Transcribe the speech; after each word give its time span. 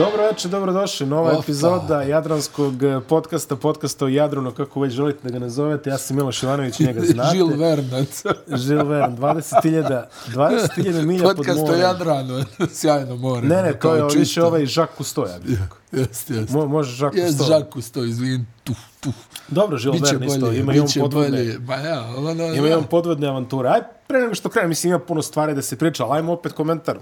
Dobro 0.00 0.22
večer, 0.22 0.50
dobrodošli. 0.50 1.06
Nova 1.06 1.30
Opa. 1.30 1.40
epizoda 1.42 2.02
Jadranskog 2.02 2.82
eh, 2.82 3.00
podcasta, 3.08 3.56
podcasta 3.56 4.04
o 4.04 4.08
Jadrunu, 4.08 4.50
kako 4.50 4.80
već 4.80 4.92
želite 4.92 5.18
da 5.22 5.30
ga 5.30 5.38
nazovete. 5.38 5.90
Ja 5.90 5.98
sam 5.98 6.16
Miloš 6.16 6.42
Ivanović, 6.42 6.78
njega 6.78 7.00
znate. 7.12 7.36
Žil 7.36 7.46
Vernac. 7.46 8.22
Žil 8.56 8.84
Vern, 8.86 9.16
20.000 9.16 10.04
20.000 10.28 11.04
milja 11.06 11.22
pod 11.22 11.36
Podcast 11.36 11.58
o 11.58 11.62
morem. 11.62 11.80
Jadranu. 11.80 12.44
Sjajno 12.78 13.16
more. 13.16 13.48
Ne, 13.48 13.62
ne, 13.62 13.72
to 13.72 13.94
je 13.94 14.02
čisto. 14.02 14.18
više 14.18 14.42
ovaj 14.42 14.66
Žak 14.66 14.90
Kustoja. 14.96 15.38
bi 15.38 15.50
rekao. 15.52 15.78
Jeste, 15.92 16.34
jeste. 16.34 16.52
Mo, 16.56 16.66
može 16.66 16.92
Žak 16.96 17.14
Jes, 17.14 17.26
Kustoja. 17.28 17.58
Žaku 17.58 17.80
sto, 17.82 18.04
izvin. 18.04 18.46
Tu, 18.64 18.72
tu. 19.00 19.12
Dobro, 19.48 19.78
Žil 19.78 19.92
Vern 19.92 20.24
isto. 20.24 20.40
bolje, 20.40 20.58
Ima 20.60 20.74
i 20.74 20.80
on 20.80 20.86
podvodne. 21.00 21.30
bolje. 21.30 21.58
Ma 21.58 21.74
ja, 21.74 22.04
ono, 22.16 22.54
Ima 22.54 22.68
i 22.68 22.72
on 22.72 22.84
podvodne 22.84 23.28
avanture. 23.28 23.68
Aj, 23.68 23.80
pre 24.06 24.20
nego 24.20 24.34
što 24.34 24.48
krenem, 24.48 24.68
mislim, 24.68 24.90
ima 24.90 24.98
puno 24.98 25.22
stvari 25.22 25.54
da 25.54 25.62
se 25.62 25.76
priča, 25.76 26.04
ali 26.04 26.16
ajmo 26.16 26.32
opet 26.32 26.52
komentar. 26.52 26.98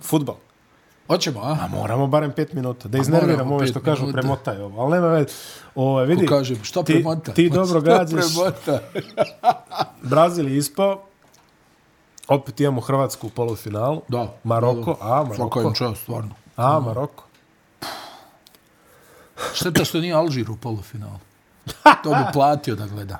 Futbal. 0.00 0.36
Hoćemo, 1.10 1.40
a? 1.40 1.56
A 1.60 1.68
moramo 1.68 2.06
barem 2.06 2.32
pet 2.32 2.52
minuta. 2.52 2.88
Da 2.88 2.98
iznerviramo 2.98 3.54
ove 3.54 3.66
što 3.66 3.80
kažu 3.80 4.02
minuta. 4.02 4.20
premotaj 4.20 4.60
ovo. 4.60 4.82
Ali 4.82 4.92
nema 4.92 5.06
već. 5.08 5.32
Ovo, 5.74 6.00
vidi, 6.00 6.26
Ko 6.26 6.34
kaže, 6.34 6.54
šta 6.62 6.82
premota? 6.82 7.32
ti 7.32 7.50
dobro 7.50 7.80
šta 7.80 7.98
gađaš. 7.98 8.24
premota? 8.34 8.80
Brazil 10.10 10.48
je 10.48 10.56
ispao. 10.56 11.02
Opet 12.28 12.60
imamo 12.60 12.80
Hrvatsku 12.80 13.26
u 13.26 13.30
polufinalu. 13.30 14.02
Da. 14.08 14.34
Maroko, 14.44 14.90
a, 15.00 15.24
Svaka 15.26 15.28
Maroko. 15.30 15.60
im 15.60 15.74
čast, 15.74 16.02
stvarno. 16.02 16.30
A, 16.56 16.80
Maroko. 16.80 17.24
Šteta 19.54 19.84
što 19.84 20.00
nije 20.00 20.14
Alžir 20.14 20.50
u 20.50 20.56
polufinalu. 20.56 21.18
To 22.04 22.10
bi 22.10 22.32
platio 22.32 22.74
da 22.74 22.86
gledam. 22.86 23.18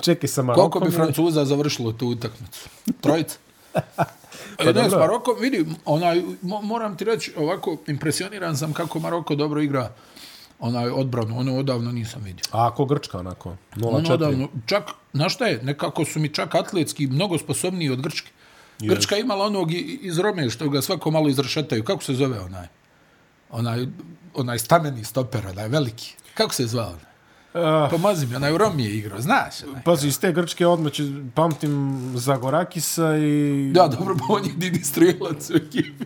Čekaj 0.00 0.28
sa 0.28 0.42
Marokom. 0.42 0.70
Koliko 0.70 0.86
bi 0.86 0.96
Francuza 0.96 1.44
završilo 1.44 1.92
tu 1.92 2.08
utakmicu? 2.08 2.68
Trojica? 3.00 3.36
Pa 4.56 4.64
e, 4.64 4.72
ne, 4.72 4.72
s 4.72 4.90
dobro. 4.90 4.98
Marokom, 4.98 5.34
vidi, 5.40 5.66
onaj, 5.84 6.22
mo, 6.42 6.60
moram 6.62 6.96
ti 6.96 7.04
reći, 7.04 7.32
ovako, 7.36 7.76
impresioniran 7.86 8.56
sam 8.56 8.72
kako 8.72 8.98
Maroko 8.98 9.34
dobro 9.34 9.60
igra 9.60 9.92
onaj 10.58 10.90
odbranu, 10.90 11.38
ono 11.38 11.56
odavno 11.56 11.92
nisam 11.92 12.22
vidio. 12.24 12.44
A 12.50 12.66
ako 12.66 12.84
Grčka 12.84 13.18
onako? 13.18 13.56
0-4. 13.76 13.88
Ono 13.88 14.14
odavno, 14.14 14.48
čak, 14.66 14.90
znaš 15.12 15.34
šta 15.34 15.46
je, 15.46 15.62
nekako 15.62 16.04
su 16.04 16.20
mi 16.20 16.28
čak 16.28 16.54
atletski 16.54 17.06
mnogo 17.06 17.38
sposobniji 17.38 17.90
od 17.90 18.00
Grčke. 18.02 18.30
Grčka 18.80 19.14
je 19.14 19.20
imala 19.20 19.46
onog 19.46 19.72
iz 20.00 20.18
Rome 20.18 20.50
što 20.50 20.68
ga 20.68 20.82
svako 20.82 21.10
malo 21.10 21.28
izrašetaju. 21.28 21.84
Kako 21.84 22.02
se 22.04 22.14
zove 22.14 22.40
onaj? 22.40 22.66
Onaj, 23.50 23.86
onaj 24.34 24.58
stameni 24.58 25.04
stoper, 25.04 25.46
onaj 25.46 25.68
veliki. 25.68 26.14
Kako 26.34 26.54
se 26.54 26.66
zvao? 26.66 26.88
onaj? 26.88 27.13
Uh, 27.54 27.90
Pomozi 27.90 28.26
mi, 28.26 28.36
onaj 28.36 28.52
u 28.52 28.58
Romi 28.58 28.84
je 28.84 28.90
igrao, 28.90 29.20
znaš? 29.20 29.62
Onaj. 29.68 29.82
pazi, 29.82 30.08
iz 30.08 30.20
te 30.20 30.32
Grčke 30.32 30.66
odmah 30.66 30.92
pamtim 31.34 32.00
Zagorakisa 32.14 33.16
i... 33.16 33.72
Ja, 33.76 33.88
dobro, 33.88 34.16
pa 34.18 34.24
on 34.28 34.44
je 34.44 34.52
Didi 34.56 34.84
Strijelac 34.84 35.50
u 35.50 35.56
ekipi. 35.56 36.04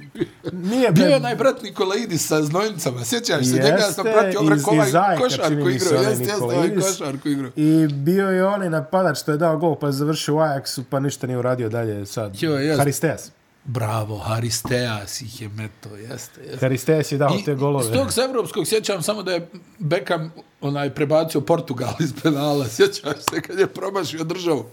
Nije, 0.52 0.90
Bio 0.92 1.06
je 1.06 1.16
onaj 1.16 1.36
bratni 1.36 1.74
Kolaidis 1.74 2.26
sa 2.26 2.42
znojnicama, 2.42 3.04
sjećaš 3.04 3.46
se, 3.46 3.52
njega 3.52 3.80
sam 3.94 4.04
pratio, 4.04 4.40
rekao 4.48 4.72
ovaj 4.74 5.18
košar 5.18 5.62
koji 5.62 5.74
igrao, 5.74 6.02
jeste, 6.02 6.22
jeste, 6.24 6.34
ovaj 6.34 6.56
Nikolaidis. 6.56 6.84
košar 6.84 7.20
koji 7.22 7.32
igrao. 7.32 7.50
I 7.56 7.86
bio 7.86 8.28
je 8.28 8.46
onaj 8.46 8.70
napadač 8.70 9.18
što 9.18 9.30
je 9.30 9.38
dao 9.38 9.58
gol, 9.58 9.74
pa 9.74 9.86
je 9.86 9.92
završio 9.92 10.34
u 10.34 10.38
Ajaxu, 10.38 10.82
pa 10.90 11.00
ništa 11.00 11.26
nije 11.26 11.38
uradio 11.38 11.68
dalje 11.68 12.06
sad. 12.06 12.42
Jo, 12.42 12.52
jest. 12.52 12.78
Haristeas. 12.78 13.30
Bravo, 13.64 14.18
Haristeas 14.18 15.20
ih 15.20 15.42
je 15.42 15.48
meto, 15.48 15.96
jeste, 15.96 16.40
jeste. 16.40 16.58
Haristeas 16.60 17.12
je 17.12 17.18
dao 17.18 17.36
I 17.40 17.44
te 17.44 17.54
golove. 17.54 17.86
iz 17.86 17.92
tog 17.92 18.08
evropskog 18.24 18.66
sjećam 18.66 19.02
samo 19.02 19.22
da 19.22 19.32
je 19.32 19.48
Beckham 19.78 20.32
onaj 20.60 20.94
prebacio 20.94 21.40
Portugal 21.40 21.94
iz 22.00 22.12
penala. 22.22 22.68
Sjećaš 22.74 23.16
se 23.30 23.40
kad 23.40 23.58
je 23.58 23.66
promašio 23.66 24.24
državu. 24.24 24.64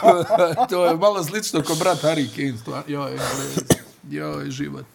to 0.70 0.86
je 0.86 0.96
malo 0.96 1.24
slično 1.24 1.62
ko 1.62 1.74
brat 1.74 2.02
Harry 2.02 2.36
Kane. 2.36 2.58
Stvar. 2.58 2.82
Joj, 2.86 3.12
joj, 3.12 3.18
joj, 4.10 4.50
život. 4.50 4.86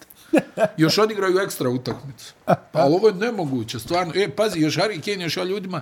Još 0.78 0.98
odigraju 0.98 1.40
ekstra 1.40 1.70
utakmicu. 1.70 2.34
Pa 2.46 2.84
ovo 2.86 3.08
je 3.08 3.14
nemoguće, 3.14 3.80
stvarno. 3.80 4.14
E, 4.16 4.30
pazi, 4.30 4.60
još 4.60 4.78
Harry 4.78 5.02
Kane, 5.02 5.24
još 5.24 5.38
ja 5.38 5.44
ljudima, 5.44 5.82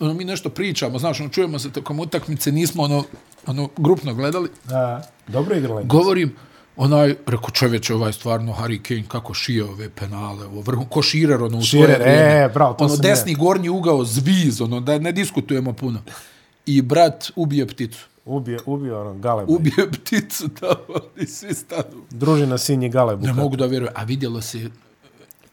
ono, 0.00 0.14
mi 0.14 0.24
nešto 0.24 0.48
pričamo, 0.50 0.98
znaš, 0.98 1.20
ono, 1.20 1.28
čujemo 1.28 1.58
se 1.58 1.72
tokom 1.72 2.00
utakmice, 2.00 2.52
nismo 2.52 2.82
ono, 2.82 3.04
ono, 3.46 3.68
grupno 3.76 4.14
gledali. 4.14 4.50
A, 4.70 5.00
dobro 5.26 5.56
igrala 5.56 5.80
je. 5.80 5.86
Govorim, 5.86 6.36
onaj, 6.76 7.14
rekao 7.26 7.50
čovječe, 7.50 7.94
ovaj 7.94 8.12
stvarno 8.12 8.52
Harry 8.52 8.82
Kane 8.82 9.04
kako 9.08 9.34
šije 9.34 9.64
ove 9.64 9.90
penale, 9.90 10.46
ovo 10.46 10.60
vrhu, 10.60 10.84
ko 10.84 11.02
širer, 11.02 11.42
ono, 11.42 11.58
u 11.58 11.62
svoje 11.62 11.86
Širer, 11.86 12.00
vrijeme. 12.00 12.44
e, 12.44 12.48
bravo, 12.54 12.74
to 12.74 12.84
ono, 12.84 12.94
sam 12.94 13.02
desni 13.02 13.34
gornji 13.34 13.68
ugao, 13.68 14.04
zviz, 14.04 14.60
ono, 14.60 14.80
da 14.80 14.98
ne 14.98 15.12
diskutujemo 15.12 15.72
puno. 15.72 16.02
I 16.66 16.82
brat 16.82 17.30
ubije 17.36 17.66
pticu. 17.68 18.06
Ubio, 18.24 18.60
ubio 18.66 19.00
ono, 19.00 19.14
Galebu. 19.18 19.54
Ubije 19.54 19.90
pticu 19.94 20.48
tamo 20.48 21.00
i 21.16 21.26
svi 21.26 21.54
stanu. 21.54 22.04
Družina 22.10 22.58
Sinji 22.58 22.88
Galebu. 22.88 23.26
Ne 23.26 23.32
mogu 23.32 23.56
da 23.56 23.66
vjerujem. 23.66 23.94
A 23.96 24.04
vidjelo 24.04 24.42
se, 24.42 24.70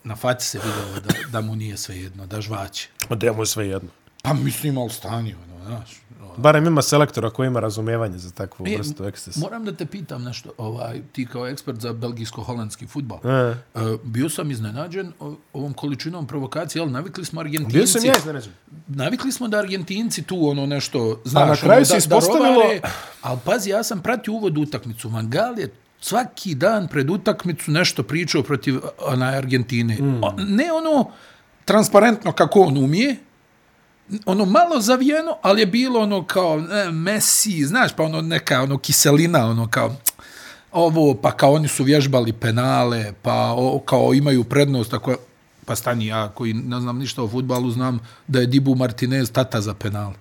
na 0.04 0.16
faci 0.16 0.48
se 0.48 0.58
vidjelo 0.60 1.00
da, 1.00 1.14
da 1.32 1.42
mu 1.42 1.56
nije 1.56 1.78
sve 1.78 1.98
jedno, 1.98 2.26
da 2.26 2.42
žvaće. 2.42 2.90
Da 3.10 3.34
mu 3.34 3.42
je 3.42 3.46
sve 3.46 3.68
jedno. 3.68 3.90
Pa 4.24 4.34
mislim, 4.34 4.78
ali 4.78 4.90
stanje, 4.90 5.36
ono, 5.36 5.66
znaš. 5.66 6.02
Ono. 6.34 6.42
Barem 6.44 6.68
ima 6.68 6.82
selektora 6.82 7.30
koji 7.30 7.48
ima 7.48 7.60
razumevanje 7.60 8.18
za 8.18 8.32
takvu 8.32 8.68
E, 8.68 8.78
vrstu 8.78 9.06
ekstasa. 9.06 9.40
Moram 9.40 9.66
da 9.66 9.72
te 9.76 9.86
pitam 9.86 10.24
nešto, 10.24 10.52
ovaj, 10.58 11.02
ti 11.12 11.26
kao 11.26 11.48
ekspert 11.48 11.80
za 11.80 11.94
belgijsko-holandski 11.94 12.88
futbal. 12.88 13.20
E. 13.24 13.56
Uh, 13.74 13.82
bio 14.04 14.30
sam 14.30 14.52
iznenađen 14.52 15.12
ovom 15.54 15.74
količinom 15.74 16.28
provokacije, 16.28 16.82
ali 16.82 16.92
navikli 16.92 17.26
smo 17.26 17.42
Argentinci. 17.42 17.78
Bio 17.78 17.88
sam 17.88 18.06
ja 18.06 18.14
iznenađen. 18.18 18.54
Navikli 18.88 19.32
smo 19.32 19.48
da 19.48 19.58
Argentinci 19.58 20.24
tu 20.24 20.48
ono 20.50 20.66
nešto, 20.66 21.22
znaš, 21.26 21.50
na 21.50 21.56
kraju 21.56 21.78
ono, 21.78 21.86
se 21.86 21.94
da, 21.94 21.98
ispostavilo- 21.98 22.44
da 22.44 22.64
rovare, 22.64 22.82
ali 23.22 23.40
pazi, 23.46 23.70
ja 23.70 23.84
sam 23.84 24.02
pratio 24.02 24.34
uvod 24.34 24.58
utakmicu. 24.58 25.10
Van 25.10 25.30
Gaal 25.30 25.60
je 25.60 25.74
svaki 26.00 26.56
dan 26.56 26.88
pred 26.88 27.10
utakmicu 27.10 27.72
nešto 27.72 28.04
pričao 28.04 28.44
protiv 28.44 28.80
onaj 29.00 29.38
Argentine. 29.38 29.96
Mm. 30.02 30.22
Ne 30.38 30.72
ono 30.74 31.12
transparentno 31.66 32.32
kako 32.32 32.60
on 32.62 32.78
umije, 32.78 33.16
ono 34.26 34.46
malo 34.46 34.82
zavijeno, 34.82 35.38
ali 35.42 35.62
je 35.62 35.66
bilo 35.66 36.00
ono 36.00 36.24
kao 36.24 36.60
ne, 36.60 36.92
Messi, 36.92 37.66
znaš, 37.66 37.92
pa 37.96 38.04
ono 38.04 38.22
neka 38.22 38.62
ono 38.62 38.78
kiselina, 38.78 39.46
ono 39.46 39.68
kao 39.68 39.96
ovo, 40.72 41.14
pa 41.14 41.32
kao 41.32 41.54
oni 41.54 41.68
su 41.68 41.84
vježbali 41.84 42.34
penale, 42.34 43.14
pa 43.22 43.54
o, 43.58 43.80
kao 43.80 44.14
imaju 44.14 44.44
prednost, 44.44 44.92
tako 44.92 45.16
pa 45.66 45.76
stani 45.76 46.08
ja 46.08 46.30
koji 46.30 46.54
ne 46.54 46.80
znam 46.80 46.98
ništa 46.98 47.24
o 47.24 47.28
futbalu, 47.28 47.72
znam 47.72 48.00
da 48.28 48.40
je 48.40 48.48
Dibu 48.48 48.76
Martinez 48.76 49.32
tata 49.32 49.62
za 49.62 49.74
penale. 49.74 50.14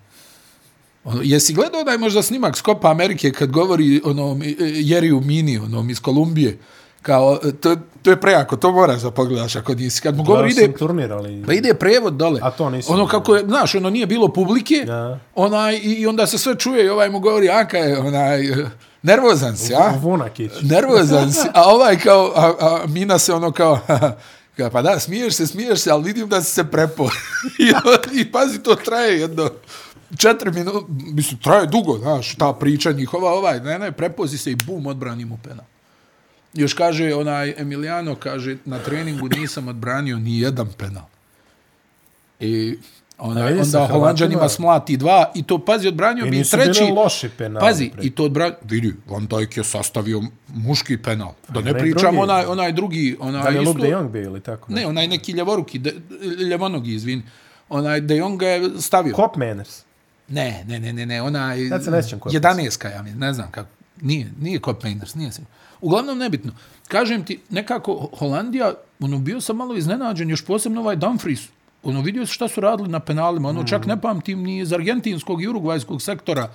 Ono, 1.03 1.21
jesi 1.23 1.53
gledao 1.53 1.83
da 1.83 1.91
je 1.91 1.97
možda 1.97 2.21
snimak 2.21 2.57
Skopa 2.57 2.91
Amerike 2.91 3.31
kad 3.31 3.51
govori 3.51 4.01
ono 4.05 4.39
e, 4.43 4.55
Jeriju 4.59 5.21
Mini, 5.21 5.57
onom 5.57 5.89
iz 5.89 5.99
Kolumbije, 5.99 6.57
kao, 7.03 7.39
to, 7.59 7.75
to 8.01 8.09
je 8.09 8.21
prejako, 8.21 8.55
to 8.57 8.71
moraš 8.71 9.01
da 9.01 9.11
pogledaš 9.11 9.55
ako 9.55 9.73
nisi. 9.73 10.01
Kad 10.01 10.17
mu 10.17 10.23
govori, 10.23 10.51
ide, 10.51 10.73
turnir, 10.73 11.11
ali... 11.13 11.43
Pa 11.45 11.53
ide 11.53 11.73
prevod 11.73 12.13
dole. 12.13 12.39
A 12.43 12.51
to 12.51 12.69
nisam 12.69 12.93
Ono 12.95 13.07
kako 13.07 13.35
je, 13.35 13.43
znaš, 13.45 13.75
ono 13.75 13.89
nije 13.89 14.05
bilo 14.05 14.27
publike, 14.27 14.75
Ja. 14.87 15.19
onaj, 15.35 15.79
i, 15.83 16.07
onda 16.07 16.27
se 16.27 16.37
sve 16.37 16.55
čuje 16.55 16.85
i 16.85 16.89
ovaj 16.89 17.09
mu 17.09 17.19
govori, 17.19 17.49
Anka 17.49 17.77
je, 17.77 17.99
onaj, 17.99 18.41
nervozan 19.01 19.57
si, 19.57 19.75
a? 19.75 19.93
Vunakić. 20.01 20.51
Nervozan 20.61 21.33
si, 21.33 21.47
a 21.53 21.63
ovaj 21.63 21.99
kao, 21.99 22.31
a, 22.35 22.53
a 22.59 22.87
Mina 22.87 23.19
se 23.19 23.33
ono 23.33 23.51
kao, 23.51 23.79
kao, 24.57 24.69
pa 24.69 24.81
da, 24.81 24.99
smiješ 24.99 25.33
se, 25.33 25.47
smiješ 25.47 25.79
se, 25.79 25.91
ali 25.91 26.03
vidim 26.03 26.29
da 26.29 26.41
si 26.41 26.51
se 26.53 26.63
prepo. 26.63 27.09
I, 27.63 27.73
I 28.19 28.31
pazi, 28.31 28.59
to 28.59 28.75
traje 28.75 29.19
jedno, 29.19 29.49
četiri 30.17 30.51
minuta, 30.51 30.79
mislim, 30.89 31.39
traje 31.39 31.67
dugo, 31.67 31.97
znaš, 31.97 32.35
ta 32.35 32.53
priča 32.53 32.91
njihova, 32.91 33.31
ovaj, 33.31 33.59
ne, 33.59 33.79
ne, 33.79 33.91
prepozi 33.91 34.37
se 34.37 34.51
i 34.51 34.55
bum, 34.55 34.87
odbrani 34.87 35.25
mu 35.25 35.37
penal. 35.43 35.65
Još 36.53 36.73
kaže 36.73 37.13
onaj 37.13 37.53
Emiliano, 37.57 38.15
kaže, 38.15 38.57
na 38.65 38.79
treningu 38.79 39.29
nisam 39.29 39.67
odbranio 39.67 40.17
ni 40.17 40.39
jedan 40.39 40.67
penal. 40.77 41.03
I 42.39 42.77
onaj, 43.17 43.53
onda 43.53 43.87
Holandžanima 43.87 44.39
Hrvatima- 44.39 44.49
smlati 44.49 44.97
dva 44.97 45.31
i 45.35 45.43
to, 45.43 45.57
pazi, 45.59 45.87
odbranio 45.87 46.25
I 46.25 46.29
bi 46.29 46.39
i 46.39 46.43
treći. 46.43 46.79
bili 46.79 46.91
loši 46.93 47.29
penali 47.29 47.61
Pazi, 47.61 47.89
pre. 47.89 48.03
i 48.03 48.09
to 48.09 48.23
odbranio, 48.23 48.55
vidi, 48.61 48.93
Van 49.07 49.27
Dijk 49.27 49.57
je 49.57 49.63
sastavio 49.63 50.21
muški 50.47 50.97
penal. 50.97 51.33
Da 51.49 51.61
ne 51.61 51.69
onaj 51.69 51.81
pričam 51.81 52.01
drugi. 52.01 52.17
onaj, 52.19 52.45
onaj 52.45 52.71
drugi, 52.71 53.17
onaj 53.19 53.43
Da 53.43 53.49
je 53.49 53.55
isto, 53.55 53.69
Luke 53.69 53.81
de 53.81 53.89
Jong 53.89 54.11
bio 54.11 54.21
ili 54.21 54.41
tako? 54.41 54.73
ne, 54.73 54.87
onaj 54.87 55.07
neki 55.07 55.31
ljevoruki, 55.31 55.79
de, 55.79 55.93
ljevonogi, 56.41 56.93
izvini. 56.93 57.23
Onaj 57.69 58.01
De 58.01 58.15
Jong 58.15 58.39
ga 58.39 58.47
je 58.47 58.69
stavio. 58.81 59.15
Hop 59.15 59.35
Manners. 59.35 59.83
Ne, 60.27 60.63
ne, 60.67 60.79
ne, 60.79 60.93
ne, 60.93 61.05
ne, 61.05 61.21
ona 61.21 61.53
je... 61.53 61.67
Ja 61.67 61.81
se 61.81 61.91
ne 61.91 62.03
sjećam 62.03 62.19
ko 62.19 62.29
je 62.29 62.41
11 62.41 62.91
ja 62.91 63.01
mi, 63.03 63.11
ne 63.11 63.33
znam 63.33 63.51
kako. 63.51 63.69
Nije, 64.01 64.31
nije 64.39 64.59
Cop 64.59 64.83
Mainers, 64.83 65.15
nije 65.15 65.31
se. 65.31 65.41
Uglavnom 65.83 66.17
nebitno. 66.17 66.51
Kažem 66.87 67.25
ti, 67.25 67.39
nekako 67.49 68.09
Holandija, 68.19 68.73
ono, 68.99 69.17
bio 69.17 69.41
sam 69.41 69.57
malo 69.57 69.75
iznenađen, 69.75 70.29
još 70.29 70.45
posebno 70.45 70.81
ovaj 70.81 70.95
Dumfries, 70.95 71.41
ono, 71.83 72.01
vidio 72.01 72.25
se 72.25 72.33
šta 72.33 72.47
su 72.47 72.61
radili 72.61 72.89
na 72.89 72.99
penalima, 72.99 73.49
ono, 73.49 73.63
čak 73.63 73.85
ne 73.85 74.01
pamtim 74.01 74.43
ni 74.43 74.59
iz 74.59 74.73
argentinskog 74.73 75.43
i 75.43 75.47
urugvajskog 75.47 76.01
sektora, 76.01 76.49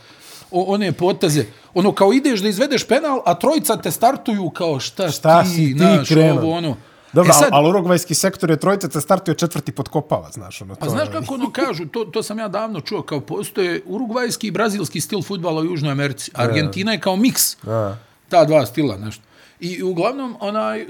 o, 0.50 0.62
one 0.62 0.92
poteze, 0.92 1.44
ono, 1.74 1.92
kao 1.92 2.12
ideš 2.12 2.40
da 2.40 2.48
izvedeš 2.48 2.86
penal, 2.86 3.22
a 3.26 3.34
trojica 3.34 3.76
te 3.76 3.90
startuju 3.90 4.50
kao 4.50 4.80
šta, 4.80 5.10
Šta 5.10 5.42
ti, 5.42 5.48
si 5.48 5.56
ti 5.56 5.74
znaš, 5.78 6.08
krenuo? 6.08 6.42
ovo, 6.42 6.56
ono. 6.56 6.76
Dobro, 7.12 7.30
e 7.30 7.32
sad, 7.32 7.48
ali 7.52 7.68
urugvajski 7.68 8.14
sektor 8.14 8.50
je 8.50 8.56
trojica, 8.56 8.88
te 8.88 9.00
startuje 9.00 9.34
četvrti 9.34 9.72
podkopava, 9.72 10.30
znaš. 10.30 10.62
Ono, 10.62 10.74
to 10.74 10.80
Pa 10.80 10.88
znaš 10.88 11.08
kako 11.12 11.34
ono 11.34 11.50
kažu, 11.50 11.86
to, 11.86 12.04
to 12.04 12.22
sam 12.22 12.38
ja 12.38 12.48
davno 12.48 12.80
čuo, 12.80 13.02
kao 13.02 13.20
postoje 13.20 13.82
urugvajski 13.86 14.46
i 14.46 14.50
brazilski 14.50 15.00
stil 15.00 15.22
futbala 15.22 15.60
u 15.60 15.64
Južnoj 15.64 15.92
Americi. 15.92 16.30
Argentina 16.34 16.92
je 16.92 17.00
kao 17.00 17.16
miks 17.16 17.56
A. 17.66 17.96
ta 18.28 18.44
dva 18.44 18.66
stila, 18.66 18.96
nešto. 18.96 19.22
I 19.60 19.82
uglavnom, 19.82 20.36
onaj, 20.40 20.80
e, 20.80 20.86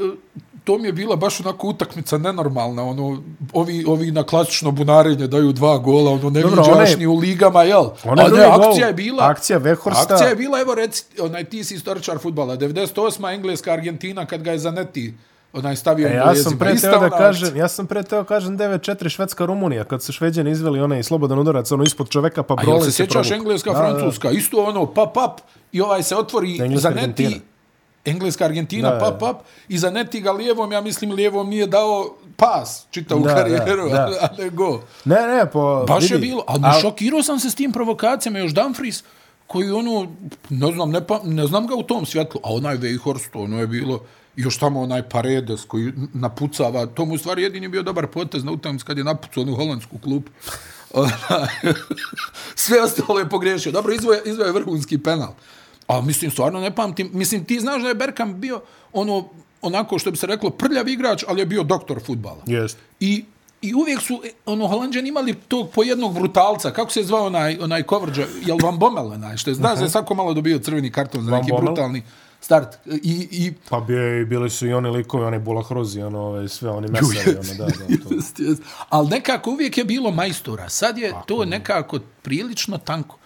to 0.65 0.79
mi 0.79 0.89
je 0.89 0.93
bila 0.93 1.17
baš 1.17 1.41
onako 1.41 1.69
utakmica 1.69 2.19
nenormalna, 2.19 2.83
ono, 2.85 3.23
ovi, 3.53 3.85
ovi 3.85 4.11
na 4.11 4.23
klasično 4.23 4.71
bunarenje 4.71 5.27
daju 5.27 5.53
dva 5.53 5.79
gola, 5.79 6.11
ono, 6.11 6.31
ne 6.31 6.41
Dobro, 6.43 6.63
viđaš 6.63 6.77
one- 6.89 6.97
ni 6.97 7.07
u 7.07 7.15
ligama, 7.15 7.63
jel? 7.63 7.85
Onaj 8.05 8.25
A 8.25 8.29
drugi 8.29 8.43
ne, 8.43 8.49
gol, 8.49 8.65
akcija 8.65 8.87
je 8.87 8.93
bila... 8.95 9.25
akcija 9.27 9.61
Weghorsta. 9.61 10.03
Akcija 10.03 10.29
je 10.29 10.37
bila, 10.37 10.61
evo 10.61 10.75
reci, 10.75 11.05
onaj, 11.21 11.45
ti 11.45 11.65
si 11.65 11.75
istoričar 11.75 12.19
futbala, 12.19 12.57
98. 12.57 13.35
Engleska 13.35 13.73
Argentina, 13.73 14.27
kad 14.27 14.43
ga 14.43 14.53
je 14.53 14.59
Zaneti 14.59 15.15
onaj 15.53 15.77
stavio 15.77 16.09
E, 16.09 16.11
e, 16.11 16.15
ja 16.15 16.35
sam 16.35 16.59
pre 16.59 16.77
teo 16.77 16.99
da 17.01 17.11
kažem, 17.11 17.57
ja 17.57 17.69
sam 17.69 17.87
pre 17.87 18.03
teo 18.03 18.25
kažem 18.25 18.59
9-4 18.59 19.09
Švedska 19.09 19.47
Rumunija, 19.47 19.85
kad 19.85 20.03
su 20.03 20.13
Šveđani 20.13 20.51
izveli 20.51 20.81
onaj 20.81 21.03
slobodan 21.03 21.39
udarac, 21.39 21.73
ono 21.73 21.83
ispod 21.83 22.09
čoveka, 22.09 22.43
pa 22.43 22.55
A 22.55 22.57
brole 22.57 22.81
se 22.81 22.91
se 22.91 22.97
sjećaš. 22.97 23.31
Engleska, 23.31 23.73
Da, 23.73 23.79
da. 23.79 23.85
Francuska, 23.85 24.31
isto 24.31 24.65
ono, 24.65 24.87
pap, 24.87 25.15
pap, 25.15 25.41
i 25.73 25.81
ovaj 25.81 26.03
se 26.03 26.17
otvori 26.17 26.51
Engleska, 26.61 26.79
za 26.81 26.91
neti, 26.91 27.01
Argentina. 27.25 27.41
Engleska, 28.05 28.45
Argentina, 28.45 28.91
Da, 28.91 28.95
da. 28.95 29.01
pap, 29.01 29.21
pap, 29.21 29.37
i 29.69 29.79
za 29.79 29.91
neti 29.91 30.21
ga 30.21 30.33
lijevom, 30.33 30.73
ja 30.73 30.81
mislim, 30.81 31.13
lijevom 31.13 31.49
nije 31.49 31.67
dao 31.67 32.15
pas, 32.37 32.87
čitavu 32.91 33.21
Da, 33.25 33.29
da, 33.29 33.37
karijeru, 33.37 33.89
da. 33.89 34.09
a 34.23 34.43
ne 34.43 34.51
go. 34.51 34.81
Ne, 35.05 35.27
ne, 35.27 35.51
po... 35.53 35.85
Baš 35.89 36.03
vidi, 36.03 36.15
je 36.15 36.19
bilo, 36.19 36.45
ali 36.47 36.63
al- 36.63 36.81
šokirao 36.81 37.23
sam 37.23 37.41
se 37.41 37.51
s 37.51 37.55
tim 37.55 37.73
provokacijama, 37.73 38.39
još 38.39 38.55
Dumfries, 38.55 39.03
koji 39.47 39.71
ono, 39.71 40.07
ne 40.51 40.73
znam, 40.73 40.91
ne, 40.91 41.07
pa, 41.07 41.21
ne 41.25 41.47
znam 41.47 41.67
ga 41.67 41.75
u 41.75 41.83
tom 41.83 42.07
svjetlu, 42.07 42.41
a 42.45 42.53
onaj 42.55 42.77
Weghorst, 42.77 43.29
ono 43.35 43.61
je 43.61 43.67
bilo, 43.67 44.01
još 44.39 44.59
tamo 44.59 44.81
onaj 44.81 45.03
Paredes 45.03 45.65
koji 45.65 45.93
napucava, 46.15 46.87
to 46.87 47.05
mu 47.05 47.15
u 47.15 47.19
stvari 47.19 47.43
jedini 47.43 47.69
bio 47.69 47.83
dobar 47.83 48.07
potez 48.07 48.45
na 48.45 48.53
utakmici 48.53 48.85
kad 48.85 48.99
je 48.99 49.05
napucao 49.05 49.43
onu 49.43 49.55
holandsku. 49.55 49.97
Onaj, 50.95 51.13
Sve 52.55 52.83
ostalo 52.83 53.19
je 53.19 53.29
pogriješio. 53.29 53.73
Dobro, 53.73 53.95
izvoje, 53.95 54.23
izvoje 54.25 54.53
vrhunski 54.53 54.99
penal. 54.99 55.33
A 55.87 56.01
mislim, 56.01 56.31
stvarno 56.31 56.61
ne 56.61 56.75
pamtim. 56.75 57.11
Mislim, 57.13 57.45
ti 57.45 57.61
znaš 57.61 57.83
da 57.83 57.89
je 57.89 57.95
Bergkamp 57.95 58.37
bio 58.37 58.61
ono, 58.93 59.29
onako 59.63 59.99
što 59.99 60.11
bi 60.11 60.17
se 60.17 60.27
reklo, 60.27 60.51
prljav 60.51 60.89
igrač, 60.89 61.25
ali 61.29 61.41
je 61.41 61.47
bio 61.47 61.63
doktor 61.63 62.01
futbala. 62.07 62.43
Jest. 62.47 62.79
I, 63.01 63.25
I 63.63 63.75
uvijek 63.75 64.01
su, 64.01 64.21
e, 64.25 64.31
ono, 64.47 64.69
Holandžani 64.69 65.09
imali 65.09 65.35
tog 65.35 65.71
pojednog 65.71 66.15
brutalca, 66.15 66.71
kako 66.71 66.91
se 66.91 67.01
je 67.01 67.07
zvao 67.07 67.27
onaj, 67.27 67.59
onaj 67.61 67.83
coverage, 67.83 68.27
jel 68.47 68.59
Van 68.63 68.79
Bommel 68.79 69.07
onaj, 69.07 69.37
što 69.37 69.51
je, 69.51 69.55
znaš 69.55 69.79
da 69.79 69.85
je 69.85 69.91
svako 69.91 70.15
malo 70.15 70.35
dobio 70.35 70.59
crveni 70.59 70.91
karton 70.91 71.25
za 71.25 71.31
neki 71.31 71.51
Bommel? 71.51 71.65
brutalni 71.65 72.03
start. 72.41 72.77
I, 72.87 73.29
i 73.31 73.53
Pa 73.69 73.87
je, 73.89 74.25
bili 74.25 74.51
su 74.51 74.67
i 74.67 74.73
oni 74.73 74.89
likovi, 74.89 75.25
oni 75.25 75.39
Bulahrozi, 75.39 76.03
ono, 76.03 76.21
ove, 76.21 76.49
sve, 76.49 76.71
oni 76.71 76.89
mesari, 76.89 77.37
ono, 77.39 77.55
da, 77.55 77.65
da, 77.65 78.09
to. 78.09 78.15
Jest, 78.15 78.41
jest. 78.41 78.63
Ali 78.89 79.09
nekako 79.09 79.51
uvijek 79.51 79.79
je 79.79 79.85
bilo 79.85 80.11
majstora. 80.11 80.69
Sad 80.69 80.99
je 80.99 81.13
to 81.27 81.45
nekako 81.45 81.99
prilično 82.23 82.79
tanko. 82.79 83.19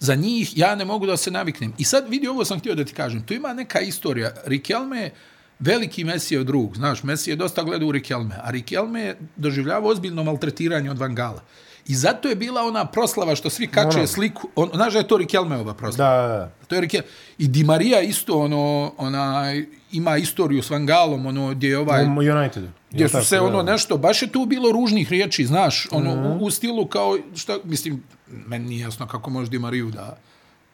Za 0.00 0.14
njih 0.14 0.58
ja 0.58 0.74
ne 0.74 0.84
mogu 0.84 1.06
da 1.06 1.16
se 1.16 1.30
naviknem. 1.30 1.72
I 1.78 1.84
sad 1.84 2.08
vidi, 2.08 2.28
ovo 2.28 2.44
sam 2.44 2.58
htio 2.58 2.74
da 2.74 2.84
ti 2.84 2.92
kažem. 2.92 3.22
Tu 3.26 3.34
ima 3.34 3.52
neka 3.52 3.80
istorija. 3.80 4.32
Riquelme 4.46 4.94
je 4.94 5.14
veliki 5.58 6.04
Mesijev 6.04 6.44
drug. 6.44 6.76
Znaš, 6.76 7.02
Messi 7.02 7.30
je 7.30 7.36
dosta 7.36 7.62
gledao 7.62 7.88
u 7.88 7.92
Riquelme. 7.92 8.34
A 8.42 8.52
Riquelme 8.52 8.96
je 8.96 9.18
doživljavao 9.36 9.90
ozbiljno 9.90 10.24
maltretiranje 10.24 10.90
od 10.90 10.98
Van 10.98 11.14
Gala. 11.14 11.42
I 11.86 11.94
zato 11.94 12.28
je 12.28 12.36
bila 12.36 12.62
ona 12.62 12.84
proslava 12.84 13.34
što 13.36 13.50
svi 13.50 13.66
kače 13.66 13.98
Ono. 13.98 14.06
sliku. 14.06 14.48
On, 14.56 14.70
znaš 14.74 14.92
da 14.92 14.98
je 14.98 15.08
to 15.08 15.16
Riquelmeova 15.16 15.74
proslava? 15.74 16.22
Da, 16.22 16.28
da. 16.28 16.50
To 16.66 16.74
je 16.74 16.80
Riquelme. 16.80 17.02
I 17.38 17.48
Di 17.48 17.64
Maria 17.64 18.00
isto 18.00 18.38
ono, 18.38 18.92
ona, 18.98 19.52
ima 19.92 20.16
istoriju 20.16 20.62
s 20.62 20.70
Van 20.70 20.86
Galom, 20.86 21.26
ono, 21.26 21.50
gdje 21.50 21.68
je 21.68 21.78
ovaj... 21.78 22.04
U 22.04 22.08
Unitedu. 22.32 22.68
Gdje 22.90 23.08
su 23.08 23.24
se 23.24 23.40
ono 23.40 23.62
nešto, 23.62 23.96
baš 23.96 24.22
je 24.22 24.32
tu 24.32 24.46
bilo 24.46 24.72
ružnih 24.72 25.10
riječi, 25.10 25.46
znaš, 25.46 25.88
ono, 25.90 26.14
Mhm. 26.16 26.26
u, 26.26 26.38
u 26.38 26.50
stilu 26.50 26.86
kao, 26.86 27.18
šta, 27.34 27.56
mislim, 27.64 28.02
meni 28.26 28.66
nije 28.66 28.82
jasno 28.82 29.06
kako 29.06 29.30
može 29.30 29.50
Di 29.50 29.58
Mariju 29.58 29.90
da, 29.90 30.16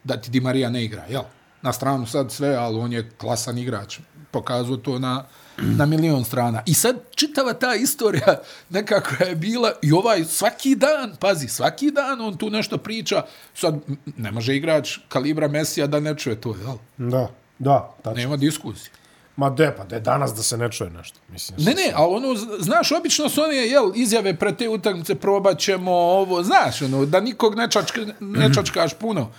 da 0.04 0.16
ti 0.16 0.30
Di 0.30 0.40
Marija 0.40 0.70
ne 0.70 0.84
igra, 0.84 1.04
jel? 1.08 1.22
Na 1.62 1.72
stranu 1.72 2.06
sad 2.06 2.32
sve, 2.32 2.54
ali 2.54 2.76
on 2.76 2.92
je 2.92 3.10
klasan 3.10 3.58
igrač. 3.58 3.98
Pokazuje 4.30 4.82
to 4.82 4.98
na, 4.98 5.24
na 5.60 5.86
milion 5.86 6.24
strana. 6.24 6.62
I 6.66 6.74
sad 6.74 6.96
čitava 7.14 7.52
ta 7.52 7.74
istorija 7.74 8.40
nekako 8.70 9.24
je 9.24 9.34
bila 9.34 9.72
i 9.82 9.92
ovaj 9.92 10.24
svaki 10.24 10.74
dan, 10.74 11.16
pazi, 11.20 11.48
svaki 11.48 11.90
dan 11.90 12.20
on 12.20 12.36
tu 12.36 12.50
nešto 12.50 12.78
priča. 12.78 13.22
Sad 13.54 13.74
ne 14.16 14.32
može 14.32 14.56
igrač 14.56 14.98
kalibra 15.08 15.48
Mesija 15.48 15.86
da 15.86 16.00
ne 16.00 16.16
čuje 16.16 16.40
to, 16.40 16.56
jel? 16.60 16.76
Da, 17.10 17.28
da, 17.58 17.94
tačno. 18.02 18.20
Nema 18.22 18.36
diskusije. 18.36 18.90
Ma 19.36 19.50
de, 19.50 19.74
pa 19.76 19.84
de, 19.84 20.00
danas 20.00 20.34
da 20.34 20.42
se 20.42 20.56
ne 20.56 20.70
čuje 20.72 20.90
nešto. 20.90 21.18
Mislim, 21.28 21.58
Ne, 21.64 21.74
ne, 21.74 21.92
ali 21.94 22.16
ono, 22.16 22.34
znaš, 22.60 22.92
obično 22.92 23.28
su 23.28 23.42
one, 23.42 23.56
jel, 23.56 23.92
izjave 23.94 24.36
pre 24.36 24.56
te 24.56 24.68
utakmice, 24.68 25.14
probat 25.14 25.58
ćemo 25.58 25.92
ovo, 25.92 26.42
znaš, 26.42 26.82
ono, 26.82 27.06
da 27.06 27.20
nikog 27.20 27.54
ne, 27.54 27.70
čačka, 27.70 28.00
ne 28.20 28.52
čačkaš 28.54 28.94
puno. 28.94 29.30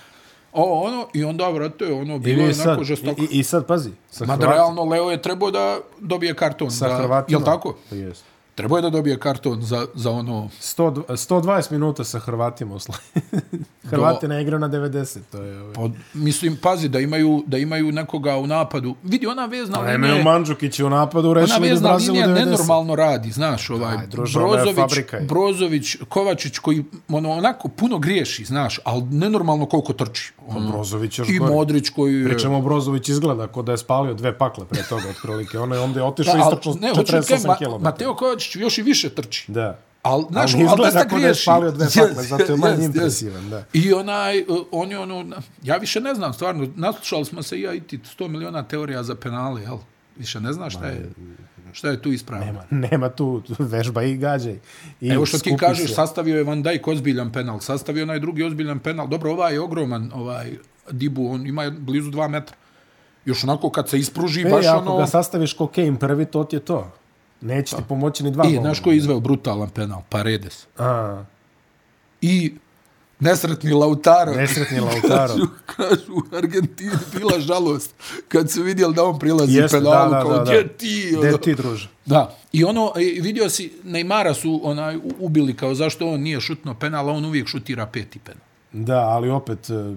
O, 0.53 0.83
ono, 0.87 1.07
i 1.13 1.23
onda, 1.23 1.49
vrate, 1.49 1.93
ono, 1.93 2.19
bilo 2.19 2.43
je 2.43 2.53
onako 2.65 2.83
žestoko. 2.83 3.21
i, 3.21 3.27
i, 3.39 3.43
sad, 3.43 3.65
pazi, 3.67 3.89
sa, 4.11 4.25
Mada, 4.25 4.41
Hrvat, 4.41 4.55
realno, 4.55 4.83
Leo 4.83 5.11
je 5.11 5.21
trebao 5.21 5.51
da 5.51 5.79
dobije 5.99 6.35
karton. 6.35 6.71
sa 6.71 6.87
da, 6.89 6.97
Hrvatima. 6.97 7.39
Jel 7.39 7.45
tako? 7.45 7.75
Jest. 7.91 8.23
Trebao 8.59 8.77
je 8.77 8.81
da 8.81 8.89
dobije 8.89 9.19
karton 9.19 9.61
za, 9.61 9.85
za 9.93 10.11
ono... 10.11 10.49
100, 10.61 11.03
120 11.07 11.71
minuta 11.71 12.03
sa 12.03 12.19
Hrvatima 12.19 12.75
u 12.75 12.79
Slaviji. 12.79 13.05
Hrvati 13.89 14.27
ne 14.27 14.41
igraju 14.41 14.59
na 14.59 14.69
90, 14.69 15.19
to 15.31 15.41
je... 15.41 15.61
ovaj. 15.61 15.73
Pa, 15.73 15.89
mislim, 16.13 16.57
pazi, 16.61 16.89
da 16.89 16.99
imaju, 16.99 17.43
da 17.47 17.57
imaju 17.57 17.91
nekoga 17.91 18.37
u 18.37 18.47
napadu. 18.47 18.95
Vidi, 19.03 19.27
ona 19.27 19.45
vezna 19.45 19.75
Pa 19.75 19.81
linija... 19.81 19.95
imaju 19.95 20.23
Mandžukić 20.23 20.79
u 20.79 20.89
napadu, 20.89 21.29
Ona 21.29 21.41
rešili 21.41 21.59
bi 21.59 21.69
vezna 21.69 21.89
Brazil 21.89 22.13
u 22.13 22.17
linija 22.17 22.35
90. 22.35 22.45
nenormalno 22.45 22.95
radi, 22.95 23.31
znaš, 23.31 23.69
ovaj 23.69 23.97
Aj, 23.97 24.07
druže, 24.07 24.39
ona 24.39 24.57
je 24.59 24.73
Brozović. 24.73 25.05
Brozović, 25.27 25.95
Kovačić 26.09 26.57
koji 26.57 26.85
ono 27.09 27.31
onako 27.31 27.67
puno 27.67 27.99
griješi, 27.99 28.45
znaš, 28.45 28.79
ali 28.83 29.03
nenormalno 29.03 29.65
koliko 29.65 29.93
trči. 29.93 30.33
Ono, 30.47 30.71
Brozović 30.71 31.19
još 31.19 31.29
I 31.29 31.37
gore. 31.37 31.53
Modrić 31.53 31.89
koji 31.89 32.25
Pričamo, 32.25 32.61
Brozović 32.61 33.09
izgleda 33.09 33.47
kao 33.47 33.63
da 33.63 33.71
je 33.71 33.77
spalio 33.77 34.13
dve 34.13 34.37
pakle 34.37 34.65
pre 34.65 34.83
toga, 34.89 35.03
otprilike. 35.09 35.59
Ono 35.59 35.75
je 35.75 35.81
onda 35.81 35.99
je 35.99 36.03
otišao 36.05 36.33
Da, 36.33 36.39
i 36.39 36.41
ali, 36.41 36.53
istrčao 36.53 36.73
ne, 36.81 36.89
hoću 36.89 37.03
ti 37.03 37.11
48 37.11 37.27
kažem, 37.29 37.47
Ma- 37.47 37.57
km. 37.57 37.83
Mateo 37.83 38.15
Kovačić 38.15 38.48
još 38.55 38.77
i 38.77 38.81
više 38.81 39.09
trči. 39.09 39.51
Da. 39.51 39.79
Al, 40.01 40.25
znaš, 40.31 40.53
Ali 40.53 40.63
al 40.63 40.69
izgleda 40.69 40.83
dosta 40.83 41.07
kao 41.07 41.19
da 41.19 41.27
je 41.27 41.35
spalio 41.35 41.71
dve 41.71 41.85
Yes, 41.85 42.07
pakle, 42.07 42.23
zato 42.23 42.51
je 42.51 42.57
manje 42.57 42.75
yes, 42.75 42.79
yes. 42.79 42.85
impresivan, 42.85 43.49
da. 43.49 43.63
I 43.73 43.93
onaj, 43.93 44.41
uh, 44.41 44.57
on 44.71 44.91
je 44.91 44.99
ono, 44.99 45.25
ja 45.63 45.77
više 45.77 46.01
ne 46.01 46.15
znam, 46.15 46.33
stvarno, 46.33 46.67
naslušali 46.75 47.25
smo 47.25 47.43
se 47.43 47.57
i 47.57 47.61
ja 47.61 47.73
i 47.73 47.81
ti 47.81 47.99
100 48.19 48.27
miliona 48.27 48.63
teorija 48.63 49.03
za 49.03 49.15
penale, 49.15 49.61
jel? 49.61 49.77
Više 50.17 50.39
ne 50.39 50.53
znaš 50.53 50.73
šta 50.73 50.87
je, 50.87 51.09
šta 51.71 51.89
je 51.89 52.01
tu 52.01 52.11
ispravno. 52.11 52.45
Nema, 52.45 52.63
nema 52.87 53.09
tu 53.09 53.43
vežba 53.59 54.03
i 54.03 54.17
gađaj. 54.17 54.59
I 55.01 55.09
Evo 55.09 55.25
što 55.25 55.39
ti 55.39 55.55
kažeš, 55.59 55.87
se. 55.89 55.95
sastavio 55.95 56.37
je 56.37 56.43
Van 56.43 56.63
Dijk 56.63 56.87
ozbiljan 56.87 57.31
penal, 57.31 57.59
sastavio 57.59 58.03
onaj 58.03 58.19
drugi 58.19 58.43
ozbiljan 58.43 58.79
penal. 58.79 59.07
Dobro, 59.07 59.31
ovaj 59.31 59.53
je 59.53 59.59
ogroman, 59.59 60.11
ovaj 60.13 60.51
Dibu, 60.91 61.31
on 61.31 61.47
ima 61.47 61.69
blizu 61.69 62.09
dva 62.09 62.27
metra. 62.27 62.55
Još 63.25 63.43
onako 63.43 63.69
kad 63.69 63.89
se 63.89 63.99
ispruži, 63.99 64.41
E, 64.41 64.49
baš 64.49 64.65
ako 64.65 64.79
ono... 64.79 64.97
ga 64.97 65.07
sastaviš 65.07 65.53
ko 65.53 65.67
Kane 65.67 65.99
prvi, 65.99 66.25
to 66.25 66.43
ti 66.43 66.55
je 66.55 66.59
to. 66.59 66.91
Neće 67.41 67.75
ti 67.75 67.81
pomoći 67.87 68.23
ni 68.23 68.31
dva 68.31 68.45
I, 68.45 68.49
gola. 68.49 68.61
znaš 68.61 68.79
ko 68.79 68.91
je 68.91 68.97
izveo 68.97 69.19
brutalan 69.19 69.69
penal? 69.69 70.01
Paredes. 70.09 70.67
A, 70.77 71.23
I 72.21 72.53
nesretni 73.19 73.71
Lautaro. 73.73 74.31
nesretni 74.33 74.79
Lautaro. 74.89 75.33
Kažu, 75.33 75.47
kažu 75.65 76.13
u 76.13 76.35
Argentini 76.35 76.91
bila 77.13 77.39
žalost 77.39 77.93
kad 78.27 78.51
su 78.51 78.63
vidjeli 78.63 78.93
da 78.93 79.03
on 79.03 79.19
prilazi 79.19 79.57
Jeste, 79.57 79.77
penalu, 79.77 80.11
da, 80.11 80.17
da, 80.17 80.21
kao 80.21 80.31
da, 80.31 80.37
da. 80.37 80.43
gdje 80.43 80.67
ti? 80.67 81.13
ono. 81.17 81.27
Gde 81.27 81.37
ti, 81.37 81.55
druže? 81.55 81.89
Da. 82.05 82.35
I 82.51 82.63
ono, 82.63 82.91
e, 82.95 83.21
vidio 83.21 83.49
si, 83.49 83.73
Neymara 83.85 84.33
su 84.33 84.59
onaj, 84.63 84.97
ubili 85.19 85.55
kao 85.55 85.75
zašto 85.75 86.07
on 86.09 86.21
nije 86.21 86.41
šutno 86.41 86.73
penal, 86.73 87.09
a 87.09 87.13
on 87.13 87.25
uvijek 87.25 87.47
šutira 87.47 87.85
peti 87.85 88.19
penal. 88.19 88.43
Da, 88.71 88.99
ali 88.99 89.29
opet, 89.29 89.69
e, 89.69 89.95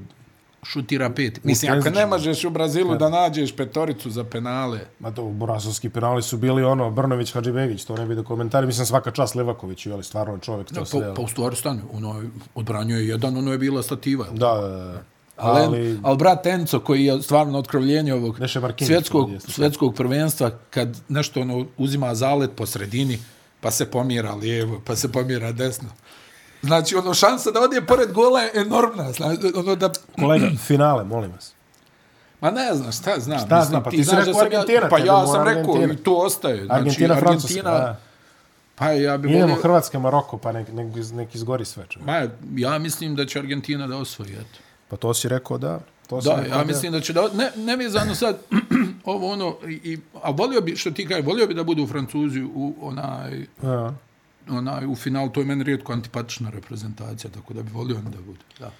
šutira 0.66 1.10
pet. 1.10 1.44
Mislim, 1.44 1.72
ako 1.72 1.90
ne 1.90 2.06
možeš 2.06 2.44
u 2.44 2.50
Brazilu 2.50 2.96
da 2.96 3.08
nađeš 3.08 3.56
petoricu 3.56 4.10
za 4.10 4.24
penale, 4.24 4.80
ma 5.00 5.10
to, 5.10 5.24
borazovski 5.24 5.90
penali 5.90 6.22
su 6.22 6.36
bili 6.36 6.64
ono, 6.64 6.90
Brnović, 6.90 7.32
Hadžibegić, 7.32 7.84
to 7.84 7.96
ne 7.96 8.06
bi 8.06 8.14
da 8.14 8.22
komentari. 8.22 8.66
Mislim, 8.66 8.86
svaka 8.86 9.10
čast 9.10 9.34
Levaković, 9.34 9.86
ali 9.86 10.04
stvarno 10.04 10.34
je 10.34 10.40
čovjek 10.40 10.68
to 10.68 10.80
pa, 10.80 10.84
sve. 10.84 11.14
pa 11.14 11.22
u 11.22 11.28
stvari 11.28 11.56
stane, 11.56 11.82
ono 11.92 12.20
je, 12.20 12.30
odbranjuje 12.54 13.08
jedan, 13.08 13.36
ono 13.36 13.52
je 13.52 13.58
bila 13.58 13.82
stativa. 13.82 14.26
Da, 14.30 14.54
da, 14.54 14.68
da. 14.68 15.02
Ali, 15.36 15.64
Ali, 15.64 15.98
ali 16.02 16.16
brat 16.16 16.46
Enzo, 16.46 16.80
koji 16.80 17.04
je 17.04 17.22
stvarno 17.22 17.58
otkrovljenje 17.58 18.14
ovog 18.14 18.40
Neše 18.40 18.60
Markinić 18.60 18.88
svjetskog, 18.88 19.30
svjetskog 19.48 19.94
prvenstva, 19.94 20.50
kad 20.70 21.00
nešto 21.08 21.40
ono 21.40 21.66
uzima 21.78 22.14
zalet 22.14 22.50
po 22.56 22.66
sredini, 22.66 23.18
pa 23.60 23.70
se 23.70 23.90
pomjera 23.90 24.34
lijevo, 24.34 24.80
pa 24.84 24.96
se 24.96 25.12
pomjera 25.12 25.52
desno. 25.52 25.88
Znači, 26.62 26.96
ono, 26.96 27.14
šansa 27.14 27.50
da 27.50 27.60
odje 27.60 27.86
pored 27.86 28.12
gola 28.12 28.40
je 28.40 28.50
enormna. 28.54 29.12
Znači, 29.12 29.52
ono 29.54 29.74
da... 29.74 29.90
kolega, 30.18 30.46
finale, 30.66 31.04
molim 31.04 31.32
vas. 31.32 31.52
Ma 32.40 32.50
ne 32.50 32.74
znam, 32.74 32.92
šta 32.92 33.14
znam. 33.20 33.38
Šta 33.38 33.60
znam, 33.64 33.82
pa 33.82 33.90
ti 33.90 33.96
si 33.96 34.02
znaš 34.02 34.18
rekao 34.26 34.32
da 34.32 34.38
sam 34.38 34.52
ja- 34.52 34.60
Argentina, 34.60 34.88
Pa 34.88 34.98
ja 34.98 35.26
sam 35.26 35.44
rekao 35.44 35.72
Argentina. 35.74 35.92
i 35.92 35.96
to 35.96 36.14
ostaje. 36.14 36.64
Znači, 36.64 36.72
Argentina, 36.80 37.16
Francuska, 37.16 37.62
da. 37.62 38.00
Pa 38.74 38.90
ja 38.90 39.16
bi 39.16 39.28
Idemo 39.28 39.46
volio... 39.46 39.62
Hrvatska, 39.62 39.98
Maroko, 39.98 40.38
pa 40.38 40.52
nek, 40.52 40.68
nek, 40.72 40.86
nek 41.12 41.34
izgori 41.34 41.64
sve. 41.64 41.84
Čovjek. 41.88 42.06
Ma, 42.06 42.28
ja 42.56 42.78
mislim 42.78 43.16
da 43.16 43.26
će 43.26 43.38
Argentina 43.38 43.86
da 43.86 43.96
osvoji, 43.96 44.32
eto. 44.32 44.58
Pa 44.88 44.96
to 44.96 45.14
si 45.14 45.28
rekao 45.28 45.58
da. 45.58 45.80
To 46.06 46.22
si 46.22 46.28
Da, 46.28 46.42
ja 46.56 46.64
mislim 46.64 46.92
da 46.92 47.00
će 47.00 47.12
da... 47.12 47.28
Ne, 47.34 47.50
ne 47.56 47.76
vezano 47.76 48.14
sad, 48.14 48.38
ovo 49.04 49.32
ono, 49.32 49.56
i, 49.68 49.98
a 50.22 50.30
volio 50.30 50.60
bi, 50.60 50.76
što 50.76 50.90
ti 50.90 51.08
kaže, 51.08 51.22
volio 51.22 51.46
bi 51.46 51.54
da 51.54 51.64
budu 51.64 51.86
Francuzi 51.86 52.42
u 52.54 52.74
onaj, 52.80 53.46
Ja. 53.62 53.92
Onaj, 54.48 54.86
u 54.86 54.94
finalu, 54.94 55.30
to 55.30 55.40
je 55.40 55.46
meni 55.46 55.64
rijetko 55.64 55.92
antipatična 55.92 56.50
reprezentacija, 56.50 57.30
tako 57.30 57.54
da 57.54 57.62
bi 57.62 57.70
volio 57.70 57.96
da 57.96 58.20
budu, 58.26 58.40
da. 58.58 58.70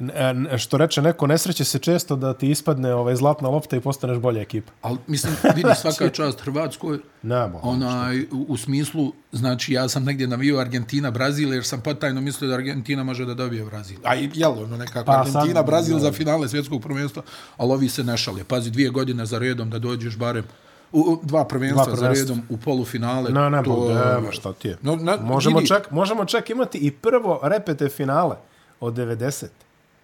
E, 0.00 0.58
što 0.58 0.76
reče 0.76 1.02
neko, 1.02 1.26
nesreće 1.26 1.64
se 1.64 1.78
često 1.78 2.16
da 2.16 2.34
ti 2.34 2.50
ispadne 2.50 2.94
ovaj 2.94 3.16
zlatna 3.16 3.48
lopta 3.48 3.76
i 3.76 3.80
postaneš 3.80 4.18
bolja 4.18 4.40
ekipa. 4.40 4.72
Ali, 4.82 4.98
mislim, 5.06 5.34
vidi 5.56 5.70
svaka 5.80 6.08
čast 6.08 6.40
Hrvatskoj, 6.40 6.98
Nemo, 7.22 7.60
onaj, 7.62 8.20
u, 8.22 8.46
u, 8.48 8.56
smislu, 8.56 9.12
znači, 9.32 9.72
ja 9.72 9.88
sam 9.88 10.04
negdje 10.04 10.26
navio 10.26 10.58
Argentina, 10.58 11.10
Brazil, 11.10 11.54
jer 11.54 11.64
sam 11.64 11.80
potajno 11.80 12.20
mislio 12.20 12.48
da 12.48 12.54
Argentina 12.54 13.04
može 13.04 13.24
da 13.24 13.34
dobije 13.34 13.64
Brazil. 13.64 13.98
A 14.04 14.14
jel, 14.14 14.52
ono 14.52 14.76
nekako, 14.76 15.06
pa, 15.06 15.18
Argentina, 15.18 15.54
sad, 15.54 15.66
Brazil 15.66 15.96
ja. 15.96 16.00
za 16.00 16.12
finale 16.12 16.48
svjetskog 16.48 16.82
prvenstva, 16.82 17.22
ali 17.56 17.72
ovi 17.72 17.88
se 17.88 18.04
nešali. 18.04 18.44
Pazi, 18.44 18.70
dvije 18.70 18.90
godine 18.90 19.26
za 19.26 19.38
redom 19.38 19.70
da 19.70 19.78
dođeš 19.78 20.16
barem 20.16 20.44
u, 20.92 21.18
dva 21.22 21.44
prvenstva, 21.44 21.84
dva 21.84 21.94
prvenstva 21.94 22.14
za 22.14 22.20
redom 22.20 22.42
u 22.48 22.56
polufinale. 22.56 23.30
Ne, 23.30 23.50
ne, 23.50 23.62
to, 23.62 23.88
ne, 24.24 24.32
šta 24.32 24.52
ti 24.52 24.68
je. 24.68 24.78
No, 24.82 24.96
na, 24.96 25.16
možemo, 25.22 25.62
čak, 25.62 25.90
možemo 25.90 26.24
čak 26.24 26.50
imati 26.50 26.78
i 26.78 26.90
prvo 26.90 27.40
repete 27.42 27.88
finale 27.88 28.36
od 28.80 28.94
90 28.94 29.46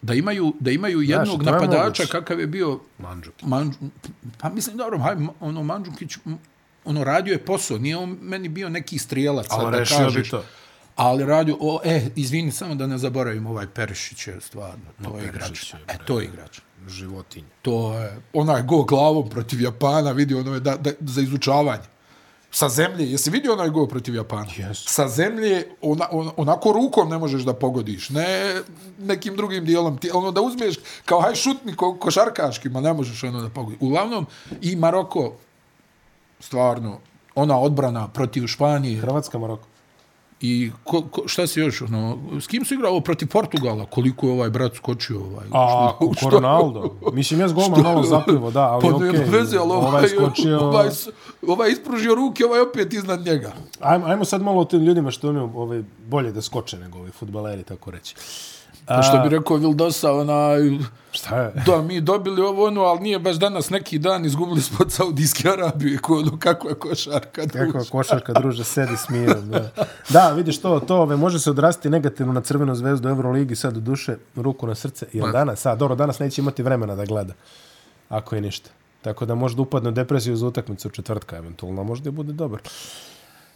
da 0.02 0.14
imaju 0.14 0.52
da 0.60 0.70
imaju 0.70 1.00
jednog 1.00 1.42
Znaš, 1.42 1.60
napadača 1.60 2.06
kakav 2.06 2.40
je 2.40 2.46
bio 2.46 2.80
Mandžukić. 2.98 3.48
Mandžu, 3.48 3.78
pa 4.38 4.48
mislim 4.48 4.76
dobro, 4.76 4.98
haj, 4.98 5.14
ono 5.40 5.62
Mandžukić 5.62 6.16
ono 6.84 7.04
radio 7.04 7.32
je 7.32 7.38
posao, 7.38 7.78
nije 7.78 7.96
on 7.96 8.18
meni 8.22 8.48
bio 8.48 8.68
neki 8.68 8.98
strijelac, 8.98 9.46
ali 9.50 9.78
da 9.78 9.84
kažeš. 9.84 10.30
To. 10.30 10.42
Ali 10.96 11.24
radio, 11.24 11.56
o, 11.60 11.80
e, 11.84 12.10
izvini, 12.16 12.52
samo 12.52 12.74
da 12.74 12.86
ne 12.86 12.98
zaboravim 12.98 13.46
ovaj 13.46 13.66
Perišić 13.66 14.26
je 14.26 14.40
stvarno, 14.40 14.84
to 15.02 15.10
no, 15.10 15.18
je 15.18 15.28
igrač. 15.28 15.72
Je, 15.72 15.78
e, 15.88 15.98
to 16.06 16.20
je 16.20 16.26
igrač. 16.26 16.60
Životinj. 16.88 17.44
To 17.62 17.98
je, 17.98 18.16
onaj 18.32 18.62
go 18.62 18.82
glavom 18.82 19.28
protiv 19.30 19.60
Japana, 19.60 20.12
vidi 20.12 20.34
ono 20.34 20.54
je 20.54 20.60
da, 20.60 20.76
da, 20.76 20.90
za 21.00 21.20
izučavanje 21.20 21.94
sa 22.54 22.68
zemlje, 22.68 23.10
jesi 23.10 23.30
vidio 23.30 23.52
onaj 23.52 23.70
gol 23.70 23.88
protiv 23.88 24.14
Japana? 24.14 24.46
Yes. 24.46 24.86
Sa 24.86 25.08
zemlje, 25.08 25.66
ona, 25.82 26.06
on, 26.10 26.30
onako 26.36 26.72
rukom 26.72 27.08
ne 27.10 27.18
možeš 27.18 27.42
da 27.42 27.54
pogodiš, 27.54 28.10
ne 28.10 28.60
nekim 28.98 29.36
drugim 29.36 29.64
dijelom, 29.64 29.98
ti, 29.98 30.10
ono 30.14 30.30
da 30.30 30.40
uzmeš 30.40 30.76
kao 31.04 31.20
haj 31.20 31.34
šutni 31.34 31.74
ko, 31.76 31.96
košarkaški, 31.98 32.68
ma 32.68 32.80
ne 32.80 32.92
možeš 32.92 33.24
ono 33.24 33.42
da 33.42 33.48
pogodiš. 33.48 33.78
Uglavnom, 33.82 34.26
i 34.60 34.76
Maroko, 34.76 35.32
stvarno, 36.40 36.98
ona 37.34 37.58
odbrana 37.58 38.08
protiv 38.08 38.46
Španije. 38.46 39.00
Hrvatska 39.00 39.38
Maroko. 39.38 39.68
I 40.40 40.70
ko, 40.84 41.02
ko, 41.02 41.22
šta 41.26 41.46
se 41.46 41.60
još, 41.60 41.82
ono, 41.82 42.18
s 42.40 42.46
kim 42.46 42.64
su 42.64 42.74
igrao 42.74 43.00
protiv 43.00 43.28
Portugala? 43.28 43.86
Koliko 43.86 44.26
je 44.26 44.32
ovaj 44.32 44.50
brat 44.50 44.74
skočio? 44.74 45.20
Ovaj, 45.20 45.46
A, 45.52 45.92
što, 46.16 46.30
Ronaldo. 46.30 46.96
Mislim, 47.12 47.40
ja 47.40 47.48
s 47.48 47.52
golman 47.52 47.82
malo 47.82 48.02
zapivo, 48.02 48.50
da, 48.50 48.62
ali 48.62 48.82
pa, 48.82 48.96
okej. 48.96 49.08
Okay. 49.08 49.30
Veze, 49.30 49.58
ali 49.58 49.72
ovaj, 49.72 49.88
ovaj, 49.88 50.08
skočio... 50.08 50.60
Ovaj, 50.60 50.88
ovaj 51.46 51.70
ispružio 51.70 52.14
ruke, 52.14 52.44
ovaj 52.44 52.60
opet 52.60 52.92
iznad 52.92 53.26
njega. 53.26 53.52
Ajmo, 53.80 54.06
ajmo 54.06 54.24
sad 54.24 54.42
malo 54.42 54.60
o 54.60 54.64
tim 54.64 54.82
ljudima 54.82 55.10
što 55.10 55.30
imaju 55.30 55.50
ovaj, 55.54 55.82
bolje 56.06 56.32
da 56.32 56.42
skoče 56.42 56.78
nego 56.78 56.98
ovi 56.98 57.10
futbaleri, 57.10 57.62
tako 57.62 57.90
reći. 57.90 58.14
Pa 58.86 59.02
što 59.02 59.18
bi 59.18 59.28
rekao 59.28 59.56
Vildosa, 59.56 60.12
onaj... 60.12 60.60
Šta 61.12 61.40
je? 61.40 61.52
Da, 61.66 61.82
mi 61.82 62.00
dobili 62.00 62.42
ovo 62.42 62.66
ono, 62.66 62.80
ali 62.80 63.00
nije 63.00 63.18
baš 63.18 63.36
danas 63.36 63.70
neki 63.70 63.98
dan 63.98 64.24
izgubili 64.24 64.60
smo 64.60 64.78
od 64.80 64.92
Saudijske 64.92 65.48
Arabije, 65.48 65.98
ko, 65.98 66.18
ono, 66.18 66.38
kako 66.38 66.68
je 66.68 66.74
košarka, 66.74 67.46
druže. 67.46 67.66
Kako 67.66 67.78
je 67.78 67.84
košarka, 67.90 68.32
druže, 68.32 68.64
sedi 68.64 68.96
smiren. 68.96 69.50
Da. 69.50 69.70
da, 70.08 70.32
vidiš 70.32 70.60
to, 70.60 70.80
to 70.80 70.96
ove, 70.96 71.16
može 71.16 71.38
se 71.38 71.50
odrasti 71.50 71.90
negativno 71.90 72.32
na 72.32 72.40
crvenu 72.40 72.74
zvezdu 72.74 73.08
Euroligi, 73.08 73.56
sad 73.56 73.76
u 73.76 73.80
duše, 73.80 74.16
ruku 74.36 74.66
na 74.66 74.74
srce. 74.74 75.06
Pa. 75.20 75.28
danas, 75.28 75.60
sad, 75.60 75.78
dobro, 75.78 75.96
danas 75.96 76.18
neće 76.18 76.42
imati 76.42 76.62
vremena 76.62 76.94
da 76.94 77.04
gleda, 77.04 77.32
ako 78.08 78.34
je 78.34 78.40
ništa. 78.40 78.70
Tako 79.02 79.26
da 79.26 79.34
možda 79.34 79.62
upadne 79.62 79.88
u 79.88 79.92
depresiju 79.92 80.36
za 80.36 80.46
utakmicu 80.46 80.90
četvrtka, 80.90 81.36
eventualno, 81.36 81.84
možda 81.84 82.08
i 82.08 82.12
bude 82.12 82.32
dobro. 82.32 82.60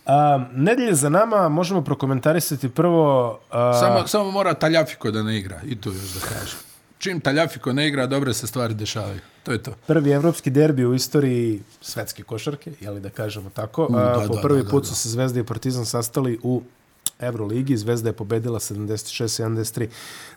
A, 0.08 0.44
nedelje 0.54 0.94
za 0.94 1.08
nama 1.08 1.48
možemo 1.48 1.84
prokomentarisati 1.84 2.68
prvo... 2.68 3.38
A... 3.50 3.74
Samo, 3.80 4.06
samo 4.06 4.30
mora 4.30 4.54
Taljafiko 4.54 5.10
da 5.10 5.22
ne 5.22 5.38
igra, 5.38 5.60
i 5.66 5.80
to 5.80 5.88
još 5.88 6.14
da 6.14 6.20
kažem. 6.20 6.58
Čim 6.98 7.20
Taljafiko 7.20 7.72
ne 7.72 7.88
igra, 7.88 8.06
dobre 8.06 8.34
se 8.34 8.46
stvari 8.46 8.74
dešavaju. 8.74 9.20
To 9.42 9.52
je 9.52 9.62
to. 9.62 9.74
Prvi 9.86 10.10
evropski 10.10 10.50
derbi 10.50 10.86
u 10.86 10.94
istoriji 10.94 11.62
svetske 11.80 12.22
košarke, 12.22 12.72
je 12.80 12.90
li 12.90 13.00
da 13.00 13.10
kažemo 13.10 13.50
tako. 13.50 13.84
U, 13.84 13.92
da, 13.92 14.24
po 14.28 14.38
prvi 14.42 14.62
da, 14.62 14.70
put 14.70 14.82
da, 14.82 14.88
su 14.88 14.94
se 14.94 15.08
Zvezda 15.08 15.40
i 15.40 15.44
Partizan 15.44 15.86
sastali 15.86 16.38
u 16.42 16.62
Euroligi. 17.20 17.76
Zvezda 17.76 18.08
je 18.08 18.12
pobedila 18.12 18.58
76-73. 18.58 19.88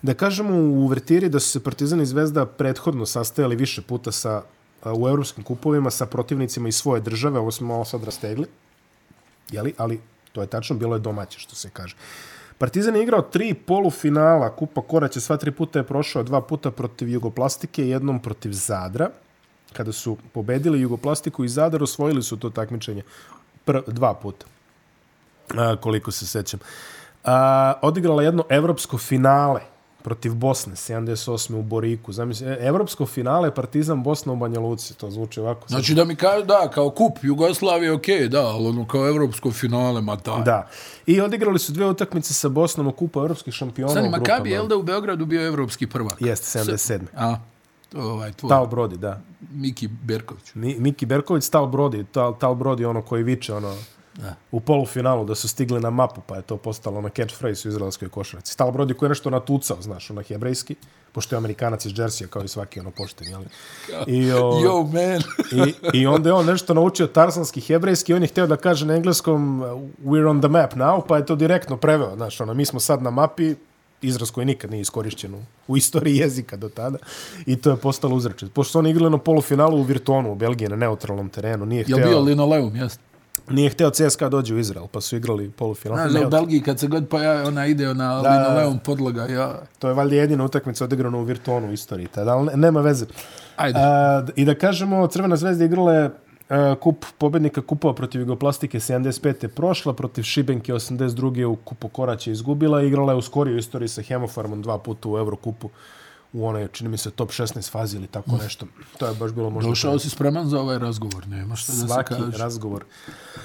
Da 0.02 0.14
kažemo 0.14 0.54
u 0.54 0.84
uvertiri 0.84 1.30
da 1.30 1.40
su 1.40 1.50
se 1.50 1.64
Partizan 1.64 2.02
i 2.02 2.06
Zvezda 2.06 2.46
prethodno 2.46 3.06
sastajali 3.06 3.56
više 3.56 3.82
puta 3.82 4.12
sa, 4.12 4.42
u 4.86 5.08
evropskim 5.08 5.44
kupovima 5.44 5.92
sa 5.92 6.06
protivnicima 6.06 6.68
iz 6.68 6.76
svoje 6.76 7.02
države. 7.02 7.40
Ovo 7.40 7.52
smo 7.52 7.68
malo 7.68 7.86
sad 7.86 8.04
rastegli 8.04 8.48
jeli? 9.52 9.74
ali 9.78 10.00
to 10.32 10.42
je 10.42 10.48
tačno, 10.48 10.76
bilo 10.76 10.96
je 10.96 11.00
domaće, 11.00 11.40
što 11.40 11.56
se 11.56 11.70
kaže. 11.70 11.96
Partizan 12.58 12.96
je 12.96 13.04
igrao 13.04 13.22
tri 13.22 13.54
polufinala 13.54 14.56
Kupa 14.56 14.82
Koraća, 14.82 15.20
sva 15.20 15.38
tri 15.38 15.52
puta 15.52 15.80
je 15.80 15.84
prošao, 15.84 16.24
dva 16.24 16.42
puta 16.42 16.72
protiv 16.72 17.10
Jugoplastike, 17.10 17.88
jednom 17.88 18.20
protiv 18.20 18.52
Zadra. 18.52 19.10
Kada 19.74 19.92
su 19.92 20.18
pobedili 20.34 20.82
Jugoplastiku 20.82 21.44
i 21.44 21.50
Zadar, 21.50 21.84
osvojili 21.84 22.24
su 22.24 22.38
to 22.38 22.50
takmičenje 22.50 23.04
pr 23.66 23.82
dva 23.88 24.14
puta, 24.14 24.46
a, 25.58 25.76
koliko 25.76 26.12
se 26.12 26.28
sećam. 26.28 26.60
A, 27.24 27.74
odigrala 27.82 28.24
jedno 28.24 28.44
evropsko 28.50 28.98
finale 28.98 29.71
protiv 30.04 30.34
Bosne, 30.34 30.76
78. 30.76 31.56
u 31.56 31.62
Boriku. 31.62 32.14
Zamisli, 32.14 32.48
e, 32.48 32.58
evropsko 32.62 33.06
finale 33.06 33.56
Partizan 33.56 34.04
Bosna 34.04 34.34
u 34.34 34.36
Banja 34.36 34.60
Luci, 34.60 34.98
to 34.98 35.12
zvuči 35.12 35.40
ovako. 35.40 35.68
Znači 35.68 35.94
da 35.94 36.06
mi 36.06 36.16
kaže, 36.16 36.46
da, 36.46 36.70
kao 36.74 36.90
kup 36.90 37.18
Jugoslavije, 37.22 37.94
okej, 37.94 38.20
okay, 38.20 38.28
da, 38.28 38.42
ali 38.42 38.68
ono 38.68 38.88
kao 38.88 39.08
evropsko 39.08 39.52
finale, 39.52 40.02
ma 40.02 40.16
da. 40.16 40.42
Da. 40.46 40.68
I 41.06 41.22
odigrali 41.22 41.60
su 41.60 41.72
dve 41.72 41.86
utakmice 41.86 42.34
sa 42.34 42.50
Bosnom 42.50 42.88
u 42.88 42.92
kupu 42.92 43.20
evropskih 43.20 43.54
šampiona 43.54 43.94
Sani, 43.94 44.10
Makabi, 44.10 44.52
je 44.52 44.64
da 44.68 44.76
u 44.76 44.84
Beogradu 44.84 45.26
bio 45.26 45.48
evropski 45.48 45.88
prvak? 45.88 46.16
Jeste, 46.20 46.60
77. 46.60 47.00
A, 47.16 47.36
ovaj 47.96 48.32
tvoj. 48.32 48.50
Tal 48.50 48.68
Brodi, 48.68 48.98
da. 48.98 49.22
Miki 49.52 49.88
Berković. 49.88 50.54
Mi, 50.54 50.76
Miki 50.80 51.06
Berković, 51.06 51.50
Tal 51.50 51.68
Brodi, 51.68 52.06
Tal, 52.12 52.38
Tal 52.38 52.56
Brodi, 52.56 52.86
ono 52.86 53.02
koji 53.02 53.24
viče, 53.24 53.54
ono, 53.54 53.76
Da. 54.16 54.36
u 54.52 54.60
polufinalu 54.60 55.26
da 55.26 55.36
su 55.36 55.48
stigli 55.48 55.80
na 55.80 55.90
mapu, 55.90 56.22
pa 56.28 56.36
je 56.36 56.42
to 56.42 56.58
postalo 56.58 57.02
na 57.02 57.10
catchphrase 57.10 57.68
u 57.68 57.72
izraelskoj 57.72 58.10
košarci. 58.10 58.54
Stal 58.54 58.72
Brody 58.72 58.94
koji 58.94 59.08
je 59.08 59.10
nešto 59.10 59.30
natucao, 59.30 59.82
znaš, 59.82 60.12
ono 60.12 60.22
hebrejski, 60.22 60.76
pošto 61.12 61.36
je 61.36 61.38
amerikanac 61.38 61.86
iz 61.86 61.92
Jersey, 61.92 62.28
kao 62.28 62.44
i 62.44 62.48
svaki 62.48 62.80
ono 62.80 62.92
pošten, 62.92 63.28
jel? 63.28 63.42
I, 64.08 64.32
o, 64.32 64.60
Yo, 64.64 64.84
man! 64.84 65.22
i, 65.52 65.74
I 66.00 66.08
onda 66.08 66.30
je 66.30 66.34
on 66.34 66.46
nešto 66.46 66.74
naučio 66.74 67.08
tarzanski 67.08 67.62
hebrejski, 67.62 68.14
on 68.14 68.22
je 68.22 68.28
htio 68.28 68.48
da 68.48 68.58
kaže 68.58 68.86
na 68.86 68.96
engleskom 68.96 69.62
we're 70.06 70.30
on 70.30 70.42
the 70.42 70.50
map 70.50 70.74
now, 70.74 71.02
pa 71.08 71.18
je 71.18 71.26
to 71.26 71.36
direktno 71.36 71.78
preveo, 71.78 72.16
znaš, 72.16 72.42
ono, 72.42 72.54
mi 72.54 72.66
smo 72.66 72.80
sad 72.80 73.02
na 73.04 73.10
mapi, 73.10 73.56
izraz 74.02 74.32
koji 74.32 74.46
nikad 74.46 74.72
nije 74.72 74.82
iskorišćen 74.82 75.46
u 75.68 75.78
istoriji 75.78 76.18
jezika 76.18 76.58
do 76.58 76.70
tada 76.70 76.98
i 77.46 77.56
to 77.56 77.70
je 77.70 77.76
postalo 77.76 78.16
uzračet. 78.16 78.54
Pošto 78.54 78.72
su 78.72 78.80
oni 78.80 78.90
igrali 78.90 79.12
na 79.12 79.18
polufinalu 79.18 79.78
u 79.78 79.84
Virtonu 79.84 80.32
u 80.32 80.36
Belgiji 80.36 80.70
na 80.70 80.76
neutralnom 80.76 81.30
terenu, 81.30 81.66
nije 81.66 81.84
htio... 81.84 81.98
Je 81.98 82.06
bio 82.06 82.20
linoleum, 82.20 82.76
jeste? 82.76 83.11
Nije 83.50 83.70
htio 83.70 83.90
CSKA 83.90 84.30
dođe 84.30 84.56
u 84.56 84.60
Izrael, 84.60 84.88
pa 84.88 85.02
su 85.02 85.16
igrali 85.16 85.50
polufinal. 85.50 86.10
Znaš, 86.10 86.26
u 86.26 86.30
Belgiji 86.30 86.62
kad 86.62 86.80
se 86.80 86.88
god 86.88 87.08
pojavi, 87.08 87.48
ona 87.48 87.66
ide 87.66 87.94
na 87.94 88.22
da, 88.22 88.30
linoleum 88.30 88.80
podloga. 88.80 89.26
Ja. 89.26 89.62
To 89.80 89.88
je 89.88 89.94
valjda 89.94 90.16
jedina 90.16 90.46
utakmica 90.46 90.84
odigrana 90.84 91.18
u 91.18 91.24
Virtonu 91.24 91.70
u 91.70 91.74
istoriji, 91.74 92.08
tada, 92.08 92.32
ali 92.32 92.50
nema 92.56 92.82
veze. 92.82 93.06
Ajde. 93.56 93.80
A, 93.80 94.26
I 94.36 94.46
da 94.46 94.56
kažemo, 94.56 95.08
Crvena 95.08 95.36
zvezda 95.36 95.66
igrala 95.66 95.94
je 95.94 96.10
kup 96.80 97.06
pobednika 97.18 97.62
kupova 97.62 97.94
protiv 97.94 98.22
Jugoplastike 98.22 98.80
75. 98.80 99.48
prošla, 99.48 99.94
protiv 99.94 100.24
Šibenke 100.24 100.74
82. 100.74 101.46
u 101.46 101.56
kupu 101.56 101.88
Koraća 101.88 102.32
izgubila, 102.32 102.82
igrala 102.82 103.14
je 103.14 103.18
u 103.18 103.22
skorijoj 103.22 103.60
istoriji 103.60 103.88
sa 103.88 104.02
Hemofarmom 104.02 104.62
dva 104.62 104.78
puta 104.78 105.10
u 105.10 105.18
Eurokupu 105.18 105.70
u 106.34 106.48
onoj, 106.48 106.68
čini 106.72 106.90
mi 106.90 106.98
se, 106.98 107.12
top 107.12 107.30
16 107.30 107.72
fazi 107.72 107.98
ili 107.98 108.08
tako 108.08 108.32
nešto. 108.44 108.66
To 108.98 109.08
je 109.08 109.14
baš 109.14 109.32
bilo 109.32 109.50
možda... 109.50 109.70
Došao 109.70 110.00
si 110.00 110.10
spreman 110.10 110.48
za 110.48 110.60
ovaj 110.60 110.80
razgovor, 110.80 111.28
nema 111.28 111.56
što 111.56 111.72
da 111.72 111.78
se 111.78 111.88
kaže. 111.88 112.22
Svaki 112.22 112.38
razgovor. 112.38 112.86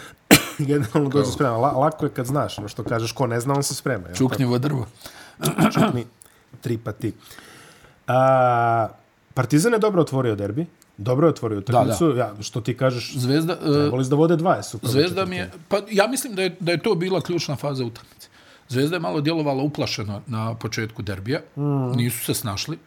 Generalno 0.58 1.08
dođe 1.10 1.30
spreman. 1.30 1.60
La, 1.60 1.70
lako 1.70 2.04
je 2.04 2.10
kad 2.10 2.26
znaš, 2.26 2.58
ono 2.58 2.68
što 2.68 2.84
kažeš, 2.84 3.12
ko 3.12 3.26
ne 3.26 3.40
zna, 3.40 3.54
on 3.54 3.62
se 3.62 3.74
sprema. 3.74 4.04
Čuknjivo 4.14 4.58
drvo. 4.58 4.86
Čukni 5.74 6.06
tri 6.60 6.78
pa 6.78 6.92
ti. 6.92 7.12
A, 8.06 8.88
Partizan 9.34 9.72
je 9.72 9.78
dobro 9.78 10.02
otvorio 10.02 10.36
derbi. 10.36 10.66
Dobro 10.96 11.26
je 11.26 11.30
otvorio 11.30 11.58
utakmicu. 11.58 12.16
Ja, 12.16 12.34
što 12.40 12.60
ti 12.60 12.76
kažeš, 12.76 13.16
Zvezda, 13.16 13.56
trebali 13.56 14.08
da 14.08 14.16
vode 14.16 14.36
dva, 14.36 14.54
jesu. 14.54 14.78
Zvezda 14.82 15.24
mi 15.24 15.36
je, 15.36 15.50
pa 15.68 15.80
ja 15.90 16.06
mislim 16.06 16.34
da 16.34 16.42
je, 16.42 16.56
da 16.60 16.72
je 16.72 16.82
to 16.82 16.94
bila 16.94 17.20
ključna 17.20 17.56
faza 17.56 17.84
utakmice. 17.84 18.28
Zvezda 18.68 18.96
je 18.96 19.00
malo 19.00 19.20
djelovala 19.20 19.62
uplašeno 19.62 20.22
na 20.26 20.54
početku 20.54 21.02
derbija. 21.02 21.40
Mm. 21.56 21.96
Nisu 21.96 22.24
se 22.24 22.34
snašli. 22.34 22.78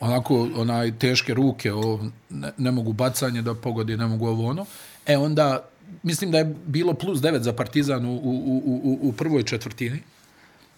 Onako, 0.00 0.48
onaj 0.56 0.98
teške 0.98 1.34
ruke, 1.34 1.72
o, 1.72 2.00
ne, 2.30 2.52
ne 2.58 2.70
mogu 2.70 2.92
bacanje 2.92 3.42
da 3.42 3.54
pogodi, 3.54 3.96
ne 3.96 4.06
mogu 4.06 4.26
ovo 4.26 4.48
ono. 4.48 4.66
E 5.06 5.16
onda, 5.16 5.64
mislim 6.02 6.30
da 6.30 6.38
je 6.38 6.54
bilo 6.66 6.94
plus 6.94 7.18
9 7.18 7.40
za 7.40 7.52
Partizan 7.52 8.06
u, 8.06 8.14
u, 8.14 8.62
u, 8.64 8.98
u 9.02 9.12
prvoj 9.12 9.42
četvrtini. 9.42 10.02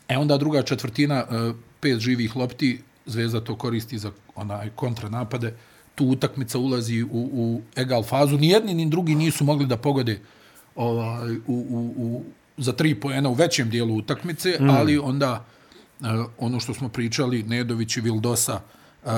E 0.08 0.18
onda 0.18 0.36
druga 0.36 0.62
četvrtina, 0.62 1.14
e, 1.14 1.52
pet 1.80 1.98
živih 1.98 2.36
lopti, 2.36 2.80
Zvezda 3.06 3.40
to 3.40 3.56
koristi 3.56 3.98
za 3.98 4.10
onaj 4.34 4.70
kontranapade. 4.74 5.54
Tu 5.94 6.06
utakmica 6.06 6.58
ulazi 6.58 7.02
u, 7.02 7.08
u 7.12 7.62
egal 7.76 8.02
fazu. 8.02 8.38
Ni 8.38 8.48
jedni 8.48 8.74
ni 8.74 8.90
drugi 8.90 9.14
nisu 9.14 9.44
mogli 9.44 9.66
da 9.66 9.76
pogode 9.76 10.20
ovaj, 10.76 11.36
u, 11.36 11.40
u, 11.46 11.94
u, 11.96 12.24
za 12.56 12.72
tri 12.72 12.94
poena 12.94 13.28
u 13.28 13.34
većem 13.34 13.70
dijelu 13.70 13.96
utakmice, 13.96 14.56
mm. 14.60 14.70
ali 14.70 14.98
onda 14.98 15.44
ono 16.38 16.60
što 16.60 16.74
smo 16.74 16.88
pričali, 16.88 17.42
Nedović 17.42 17.96
i 17.96 18.00
Vildosa, 18.00 18.60
uh, 19.04 19.10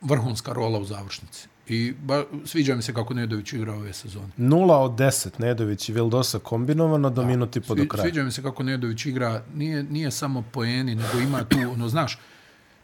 vrhunska 0.00 0.52
rola 0.52 0.78
u 0.78 0.84
završnici. 0.84 1.48
I 1.68 1.92
ba, 2.02 2.24
sviđa 2.44 2.74
mi 2.74 2.82
se 2.82 2.94
kako 2.94 3.14
Nedović 3.14 3.52
igra 3.52 3.74
ove 3.74 3.92
sezone. 3.92 4.28
0 4.38 4.72
od 4.72 4.92
10 4.92 5.28
Nedović 5.38 5.88
i 5.88 5.92
Vildosa 5.92 6.38
kombinovano 6.38 7.10
do 7.10 7.22
da, 7.22 7.28
minuti 7.28 7.60
po 7.60 7.74
do 7.74 7.84
kraja. 7.88 8.04
Sviđa 8.04 8.22
mi 8.22 8.32
se 8.32 8.42
kako 8.42 8.62
Nedović 8.62 9.06
igra, 9.06 9.44
nije, 9.54 9.82
nije 9.82 10.10
samo 10.10 10.44
poeni, 10.52 10.94
nego 10.94 11.18
ima 11.18 11.44
tu, 11.44 11.58
ono, 11.72 11.88
znaš, 11.88 12.18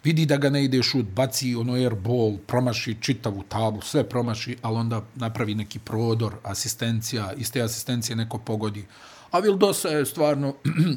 vidi 0.03 0.25
da 0.25 0.37
ga 0.37 0.49
ne 0.49 0.63
ide 0.63 0.83
šut, 0.83 1.05
baci 1.05 1.55
ono 1.55 1.73
airball, 1.73 2.37
promaši 2.47 2.95
čitavu 3.01 3.43
tablu, 3.49 3.81
sve 3.81 4.03
promaši, 4.03 4.57
ali 4.61 4.77
onda 4.77 5.01
napravi 5.15 5.55
neki 5.55 5.79
prodor, 5.79 6.35
asistencija, 6.43 7.33
iz 7.37 7.51
te 7.51 7.61
asistencije 7.61 8.15
neko 8.15 8.37
pogodi. 8.37 8.85
A 9.31 9.39
Vildosa 9.39 9.89
je 9.89 10.05
stvarno 10.05 10.53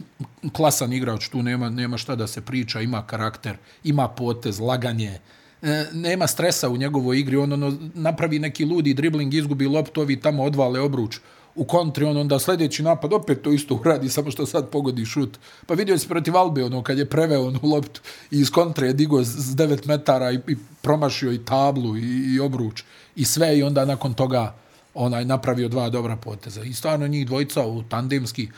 klasan 0.56 0.92
igrač, 0.92 1.28
tu 1.28 1.42
nema, 1.42 1.71
nema 1.71 1.99
šta 1.99 2.16
da 2.16 2.26
se 2.26 2.40
priča, 2.40 2.80
ima 2.80 3.06
karakter, 3.06 3.56
ima 3.85 4.09
potez, 4.09 4.61
laganje, 4.61 5.18
e, 5.62 5.87
nema 5.92 6.26
stresa 6.26 6.68
u 6.68 6.76
njegovoj 6.76 7.18
igri, 7.18 7.37
on 7.37 7.52
ono, 7.52 7.78
napravi 7.94 8.38
neki 8.38 8.64
ludi 8.64 8.94
dribling, 8.94 9.35
izgubi 9.35 9.66
loptu, 9.66 10.00
ovi 10.00 10.21
tamo 10.21 10.44
odvale 10.44 10.80
obruč 10.80 11.18
u 11.54 11.64
kontri, 11.64 12.04
on 12.04 12.16
onda 12.16 12.38
sljedeći 12.38 12.82
napad 12.82 13.12
opet 13.12 13.42
to 13.42 13.52
isto 13.52 13.75
uradi, 13.75 14.09
samo 14.09 14.30
što 14.30 14.47
sad 14.47 14.71
pogodi 14.71 15.04
šut. 15.04 15.38
Pa 15.66 15.75
vidio 15.75 15.99
si 15.99 16.09
protiv 16.09 16.37
Albe, 16.37 16.64
ono, 16.64 16.82
kad 16.82 16.99
je 16.99 17.11
preveo 17.11 17.47
onu 17.47 17.61
loptu 17.62 18.00
i 18.30 18.38
iz 18.40 18.50
kontre 18.50 18.87
je 18.87 18.92
digo 18.92 19.25
s 19.25 19.56
9 19.56 19.88
metara 19.88 20.32
i, 20.32 20.38
i 20.49 20.56
promašio 20.82 21.32
i 21.32 21.44
tablu 21.44 21.97
i, 21.97 22.35
i 22.35 22.40
obruč 22.40 22.82
i 23.16 23.25
sve 23.25 23.59
i 23.59 23.62
onda 23.62 23.85
nakon 23.85 24.14
toga 24.14 24.54
onaj 24.94 25.25
napravio 25.25 25.68
dva 25.68 25.88
dobra 25.88 26.16
poteza. 26.16 26.62
I 26.62 26.73
stvarno 26.73 27.06
njih 27.06 27.26
dvojica 27.26 27.66
u 27.66 27.82
tandemski 27.82 28.49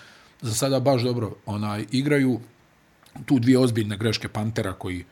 za 0.42 0.54
sada 0.54 0.80
baš 0.80 1.02
dobro 1.02 1.32
onaj 1.46 1.84
igraju 1.90 2.40
tu 3.26 3.38
dvije 3.38 3.58
ozbiljne 3.58 3.96
greške 3.96 4.28
Pantera 4.28 4.72
koji 4.72 5.04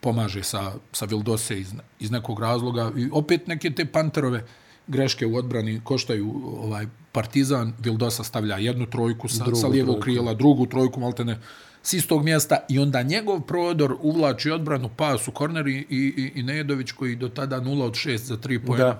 pomaže 0.00 0.42
sa, 0.42 0.72
sa 0.92 1.04
Vildose 1.04 1.60
iz, 1.60 1.72
iz 2.00 2.10
nekog 2.10 2.40
razloga. 2.40 2.92
I 2.96 3.08
opet 3.12 3.46
neke 3.46 3.70
te 3.70 3.84
panterove 3.84 4.44
greške 4.86 5.26
u 5.26 5.36
odbrani 5.36 5.80
koštaju 5.84 6.42
ovaj 6.62 6.86
Partizan. 7.18 7.72
Vildosa 7.78 8.24
stavlja 8.24 8.56
jednu 8.56 8.86
trojku 8.86 9.28
sa, 9.28 9.44
sa 9.54 9.66
lijevog 9.66 9.94
trojku. 9.94 10.02
krijela, 10.02 10.34
drugu 10.34 10.66
trojku, 10.66 11.00
maltene, 11.00 11.38
s 11.82 11.92
istog 11.92 12.24
mjesta 12.24 12.58
i 12.68 12.78
onda 12.78 13.02
njegov 13.02 13.40
prodor 13.40 13.96
uvlači 14.00 14.50
odbranu 14.50 14.90
pas 14.96 15.28
u 15.28 15.32
korner 15.32 15.66
i, 15.66 15.86
i, 15.90 16.32
i 16.34 16.42
Nedović 16.42 16.92
koji 16.92 17.16
do 17.16 17.28
tada 17.28 17.60
0 17.60 17.82
od 17.82 17.92
6 17.92 18.16
za 18.16 18.36
3 18.36 18.66
pojena 18.66 18.96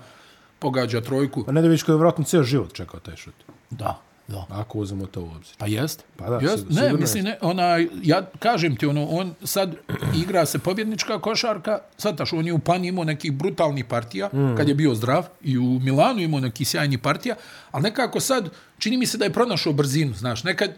pogađa 0.59 1.01
trojku. 1.01 1.45
A 1.47 1.51
Nedović 1.51 1.83
koji 1.83 1.93
je 1.93 1.99
vratno 1.99 2.23
cijel 2.23 2.43
život 2.43 2.73
čekao 2.73 2.99
taj 2.99 3.15
šut. 3.15 3.33
Da, 3.69 4.01
Da. 4.29 4.45
Ako 4.49 4.79
uzmemo 4.79 5.05
to 5.05 5.21
u 5.21 5.25
obzir. 5.25 5.55
Pa 5.57 5.65
jest. 5.65 6.03
Pa 6.17 6.29
da, 6.29 6.49
jest. 6.49 6.65
Ne, 6.69 6.93
mislim, 6.93 7.23
ne, 7.23 7.37
ona, 7.41 7.77
ja 8.03 8.25
kažem 8.39 8.75
ti, 8.75 8.85
ono, 8.85 9.05
on 9.05 9.33
sad 9.43 9.75
igra 10.15 10.45
se 10.45 10.59
pobjednička 10.59 11.19
košarka, 11.19 11.79
sad 11.97 12.17
taš, 12.17 12.33
on 12.33 12.47
je 12.47 12.53
u 12.53 12.59
Pani 12.59 12.87
imao 12.87 13.03
nekih 13.03 13.33
brutalnih 13.33 13.85
partija, 13.85 14.29
mm. 14.33 14.55
kad 14.57 14.67
je 14.67 14.75
bio 14.75 14.95
zdrav, 14.95 15.25
i 15.41 15.57
u 15.57 15.63
Milanu 15.63 16.21
imao 16.21 16.39
neki 16.39 16.65
sjajni 16.65 16.97
partija, 16.97 17.35
ali 17.71 17.83
nekako 17.83 18.19
sad, 18.19 18.49
čini 18.77 18.97
mi 18.97 19.05
se 19.05 19.17
da 19.17 19.25
je 19.25 19.33
pronašao 19.33 19.73
brzinu, 19.73 20.13
znaš, 20.13 20.43
nekad, 20.43 20.71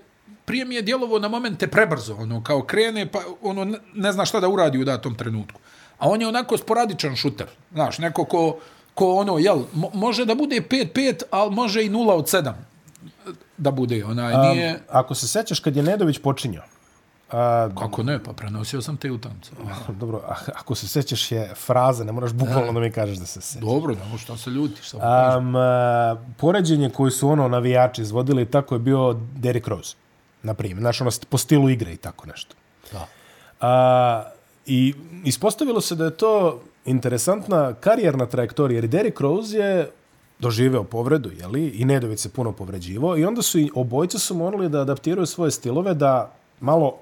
prije 0.46 0.65
mi 0.65 0.75
je 0.75 0.81
djelovo 0.81 1.20
na 1.20 1.27
momente 1.27 1.67
prebrzo, 1.67 2.15
ono, 2.15 2.43
kao 2.43 2.62
krene, 2.62 3.05
pa 3.12 3.20
ono, 3.41 3.65
ne, 3.65 3.77
ne 3.93 4.12
zna 4.12 4.25
šta 4.25 4.39
da 4.39 4.50
uradi 4.50 4.79
u 4.79 4.86
datom 4.86 5.15
trenutku. 5.15 5.60
A 5.98 6.10
on 6.10 6.22
je 6.22 6.27
onako 6.27 6.58
sporadičan 6.58 7.15
šuter, 7.15 7.48
znaš, 7.74 7.98
neko 7.98 8.25
ko, 8.25 8.60
ko 8.93 9.15
ono, 9.15 9.38
jel, 9.39 9.63
mo, 9.74 9.91
može 9.93 10.25
da 10.25 10.36
bude 10.36 10.62
5-5, 10.70 11.24
ali 11.31 11.55
može 11.55 11.86
i 11.86 11.89
0 11.89 12.12
od 12.12 12.25
7 12.25 12.70
da 13.61 13.71
bude. 13.71 14.05
Onaj, 14.05 14.53
nije... 14.53 14.73
Um, 14.73 14.81
ako 14.89 15.15
se 15.15 15.27
sećaš 15.27 15.59
kad 15.59 15.75
je 15.75 15.83
Nedović 15.83 16.19
počinjao, 16.19 16.63
A, 17.31 17.69
Kako 17.79 18.03
ne, 18.03 18.23
pa 18.23 18.33
prenosio 18.33 18.81
sam 18.81 18.97
te 18.97 19.11
utamce. 19.11 19.51
Dobro, 19.87 20.21
ako 20.55 20.75
se 20.75 20.87
sećaš 20.87 21.31
je 21.31 21.53
fraza, 21.55 22.03
ne 22.03 22.11
moraš 22.11 22.31
bukvalno 22.31 22.73
da 22.73 22.79
mi 22.79 22.91
kažeš 22.91 23.17
da 23.17 23.25
se 23.25 23.41
sećaš. 23.41 23.61
Dobro, 23.61 23.95
da, 23.95 24.17
što 24.17 24.37
se 24.37 24.49
ljutiš. 24.49 24.89
Samo 24.89 25.37
um, 25.37 25.55
poređenje 26.37 26.89
koje 26.89 27.11
su 27.11 27.29
ono 27.29 27.47
navijači 27.47 28.01
izvodili, 28.01 28.45
tako 28.45 28.75
je 28.75 28.79
bio 28.79 29.13
Derrick 29.35 29.67
Rose, 29.67 29.95
na 30.43 30.53
primjer. 30.53 30.79
Znaš, 30.79 31.01
ono 31.01 31.11
po 31.29 31.37
stilu 31.37 31.69
igre 31.69 31.93
i 31.93 31.97
tako 31.97 32.27
nešto. 32.27 32.55
Da. 32.91 33.07
A, 33.61 34.24
I 34.65 34.93
ispostavilo 35.25 35.81
se 35.81 35.95
da 35.95 36.05
je 36.05 36.17
to 36.17 36.61
interesantna 36.85 37.74
karijerna 37.74 38.25
trajektorija, 38.25 38.77
jer 38.77 38.87
Derrick 38.87 39.19
Rose 39.19 39.57
je 39.57 39.91
doživeo 40.41 40.83
povredu, 40.83 41.31
jeli, 41.39 41.67
i 41.67 41.85
Nedović 41.85 42.19
se 42.19 42.29
puno 42.29 42.51
povređivo, 42.51 43.17
i 43.17 43.25
onda 43.25 43.41
su 43.41 43.59
i 43.59 43.71
obojci 43.75 44.19
su 44.19 44.35
morali 44.35 44.69
da 44.69 44.81
adaptiraju 44.81 45.25
svoje 45.25 45.51
stilove, 45.51 45.93
da 45.93 46.33
malo 46.59 46.97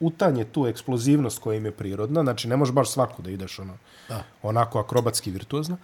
utanje 0.00 0.44
tu 0.44 0.66
eksplozivnost 0.66 1.38
koja 1.38 1.56
im 1.56 1.64
je 1.64 1.70
prirodna, 1.72 2.22
znači 2.22 2.48
ne 2.48 2.56
možeš 2.56 2.74
baš 2.74 2.90
svaku 2.90 3.22
da 3.22 3.30
ideš 3.30 3.58
ono, 3.58 3.74
da. 4.08 4.22
onako 4.42 4.78
akrobatski 4.78 5.30
virtuozno, 5.30 5.76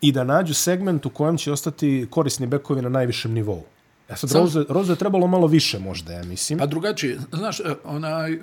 i 0.00 0.12
da 0.12 0.24
nađu 0.24 0.54
segment 0.54 1.06
u 1.06 1.10
kojem 1.10 1.36
će 1.36 1.52
ostati 1.52 2.06
korisni 2.10 2.46
bekovi 2.46 2.82
na 2.82 2.88
najvišem 2.88 3.32
nivou. 3.32 3.62
Ja 4.10 4.16
sad, 4.16 4.30
Sam... 4.30 4.40
Roze, 4.40 4.64
Roze 4.68 4.92
je 4.92 4.96
trebalo 4.96 5.26
malo 5.26 5.46
više 5.46 5.78
možda, 5.78 6.12
ja 6.12 6.24
mislim. 6.24 6.58
Pa 6.58 6.66
drugačije, 6.66 7.18
znaš, 7.32 7.60
e, 7.60 7.74
onaj, 7.84 8.32
e, 8.32 8.38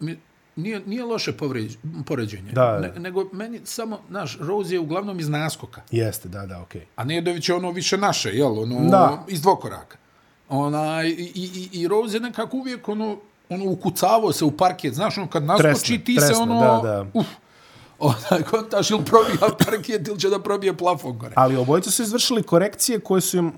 mi, 0.00 0.18
nije, 0.56 0.80
nije 0.86 1.04
loše 1.04 1.32
povređ, 1.32 1.76
poređenje. 2.06 2.52
Da, 2.52 2.80
ne, 2.80 2.92
nego 3.00 3.24
meni 3.32 3.60
samo, 3.64 4.00
naš, 4.08 4.38
Rose 4.40 4.74
je 4.74 4.80
uglavnom 4.80 5.20
iz 5.20 5.28
naskoka. 5.28 5.82
Jeste, 5.90 6.28
da, 6.28 6.46
da, 6.46 6.60
okej. 6.60 6.80
Okay. 6.80 6.84
A 6.96 7.04
Nedović 7.04 7.48
je 7.48 7.54
ono 7.54 7.70
više 7.70 7.98
naše, 7.98 8.30
jel? 8.30 8.58
Ono, 8.58 8.90
da. 8.90 9.24
iz 9.28 9.42
dvokoraka. 9.42 9.96
Ona, 10.48 11.04
i, 11.04 11.32
i, 11.34 11.68
i 11.72 11.88
Rose 11.88 12.16
je 12.16 12.20
nekako 12.20 12.56
uvijek 12.56 12.88
ono, 12.88 13.16
ono 13.48 13.70
ukucavo 13.70 14.32
se 14.32 14.44
u 14.44 14.50
parket. 14.50 14.94
Znaš, 14.94 15.18
ono, 15.18 15.26
kad 15.30 15.44
naskoči, 15.44 15.68
tresne, 15.68 16.04
ti 16.04 16.16
tresne, 16.16 16.34
se 16.34 16.40
ono... 16.42 16.60
Da, 16.60 16.88
da. 16.88 17.06
Uf, 17.14 17.26
onaj 17.98 18.42
kontaš 18.42 18.90
ili 18.90 19.04
probija 19.04 19.56
parket 19.64 20.08
ili 20.08 20.20
će 20.20 20.28
da 20.28 20.38
probije 20.38 20.76
plafon 20.76 21.18
gore. 21.18 21.32
Ali 21.36 21.56
obojice 21.56 21.90
su 21.90 22.02
izvršili 22.02 22.42
korekcije 22.42 23.00
koje 23.00 23.20
su 23.20 23.36
im 23.36 23.52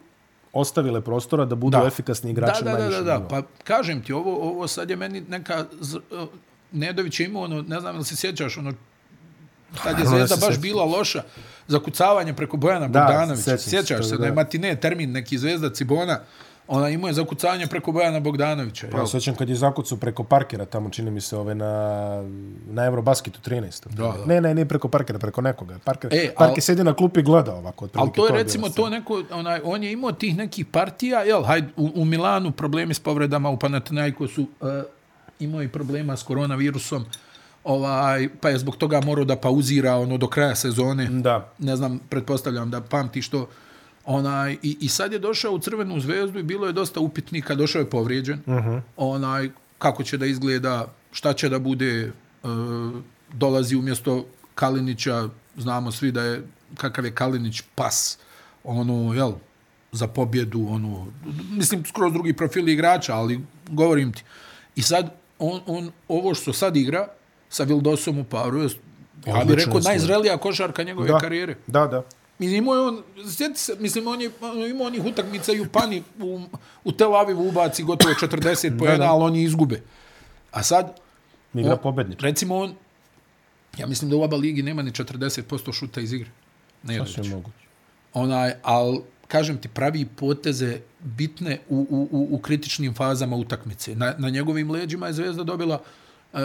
ostavile 0.52 1.00
prostora 1.00 1.44
da 1.44 1.54
budu 1.54 1.78
da. 1.78 1.87
efikasni 1.87 2.30
igrači 2.30 2.64
da, 2.64 2.70
da, 2.70 2.78
da, 2.78 2.88
da, 2.88 3.02
da, 3.02 3.28
pa 3.28 3.42
kažem 3.64 4.02
ti, 4.02 4.12
ovo, 4.12 4.37
ovo 4.50 4.68
sad 4.68 4.90
je 4.90 4.96
meni 4.96 5.20
neka 5.20 5.64
Nedović 6.72 7.20
je 7.20 7.26
imao, 7.26 7.42
ono, 7.42 7.62
ne 7.62 7.81
znam 7.81 7.94
ili 7.94 8.05
se 8.05 8.16
sjećaš, 8.16 8.59
ono, 8.59 8.72
tad 9.85 9.98
je 9.98 10.07
Zvezda 10.07 10.37
baš 10.37 10.59
bila 10.59 10.85
loša 10.85 11.22
za 11.68 11.79
kucavanje 11.79 12.35
preko 12.35 12.57
Bojana 12.57 12.88
da, 12.88 13.00
Bogdanovića. 13.00 13.59
Sjećaš 13.59 14.09
se 14.09 14.11
da, 14.11 14.18
da 14.18 14.26
je 14.26 14.33
matine 14.33 14.76
termin 14.76 15.12
neki 15.12 15.38
Zvezda 15.38 15.70
Cibona, 15.70 16.20
ona 16.68 16.88
imao 16.88 17.09
je 17.09 17.14
zakucavanje 17.14 17.66
preko 17.66 17.92
Bojana 17.92 18.20
Bogdanovića. 18.20 18.87
Pa 18.92 19.07
sećam 19.07 19.35
kad 19.35 19.48
je 19.48 19.55
zakucao 19.55 19.98
preko 19.98 20.24
Parkera, 20.24 20.64
tamo 20.64 20.90
čini 20.90 21.11
mi 21.11 21.20
se 21.20 21.37
ove 21.37 21.55
na, 21.55 22.22
na 22.66 22.85
Eurobasketu 22.85 23.40
13. 23.50 23.88
Da, 23.88 24.02
da. 24.02 24.24
Ne, 24.26 24.40
ne, 24.40 24.55
ne 24.55 24.64
preko 24.64 24.88
Parkera, 24.88 25.18
preko 25.18 25.40
nekoga. 25.40 25.79
Parker, 25.85 26.14
e, 26.14 26.35
Parker 26.38 26.62
sedi 26.62 26.85
na 26.85 26.94
klupi 26.94 27.20
i 27.20 27.22
gleda 27.22 27.55
ovako. 27.55 27.88
Ali 27.94 28.12
to 28.12 28.26
je 28.26 28.29
to 28.29 28.35
recimo 28.35 28.68
to 28.68 28.88
neko, 28.90 29.22
onaj, 29.31 29.61
on 29.64 29.83
je 29.83 29.92
imao 29.92 30.12
tih 30.12 30.37
nekih 30.37 30.66
partija, 30.66 31.20
jel, 31.20 31.42
hajde, 31.42 31.68
u, 31.76 31.90
u 31.94 32.05
Milanu 32.05 32.52
problemi 32.52 32.94
s 32.94 33.00
povredama, 33.00 33.50
u 33.50 33.59
Panathinaikosu 33.59 34.35
su, 34.35 34.42
uh, 34.42 34.68
imao 35.40 35.62
i 35.62 35.68
problema 35.68 36.16
s 36.16 36.22
koronavirusom, 36.22 37.05
ovaj, 37.64 38.29
pa 38.40 38.49
je 38.49 38.59
zbog 38.59 38.77
toga 38.77 39.01
morao 39.01 39.25
da 39.25 39.37
pauzira 39.37 39.96
ono 39.96 40.18
do 40.18 40.29
kraja 40.29 40.55
sezone. 40.55 41.07
Da. 41.11 41.53
Ne 41.59 41.77
znam, 41.77 41.99
pretpostavljam 42.09 42.70
da 42.70 42.81
pamti 42.81 43.22
što 43.22 43.49
onaj 44.05 44.57
i, 44.62 44.77
i 44.81 44.88
sad 44.88 45.12
je 45.12 45.18
došao 45.18 45.53
u 45.53 45.59
Crvenu 45.59 46.01
zvezdu 46.01 46.38
i 46.38 46.42
bilo 46.42 46.66
je 46.66 46.72
dosta 46.72 47.01
upitnika, 47.01 47.55
došao 47.55 47.81
je 47.81 47.90
povrijeđen. 47.90 48.40
Uh 48.46 48.55
mhm. 48.55 48.68
-huh. 48.68 48.81
Onaj 48.96 49.51
kako 49.79 50.03
će 50.03 50.18
da 50.18 50.27
izgleda, 50.27 50.87
šta 51.12 51.33
će 51.33 51.49
da 51.49 51.59
bude, 51.59 52.03
e, 52.03 52.12
dolazi 53.33 53.77
umjesto 53.77 54.27
Kalinića, 54.55 55.29
znamo 55.57 55.92
svi 55.92 56.12
da 56.12 56.22
je 56.22 56.42
kakav 56.75 57.05
je 57.05 57.14
Kalinić 57.14 57.62
pas, 57.75 58.18
ono, 58.64 59.14
jel, 59.14 59.33
za 59.92 60.07
pobjedu, 60.07 60.66
ono, 60.70 61.07
mislim, 61.51 61.85
skroz 61.85 62.12
drugi 62.12 62.33
profil 62.33 62.68
igrača, 62.68 63.14
ali 63.14 63.40
govorim 63.68 64.12
ti. 64.12 64.25
I 64.77 64.83
sad, 64.83 65.14
on, 65.38 65.61
on 65.66 65.90
ovo 66.09 66.35
što 66.35 66.53
sad 66.53 66.77
igra 66.77 67.09
sa 67.49 67.64
Vildosom 67.64 68.18
u 68.18 68.25
paru 68.25 68.62
je, 68.62 68.68
ja 69.27 69.44
bih 69.44 69.57
rekao, 69.57 69.81
najzrelija 69.81 70.38
košarka 70.38 70.83
njegove 70.83 71.09
da, 71.09 71.18
karijere. 71.18 71.57
Da, 71.66 71.87
da. 71.87 72.03
Mislim, 72.38 72.59
imao 72.59 72.75
je 72.75 72.81
on, 72.81 73.03
sjeti 73.37 73.61
se, 73.61 73.77
mislim, 73.79 74.07
on 74.07 74.20
je 74.20 74.31
imao 74.70 74.87
onih 74.87 75.05
utakmica 75.05 75.53
i 75.53 75.61
u 75.61 75.66
Pani, 75.72 76.03
u, 76.20 76.40
u 76.85 76.92
Tel 76.92 77.16
Avivu 77.16 77.49
ubaci 77.49 77.83
gotovo 77.83 78.14
40 78.14 78.79
pojena, 78.79 79.12
ali 79.12 79.25
oni 79.25 79.42
izgube. 79.42 79.83
A 80.51 80.62
sad... 80.62 81.01
Igra 81.55 81.77
pobednič. 81.77 82.20
Recimo 82.22 82.57
on, 82.57 82.75
ja 83.79 83.87
mislim 83.87 84.11
da 84.11 84.16
u 84.16 84.22
oba 84.22 84.37
ligi 84.37 84.62
nema 84.62 84.83
ni 84.83 84.90
40% 84.90 85.72
šuta 85.72 86.01
iz 86.01 86.12
igre. 86.12 86.31
Ne 86.83 86.94
je 86.94 87.01
moguće. 87.31 87.66
Onaj, 88.14 88.53
ali 88.62 89.01
kažem 89.28 89.58
ti, 89.58 89.68
pravi 89.68 90.04
poteze 90.04 90.80
bitne 91.00 91.58
u, 91.68 91.86
u, 91.90 92.08
u, 92.10 92.28
u 92.30 92.38
kritičnim 92.38 92.94
fazama 92.94 93.36
utakmice. 93.36 93.94
Na, 93.94 94.14
na 94.18 94.30
njegovim 94.30 94.70
leđima 94.70 95.06
je 95.06 95.12
Zvezda 95.12 95.44
dobila 95.44 95.80
uh, 96.32 96.40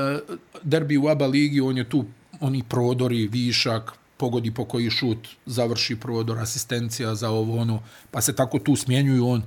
derbi 0.63 0.97
u 0.97 1.07
ABA 1.07 1.27
ligi, 1.27 1.61
on 1.61 1.77
je 1.77 1.89
tu, 1.89 2.05
oni 2.39 2.63
prodori, 2.69 3.27
višak, 3.27 3.91
pogodi 4.17 4.51
po 4.51 4.65
koji 4.65 4.89
šut, 4.89 5.27
završi 5.45 5.95
prodor, 5.95 6.39
asistencija 6.39 7.15
za 7.15 7.29
ovo, 7.29 7.57
ono, 7.57 7.79
pa 8.11 8.21
se 8.21 8.35
tako 8.35 8.59
tu 8.59 8.75
smjenjuju 8.75 9.27
on 9.27 9.43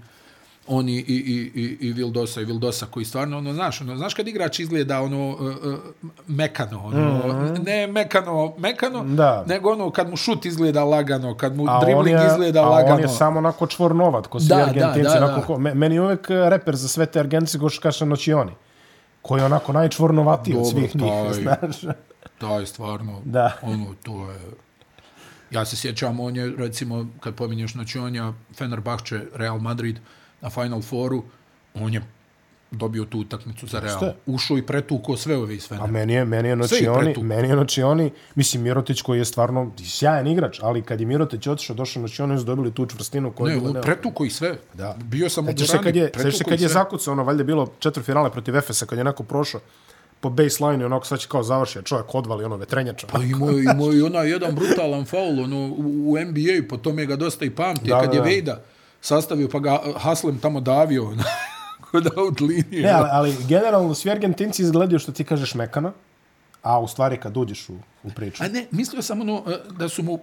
oni 0.66 0.92
i, 0.92 1.02
i, 1.02 1.60
i, 1.60 1.76
i 1.80 1.92
Vildosa 1.92 2.40
i 2.40 2.44
Vildosa 2.44 2.86
koji 2.86 3.04
stvarno 3.04 3.38
ono 3.38 3.52
znaš 3.52 3.80
ono 3.80 3.96
znaš 3.96 4.14
kad 4.14 4.28
igrač 4.28 4.58
izgleda 4.58 5.00
ono 5.00 5.28
uh, 5.28 5.40
uh, 5.40 5.78
mekano 6.26 6.84
ono 6.84 6.98
mm 6.98 7.22
-hmm. 7.22 7.64
ne 7.64 7.86
mekano 7.86 8.54
mekano 8.58 9.04
da. 9.04 9.44
nego 9.46 9.72
ono 9.72 9.90
kad 9.90 10.10
mu 10.10 10.16
šut 10.16 10.44
izgleda 10.44 10.84
lagano 10.84 11.36
kad 11.36 11.56
mu 11.56 11.64
a 11.68 11.80
dribling 11.84 12.20
je, 12.20 12.26
izgleda 12.26 12.62
a 12.62 12.68
lagano 12.68 12.92
a 12.92 12.94
on 12.94 13.00
je 13.00 13.08
samo 13.08 13.38
onako 13.38 13.66
čvornovat 13.66 14.26
ko 14.26 14.40
svi 14.40 14.48
da, 14.48 14.56
Argentinci 14.56 15.14
da, 15.14 15.20
da, 15.20 15.26
onako, 15.26 15.52
da. 15.58 15.74
meni 15.74 15.94
je 15.94 16.00
uvek 16.00 16.26
reper 16.30 16.76
za 16.76 16.88
sve 16.88 17.06
te 17.06 17.20
Argentinci 17.20 17.58
ko 17.58 17.68
što 17.68 17.82
kaže 17.82 18.06
noći 18.06 18.32
oni 18.32 18.52
koji 19.22 19.40
je 19.40 19.44
onako 19.44 19.72
najčvornovatiji 19.72 20.56
od 20.56 20.70
svih 20.70 20.96
njih 20.96 21.12
znaš 21.32 21.94
taj 22.38 22.66
stvarno 22.66 23.20
da. 23.24 23.52
ono 23.62 23.86
to 24.02 24.30
je 24.30 24.38
ja 25.50 25.64
se 25.64 25.76
sjećam 25.76 26.20
on 26.20 26.36
je 26.36 26.52
recimo 26.58 27.06
kad 27.20 27.34
pominješ 27.34 27.74
noći 27.74 27.98
on 27.98 28.14
je 28.14 28.32
Fenerbahče 28.58 29.20
Real 29.34 29.58
Madrid 29.58 29.98
na 30.44 30.50
Final 30.50 30.82
Fouru, 30.82 31.22
on 31.74 31.94
je 31.94 32.02
dobio 32.70 33.04
tu 33.04 33.18
utakmicu 33.18 33.66
za 33.66 33.80
Real. 33.80 34.12
Ušao 34.26 34.58
i 34.58 34.62
pretuko 34.66 35.16
sve 35.16 35.36
ove 35.36 35.54
iz 35.54 35.72
A 35.72 35.86
meni 35.86 36.12
je, 36.12 36.24
meni 36.24 36.48
je 36.48 36.56
noći 36.56 36.88
oni, 36.88 37.14
meni 37.22 37.48
je 37.48 37.56
noći 37.56 37.82
oni, 37.82 38.10
mislim, 38.34 38.62
Mirotić 38.62 39.02
koji 39.02 39.18
je 39.18 39.24
stvarno 39.24 39.70
sjajan 39.84 40.26
igrač, 40.26 40.60
ali 40.62 40.82
kad 40.82 41.00
je 41.00 41.06
Mirotić 41.06 41.46
otišao, 41.46 41.76
došao 41.76 42.02
noći 42.02 42.22
oni, 42.22 42.38
su 42.38 42.44
dobili 42.44 42.74
tu 42.74 42.86
čvrstinu. 42.86 43.32
Koja 43.32 43.56
ne, 43.56 43.68
je 43.68 43.82
pretuko 43.82 44.24
i 44.24 44.30
sve. 44.30 44.58
Da. 44.74 44.96
Bio 45.04 45.28
sam 45.28 45.48
u 45.48 45.52
Durani, 45.52 45.82
kad 45.82 45.96
je, 45.96 46.32
se 46.32 46.44
kad 46.44 46.60
je 46.60 46.68
zakucao, 46.68 47.12
ono, 47.12 47.24
valjda 47.24 47.44
bilo 47.44 47.66
četiri 47.78 48.02
finale 48.02 48.30
protiv 48.30 48.56
Efesa, 48.56 48.86
kad 48.86 48.98
je 48.98 49.04
neko 49.04 49.22
prošao, 49.22 49.60
po 50.20 50.30
baseline 50.30 50.86
onako 50.86 51.06
sad 51.06 51.18
će 51.18 51.28
kao 51.28 51.42
završio 51.42 51.82
čovjek 51.82 52.14
odvali 52.14 52.44
ono 52.44 52.56
vetrenjača. 52.56 53.06
Pa 53.12 53.22
imao, 53.22 53.58
imao 53.58 53.92
i 53.92 54.02
onaj 54.02 54.30
jedan 54.30 54.54
brutalan 54.54 55.04
faul 55.04 55.40
ono, 55.40 55.56
u, 55.56 56.12
u 56.12 56.16
NBA, 56.18 56.68
po 56.68 56.76
tome 56.76 57.06
ga 57.06 57.16
dosta 57.16 57.44
i 57.44 57.50
pamti, 57.50 57.88
da, 57.88 58.00
kad 58.00 58.10
da, 58.10 58.16
je 58.16 58.22
Vejda 58.22 58.62
sastavio, 59.04 59.48
pa 59.48 59.58
ga 59.58 59.80
Haslem 59.96 60.38
tamo 60.38 60.60
davio 60.60 61.12
kod 61.90 62.06
out 62.16 62.40
linije. 62.40 62.82
Ne, 62.82 62.90
ali, 62.90 63.08
ali 63.12 63.36
generalno 63.48 63.94
svi 63.94 64.10
Argentinci 64.10 64.62
izgledaju 64.62 64.98
što 64.98 65.12
ti 65.12 65.24
kažeš 65.24 65.54
mekano, 65.54 65.92
a 66.62 66.80
u 66.80 66.88
stvari 66.88 67.16
kad 67.20 67.36
uđeš 67.36 67.68
u, 67.68 67.74
u 68.02 68.10
priču. 68.10 68.44
A 68.44 68.48
ne, 68.48 68.66
mislio 68.70 69.02
sam 69.02 69.20
ono, 69.20 69.42
e, 69.46 69.58
da 69.78 69.88
su 69.88 70.02
mu 70.02 70.20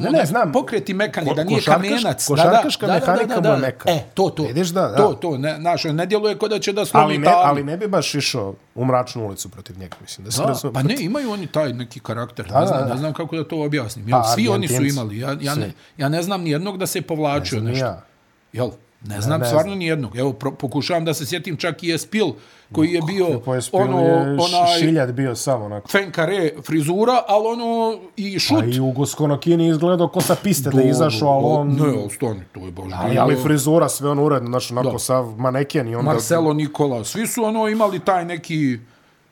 Ne, 0.00 0.10
ne, 0.10 0.26
znam. 0.26 0.52
Pokreti 0.52 0.94
mekani, 0.94 1.34
da 1.36 1.44
nije 1.44 1.62
kamenac. 1.62 2.26
Košarkaška 2.26 2.86
da, 2.86 2.92
da, 2.92 2.98
mehanika 3.00 3.26
da, 3.26 3.40
da, 3.40 3.48
da, 3.48 3.56
da. 3.56 3.56
meka. 3.56 3.90
E, 3.90 4.04
to, 4.14 4.30
to. 4.30 4.42
Vidiš 4.42 4.68
da, 4.68 4.88
da. 4.88 4.96
To, 4.96 5.14
to. 5.14 5.38
Ne, 5.38 5.58
naš, 5.58 5.84
ne 5.84 6.06
djeluje 6.06 6.38
kod 6.38 6.50
da 6.50 6.58
će 6.58 6.72
da 6.72 6.84
slomi 6.84 7.04
ali 7.04 7.18
ne, 7.18 7.32
ali 7.34 7.64
ne 7.64 7.76
bi 7.76 7.88
baš 7.88 8.14
išao 8.14 8.54
u 8.74 8.84
mračnu 8.84 9.26
ulicu 9.26 9.48
protiv 9.48 9.78
njega, 9.78 9.96
mislim. 10.00 10.24
Da, 10.24 10.54
se 10.54 10.66
da 10.68 10.72
pa 10.72 10.82
ne, 10.82 10.96
imaju 11.00 11.30
oni 11.30 11.46
taj 11.46 11.72
neki 11.72 12.00
karakter. 12.00 12.46
Da, 12.46 12.60
ne, 12.60 12.66
znam, 12.66 12.88
da, 12.88 12.94
ne 12.94 12.96
znam 12.96 13.12
kako 13.12 13.36
da 13.36 13.44
to 13.44 13.62
objasnim. 13.62 14.08
Jel, 14.08 14.20
pa, 14.20 14.28
svi 14.28 14.48
oni 14.48 14.68
su 14.68 14.84
imali. 14.84 15.18
Ja, 15.18 15.36
ja, 15.40 15.54
ne, 15.54 15.72
ja 15.96 16.08
ne 16.08 16.22
znam 16.22 16.42
ni 16.42 16.50
jednog 16.50 16.78
da 16.78 16.86
se 16.86 17.02
povlačio 17.02 17.60
nešto. 17.60 17.84
Ja. 17.84 18.09
Jel? 18.52 18.70
Ne 19.04 19.20
znam, 19.20 19.40
ne, 19.40 19.44
ne 19.44 19.48
stvarno 19.48 19.74
ni 19.74 19.86
jednog. 19.86 20.16
Evo, 20.16 20.32
pro, 20.32 20.50
pokušavam 20.50 21.04
da 21.04 21.14
se 21.14 21.26
sjetim 21.26 21.56
čak 21.56 21.82
i 21.82 21.92
Espil, 21.92 22.26
koji 22.72 22.90
je 22.92 23.00
bio 23.06 23.26
ono, 23.72 23.96
onaj... 24.38 24.78
Šiljad 24.80 25.12
bio 25.12 25.36
samo 25.36 25.64
onako. 25.64 25.88
Fenkare 25.88 26.52
frizura, 26.66 27.22
ali 27.28 27.46
ono 27.46 27.98
i 28.16 28.38
šut. 28.38 28.62
A 28.62 28.64
i 28.64 28.80
Ugo 28.80 29.06
Skonokini 29.06 29.68
izgledao 29.68 30.08
ko 30.08 30.20
sa 30.20 30.34
piste 30.34 30.70
da 30.70 30.82
izašao, 30.82 31.28
ali 31.28 31.44
on... 31.46 31.68
Ne, 31.68 32.00
ali 32.02 32.10
stani, 32.10 32.40
to 32.52 32.60
je 32.60 32.72
baš 32.72 32.92
ali, 32.94 33.18
ali 33.18 33.36
frizura, 33.36 33.88
sve 33.88 34.10
ono 34.10 34.24
uredno, 34.24 34.48
znači 34.50 34.72
onako 34.72 34.92
da. 34.92 34.98
sa 34.98 35.22
maneken 35.22 35.88
i 35.88 35.94
onda... 35.94 36.12
Marcelo 36.12 36.52
Nikola, 36.52 37.04
svi 37.04 37.26
su 37.26 37.44
ono 37.44 37.68
imali 37.68 37.98
taj 37.98 38.24
neki 38.24 38.78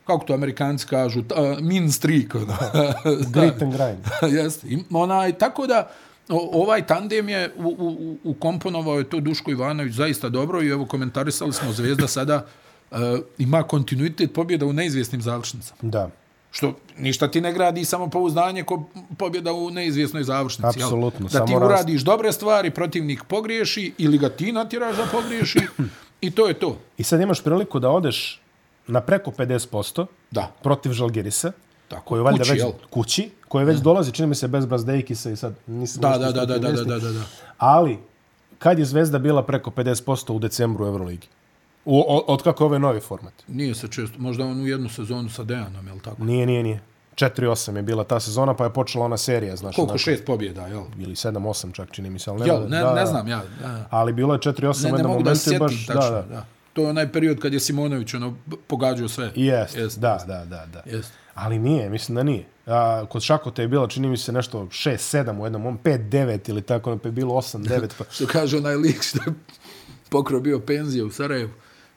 kako 0.07 0.25
to 0.25 0.35
amerikanci 0.35 0.87
kažu, 0.87 1.23
ta, 1.23 1.35
mean 1.61 1.93
streak. 1.93 2.35
Ono. 2.35 2.55
Grit 3.35 3.63
and 3.63 3.73
grind. 3.73 4.05
Jeste. 4.39 4.67
Onaj, 4.91 5.33
tako 5.33 5.67
da, 5.67 5.89
o, 5.89 6.08
ovaj 6.29 6.87
tandem 6.87 7.29
je 7.29 7.55
u, 7.57 7.77
u, 7.79 8.19
u 8.25 8.35
komponovao 8.35 8.99
je 8.99 9.05
to 9.05 9.21
Duško 9.21 9.51
Ivanović 9.51 9.95
zaista 9.95 10.29
dobro 10.29 10.63
i 10.63 10.69
evo 10.69 10.87
komentarisali 10.87 11.53
smo 11.53 11.73
Zvezda 11.73 12.07
sada 12.07 12.47
uh, 12.91 12.99
ima 13.39 13.63
kontinuitet 13.63 14.35
pobjeda 14.35 14.67
u 14.67 14.73
neizvjesnim 14.73 15.23
završnicama. 15.23 15.79
Da. 15.83 16.11
Što 16.51 16.75
ništa 16.99 17.31
ti 17.31 17.41
ne 17.41 17.53
gradi 17.53 17.85
samo 17.85 18.11
pouzdanje 18.11 18.63
ko 18.63 18.85
pobjeda 19.19 19.53
u 19.53 19.71
neizvjesnoj 19.71 20.23
završnici. 20.23 20.83
Apsolutno. 20.83 21.29
Da 21.29 21.47
ti 21.47 21.57
uradiš 21.57 21.95
rast... 21.95 22.05
dobre 22.05 22.33
stvari, 22.33 22.71
protivnik 22.71 23.25
pogriješi 23.25 23.93
ili 23.99 24.19
ga 24.19 24.29
ti 24.29 24.53
natiraš 24.53 24.97
da 24.97 25.07
pogriješi 25.13 25.61
i 26.27 26.31
to 26.31 26.49
je 26.49 26.55
to. 26.55 26.79
I 26.99 27.03
sad 27.03 27.21
imaš 27.21 27.43
priliku 27.45 27.79
da 27.79 27.91
odeš 27.91 28.41
na 28.87 29.01
preko 29.01 29.31
50% 29.31 30.07
da. 30.31 30.53
protiv 30.63 30.93
Žalgirisa. 30.93 31.53
Tako, 31.89 32.03
koji 32.05 32.23
valjda 32.23 32.39
kući, 32.39 32.53
već 32.53 32.61
jel? 32.61 32.73
kući, 32.91 33.31
koji 33.49 33.65
već 33.65 33.79
dolazi, 33.79 34.13
čini 34.13 34.29
mi 34.29 34.35
se, 34.35 34.49
bez 34.49 34.67
Brazdejkisa 34.67 35.31
i 35.31 35.37
sad 35.37 35.55
nisam... 35.67 36.01
Da, 36.01 36.19
da, 36.19 36.33
da, 36.33 36.47
da, 36.47 36.59
da, 36.59 36.73
da, 36.73 36.85
da, 36.85 37.13
da. 37.13 37.23
Ali, 37.59 37.99
kad 38.59 38.79
je 38.79 38.85
Zvezda 38.85 39.19
bila 39.19 39.43
preko 39.43 39.71
50% 39.71 40.33
u 40.33 40.39
decembru 40.39 40.85
u 40.85 40.89
Euroligi? 40.89 41.27
U, 41.85 42.05
od 42.27 42.43
kako 42.43 42.65
je 42.65 42.67
ovaj 42.67 42.79
novi 42.79 43.01
format? 43.01 43.35
Nije 43.49 43.75
se 43.75 43.89
često, 43.89 44.19
možda 44.19 44.45
on 44.45 44.61
u 44.61 44.67
jednu 44.67 44.89
sezonu 44.89 45.29
sa 45.29 45.45
Dejanom, 45.45 45.87
je 45.87 45.93
li 45.93 46.01
tako? 46.01 46.25
Nije, 46.25 46.47
nije, 46.47 46.63
nije. 46.63 46.81
4-8 47.15 47.77
je 47.77 47.83
bila 47.83 48.05
ta 48.05 48.21
sezona, 48.21 48.55
pa 48.55 48.65
je 48.65 48.73
počela 48.73 49.05
ona 49.05 49.17
serija, 49.17 49.57
znaš. 49.57 49.77
Koliko, 49.77 49.91
onako, 49.91 49.99
šest 49.99 50.25
pobjeda, 50.25 50.67
jel? 50.67 50.83
Ili 50.99 51.15
7-8 51.15 51.73
čak, 51.73 51.91
čini 51.91 52.11
mi 52.11 52.19
se, 52.19 52.31
ali 52.31 52.41
ne, 52.41 52.47
jel, 52.47 52.69
ne, 52.69 52.81
da, 52.81 52.95
ne 52.95 53.07
znam, 53.07 53.29
ja. 53.29 53.43
ja. 53.63 53.87
Ali 53.91 54.13
bilo 54.13 54.35
je 54.35 54.41
4-8 54.41 54.93
u 54.93 54.97
jednom 54.97 55.13
momentu. 55.13 55.51
Ne, 55.51 55.59
baš, 55.59 55.87
tačno, 55.87 56.11
da, 56.11 56.11
da. 56.11 56.23
da. 56.23 56.45
To 56.73 56.83
je 56.83 56.89
onaj 56.89 57.13
period 57.13 57.41
kad 57.41 57.53
je 57.53 57.61
Simonović 57.61 58.15
ono, 58.15 58.37
pogađao 58.67 59.09
sve. 59.09 59.33
Jest, 59.35 59.77
jest 59.77 60.01
da, 60.01 60.25
da, 60.27 60.45
da, 60.45 60.67
da. 60.67 60.83
Jest. 60.87 61.13
Ali 61.35 61.59
nije, 61.59 61.91
mislim 61.91 62.17
da 62.17 62.23
nije. 62.23 62.47
A, 62.67 63.07
kod 63.09 63.23
Šakote 63.23 63.63
je 63.63 63.69
bilo, 63.69 63.87
čini 63.87 64.09
mi 64.09 64.17
se, 64.17 64.33
nešto 64.33 64.59
6-7 64.59 65.41
u 65.41 65.47
jednom, 65.47 65.67
on 65.67 65.79
5-9 65.85 66.51
ili 66.51 66.63
tako, 66.63 66.99
pa 66.99 67.09
je 67.09 67.13
bilo 67.13 67.35
8-9. 67.35 67.89
Pa... 67.99 68.05
što 68.15 68.27
kaže 68.27 68.57
onaj 68.57 68.77
lik 68.77 69.03
što 69.03 69.19
je 69.27 69.35
pokro 70.09 70.41
bio 70.41 70.61
penzija 70.61 71.05
u 71.05 71.11
Sarajevu, 71.11 71.51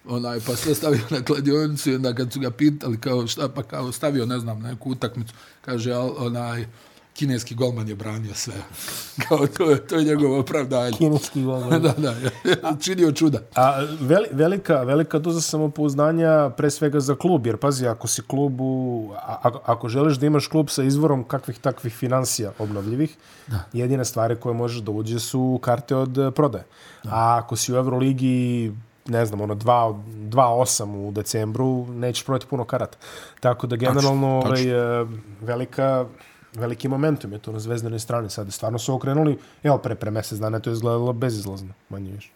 onaj, 0.05 0.39
pa 0.47 0.55
sve 0.55 0.75
stavio 0.75 1.01
na 1.09 1.23
kladionicu 1.23 1.91
i 1.91 1.95
onda 1.95 2.13
kad 2.13 2.33
su 2.33 2.39
ga 2.39 2.51
pitali 2.51 2.99
kao 2.99 3.27
šta, 3.27 3.49
pa 3.49 3.63
kao 3.63 3.91
stavio, 3.91 4.25
ne 4.25 4.39
znam, 4.39 4.59
neku 4.59 4.91
utakmicu, 4.91 5.33
kaže, 5.61 5.95
onaj, 5.95 6.65
kineski 7.21 7.55
golman 7.55 7.87
je 7.87 7.95
branio 7.95 8.33
sve. 8.33 8.53
Kao 9.27 9.47
to 9.47 9.69
je, 9.71 9.87
to 9.87 9.95
je 9.95 10.03
njegovo 10.03 10.39
opravdanje. 10.39 10.97
Kineski 10.97 11.43
golman. 11.43 11.81
da, 11.85 11.93
da, 11.97 12.15
činio 12.81 13.11
čuda. 13.11 13.39
A 13.55 13.85
veli, 13.99 14.27
velika, 14.31 14.83
velika 14.83 15.19
doza 15.19 15.41
samopouznanja 15.41 16.49
pre 16.57 16.71
svega 16.71 16.99
za 16.99 17.15
klub, 17.15 17.45
jer 17.45 17.57
pazi, 17.57 17.87
ako 17.87 18.07
si 18.07 18.21
klubu, 18.27 19.11
a, 19.13 19.49
ako 19.65 19.89
želiš 19.89 20.17
da 20.17 20.25
imaš 20.25 20.47
klub 20.47 20.69
sa 20.69 20.83
izvorom 20.83 21.23
kakvih 21.23 21.59
takvih 21.59 21.93
financija 21.93 22.51
obnovljivih, 22.59 23.17
da. 23.47 23.63
jedine 23.73 24.05
stvari 24.05 24.35
koje 24.35 24.53
možeš 24.55 24.81
da 24.81 24.91
uđe 24.91 25.19
su 25.19 25.59
karte 25.61 25.95
od 25.95 26.33
prodaje. 26.35 26.65
Da. 27.03 27.09
A 27.13 27.37
ako 27.43 27.55
si 27.55 27.73
u 27.73 27.75
Euroligi 27.75 28.71
ne 29.05 29.25
znam, 29.25 29.41
ono, 29.41 29.55
2-8 29.55 31.07
u 31.07 31.11
decembru, 31.11 31.85
nećeš 31.87 32.25
prodati 32.25 32.49
puno 32.49 32.63
karata. 32.63 32.97
Tako 33.39 33.67
da, 33.67 33.75
generalno, 33.75 34.41
tačno, 34.43 34.55
tačno. 34.55 34.77
Ovaj, 34.77 35.05
velika, 35.41 36.05
veliki 36.53 36.87
momentum 36.87 37.31
je 37.33 37.39
to 37.39 37.51
na 37.51 37.59
zvezdanoj 37.59 37.99
strani. 37.99 38.29
Sad 38.29 38.53
stvarno 38.53 38.79
su 38.79 38.93
okrenuli, 38.93 39.37
evo 39.63 39.77
pre, 39.77 39.95
pre 39.95 40.11
mesec 40.11 40.39
dana 40.39 40.59
to 40.59 40.69
je 40.69 40.73
izgledalo 40.73 41.13
bezizlazno, 41.13 41.73
manje 41.89 42.11
više. 42.11 42.29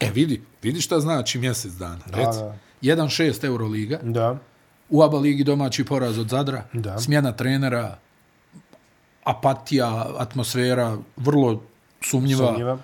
E, 0.00 0.10
vidi, 0.10 0.42
vidi 0.62 0.80
šta 0.80 1.00
znači 1.00 1.38
mjesec 1.38 1.72
dana. 1.72 2.00
Da, 2.06 2.16
Rec, 2.16 2.36
da. 2.36 2.56
1-6 2.82 3.44
Euroliga. 3.44 3.98
Da. 4.02 4.38
U 4.90 5.02
ABA 5.02 5.18
ligi 5.18 5.44
domaći 5.44 5.84
poraz 5.84 6.18
od 6.18 6.28
Zadra. 6.28 6.64
Da. 6.72 6.98
Smjena 6.98 7.32
trenera, 7.32 7.98
apatija, 9.24 10.06
atmosfera, 10.18 10.98
vrlo 11.16 11.62
sumnjiva. 12.00 12.46
Sumnjiva. 12.46 12.78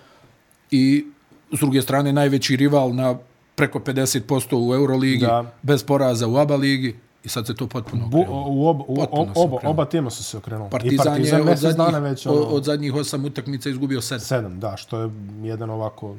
I 0.70 1.06
s 1.52 1.58
druge 1.58 1.82
strane, 1.82 2.12
najveći 2.12 2.56
rival 2.56 2.94
na 2.94 3.18
preko 3.54 3.78
50% 3.78 4.68
u 4.68 4.74
Euroligi, 4.74 5.26
da. 5.26 5.52
bez 5.62 5.85
poraza 5.85 6.26
u 6.26 6.37
ABA 6.37 6.56
ligi. 6.56 6.96
I 7.24 7.28
sad 7.28 7.46
se 7.46 7.54
to 7.54 7.66
potpuno 7.66 8.06
okrenulo. 8.06 8.44
U, 8.48 8.66
oba, 8.66 8.85
u, 8.88 8.94
potpuno 8.94 9.32
oba, 9.35 9.58
oba 9.64 9.85
tema 9.85 10.11
su 10.11 10.24
se 10.24 10.37
okrenuli. 10.37 10.70
Partizan, 10.70 11.06
partizan 11.06 11.40
je 11.40 11.50
od 11.52 11.58
zadnjih, 11.58 12.02
već, 12.02 12.26
ono, 12.26 12.40
od 12.40 12.64
zadnjih 12.64 12.94
osam 12.94 13.24
utakmica 13.24 13.70
izgubio 13.70 14.00
sedam. 14.00 14.20
Sedam, 14.20 14.61
da, 14.61 14.76
što 14.76 15.00
je 15.00 15.11
jedan 15.42 15.70
ovako... 15.70 16.16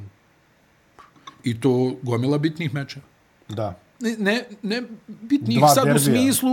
I 1.44 1.60
to 1.60 1.96
gomila 2.02 2.38
bitnih 2.38 2.74
meča. 2.74 3.00
Da. 3.50 3.76
Ne, 4.00 4.16
ne, 4.20 4.44
ne 4.62 4.84
bitnih 5.08 5.58
Dva 5.58 5.70
sad 5.70 5.86
derbija. 5.86 5.96
u 5.96 6.00
smislu... 6.00 6.50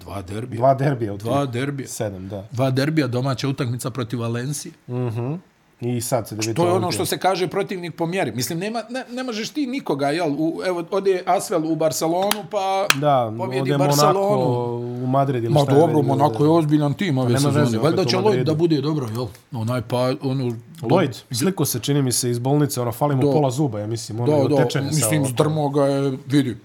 Dva 0.00 0.22
derbija. 0.22 0.58
Dva 0.58 0.74
derbija. 0.74 1.16
Dva 1.16 1.46
derbija. 1.46 1.88
Sedam, 1.88 2.28
da. 2.28 2.48
Dva 2.50 2.70
derbija, 2.70 3.06
domaća 3.06 3.48
utakmica 3.48 3.90
protiv 3.90 4.20
Valencije. 4.20 4.72
Mhm. 4.88 4.96
Uh 4.96 5.12
-huh. 5.14 5.38
I 5.80 6.00
sad 6.00 6.28
se 6.28 6.34
vidi 6.34 6.54
to 6.54 6.66
je 6.66 6.72
ono 6.72 6.92
što 6.92 7.06
se 7.06 7.18
kaže 7.18 7.48
protivnik 7.48 7.96
po 7.96 8.06
mjeri. 8.06 8.32
Mislim, 8.32 8.58
nema, 8.58 8.82
ne, 8.90 9.04
ne 9.12 9.22
možeš 9.22 9.50
ti 9.50 9.66
nikoga, 9.66 10.10
jel? 10.10 10.32
U, 10.38 10.60
evo, 10.66 10.84
ode 10.90 11.22
Asvel 11.26 11.72
u 11.72 11.76
Barcelonu, 11.76 12.44
pa 12.50 12.86
da, 12.94 13.34
pobjedi 13.38 13.74
Barcelonu. 13.78 14.76
u 15.04 15.06
Madrid 15.06 15.44
ili 15.44 15.52
Ma 15.54 15.64
dobro, 15.64 16.02
Monako 16.02 16.44
je 16.44 16.50
ozbiljan 16.50 16.94
tim 16.94 17.18
ove 17.18 17.38
sezone. 17.38 17.78
Valjda 17.78 18.04
će 18.04 18.16
Lloyd 18.16 18.44
da 18.44 18.54
bude 18.54 18.80
dobro, 18.80 19.08
jel? 19.12 19.26
Onaj 19.52 19.82
pa, 19.82 20.12
ono... 20.22 20.52
Lloyd, 20.82 21.22
sliko 21.32 21.64
se, 21.64 21.80
čini 21.80 22.02
mi 22.02 22.12
se, 22.12 22.30
iz 22.30 22.38
bolnice, 22.38 22.80
ono, 22.80 22.92
fali 22.92 23.16
mu 23.16 23.22
do, 23.22 23.32
pola 23.32 23.50
zuba, 23.50 23.80
ja 23.80 23.86
mislim, 23.86 24.20
ono, 24.20 24.48
da, 24.48 24.64
da, 24.64 24.80
mislim, 24.80 25.26
zdrmo 25.26 25.68
ga 25.68 25.84
je, 25.84 26.18
vidi, 26.26 26.56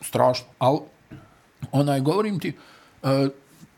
strašno. 0.00 0.46
Al, 0.58 0.80
onaj, 1.72 2.00
govorim 2.00 2.40
ti, 2.40 2.56
uh, 3.02 3.08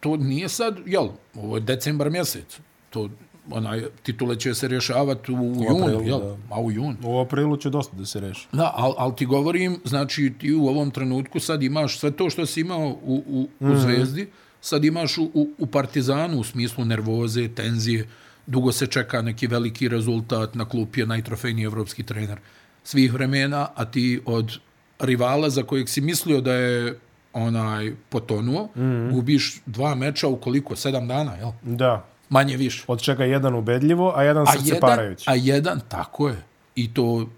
to 0.01 0.17
nije 0.17 0.49
sad, 0.49 0.77
jel, 0.87 1.09
ovo 1.35 1.57
je 1.57 1.61
decembar 1.61 2.11
mjesec, 2.11 2.61
to 2.91 3.09
onaj, 3.51 3.83
titule 4.03 4.37
će 4.37 4.55
se 4.55 4.69
rješavati 4.69 5.33
u, 5.33 5.35
u 5.35 5.65
junu, 5.65 5.85
aprilu, 5.85 6.03
jel? 6.03 6.21
Da. 6.21 6.37
A 6.51 6.61
u 6.61 6.73
jun. 6.73 6.97
U 7.03 7.19
aprilu 7.19 7.57
će 7.57 7.71
dosta 7.71 7.97
da 7.97 8.07
se 8.07 8.21
reši. 8.21 8.49
Da, 8.53 8.73
ali 8.77 8.95
al 8.99 9.15
ti 9.15 9.27
govorim, 9.27 9.81
znači 9.85 10.33
ti 10.39 10.55
u 10.55 10.67
ovom 10.67 10.91
trenutku 10.91 11.41
sad 11.41 11.63
imaš 11.63 11.99
sve 11.99 12.11
to 12.11 12.31
što 12.31 12.47
si 12.47 12.61
imao 12.61 12.89
u, 12.89 13.23
u, 13.27 13.49
u 13.61 13.69
mm. 13.69 13.77
Zvezdi, 13.77 14.29
sad 14.61 14.85
imaš 14.85 15.19
u, 15.19 15.31
u, 15.35 15.49
u 15.59 15.67
Partizanu 15.67 16.39
u 16.39 16.45
smislu 16.45 16.85
nervoze, 16.85 17.49
tenzije, 17.49 18.09
dugo 18.47 18.73
se 18.73 18.87
čeka 18.87 19.23
neki 19.23 19.47
veliki 19.47 19.89
rezultat, 19.89 20.55
na 20.55 20.69
klupi 20.69 21.01
je 21.01 21.07
najtrofejniji 21.07 21.65
evropski 21.65 22.03
trener 22.03 22.39
svih 22.85 23.13
vremena, 23.13 23.69
a 23.75 23.85
ti 23.85 24.21
od 24.25 24.59
rivala 24.99 25.51
za 25.51 25.63
kojeg 25.63 25.89
si 25.89 26.01
mislio 26.01 26.41
da 26.41 26.53
je 26.53 26.99
onaj 27.33 27.95
potonuo, 28.09 28.69
mm 28.77 29.11
gubiš 29.13 29.61
dva 29.67 29.95
meča 29.95 30.29
u 30.29 30.37
koliko? 30.37 30.77
Sedam 30.77 31.09
dana, 31.09 31.35
jel? 31.35 31.51
Da. 31.63 32.07
Manje 32.29 32.57
više. 32.57 32.85
Od 32.87 33.03
čega 33.03 33.25
jedan 33.25 33.55
ubedljivo, 33.55 34.13
a 34.17 34.23
jedan 34.23 34.47
srce 34.47 34.81
parajući. 34.81 35.25
A 35.27 35.35
jedan, 35.35 35.81
tako 35.89 36.29
je. 36.29 36.43
I 36.75 36.95
to 36.95 37.29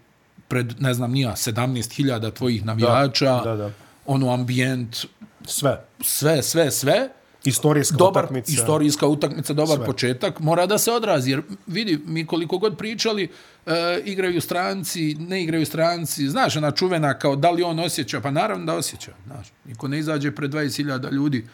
pred, 0.49 0.81
ne 0.81 0.95
znam, 0.95 1.13
nija, 1.13 1.33
17.000 1.33 2.33
tvojih 2.33 2.65
navijača, 2.65 3.41
da, 3.45 3.51
da, 3.51 3.57
da. 3.57 3.71
ono 4.07 4.33
ambijent, 4.33 4.97
sve. 5.45 5.85
Sve, 6.01 6.43
sve, 6.43 6.71
sve. 6.71 7.09
Istorijska 7.45 7.97
dobar, 7.97 8.25
utakmica. 8.25 8.53
Istorijska 8.53 9.07
utakmica, 9.07 9.53
dobar 9.53 9.77
Sve. 9.77 9.87
početak. 9.87 10.41
Mora 10.41 10.67
da 10.67 10.79
se 10.79 10.93
odrazi, 10.93 11.31
jer 11.31 11.43
vidi, 11.67 12.01
mi 12.07 12.27
koliko 12.27 12.59
god 12.59 12.79
pričali, 12.79 13.31
e, 13.67 14.01
igraju 14.05 14.41
stranci, 14.41 15.15
ne 15.15 15.43
igraju 15.43 15.67
stranci. 15.67 16.29
Znaš, 16.29 16.57
ona 16.57 16.71
čuvena 16.71 17.19
kao 17.19 17.37
da 17.37 17.51
li 17.51 17.63
on 17.63 17.79
osjeća? 17.79 18.21
Pa 18.21 18.31
naravno 18.31 18.65
da 18.65 18.75
osjeća. 18.75 19.13
Znaš, 19.27 19.47
niko 19.65 19.89
ne 19.89 19.99
izađe 19.99 20.31
pred 20.31 20.51
20.000 20.51 21.13
ljudi 21.13 21.47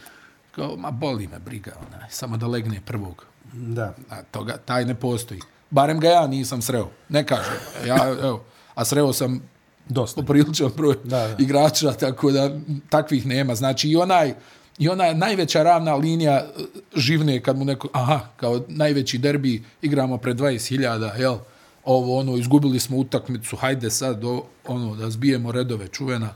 kao, 0.55 0.77
ma 0.77 0.91
boli 0.91 1.27
me 1.27 1.39
briga, 1.39 1.73
ona, 1.89 2.09
samo 2.11 2.37
da 2.37 2.47
legne 2.47 2.81
prvog. 2.85 3.27
Da. 3.53 3.95
A 4.11 4.23
toga, 4.23 4.57
taj 4.57 4.85
ne 4.85 4.95
postoji. 4.95 5.41
Barem 5.71 6.01
ga 6.01 6.09
ja 6.09 6.27
nisam 6.27 6.63
sreo. 6.63 6.91
Ne 7.09 7.27
kažem. 7.27 7.55
Ja, 7.87 8.17
evo, 8.23 8.45
a 8.75 8.85
sreo 8.85 9.13
sam 9.13 9.43
Dosta. 9.89 10.21
popriličan 10.21 10.71
broj 10.77 10.97
da, 11.05 11.29
da. 11.29 11.37
igrača, 11.39 11.93
tako 11.93 12.31
da 12.31 12.51
takvih 12.89 13.27
nema. 13.27 13.55
Znači 13.55 13.89
i 13.89 13.97
onaj, 13.97 14.35
I 14.79 14.89
ona 14.89 15.13
najveća 15.13 15.63
ravna 15.63 15.95
linija 15.95 16.37
e, 16.37 16.63
živne 16.97 17.41
kad 17.43 17.59
mu 17.59 17.65
neko, 17.65 17.89
aha, 17.93 18.21
kao 18.37 18.63
najveći 18.69 19.19
derbi 19.19 19.63
igramo 19.83 20.19
pred 20.19 20.37
20.000, 20.37 21.21
jel? 21.21 21.37
Ovo, 21.85 22.19
ono, 22.19 22.37
izgubili 22.37 22.81
smo 22.81 22.97
utakmicu, 22.97 23.57
hajde 23.57 23.91
sad, 23.91 24.23
ono, 24.69 24.97
da 24.97 25.11
zbijemo 25.11 25.53
redove, 25.53 25.89
čuvena. 25.89 26.29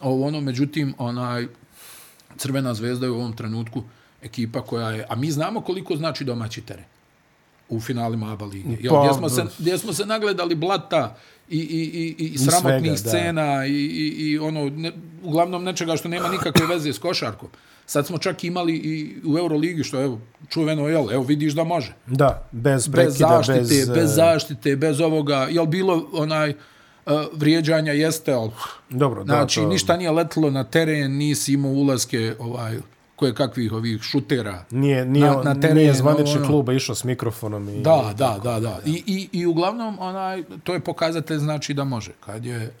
Ovo, 0.00 0.26
ono, 0.26 0.40
međutim, 0.40 0.94
onaj, 0.98 1.46
Crvena 2.36 2.74
zvezda 2.74 3.06
je 3.06 3.10
u 3.10 3.14
ovom 3.14 3.36
trenutku 3.36 3.82
ekipa 4.22 4.62
koja 4.62 4.90
je, 4.90 5.06
a 5.08 5.16
mi 5.16 5.30
znamo 5.30 5.60
koliko 5.60 5.96
znači 5.96 6.24
domaći 6.24 6.60
teren 6.60 6.84
u 7.70 7.80
finalima 7.80 8.32
ABA 8.32 8.44
lige. 8.44 8.88
Pa, 8.88 9.00
gdje, 9.00 9.14
smo 9.14 9.28
se, 9.28 9.44
gdje 9.58 9.78
smo 9.78 9.92
se 9.92 10.06
nagledali 10.06 10.54
blata 10.54 11.16
i, 11.48 11.58
i, 11.58 12.14
i, 12.18 12.24
i 12.24 12.38
sramotnih 12.38 12.98
svega, 12.98 13.08
scena 13.08 13.66
i, 13.66 13.72
i, 13.72 14.14
i 14.18 14.38
ono, 14.38 14.70
ne, 14.70 14.92
uglavnom 15.22 15.64
nečega 15.64 15.96
što 15.96 16.08
nema 16.08 16.28
nikakve 16.28 16.66
veze 16.66 16.92
s 16.92 16.98
košarkom. 16.98 17.48
Sad 17.86 18.06
smo 18.06 18.18
čak 18.18 18.44
imali 18.44 18.74
i 18.74 19.16
u 19.24 19.38
Euroligi, 19.38 19.84
što 19.84 20.00
je 20.00 20.18
čuveno, 20.48 20.88
jel, 20.88 21.12
evo 21.12 21.22
vidiš 21.22 21.52
da 21.52 21.64
može. 21.64 21.94
Da, 22.06 22.48
bez 22.52 22.88
prekida, 22.92 23.08
bez 23.08 23.18
zaštite, 23.18 23.60
bez, 23.60 23.88
bez 23.88 24.14
zaštite, 24.14 24.76
bez 24.76 25.00
ovoga, 25.00 25.48
jel 25.50 25.66
bilo 25.66 26.08
onaj 26.12 26.54
vrijeđanja, 27.32 27.92
jeste, 27.92 28.32
ali, 28.32 28.50
Dobro, 28.90 29.24
znači, 29.24 29.60
da, 29.60 29.66
to... 29.66 29.72
ništa 29.72 29.96
nije 29.96 30.10
letilo 30.10 30.50
na 30.50 30.64
teren, 30.64 31.16
nisi 31.16 31.52
imao 31.52 31.70
ulazke, 31.70 32.34
ovaj, 32.38 32.78
koje 33.16 33.34
kakvih 33.34 33.72
ovih 33.72 34.02
šutera 34.02 34.64
nije, 34.70 35.06
nije, 35.06 35.26
na, 35.26 35.42
na 35.42 35.60
teren. 35.60 35.76
Nije 35.76 35.94
zvanični 35.94 36.36
ono, 36.36 36.46
kluba 36.46 36.72
išao 36.72 36.94
s 36.94 37.04
mikrofonom. 37.04 37.68
I, 37.68 37.82
da, 37.82 38.14
da, 38.18 38.38
da, 38.42 38.60
da. 38.60 38.78
I, 38.84 39.02
i, 39.06 39.28
I 39.32 39.46
uglavnom, 39.46 39.96
onaj, 40.00 40.44
to 40.64 40.74
je 40.74 40.80
pokazatelj 40.80 41.38
znači 41.38 41.74
da 41.74 41.84
može. 41.84 42.12
Kad 42.26 42.44
je 42.44 42.72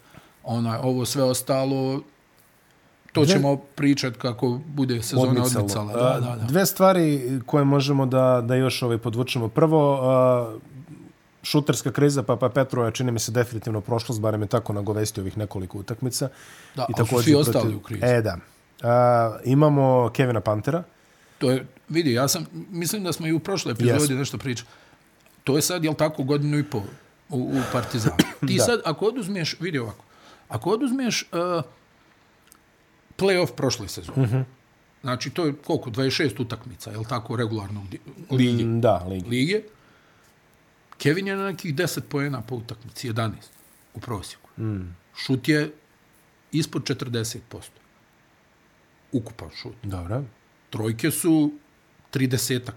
onaj, 0.44 0.78
ovo 0.82 1.04
sve 1.04 1.22
ostalo, 1.22 2.00
To 3.12 3.24
dve, 3.24 3.34
ćemo 3.34 3.56
pričati 3.56 4.18
kako 4.18 4.60
bude 4.66 5.02
sezona 5.02 5.28
odmicala. 5.28 5.64
odmicala. 5.64 5.92
Da, 5.92 6.20
da, 6.20 6.36
da. 6.36 6.46
Dve 6.46 6.66
stvari 6.66 7.40
koje 7.46 7.64
možemo 7.64 8.06
da, 8.06 8.44
da 8.44 8.54
još 8.54 8.82
ovaj 8.82 8.98
podvučemo. 8.98 9.48
Prvo, 9.48 9.94
uh, 9.94 10.60
šuterska 11.42 11.92
kriza 11.92 12.22
Papa 12.22 12.48
Petro 12.48 12.84
je, 12.84 12.92
čini 12.92 13.12
mi 13.12 13.18
se, 13.18 13.32
definitivno 13.32 13.80
prošlost, 13.80 14.20
barem 14.20 14.42
je 14.42 14.48
tako 14.48 14.72
nagovesti 14.72 15.20
ovih 15.20 15.38
nekoliko 15.38 15.78
utakmica. 15.78 16.28
Da, 16.76 16.86
I 16.88 16.92
ali 16.96 17.08
su 17.08 17.22
svi 17.22 17.34
ostali 17.34 17.62
protiv... 17.62 17.76
u 17.76 17.80
krizi. 17.80 18.04
E, 18.04 18.22
da. 18.22 18.36
Uh, 18.82 19.40
imamo 19.44 20.10
Kevina 20.12 20.40
Pantera. 20.40 20.82
To 21.38 21.50
je, 21.50 21.66
vidi, 21.88 22.12
ja 22.12 22.28
sam, 22.28 22.46
mislim 22.70 23.04
da 23.04 23.12
smo 23.12 23.26
i 23.26 23.32
u 23.32 23.38
prošloj 23.38 23.72
epizodi 23.72 24.14
yes. 24.14 24.18
nešto 24.18 24.38
pričali. 24.38 24.68
To 25.44 25.56
je 25.56 25.62
sad, 25.62 25.84
jel 25.84 25.94
tako, 25.94 26.22
godinu 26.22 26.58
i 26.58 26.64
pol 26.64 26.82
u, 27.28 27.38
u 27.38 27.62
Partizanu. 27.72 28.16
Ti 28.48 28.58
sad, 28.58 28.80
ako 28.84 29.06
oduzmeš, 29.06 29.56
vidi 29.60 29.78
ovako, 29.78 30.04
ako 30.48 30.70
oduzmeš 30.70 31.28
uh, 31.32 31.62
play-off 33.18 33.54
prošle 33.56 33.88
sezone. 33.88 34.22
Mm 34.22 34.30
-hmm. 34.30 34.44
Znači, 35.00 35.30
to 35.30 35.44
je 35.44 35.54
koliko? 35.66 35.90
26 35.90 36.42
utakmica, 36.42 36.90
je 36.90 36.98
li 36.98 37.04
tako, 37.04 37.36
regularnog 37.36 37.84
lige? 38.30 38.64
Mm, 38.64 38.80
da, 38.80 39.04
lige. 39.08 39.28
lige. 39.28 39.62
Kevin 41.00 41.26
je 41.26 41.36
na 41.36 41.46
nekih 41.46 41.74
10 41.74 42.00
pojena 42.08 42.42
po 42.42 42.54
utakmici, 42.54 43.08
11 43.08 43.32
u 43.94 44.00
prosjeku. 44.00 44.48
Mm. 44.58 44.96
Šut 45.16 45.48
je 45.48 45.72
ispod 46.52 46.82
40%. 46.82 47.38
Ukupan 49.12 49.48
šut. 49.62 49.74
Dobro. 49.82 50.24
Trojke 50.70 51.10
su 51.10 51.52
30%. 52.12 52.70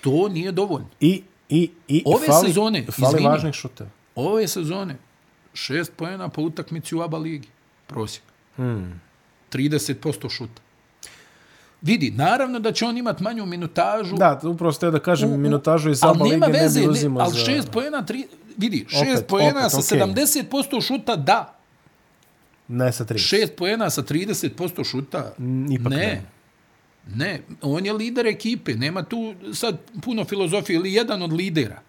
To 0.00 0.28
nije 0.28 0.52
dovoljno. 0.52 0.88
I, 1.00 1.22
i, 1.48 1.70
i 1.88 2.02
ove 2.06 2.26
fali, 2.26 2.48
sezone, 2.48 2.86
fali 2.86 3.08
izvini, 3.08 3.28
važnih 3.28 3.54
šuta. 3.54 3.90
Ove 4.14 4.48
sezone, 4.48 4.96
šest 5.54 5.92
pojena 5.96 6.28
po 6.28 6.42
utakmici 6.42 6.94
u 6.94 7.02
ABA 7.02 7.18
ligi 7.18 7.48
prosjek. 7.86 8.24
Hmm. 8.56 9.00
30% 9.52 10.30
šuta. 10.30 10.62
Vidi, 11.82 12.10
naravno 12.10 12.58
da 12.58 12.72
će 12.72 12.84
on 12.84 12.96
imati 12.96 13.22
manju 13.22 13.46
minutažu. 13.46 14.16
Da, 14.16 14.40
upravo 14.42 14.72
ste 14.72 14.90
da 14.90 14.98
kažem, 14.98 15.30
u, 15.30 15.34
u, 15.34 15.38
minutažu 15.38 15.90
iz 15.90 15.98
Saba 15.98 16.24
Lige 16.24 16.46
veze, 16.46 16.80
ne 16.80 16.86
bi 16.86 16.92
uzimo 16.92 17.20
ali 17.20 17.30
za... 17.30 17.36
Ali 17.36 17.44
šest 17.44 17.70
pojena, 17.70 18.06
tri, 18.06 18.26
vidi, 18.56 18.86
šest 18.88 19.02
opet, 19.02 19.26
pojena 19.26 19.60
opet, 19.60 19.70
sa 19.70 19.96
okay. 19.96 20.14
70% 20.50 20.86
šuta, 20.86 21.16
da. 21.16 21.54
Ne 22.68 22.92
sa 22.92 23.04
30. 23.04 23.18
Šest 23.18 23.52
pojena 23.56 23.90
sa 23.90 24.02
30% 24.02 24.90
šuta, 24.90 25.32
mm, 25.38 25.72
Ipak 25.72 25.92
ne. 25.92 25.96
ne. 25.96 26.22
Ne, 27.14 27.40
on 27.62 27.86
je 27.86 27.92
lider 27.92 28.26
ekipe, 28.26 28.74
nema 28.74 29.02
tu 29.02 29.34
sad 29.52 29.78
puno 30.02 30.24
filozofije, 30.24 30.76
ili 30.76 30.92
jedan 30.92 31.22
od 31.22 31.32
lidera. 31.32 31.82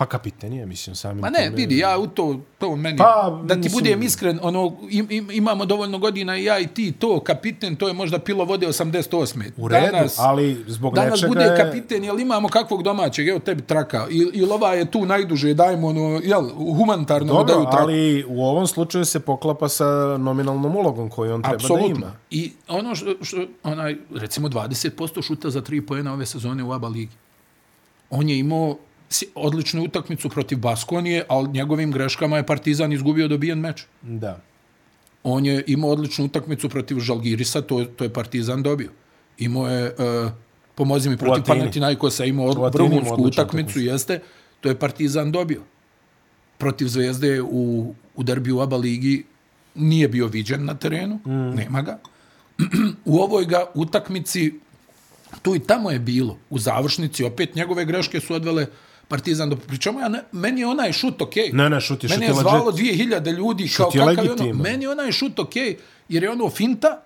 Pa 0.00 0.06
kapiten 0.06 0.52
je, 0.52 0.66
mislim, 0.66 0.96
sami. 0.96 1.20
Ma 1.20 1.30
ne, 1.30 1.44
tome... 1.44 1.56
vidi, 1.56 1.78
ja 1.78 1.98
u 1.98 2.06
to, 2.06 2.40
to 2.58 2.76
meni, 2.76 2.98
pa, 2.98 3.40
da 3.44 3.54
ti 3.54 3.60
mislim... 3.60 3.72
budem 3.72 4.02
iskren, 4.02 4.38
ono, 4.42 4.76
im, 4.90 5.06
im, 5.10 5.30
imamo 5.30 5.64
dovoljno 5.64 5.98
godina 5.98 6.36
i 6.36 6.44
ja 6.44 6.58
i 6.58 6.66
ti, 6.66 6.92
to, 6.92 7.20
kapiten, 7.20 7.76
to 7.76 7.88
je 7.88 7.94
možda 7.94 8.18
pilo 8.18 8.44
vode 8.44 8.66
88. 8.66 9.50
U 9.56 9.68
redu, 9.68 9.86
danas, 9.92 10.18
ali 10.18 10.64
zbog 10.66 10.94
danas 10.94 11.12
nečega 11.12 11.28
bude 11.28 11.54
kapiten, 11.56 12.04
jel 12.04 12.20
imamo 12.20 12.48
kakvog 12.48 12.82
domaćeg, 12.82 13.28
evo 13.28 13.38
tebi 13.38 13.62
traka, 13.62 14.06
I, 14.10 14.16
ili 14.32 14.52
ova 14.52 14.74
je 14.74 14.90
tu 14.90 15.06
najduže, 15.06 15.54
dajmo, 15.54 15.88
ono, 15.88 16.20
jel, 16.24 16.48
humanitarno 16.76 17.32
Dobro, 17.32 17.54
daju 17.54 17.62
traka. 17.64 17.82
ali 17.82 18.24
u 18.28 18.44
ovom 18.44 18.66
slučaju 18.66 19.04
se 19.04 19.20
poklapa 19.20 19.68
sa 19.68 20.16
nominalnom 20.18 20.76
ulogom 20.76 21.10
koju 21.10 21.34
on 21.34 21.42
treba 21.42 21.54
Absolutno. 21.54 21.88
da 21.88 21.94
ima. 21.94 22.12
I 22.30 22.52
ono 22.68 22.94
što, 22.94 23.14
što, 23.22 23.46
onaj, 23.62 23.96
recimo 24.14 24.48
20% 24.48 25.26
šuta 25.26 25.50
za 25.50 25.60
tri 25.60 25.86
pojena 25.86 26.12
ove 26.12 26.26
sezone 26.26 26.64
u 26.64 26.72
ABA 26.72 26.88
ligi. 26.88 27.12
On 28.10 28.28
je 28.28 28.38
imao 28.38 28.76
odličnu 29.34 29.84
utakmicu 29.84 30.28
protiv 30.28 30.58
Baskonije, 30.58 31.24
ali 31.28 31.52
njegovim 31.52 31.92
greškama 31.92 32.36
je 32.36 32.46
Partizan 32.46 32.92
izgubio 32.92 33.28
dobijen 33.28 33.58
meč. 33.58 33.84
Da. 34.02 34.40
On 35.22 35.46
je 35.46 35.64
imao 35.66 35.90
odličnu 35.90 36.24
utakmicu 36.24 36.68
protiv 36.68 36.98
Žalgirisa, 36.98 37.60
to, 37.60 37.84
to 37.84 38.04
je 38.04 38.12
Partizan 38.12 38.62
dobio. 38.62 38.90
Imao 39.38 39.68
je, 39.68 39.94
uh, 39.98 40.30
pomozi 40.74 41.10
mi, 41.10 41.16
protiv 41.16 41.44
Panathinaikosa, 41.44 42.24
imao 42.24 42.70
vrhunsku 42.70 43.22
utakmicu, 43.22 43.80
jeste, 43.80 44.20
to 44.60 44.68
je 44.68 44.78
Partizan 44.78 45.32
dobio. 45.32 45.62
Protiv 46.58 46.88
Zvezde 46.88 47.42
u, 47.42 47.94
u 48.16 48.22
derbiju 48.22 48.60
ABA 48.60 48.76
ligi 48.76 49.24
nije 49.74 50.08
bio 50.08 50.26
viđen 50.26 50.64
na 50.64 50.74
terenu, 50.74 51.20
mm. 51.26 51.56
nema 51.56 51.82
ga. 51.82 51.98
u 53.04 53.18
ovoj 53.18 53.44
ga 53.44 53.64
utakmici, 53.74 54.52
tu 55.42 55.54
i 55.54 55.58
tamo 55.58 55.90
je 55.90 55.98
bilo, 55.98 56.38
u 56.50 56.58
završnici, 56.58 57.24
opet 57.24 57.54
njegove 57.54 57.84
greške 57.84 58.20
su 58.20 58.34
odvele 58.34 58.66
Partizan 59.10 59.50
do 59.50 59.56
pričamo 59.56 60.00
ja 60.00 60.08
ne, 60.08 60.22
meni 60.32 60.60
je 60.60 60.66
onaj 60.66 60.92
šut 60.92 61.22
okej. 61.22 61.50
Okay. 61.50 61.54
Ne, 61.54 61.70
ne, 61.70 61.80
šut 61.80 62.04
je 62.04 62.08
meni 62.08 62.26
je 62.26 62.34
zvalo 62.34 62.72
2000 62.72 63.36
ljudi 63.36 63.68
šut 63.68 63.86
kao 63.92 64.06
kakav 64.06 64.24
je 64.24 64.32
ono, 64.32 64.62
meni 64.62 64.84
je 64.84 64.90
onaj 64.90 65.12
šut 65.12 65.38
okej 65.38 65.68
okay, 65.68 65.76
jer 66.08 66.22
je 66.22 66.30
ono 66.30 66.50
finta 66.50 67.02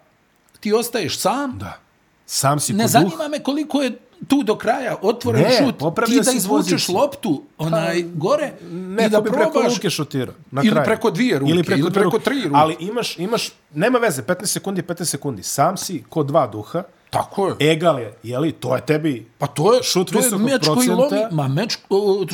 ti 0.60 0.72
ostaješ 0.72 1.18
sam. 1.18 1.58
Da. 1.58 1.78
Sam 2.26 2.60
si 2.60 2.72
Ne 2.72 2.88
zanima 2.88 3.28
me 3.28 3.42
koliko 3.42 3.82
je 3.82 3.92
tu 4.28 4.42
do 4.42 4.56
kraja 4.58 4.96
otvoren 5.02 5.42
ne, 5.42 5.58
šut, 5.58 5.78
ti 6.06 6.20
da 6.24 6.32
izvučeš 6.32 6.88
loptu 6.88 7.42
onaj 7.58 8.02
pa, 8.02 8.08
gore 8.14 8.52
ne, 8.70 9.06
i 9.06 9.08
da 9.08 9.22
probaš 9.22 9.52
preko 9.52 9.68
ruke 9.68 9.90
šutira 9.90 10.32
na 10.50 10.62
ili 10.64 10.80
preko 10.84 11.10
dvije 11.10 11.38
ruke 11.38 11.50
ili 11.50 11.62
preko, 11.62 11.80
ili 11.80 11.90
preko 11.92 12.18
tri 12.18 12.42
ruke. 12.44 12.50
Ali 12.54 12.76
imaš 12.80 13.18
imaš 13.18 13.50
nema 13.74 13.98
veze 13.98 14.22
15 14.22 14.46
sekundi 14.46 14.82
15 14.82 15.04
sekundi. 15.04 15.42
Sam 15.42 15.76
si 15.76 16.04
kod 16.08 16.26
dva 16.26 16.46
duha 16.46 16.82
Tako 17.14 17.48
je. 17.48 17.72
Egal 17.72 18.00
je, 18.00 18.14
je 18.22 18.38
li, 18.38 18.52
to 18.52 18.74
je 18.76 18.86
tebi 18.86 19.26
pa 19.38 19.46
to 19.46 19.74
je, 19.74 19.82
šut 19.82 20.12
to 20.12 20.18
je 20.18 20.38
meč 20.38 20.66
koji 20.66 20.86
procenta. 20.86 21.16
lomi, 21.16 21.26
ma 21.30 21.48
meč, 21.48 21.78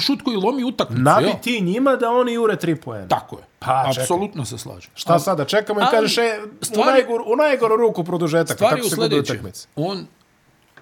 šut 0.00 0.22
koji 0.22 0.36
lomi 0.36 0.64
utakmicu. 0.64 1.02
Nabi 1.02 1.30
ti 1.42 1.60
njima 1.60 1.96
da 1.96 2.10
oni 2.10 2.32
jure 2.32 2.56
tri 2.56 2.76
poena. 2.76 3.08
Tako 3.08 3.36
je. 3.36 3.42
Pa. 3.58 3.84
Apsolutno 3.90 4.44
se 4.44 4.58
slažem. 4.58 4.90
Šta 4.94 5.18
sada, 5.18 5.44
čekamo 5.44 5.80
i 5.80 5.82
ali 5.82 5.90
kažeš 5.90 6.18
e, 6.18 6.38
u, 6.60 6.64
stvari- 6.64 6.90
najgor, 6.92 7.20
u 7.26 7.36
najgoru 7.36 7.76
ruku 7.76 8.04
produžetak. 8.04 8.56
Stvari 8.56 8.76
Tako 8.76 8.86
u 8.86 8.90
sljedećem. 8.90 9.52
On 9.76 10.06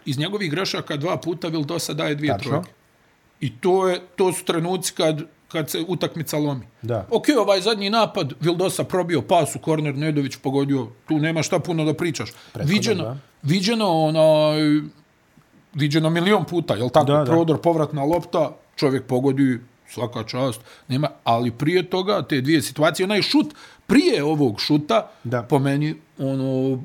iz 0.04 0.18
njegovih 0.18 0.50
grešaka 0.50 0.96
dva 0.96 1.16
puta 1.16 1.48
Vildosa 1.48 1.92
daje 1.94 2.14
dvije 2.14 2.32
Tačno. 2.32 2.50
trojke. 2.50 2.70
I 3.40 3.56
to, 3.60 3.88
je, 3.88 4.00
to 4.16 4.32
su 4.32 4.44
trenuci 4.44 4.92
kad, 4.94 5.22
kad 5.48 5.70
se 5.70 5.84
utakmica 5.88 6.36
lomi. 6.38 6.66
Da. 6.82 7.06
Ok, 7.10 7.24
ovaj 7.40 7.60
zadnji 7.60 7.90
napad, 7.90 8.32
Vildosa 8.40 8.84
probio 8.84 9.22
pas 9.22 9.56
u 9.56 9.58
korner, 9.58 9.94
Nedović 9.94 10.36
pogodio, 10.36 10.86
tu 11.08 11.18
nema 11.18 11.42
šta 11.42 11.58
puno 11.58 11.84
da 11.84 11.94
pričaš. 11.94 12.30
viđeno, 12.54 13.04
da. 13.04 13.16
Viđeno, 13.42 13.88
onaj, 14.04 14.60
viđeno 15.74 16.10
milion 16.10 16.44
puta, 16.44 16.74
jel 16.74 16.88
tako? 16.88 17.06
Da, 17.06 17.18
da. 17.18 17.24
Prodor, 17.24 17.60
povratna 17.60 18.04
lopta, 18.04 18.50
čovjek 18.76 19.04
pogodi, 19.06 19.58
svaka 19.88 20.24
čast, 20.24 20.60
nema, 20.88 21.08
ali 21.24 21.50
prije 21.50 21.90
toga, 21.90 22.22
te 22.22 22.40
dvije 22.40 22.62
situacije, 22.62 23.04
onaj 23.04 23.22
šut, 23.22 23.54
prije 23.86 24.24
ovog 24.24 24.60
šuta, 24.60 25.10
Da. 25.24 25.42
po 25.42 25.58
meni, 25.58 25.94
ono, 26.18 26.82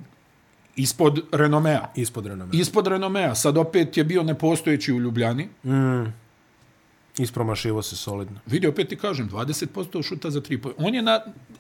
ispod 0.76 1.20
renomea. 1.32 1.82
Ispod 1.96 2.26
renome. 2.26 2.50
Ispod 2.54 2.88
renomea, 2.88 3.36
sad 3.36 3.58
opet 3.58 3.98
je 3.98 4.04
bio 4.04 4.24
nepostojeći 4.24 4.94
u 4.94 5.00
Ljubljani. 5.00 5.48
Ispromašivo 7.18 7.82
se 7.82 7.96
solidno. 7.96 8.40
Vidio, 8.46 8.70
opet 8.70 8.90
ti 8.90 8.96
kažem, 8.96 9.30
20% 9.30 10.04
šuta 10.04 10.30
za 10.30 10.42
tri 10.42 10.58
pojene. 10.62 10.86
On 10.86 10.96
je 10.96 11.02
na, 11.02 11.20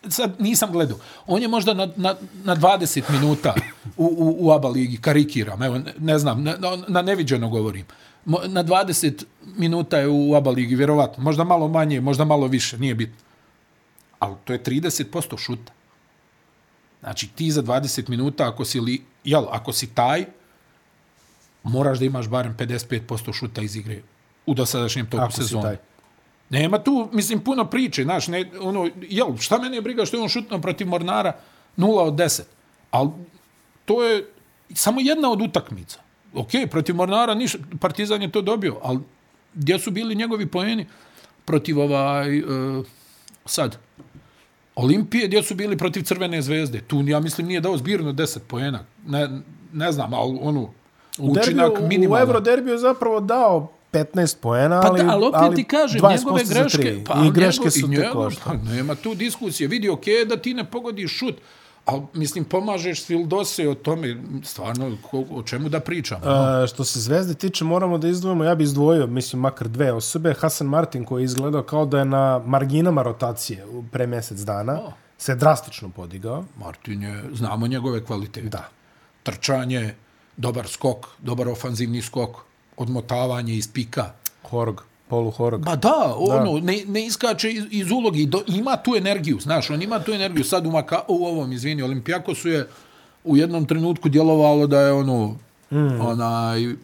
sad 0.09 0.35
nisam 0.39 0.71
gledao, 0.71 0.97
on 1.27 1.41
je 1.41 1.47
možda 1.47 1.73
na, 1.73 1.89
na, 1.95 2.15
na 2.43 2.55
20 2.55 3.01
minuta 3.09 3.53
u, 3.97 4.05
u, 4.05 4.47
u 4.47 4.51
ABA 4.51 4.69
ligi, 4.69 4.97
karikiram, 4.97 5.63
evo, 5.63 5.77
ne, 5.77 5.93
ne 5.99 6.19
znam, 6.19 6.43
na, 6.43 6.57
na, 6.57 6.77
na 6.87 7.01
neviđeno 7.01 7.49
govorim. 7.49 7.85
Na 8.25 8.63
20 8.63 9.23
minuta 9.57 9.97
je 9.97 10.07
u 10.07 10.35
ABA 10.35 10.51
ligi, 10.51 10.75
vjerovatno. 10.75 11.23
Možda 11.23 11.43
malo 11.43 11.67
manje, 11.67 12.01
možda 12.01 12.25
malo 12.25 12.47
više, 12.47 12.77
nije 12.77 12.95
bitno. 12.95 13.17
Ali 14.19 14.35
to 14.45 14.53
je 14.53 14.63
30% 14.63 15.37
šuta. 15.37 15.71
Znači, 16.99 17.27
ti 17.27 17.51
za 17.51 17.63
20 17.63 18.09
minuta, 18.09 18.47
ako 18.47 18.65
si, 18.65 18.79
li, 18.79 19.01
jel, 19.23 19.45
ako 19.49 19.73
si 19.73 19.87
taj, 19.87 20.25
moraš 21.63 21.99
da 21.99 22.05
imaš 22.05 22.27
barem 22.27 22.55
55% 22.57 23.33
šuta 23.33 23.61
iz 23.61 23.75
igre 23.75 24.01
u 24.45 24.53
dosadašnjem 24.53 25.09
toku 25.09 25.23
Ako 25.23 25.61
taj. 25.61 25.77
Nema 26.49 26.79
tu, 26.79 27.09
mislim, 27.11 27.39
puno 27.39 27.65
priče, 27.65 28.03
znaš, 28.03 28.27
ne, 28.27 28.51
ono, 28.61 28.89
jel, 29.01 29.37
šta 29.37 29.57
mene 29.57 29.77
je 29.77 29.81
briga 29.81 30.05
što 30.05 30.17
je 30.17 30.23
on 30.23 30.29
šutno 30.29 30.61
protiv 30.61 30.87
Mornara 30.87 31.33
0 31.77 31.99
od 31.99 32.13
10, 32.13 32.41
ali 32.91 33.09
to 33.85 34.03
je 34.03 34.25
samo 34.73 35.01
jedna 35.01 35.31
od 35.31 35.41
utakmica. 35.41 35.99
Ok, 36.33 36.49
protiv 36.71 36.95
Mornara 36.95 37.33
niš, 37.33 37.55
Partizan 37.79 38.21
je 38.21 38.31
to 38.31 38.41
dobio, 38.41 38.79
ali 38.83 38.99
gdje 39.53 39.79
su 39.79 39.91
bili 39.91 40.15
njegovi 40.15 40.45
poeni 40.45 40.87
protiv 41.45 41.79
ovaj, 41.79 42.39
uh, 42.39 42.85
sad, 43.45 43.77
Olimpije, 44.75 45.27
gdje 45.27 45.43
su 45.43 45.55
bili 45.55 45.77
protiv 45.77 46.03
Crvene 46.03 46.41
zvezde. 46.41 46.81
Tu, 46.81 47.03
ja 47.07 47.19
mislim, 47.19 47.47
nije 47.47 47.61
dao 47.61 47.77
zbirno 47.77 48.11
10 48.11 48.39
poena. 48.47 48.85
Ne, 49.07 49.29
ne 49.73 49.91
znam, 49.91 50.13
ali 50.13 50.39
ono, 50.41 50.61
U, 51.17 51.31
učinak 51.31 51.69
derbiju, 51.69 51.85
u 51.85 51.87
minimalan. 51.87 52.27
Euroderbiju 52.27 52.73
je 52.73 52.77
zapravo 52.77 53.19
dao 53.19 53.71
15 53.93 54.37
poena, 54.41 54.81
Pa 54.81 54.87
ali, 54.87 55.03
da, 55.03 55.11
ali 55.11 55.25
opet 55.25 55.41
ali 55.41 55.55
ti 55.55 55.63
kažem, 55.63 56.01
20% 56.01 56.17
njegove 56.17 56.43
greške, 56.43 57.03
pa 57.07 57.23
I 57.27 57.31
greške 57.31 57.71
su 57.71 57.91
te 57.95 58.09
koštale. 58.13 58.59
pa 58.65 58.71
Nema 58.71 58.95
tu 58.95 59.15
diskusije. 59.15 59.67
Vidi, 59.67 59.89
ok, 59.89 60.03
da 60.29 60.37
ti 60.37 60.53
ne 60.53 60.71
pogodiš 60.71 61.17
šut, 61.17 61.35
ali, 61.85 62.01
mislim, 62.13 62.45
pomažeš 62.45 63.01
Svildose 63.03 63.69
o 63.69 63.75
tome, 63.75 64.17
stvarno, 64.43 64.97
ko, 65.11 65.25
o 65.31 65.43
čemu 65.43 65.69
da 65.69 65.79
pričam. 65.79 66.21
no? 66.25 66.31
Uh, 66.31 66.69
što 66.69 66.83
se 66.83 66.99
zvezde 66.99 67.33
tiče, 67.33 67.65
moramo 67.65 67.97
da 67.97 68.07
izdvojimo, 68.07 68.43
ja 68.43 68.55
bi 68.55 68.63
izdvojio, 68.63 69.07
mislim, 69.07 69.39
makar 69.41 69.67
dve 69.67 69.91
osobe. 69.91 70.33
Hasan 70.33 70.67
Martin 70.67 71.05
koji 71.05 71.21
je 71.21 71.25
izgledao 71.25 71.63
kao 71.63 71.85
da 71.85 71.99
je 71.99 72.05
na 72.05 72.41
marginama 72.45 73.01
rotacije 73.01 73.65
pre 73.91 74.07
mjesec 74.07 74.39
dana, 74.39 74.73
O. 74.73 74.91
se 75.17 75.35
drastično 75.35 75.89
podigao. 75.89 76.45
Martin 76.57 77.03
je, 77.03 77.23
znamo 77.33 77.67
njegove 77.67 78.05
kvalitete. 78.05 78.47
Da. 78.49 78.69
Trčanje, 79.23 79.95
dobar 80.37 80.67
skok, 80.67 81.07
dobar 81.19 81.47
ofanzivni 81.47 82.01
skok, 82.01 82.37
odmotavanje 82.77 83.55
iz 83.55 83.67
pika. 83.73 84.11
Horog, 84.49 84.83
polu 85.07 85.31
horog. 85.31 85.61
Ba 85.65 85.75
da, 85.75 86.13
ono, 86.17 86.59
ne, 86.59 86.83
ne 86.87 87.05
iskače 87.05 87.51
iz, 87.51 87.63
iz 87.71 87.91
ulogi, 87.91 88.25
do, 88.25 88.41
ima 88.47 88.77
tu 88.77 88.95
energiju, 88.95 89.39
znaš, 89.39 89.69
on 89.69 89.81
ima 89.81 89.99
tu 89.99 90.11
energiju. 90.11 90.43
Sad 90.43 90.65
u, 90.65 90.71
Maka, 90.71 91.01
u 91.07 91.25
ovom, 91.25 91.51
izvini, 91.51 91.81
Olimpijakosu 91.81 92.49
je 92.49 92.67
u 93.23 93.37
jednom 93.37 93.65
trenutku 93.65 94.09
djelovalo 94.09 94.67
da 94.67 94.81
je 94.81 94.93
ono, 94.93 95.35
mm. 95.71 96.01
onaj, 96.01 96.75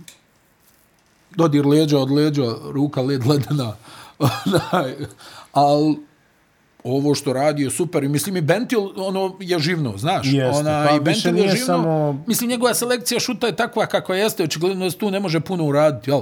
dodir 1.35 1.65
leđa 1.65 1.99
od 1.99 2.11
leđa, 2.11 2.55
ruka 2.71 3.01
led 3.01 3.25
ledena, 3.25 3.75
onaj, 4.19 4.95
ali 5.51 6.08
ovo 6.83 7.15
što 7.15 7.33
radi 7.33 7.63
je 7.63 7.69
super 7.69 8.03
i 8.03 8.07
mislim 8.07 8.37
i 8.37 8.41
Bentil 8.41 8.79
ono 8.97 9.35
je 9.39 9.59
živno, 9.59 9.97
znaš. 9.97 10.27
Jeste, 10.27 10.59
ona, 10.59 10.85
pa 10.89 10.95
i 10.95 10.99
Bentil 10.99 11.37
je 11.37 11.41
živno. 11.43 11.65
samo- 11.65 12.23
Mislim 12.27 12.49
njegova 12.49 12.73
selekcija 12.73 13.19
šuta 13.19 13.47
je 13.47 13.55
takva 13.55 13.85
kako 13.85 14.13
jeste, 14.13 14.43
očigledno 14.43 14.85
da 14.85 14.91
se 14.91 14.97
tu 14.97 15.11
ne 15.11 15.19
može 15.19 15.39
puno 15.39 15.65
uraditi, 15.65 16.09
jel? 16.11 16.19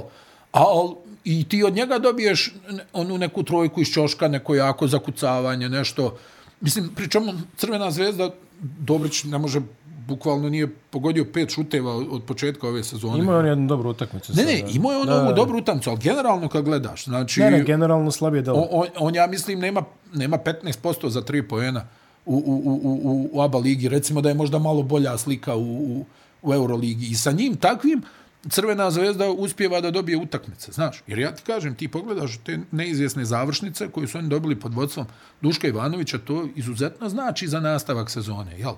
A 0.52 0.60
al, 0.60 0.94
i 1.24 1.44
ti 1.44 1.62
od 1.62 1.74
njega 1.74 1.98
dobiješ 1.98 2.54
onu 2.92 3.18
neku 3.18 3.42
trojku 3.42 3.80
iz 3.80 3.88
ćoška, 3.88 4.28
neko 4.28 4.54
jako 4.54 4.86
zakucavanje, 4.86 5.68
nešto. 5.68 6.16
Mislim, 6.60 6.88
pričamo 6.88 7.32
Crvena 7.56 7.90
zvezda, 7.90 8.30
Dobrić 8.60 9.24
ne 9.24 9.38
može 9.38 9.60
bukvalno 10.08 10.48
nije 10.48 10.68
pogodio 10.90 11.24
pet 11.32 11.50
šuteva 11.50 11.94
od 11.94 12.22
početka 12.22 12.68
ove 12.68 12.84
sezone. 12.84 13.18
Imao 13.18 13.34
je 13.34 13.38
on 13.38 13.46
jednu 13.46 13.66
dobru 13.66 13.90
utakmicu. 13.90 14.32
Ne, 14.36 14.44
ne, 14.44 14.64
imao 14.74 14.92
je 14.92 14.98
on 14.98 15.06
Da, 15.06 15.22
ovu 15.22 15.32
dobru 15.32 15.58
utakmicu, 15.58 15.90
ali 15.90 15.98
generalno 16.02 16.48
kad 16.48 16.64
gledaš, 16.64 17.04
znači... 17.04 17.40
Ne, 17.40 17.50
ne, 17.50 17.64
generalno 17.64 18.10
slabije 18.10 18.42
delo. 18.42 18.58
On, 18.60 18.68
on, 18.70 18.86
on, 18.98 19.14
ja 19.14 19.26
mislim, 19.26 19.58
nema, 19.58 19.82
nema 20.14 20.38
15% 20.38 21.08
za 21.08 21.22
tri 21.22 21.48
poena 21.48 21.84
u, 22.26 22.36
u, 22.36 22.54
u, 22.64 23.00
u, 23.04 23.28
u 23.32 23.42
ABA 23.42 23.58
ligi. 23.58 23.88
Recimo 23.88 24.20
da 24.20 24.28
je 24.28 24.34
možda 24.34 24.58
malo 24.58 24.82
bolja 24.82 25.18
slika 25.18 25.56
u, 25.56 25.62
u, 25.62 26.04
u 26.42 26.54
Euroligi. 26.54 27.06
I 27.06 27.14
sa 27.14 27.32
njim 27.32 27.56
takvim 27.56 28.02
Crvena 28.50 28.90
zvezda 28.90 29.30
uspjeva 29.30 29.80
da 29.80 29.90
dobije 29.90 30.16
utakmice, 30.16 30.72
znaš. 30.72 31.02
Jer 31.06 31.18
ja 31.18 31.34
ti 31.34 31.42
kažem, 31.42 31.74
ti 31.74 31.88
pogledaš 31.88 32.38
te 32.44 32.58
neizvjesne 32.70 33.24
završnice 33.24 33.88
koje 33.88 34.06
su 34.06 34.18
oni 34.18 34.28
dobili 34.28 34.60
pod 34.60 34.74
vodstvom 34.74 35.06
Duška 35.40 35.68
Ivanovića, 35.68 36.18
to 36.18 36.48
izuzetno 36.56 37.08
znači 37.08 37.48
za 37.48 37.60
nastavak 37.60 38.10
sezone, 38.10 38.58
jel? 38.58 38.74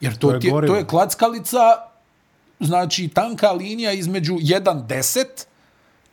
Jer 0.00 0.14
to, 0.14 0.28
To 0.28 0.34
je 0.34 0.40
ti 0.40 0.50
to 0.62 0.76
je 0.76 0.84
klackalica, 0.84 1.58
znači 2.60 3.08
tanka 3.08 3.50
linija 3.50 3.92
između 3.92 4.34
1-10 4.34 5.24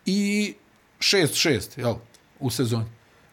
i 0.06 0.54
6-6, 1.00 1.80
jel? 1.80 1.94
U 2.40 2.50
sezoni. 2.50 2.86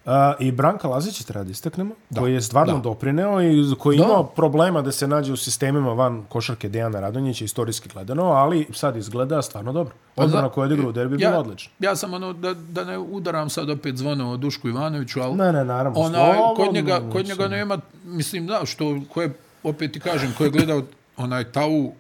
A, 0.06 0.34
I 0.38 0.52
Branka 0.52 0.88
Lazića 0.88 1.24
treba 1.24 1.44
da 1.44 1.50
istaknemo, 1.50 1.94
da. 2.10 2.20
koji 2.20 2.34
je 2.34 2.40
stvarno 2.40 2.72
Da. 2.72 2.80
doprineo 2.80 3.42
i 3.42 3.74
koji 3.76 3.98
Da. 3.98 4.04
imao 4.04 4.24
problema 4.24 4.82
da 4.82 4.92
se 4.92 5.06
nađe 5.06 5.32
u 5.32 5.36
sistemima 5.36 5.92
van 5.92 6.24
košarke 6.24 6.68
Dejana 6.68 7.00
Radonjića, 7.00 7.44
istorijski 7.44 7.88
gledano, 7.88 8.22
ali 8.24 8.66
sad 8.72 8.96
izgleda 8.96 9.42
stvarno 9.42 9.72
dobro. 9.72 9.94
Odbrana 10.16 10.42
za- 10.42 10.50
koja 10.50 10.62
je 10.62 10.66
odigrao 10.66 10.88
u 10.88 10.92
derbi 10.92 11.14
ja, 11.14 11.28
bila 11.28 11.40
odlična. 11.40 11.72
Ja 11.80 11.96
sam 11.96 12.14
ono, 12.14 12.32
da, 12.32 12.54
da 12.54 12.84
ne 12.84 12.98
udaram 12.98 13.50
sad 13.50 13.70
opet 13.70 13.96
zvono 13.96 14.30
o 14.30 14.36
Dušku 14.36 14.68
Ivanoviću, 14.68 15.20
ali 15.20 15.34
Ne, 15.34 15.52
ne, 15.52 15.64
naravno. 15.64 15.94
slobodno, 15.94 16.54
kod, 16.56 16.74
njega, 16.74 17.00
kod 17.12 17.26
njega 17.26 17.48
nema, 17.48 17.78
mislim, 18.04 18.46
da, 18.46 18.60
što, 18.64 19.00
ko 19.08 19.22
je, 19.22 19.32
opet 19.62 19.92
ti 19.92 20.01
kažem, 20.01 20.35
ko 20.38 20.44
je 20.44 20.51
gledao 20.51 20.83
onaj 21.16 21.44
Tau, 21.44 21.92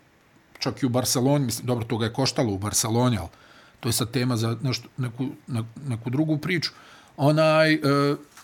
čak 0.58 0.82
i 0.82 0.86
u 0.86 0.88
Barceloni, 0.88 1.44
mislim, 1.44 1.66
dobro, 1.66 1.84
to 1.84 1.98
ga 1.98 2.06
je 2.06 2.12
koštalo 2.12 2.52
u 2.52 2.58
Barceloni, 2.58 3.18
ali 3.18 3.28
to 3.80 3.88
je 3.88 3.92
sad 3.92 4.10
tema 4.10 4.36
za 4.36 4.56
nešto, 4.62 4.88
neku, 4.96 5.26
ne, 5.46 5.62
neku 5.86 6.10
drugu 6.10 6.38
priču. 6.38 6.70
Onaj, 7.16 7.72
e, 7.74 7.78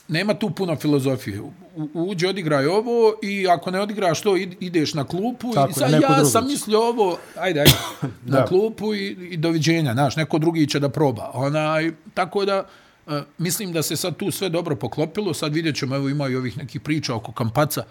nema 0.08 0.34
tu 0.34 0.50
puno 0.50 0.76
filozofije. 0.76 1.40
U, 1.40 1.52
uđe, 1.94 2.28
odigraj 2.28 2.66
ovo 2.66 3.14
i 3.22 3.48
ako 3.48 3.70
ne 3.70 3.80
odigraš 3.80 4.22
to, 4.22 4.30
id- 4.30 4.54
ideš 4.60 4.94
na 4.94 5.04
klupu 5.04 5.52
Tako 5.54 5.70
i 5.70 5.74
sad 5.74 5.90
ja 5.92 5.98
drugi 6.08 6.30
sam 6.30 6.46
mislio 6.46 6.80
ovo, 6.80 7.18
ajde, 7.36 7.60
ajde, 7.60 7.72
na 8.24 8.38
Da. 8.38 8.44
klupu 8.44 8.94
i, 8.94 9.06
i 9.30 9.36
doviđenja, 9.36 9.92
znaš, 9.92 10.16
neko 10.16 10.38
drugi 10.38 10.66
će 10.66 10.80
da 10.80 10.88
proba. 10.88 11.30
Onaj, 11.34 11.92
tako 12.14 12.44
da, 12.44 12.64
e, 13.06 13.22
mislim 13.38 13.72
da 13.72 13.82
se 13.82 13.96
sad 13.96 14.16
tu 14.16 14.30
sve 14.30 14.48
dobro 14.48 14.76
poklopilo, 14.76 15.34
sad 15.34 15.54
vidjet 15.54 15.76
ćemo, 15.76 15.96
evo 15.96 16.08
ima 16.08 16.28
i 16.28 16.36
ovih 16.36 16.58
nekih 16.58 16.80
priča 16.80 17.14
oko 17.14 17.32
Kampaca, 17.32 17.84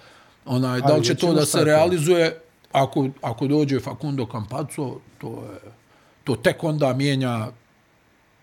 onaj, 0.46 0.82
da 0.82 0.96
li 0.96 1.04
će 1.04 1.16
to 1.16 1.34
da 1.34 1.46
se 1.46 1.64
realizuje, 1.64 2.40
ako, 2.72 3.08
ako 3.22 3.48
dođe 3.48 3.80
Facundo 3.80 4.26
Campaco, 4.32 5.00
to 5.18 5.28
je, 5.30 5.72
to 6.24 6.36
tek 6.36 6.64
onda 6.64 6.94
mijenja 6.94 7.48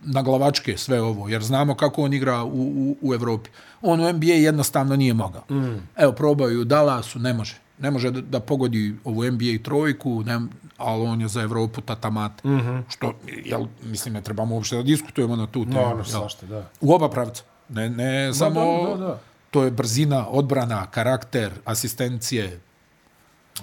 na 0.01 0.23
glavačke 0.23 0.77
sve 0.77 1.03
ovo, 1.03 1.29
jer 1.29 1.43
znamo 1.43 1.75
kako 1.75 2.03
on 2.03 2.13
igra 2.13 2.45
u, 2.45 2.49
u, 2.51 2.97
u 3.03 3.15
Evropi. 3.15 3.51
On 3.83 4.01
u 4.01 4.13
NBA 4.13 4.27
jednostavno 4.27 4.97
nije 4.97 5.15
mogao. 5.15 5.43
Mm. 5.51 5.89
Evo, 5.97 6.13
probaju 6.13 6.61
u 6.61 6.65
Dallasu, 6.65 7.19
ne 7.19 7.33
može. 7.35 7.55
Ne 7.79 7.91
može 7.91 8.11
da, 8.11 8.21
da 8.21 8.41
pogodi 8.41 8.95
ovu 9.05 9.25
NBA 9.25 9.63
trojku, 9.63 10.23
ne, 10.23 10.41
ali 10.77 11.07
on 11.07 11.21
je 11.21 11.29
za 11.29 11.43
Evropu 11.43 11.81
tatamat. 11.81 12.45
Mm 12.45 12.49
-hmm. 12.49 12.83
Što, 12.89 13.13
jel, 13.45 13.67
mislim, 13.83 14.15
ne 14.15 14.23
trebamo 14.23 14.55
uopšte 14.55 14.77
da 14.77 14.83
diskutujemo 14.83 15.37
na 15.37 15.47
tu 15.47 15.65
temu. 15.65 15.77
No, 15.77 15.83
ono, 15.83 16.05
svašta, 16.05 16.47
da. 16.47 16.71
U 16.81 16.95
oba 16.95 17.09
pravca. 17.09 17.43
Ne, 17.69 17.91
ne 17.91 18.35
samo... 18.35 18.61
da, 18.61 18.97
da, 18.97 19.07
da. 19.07 19.19
To 19.53 19.65
je 19.65 19.71
brzina, 19.71 20.29
odbrana, 20.29 20.87
karakter, 20.91 21.53
asistencije. 21.65 22.61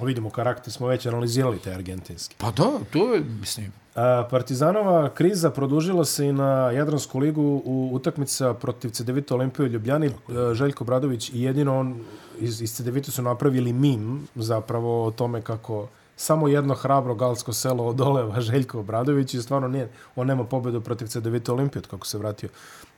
Vidimo, 0.02 0.30
karakter 0.30 0.74
smo 0.74 0.88
već 0.88 1.06
analizirali 1.06 1.60
te 1.60 1.74
argentinski. 1.74 2.36
Pa 2.38 2.52
da, 2.52 2.72
to 2.94 3.14
je, 3.14 3.22
mislim... 3.40 3.72
A, 3.96 4.28
Partizanova 4.30 5.10
kriza 5.10 5.50
produžila 5.50 6.06
se 6.06 6.26
i 6.26 6.34
na 6.34 6.72
Jadransku 6.72 7.20
ligu 7.20 7.62
u 7.66 7.90
utakmica 7.94 8.54
protiv 8.54 8.90
CDVita 8.90 9.36
Olimpije 9.36 9.66
u 9.66 9.70
Ljubljani. 9.70 10.12
Željko 10.54 10.84
Bradović 10.84 11.30
i 11.30 11.42
jedino 11.42 11.80
on 11.80 12.06
iz, 12.40 12.62
iz 12.62 12.74
CDVita 12.76 13.12
su 13.12 13.22
napravili 13.22 13.74
mim 13.74 14.28
zapravo 14.36 15.06
o 15.06 15.12
tome 15.12 15.42
kako 15.42 15.88
samo 16.20 16.48
jedno 16.48 16.74
hrabro 16.74 17.16
galsko 17.16 17.54
selo 17.54 17.86
odoleva 17.86 18.42
Željko 18.52 18.84
Bradović 18.84 19.34
i 19.34 19.42
stvarno 19.42 19.68
nije, 19.68 19.90
on 20.16 20.28
nema 20.28 20.44
pobedu 20.44 20.82
protiv 20.82 21.08
CDVita 21.08 21.54
Olimpije 21.54 21.82
kako 21.82 22.08
se 22.08 22.18
vratio 22.18 22.50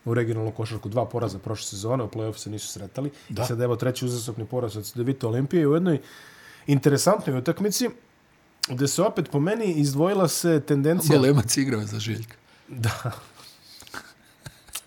u 0.05 0.13
regionalnu 0.13 0.51
košarku. 0.51 0.89
Dva 0.89 1.05
poraza 1.05 1.39
prošle 1.39 1.67
sezone, 1.67 2.03
u 2.03 2.07
play-off 2.07 2.37
se 2.37 2.49
nisu 2.49 2.67
sretali. 2.67 3.11
Da. 3.29 3.43
I 3.43 3.45
sad 3.45 3.61
evo 3.61 3.75
treći 3.75 4.05
uzasopni 4.05 4.45
poraz 4.45 4.77
od 4.77 4.85
CDVita 4.85 5.27
Olimpije 5.27 5.67
u 5.67 5.73
jednoj 5.73 5.99
interesantnoj 6.67 7.37
utakmici 7.37 7.89
gde 8.67 8.87
se 8.87 9.01
opet 9.01 9.31
po 9.31 9.39
meni 9.39 9.73
izdvojila 9.73 10.27
se 10.27 10.61
tendencija... 10.67 11.17
Golemac 11.17 11.57
igrao 11.57 11.81
za 11.81 11.99
Željka. 11.99 12.35
Da. 12.67 13.11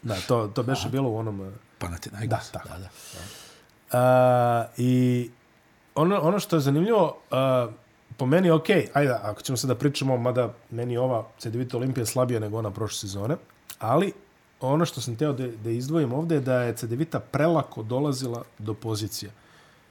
Da, 0.02 0.16
to, 0.28 0.50
to 0.54 0.62
beše 0.62 0.88
bilo 0.88 1.10
u 1.10 1.16
onom... 1.16 1.52
Pa 1.78 1.88
na 1.88 1.98
da, 2.10 2.40
da, 2.52 2.62
da, 2.64 2.78
da. 2.78 2.88
A, 3.98 4.66
I 4.76 5.30
ono, 5.94 6.20
ono 6.20 6.38
što 6.38 6.56
je 6.56 6.60
zanimljivo, 6.60 7.18
a, 7.30 7.68
po 8.16 8.26
meni, 8.26 8.50
ok, 8.50 8.66
ajde, 8.92 9.12
ako 9.22 9.42
ćemo 9.42 9.56
sada 9.56 9.74
da 9.74 9.78
pričamo, 9.78 10.16
mada 10.16 10.54
meni 10.70 10.96
ova 10.96 11.26
CDVita 11.38 11.76
Olimpija 11.76 12.06
slabija 12.06 12.40
nego 12.40 12.58
ona 12.58 12.70
prošle 12.70 12.98
sezone, 12.98 13.36
ali 13.78 14.12
ono 14.66 14.84
što 14.84 15.00
sam 15.00 15.16
teo 15.16 15.32
da, 15.32 15.48
da 15.48 15.70
izdvojim 15.70 16.12
ovde 16.12 16.34
je 16.34 16.40
da 16.40 16.62
je 16.62 16.76
CDVita 16.76 17.20
prelako 17.20 17.82
dolazila 17.82 18.42
do 18.58 18.74
pozicija 18.74 19.30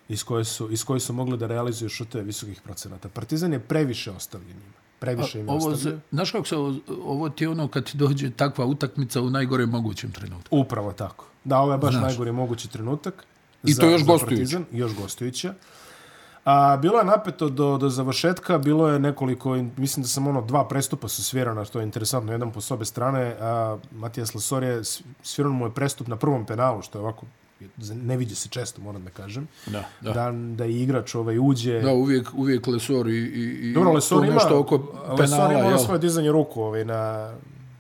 iz 0.10 0.24
koje 0.24 0.46
su, 0.46 0.72
iz 0.72 0.84
koje 0.84 1.00
su 1.00 1.14
mogli 1.14 1.38
da 1.38 1.48
realizuju 1.48 1.90
šuteve 1.90 2.24
visokih 2.24 2.62
procenata. 2.62 3.10
Partizan 3.10 3.54
je 3.54 3.60
previše 3.60 4.12
ostavljen 4.12 4.50
njima. 4.50 4.84
Previše 5.00 5.40
im 5.40 5.50
ovo, 5.50 5.70
ostavljen. 5.70 6.02
Znaš 6.12 6.32
kako 6.32 6.46
se 6.46 6.58
ovo, 6.58 6.76
ovo 7.06 7.30
ti 7.30 7.48
ono 7.48 7.68
kad 7.68 7.86
ti 7.92 7.98
dođe 7.98 8.32
takva 8.32 8.66
utakmica 8.66 9.22
u 9.22 9.30
najgore 9.30 9.66
mogućem 9.66 10.12
trenutku? 10.12 10.58
Upravo 10.58 10.94
tako. 10.94 11.26
Da, 11.44 11.60
ovo 11.60 11.72
je 11.72 11.78
baš 11.78 11.94
znaš. 11.94 12.04
najgori 12.04 12.32
mogući 12.32 12.68
trenutak. 12.68 13.26
I 13.64 13.74
za, 13.74 13.82
to 13.82 13.90
još 13.90 14.06
gostujuće. 14.06 14.60
Još 14.72 14.96
gostujuće. 14.96 15.54
A, 16.46 16.78
bilo 16.78 17.00
je 17.00 17.06
napeto 17.06 17.50
do, 17.50 17.78
do 17.78 17.90
završetka, 17.90 18.58
bilo 18.58 18.88
je 18.88 19.00
nekoliko, 19.00 19.56
mislim 19.78 20.04
da 20.04 20.08
sam 20.08 20.28
ono, 20.28 20.42
dva 20.42 20.68
prestupa 20.68 21.08
su 21.08 21.24
svirana, 21.24 21.66
što 21.66 21.80
je 21.80 21.84
interesantno, 21.84 22.32
jedan 22.32 22.52
po 22.52 22.62
sobe 22.62 22.86
strane, 22.86 23.36
a 23.40 23.78
Matijas 23.92 24.36
Lasor 24.36 24.64
je, 24.64 24.82
sviran 25.24 25.52
mu 25.52 25.66
je 25.66 25.72
prestup 25.72 26.08
na 26.08 26.16
prvom 26.16 26.46
penalu, 26.46 26.82
što 26.82 26.98
je 26.98 27.02
ovako 27.02 27.26
ne 27.94 28.18
vidi 28.18 28.36
se 28.36 28.50
često, 28.50 28.82
moram 28.82 29.04
da 29.04 29.10
kažem. 29.10 29.48
Da, 29.66 29.84
da. 30.02 30.14
Da, 30.14 30.32
da 30.32 30.66
i 30.66 30.82
igrač 30.82 31.16
ovaj 31.16 31.38
uđe. 31.40 31.82
Da, 31.82 31.94
uvijek, 31.94 32.30
uvijek 32.34 32.68
Lesor 32.68 33.08
i, 33.08 33.18
i, 33.20 33.74
Dobro, 33.74 33.92
Lesor 33.92 34.26
ima, 34.26 34.34
nešto 34.34 34.60
oko 34.60 34.78
penala. 35.18 35.48
Lesor 35.48 35.52
ima 35.52 35.66
ono 35.66 35.78
svoje 35.78 36.00
dizanje 36.00 36.32
ruku 36.32 36.62
ovaj, 36.62 36.86
na, 36.86 37.34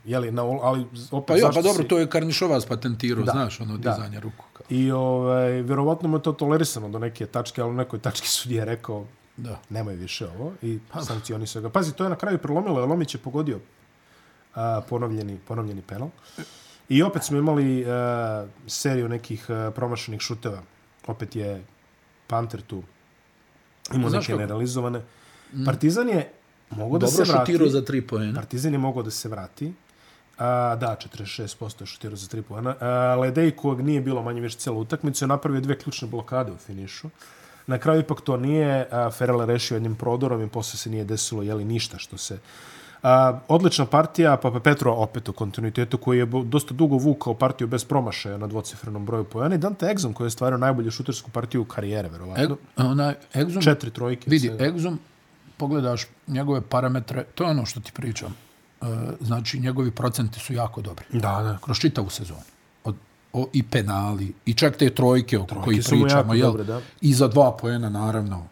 jeli, 0.06 0.32
na, 0.32 0.42
ali 0.42 0.86
opet 1.12 1.28
pa, 1.28 1.36
jo, 1.36 1.50
pa 1.54 1.62
dobro, 1.62 1.84
si... 1.84 1.88
to 1.88 2.00
je 2.00 2.10
Karnišovac 2.10 2.66
patentirao, 2.66 3.26
znaš, 3.26 3.62
ono 3.62 3.78
dizanje 3.78 4.18
da. 4.18 4.20
ruku. 4.20 4.46
Kao. 4.54 4.66
I 4.70 4.92
ovaj, 4.92 5.62
vjerovatno 5.62 6.10
mu 6.10 6.18
je 6.18 6.24
to 6.24 6.32
tolerisano 6.32 6.90
do 6.90 7.00
neke 7.00 7.26
tačke, 7.26 7.62
ali 7.62 7.72
u 7.72 7.74
nekoj 7.74 8.00
tački 8.00 8.28
su 8.28 8.52
je 8.52 8.66
rekao, 8.66 9.06
da. 9.38 9.60
nemoj 9.70 9.96
više 9.96 10.28
ovo, 10.28 10.54
i 10.62 10.80
pa, 10.92 11.02
sankcioni 11.02 11.48
se 11.48 11.62
ga. 11.62 11.70
Pazi, 11.70 11.94
to 11.94 12.04
je 12.04 12.10
na 12.10 12.16
kraju 12.16 12.38
prelomilo, 12.38 12.86
Lomić 12.86 13.16
je 13.16 13.20
pogodio 13.20 13.60
a, 14.56 14.82
ponovljeni, 14.90 15.40
ponovljeni 15.48 15.82
penal. 15.82 16.10
I 16.90 17.04
opet 17.04 17.24
smo 17.24 17.38
imali 17.38 17.82
uh, 17.82 17.88
seriju 18.68 19.10
nekih 19.10 19.46
uh, 19.50 19.74
promašenih 19.74 20.22
šuteva. 20.22 20.62
Opet 21.08 21.36
je 21.36 21.64
Panter 22.28 22.62
tu 22.62 22.84
imao 23.94 24.10
neke 24.10 24.26
kako? 24.26 24.40
nerealizovane. 24.40 25.02
Mm. 25.54 25.66
Partizan 25.66 26.10
je 26.10 26.32
mogao 26.70 27.00
da 27.00 27.08
se 27.08 27.24
vrati. 27.24 27.32
Dobro 27.32 27.46
šutirao 27.46 27.70
za 27.70 27.86
tri 27.86 28.08
pojena. 28.08 28.34
Partizan 28.36 28.74
je 28.74 28.78
mogao 28.78 29.04
da 29.04 29.12
se 29.12 29.30
vrati. 29.30 29.74
A, 30.38 30.76
da, 30.76 30.96
46% 31.18 31.82
je 31.82 31.86
šutirao 31.86 32.16
za 32.16 32.28
tri 32.28 32.42
pojena. 32.42 32.76
A, 32.80 33.16
Ledej, 33.20 33.52
kojeg 33.52 33.86
nije 33.86 34.02
bilo 34.02 34.24
manje 34.24 34.42
više 34.42 34.58
cijelu 34.58 34.80
utakmicu, 34.80 35.24
je 35.24 35.28
napravio 35.28 35.62
dve 35.62 35.78
ključne 35.80 36.08
blokade 36.08 36.52
u 36.52 36.58
finišu. 36.58 37.10
Na 37.68 37.78
kraju 37.78 38.00
ipak 38.00 38.22
to 38.22 38.38
nije. 38.38 38.88
A, 38.92 39.12
Ferrell 39.12 39.46
rešio 39.46 39.76
jednim 39.76 39.96
prodorom 39.96 40.42
i 40.42 40.50
posle 40.50 40.78
se 40.78 40.90
nije 40.90 41.06
desilo 41.06 41.44
jeli, 41.44 41.66
ništa 41.66 41.98
što 41.98 42.18
se 42.18 42.40
A, 43.04 43.40
odlična 43.48 43.86
partija, 43.86 44.38
pa 44.38 44.60
Petro 44.60 44.92
opet 44.92 45.30
u 45.30 45.34
kontinuitetu 45.34 45.98
koji 45.98 46.18
je 46.18 46.26
dosta 46.26 46.74
dugo 46.74 46.98
vukao 46.98 47.34
partiju 47.34 47.68
bez 47.68 47.84
promašaja 47.86 48.38
na 48.38 48.48
dvocifrenom 48.48 49.06
broju 49.06 49.24
pojena 49.24 49.56
i 49.56 49.58
Dante 49.58 49.86
Exum 49.86 50.14
koji 50.14 50.28
je 50.28 50.32
stvario 50.32 50.58
najbolju 50.58 50.92
šutersku 50.92 51.32
partiju 51.32 51.62
u 51.62 51.66
karijere, 51.66 52.10
verovatno. 52.10 52.58
E, 52.78 52.84
ona, 52.84 53.14
Exum, 53.34 53.64
Četiri 53.64 53.92
trojke. 53.92 54.30
Vidi, 54.30 54.48
se... 54.48 54.54
Exum, 54.54 54.98
pogledaš 55.58 56.08
njegove 56.28 56.62
parametre, 56.62 57.24
to 57.24 57.44
je 57.44 57.50
ono 57.50 57.66
što 57.66 57.80
ti 57.80 57.92
pričam. 57.94 58.36
E, 58.84 59.16
znači, 59.22 59.60
njegovi 59.60 59.92
procenti 59.92 60.40
su 60.40 60.54
jako 60.54 60.82
dobri. 60.82 61.06
Da, 61.12 61.20
da. 61.20 61.58
Kroz 61.62 61.78
čitavu 61.78 62.10
sezonu. 62.10 62.42
Od, 62.84 62.96
o, 63.34 63.48
I 63.54 63.64
penali, 63.64 64.34
i 64.46 64.54
čak 64.54 64.78
te 64.78 64.90
trojke 64.90 65.40
o 65.40 65.46
koji 65.64 65.82
pričamo. 65.82 66.34
Jel, 66.34 66.48
dobre, 66.48 66.64
da. 66.64 66.82
I 67.02 67.14
za 67.14 67.28
dva 67.28 67.58
pojena, 67.58 67.90
naravno. 67.90 68.48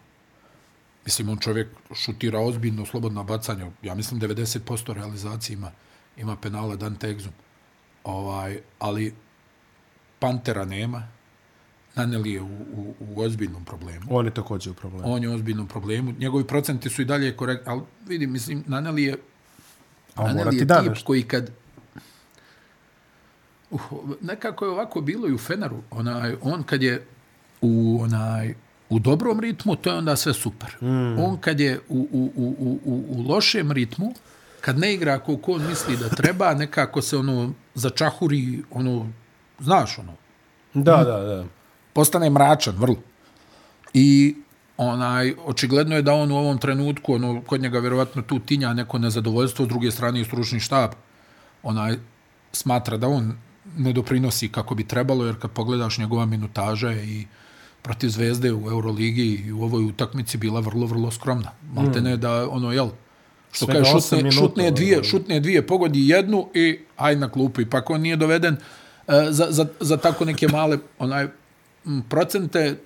Mislim, 1.04 1.28
on 1.28 1.38
čovjek 1.38 1.68
šutira 1.94 2.40
ozbiljno, 2.40 2.86
slobodno 2.86 3.24
bacanje. 3.24 3.70
Ja 3.82 3.94
mislim 3.94 4.20
90% 4.20 4.92
realizacije 4.92 5.54
ima, 5.54 5.70
ima 6.16 6.36
penala 6.36 6.76
Dan 6.76 6.94
Tegzum. 6.94 7.32
Ovaj, 8.04 8.60
ali 8.78 9.14
Pantera 10.18 10.64
nema. 10.64 11.08
Naneli 11.94 12.32
je 12.32 12.42
u, 12.42 12.46
u, 12.46 12.94
u 13.00 13.20
ozbiljnom 13.20 13.64
problemu. 13.64 14.06
On 14.10 14.24
je 14.24 14.34
također 14.34 14.72
u 14.72 14.74
problemu. 14.74 15.14
On 15.14 15.22
je 15.22 15.28
u 15.28 15.34
ozbiljnom 15.34 15.66
problemu. 15.66 16.12
Njegovi 16.18 16.46
procenti 16.46 16.90
su 16.90 17.02
i 17.02 17.04
dalje 17.04 17.36
korektni. 17.36 17.72
Ali 17.72 17.82
vidim, 18.06 18.32
mislim, 18.32 18.64
Naneli 18.66 19.02
je, 19.02 19.16
A 20.14 20.22
Naneli 20.22 20.56
je 20.56 20.66
tip 20.66 20.88
nešto. 20.88 21.06
koji 21.06 21.22
kad... 21.22 21.50
Uh, 23.70 23.80
nekako 24.20 24.64
je 24.64 24.70
ovako 24.70 25.00
bilo 25.00 25.28
i 25.28 25.32
u 25.32 25.38
Feneru. 25.38 25.82
Onaj, 25.90 26.36
on 26.42 26.62
kad 26.62 26.82
je 26.82 27.06
u 27.60 27.98
onaj 28.02 28.54
u 28.92 28.98
dobrom 28.98 29.40
ritmu, 29.40 29.76
to 29.76 29.90
je 29.90 29.96
onda 29.96 30.16
sve 30.16 30.34
super. 30.34 30.76
Mm. 30.80 31.18
On 31.18 31.36
kad 31.40 31.60
je 31.60 31.80
u, 31.88 32.08
u, 32.12 32.32
u, 32.36 32.78
u, 32.84 33.04
u 33.08 33.22
lošem 33.28 33.72
ritmu, 33.72 34.14
kad 34.60 34.78
ne 34.78 34.94
igra 34.94 35.18
koliko 35.18 35.52
on 35.52 35.66
misli 35.66 35.96
da 35.96 36.08
treba, 36.08 36.54
nekako 36.64 37.02
se 37.02 37.16
ono 37.16 37.52
začahuri, 37.74 38.62
ono, 38.70 39.12
znaš 39.58 39.98
ono. 39.98 40.12
Da, 40.74 40.96
da, 40.96 41.20
da. 41.20 41.44
Postane 41.92 42.30
mračan, 42.30 42.74
vrlo. 42.76 42.96
I 43.94 44.36
onaj, 44.82 45.34
očigledno 45.44 45.96
je 45.96 46.02
da 46.02 46.14
on 46.14 46.32
u 46.32 46.36
ovom 46.36 46.58
trenutku, 46.58 47.14
ono, 47.14 47.42
kod 47.46 47.60
njega 47.60 47.78
vjerovatno 47.78 48.22
tu 48.22 48.38
tinja 48.38 48.74
neko 48.74 48.98
nezadovoljstvo, 48.98 49.64
s 49.64 49.68
druge 49.68 49.90
strane 49.90 50.20
i 50.20 50.24
stručni 50.24 50.60
štab, 50.60 50.90
onaj, 51.62 51.96
smatra 52.52 52.96
da 52.96 53.08
on 53.08 53.32
ne 53.76 53.92
doprinosi 53.92 54.48
kako 54.48 54.74
bi 54.74 54.88
trebalo, 54.88 55.26
jer 55.26 55.40
kad 55.40 55.50
pogledaš 55.50 55.98
njegova 55.98 56.26
minutaža 56.26 56.92
i 56.92 57.26
protiv 57.82 58.08
Zvezde 58.08 58.52
u 58.52 58.70
Euroligi 58.70 59.42
i 59.46 59.52
u 59.52 59.62
ovoj 59.62 59.84
utakmici 59.84 60.38
bila 60.38 60.60
vrlo, 60.60 60.86
vrlo 60.86 61.10
skromna. 61.10 61.50
Malte 61.72 62.00
ne 62.00 62.16
da, 62.16 62.48
ono, 62.50 62.72
jel, 62.72 62.88
što 63.52 63.66
kaže, 63.66 63.90
šutne, 63.90 64.16
minuta, 64.16 64.40
šutne, 64.40 64.70
dvije, 64.70 64.96
ovaj. 64.96 65.08
šutne 65.08 65.40
dvije, 65.40 65.66
pogodi 65.66 66.08
jednu 66.08 66.48
i 66.54 66.78
aj 66.96 67.16
na 67.16 67.28
klupu. 67.28 67.60
I 67.60 67.70
pa 67.70 67.82
on 67.88 68.00
nije 68.00 68.16
doveden 68.16 68.54
uh, 68.54 69.14
za, 69.30 69.46
za, 69.50 69.66
za 69.80 69.96
tako 69.96 70.24
neke 70.24 70.48
male 70.48 70.78
onaj 70.98 71.28
procente, 72.08 72.76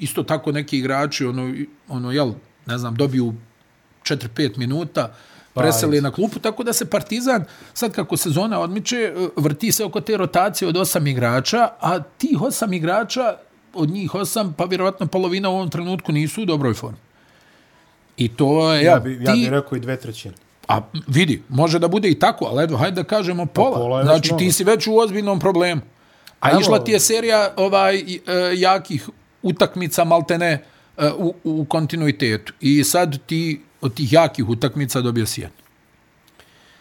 isto 0.00 0.22
tako 0.22 0.52
neki 0.52 0.78
igrači, 0.78 1.24
ono, 1.24 1.54
ono 1.88 2.12
jel, 2.12 2.32
ne 2.66 2.78
znam, 2.78 2.94
dobiju 2.94 3.34
4-5 4.02 4.58
minuta, 4.58 5.14
pa, 5.54 5.60
preseli 5.60 6.00
na 6.00 6.10
klupu, 6.10 6.38
tako 6.38 6.64
da 6.64 6.72
se 6.72 6.84
Partizan, 6.84 7.44
sad 7.74 7.92
kako 7.92 8.16
sezona 8.16 8.60
odmiče, 8.60 8.96
e, 8.96 9.28
vrti 9.36 9.72
se 9.72 9.84
oko 9.84 10.00
te 10.00 10.16
rotacije 10.16 10.68
od 10.68 10.76
osam 10.76 11.06
igrača, 11.06 11.68
a 11.80 12.02
tih 12.18 12.42
osam 12.42 12.72
igrača 12.72 13.36
od 13.74 13.90
njih 13.90 14.14
osam, 14.14 14.54
pa 14.58 14.64
vjerovatno 14.64 15.06
polovina 15.06 15.48
u 15.48 15.54
ovom 15.54 15.70
trenutku 15.70 16.12
nisu 16.12 16.42
u 16.42 16.44
dobroj 16.44 16.74
formi. 16.74 16.98
I 18.16 18.28
to 18.28 18.72
je... 18.72 18.84
Ja, 18.84 18.98
bi, 18.98 19.18
ja 19.24 19.32
ti, 19.32 19.40
bih 19.40 19.48
rekao 19.48 19.76
i 19.76 19.80
dve 19.80 19.96
trećine. 19.96 20.34
A 20.68 20.80
vidi, 21.06 21.42
može 21.48 21.78
da 21.78 21.88
bude 21.88 22.10
i 22.10 22.18
tako, 22.18 22.44
ali 22.44 22.64
evo, 22.64 22.76
hajde 22.76 23.02
da 23.02 23.04
kažemo 23.04 23.46
pa 23.46 23.52
pola. 23.52 23.70
Pa 23.70 23.78
pola 23.78 24.04
znači, 24.04 24.32
ti 24.38 24.52
si 24.52 24.64
već 24.64 24.86
u 24.86 24.96
ozbiljnom 24.96 25.40
problemu. 25.40 25.80
A 26.40 26.50
evo, 26.50 26.60
išla 26.60 26.84
ti 26.84 26.92
je 26.92 27.00
serija 27.00 27.52
ovaj, 27.56 27.98
e, 27.98 28.16
jakih 28.54 29.08
utakmica, 29.42 30.04
maltene, 30.04 30.64
e, 30.98 31.10
u, 31.16 31.34
u 31.44 31.64
kontinuitetu. 31.64 32.52
I 32.60 32.84
sad 32.84 33.18
ti 33.26 33.60
od 33.80 33.94
tih 33.94 34.12
jakih 34.12 34.48
utakmica 34.48 35.00
dobio 35.00 35.26
si 35.26 35.40
jednu. 35.40 35.56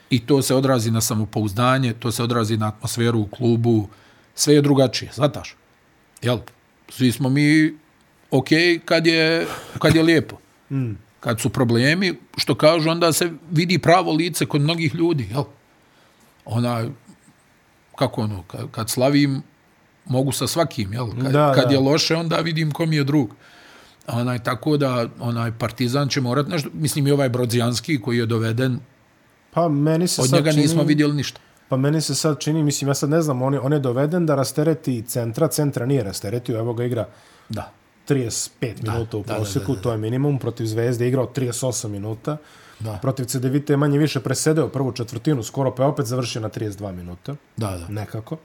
I 0.09 0.19
to 0.25 0.41
se 0.41 0.55
odrazi 0.55 0.91
na 0.91 1.01
samopouzdanje, 1.01 1.93
to 1.93 2.11
se 2.11 2.23
odrazi 2.23 2.57
na 2.57 2.67
atmosferu 2.67 3.19
u 3.19 3.27
klubu, 3.27 3.87
sve 4.35 4.53
je 4.53 4.61
drugačije, 4.61 5.11
znataš? 5.13 5.55
Jel? 6.21 6.39
svi 6.89 7.11
smo 7.11 7.29
mi 7.29 7.73
ok 8.31 8.47
kad 8.85 9.07
je, 9.07 9.47
kad 9.79 9.95
je 9.95 10.03
lijepo. 10.03 10.37
Mm. 10.71 10.91
Kad 11.19 11.41
su 11.41 11.49
problemi, 11.49 12.15
što 12.37 12.55
kažu, 12.55 12.89
onda 12.89 13.13
se 13.13 13.31
vidi 13.51 13.77
pravo 13.77 14.13
lice 14.13 14.45
kod 14.45 14.61
mnogih 14.61 14.95
ljudi. 14.95 15.27
Jel? 15.31 15.43
Ona, 16.45 16.89
kako 17.95 18.21
ono, 18.21 18.43
kad, 18.43 18.71
kad 18.71 18.89
slavim, 18.89 19.41
mogu 20.09 20.31
sa 20.31 20.47
svakim. 20.47 20.93
Jel? 20.93 21.07
Kad, 21.21 21.31
da, 21.31 21.51
kad 21.55 21.67
da. 21.67 21.73
je 21.73 21.79
loše, 21.79 22.15
onda 22.15 22.37
vidim 22.37 22.71
kom 22.71 22.93
je 22.93 23.03
drug. 23.03 23.29
Onaj, 24.07 24.43
tako 24.43 24.77
da 24.77 25.07
onaj 25.19 25.51
Partizan 25.51 26.09
će 26.09 26.21
morat 26.21 26.47
nešto, 26.47 26.69
mislim 26.73 27.07
i 27.07 27.11
ovaj 27.11 27.29
Brodzijanski 27.29 28.01
koji 28.01 28.17
je 28.17 28.25
doveden, 28.25 28.79
Pa 29.53 29.67
meni 29.69 30.07
se 30.07 30.21
od 30.21 30.31
njega 30.31 30.51
čini, 30.51 30.61
nismo 30.61 30.83
vidjeli 30.83 31.13
ništa. 31.13 31.39
Pa 31.69 31.77
meni 31.77 32.01
se 32.01 32.15
sad 32.15 32.39
čini, 32.39 32.63
mislim, 32.63 32.87
ja 32.87 32.93
sad 32.93 33.09
ne 33.09 33.21
znam, 33.21 33.41
on 33.41 33.53
je, 33.53 33.59
on 33.59 33.73
je 33.73 33.79
doveden 33.79 34.25
da 34.25 34.35
rastereti 34.35 35.01
centra, 35.07 35.47
centra 35.47 35.85
nije 35.85 36.03
rasteretio, 36.03 36.59
evo 36.59 36.73
ga 36.73 36.83
igra 36.85 37.07
Da. 37.49 37.71
35 38.07 38.49
Da, 38.81 38.91
minuta 38.91 39.17
u 39.17 39.23
da, 39.23 39.27
da, 39.27 39.35
prosjeku, 39.35 39.71
da, 39.71 39.75
da. 39.75 39.81
to 39.81 39.91
je 39.91 39.97
minimum, 39.97 40.39
protiv 40.39 40.65
Zvezde 40.65 41.07
igrao 41.07 41.27
38 41.35 41.87
minuta, 41.87 42.37
Da. 42.79 42.99
protiv 43.01 43.25
CDVita 43.25 43.73
je 43.73 43.77
manje 43.77 43.97
više 43.97 44.19
presedeo 44.19 44.67
prvu 44.67 44.91
četvrtinu, 44.91 45.43
skoro 45.43 45.75
pa 45.75 45.83
je 45.83 45.87
opet 45.87 46.05
završio 46.05 46.41
na 46.41 46.49
32 46.49 46.91
minuta, 46.91 47.35
Da, 47.57 47.77
da. 47.77 47.87
nekako. 47.87 48.37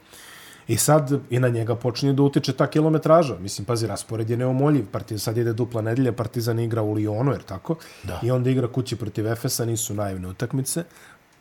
I 0.69 0.77
sad 0.77 1.21
i 1.31 1.39
na 1.39 1.49
njega 1.49 1.75
počinje 1.75 2.13
da 2.13 2.23
utiče 2.23 2.53
ta 2.53 2.67
kilometraža. 2.67 3.37
Mislim, 3.39 3.65
pazi, 3.65 3.87
raspored 3.87 4.31
je 4.31 4.37
neumoljiv. 4.37 4.87
Partizan 4.87 5.19
sad 5.19 5.37
ide 5.37 5.53
dupla 5.53 5.83
nedelja, 5.83 6.13
Partizan 6.13 6.59
igra 6.59 6.83
u 6.83 6.95
Lyonu, 6.95 7.33
jer 7.33 7.43
tako? 7.43 7.77
Da. 8.03 8.21
I 8.23 8.31
onda 8.31 8.51
igra 8.51 8.69
kući 8.69 8.97
protiv 8.97 9.27
Efesa, 9.27 9.65
nisu 9.65 9.95
naivne 9.95 10.29
utakmice. 10.29 10.85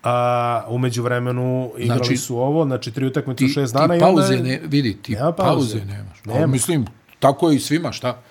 A 0.03 0.65
umeđu 0.67 1.03
vremenu 1.03 1.71
igrali 1.77 1.97
Znači, 1.97 2.17
su 2.17 2.37
ovo, 2.37 2.65
znači 2.65 2.91
tri 2.91 3.05
utakmice 3.05 3.45
u 3.45 3.47
šest 3.47 3.73
ti 3.73 3.77
dana. 3.79 3.95
i 3.95 3.99
onda 3.99 4.21
pauze 4.21 4.37
ne, 4.37 4.61
vidi, 4.65 4.97
ti 5.01 5.11
Nema 5.13 5.31
pauze. 5.31 5.49
pauze 5.73 5.85
nemaš. 5.85 6.25
Nema. 6.25 6.39
Nema. 6.39 6.51
Mislim, 6.51 6.85
tako 7.19 7.49
je 7.49 7.55
i 7.55 7.59
svima, 7.59 7.91
šta? 7.91 8.21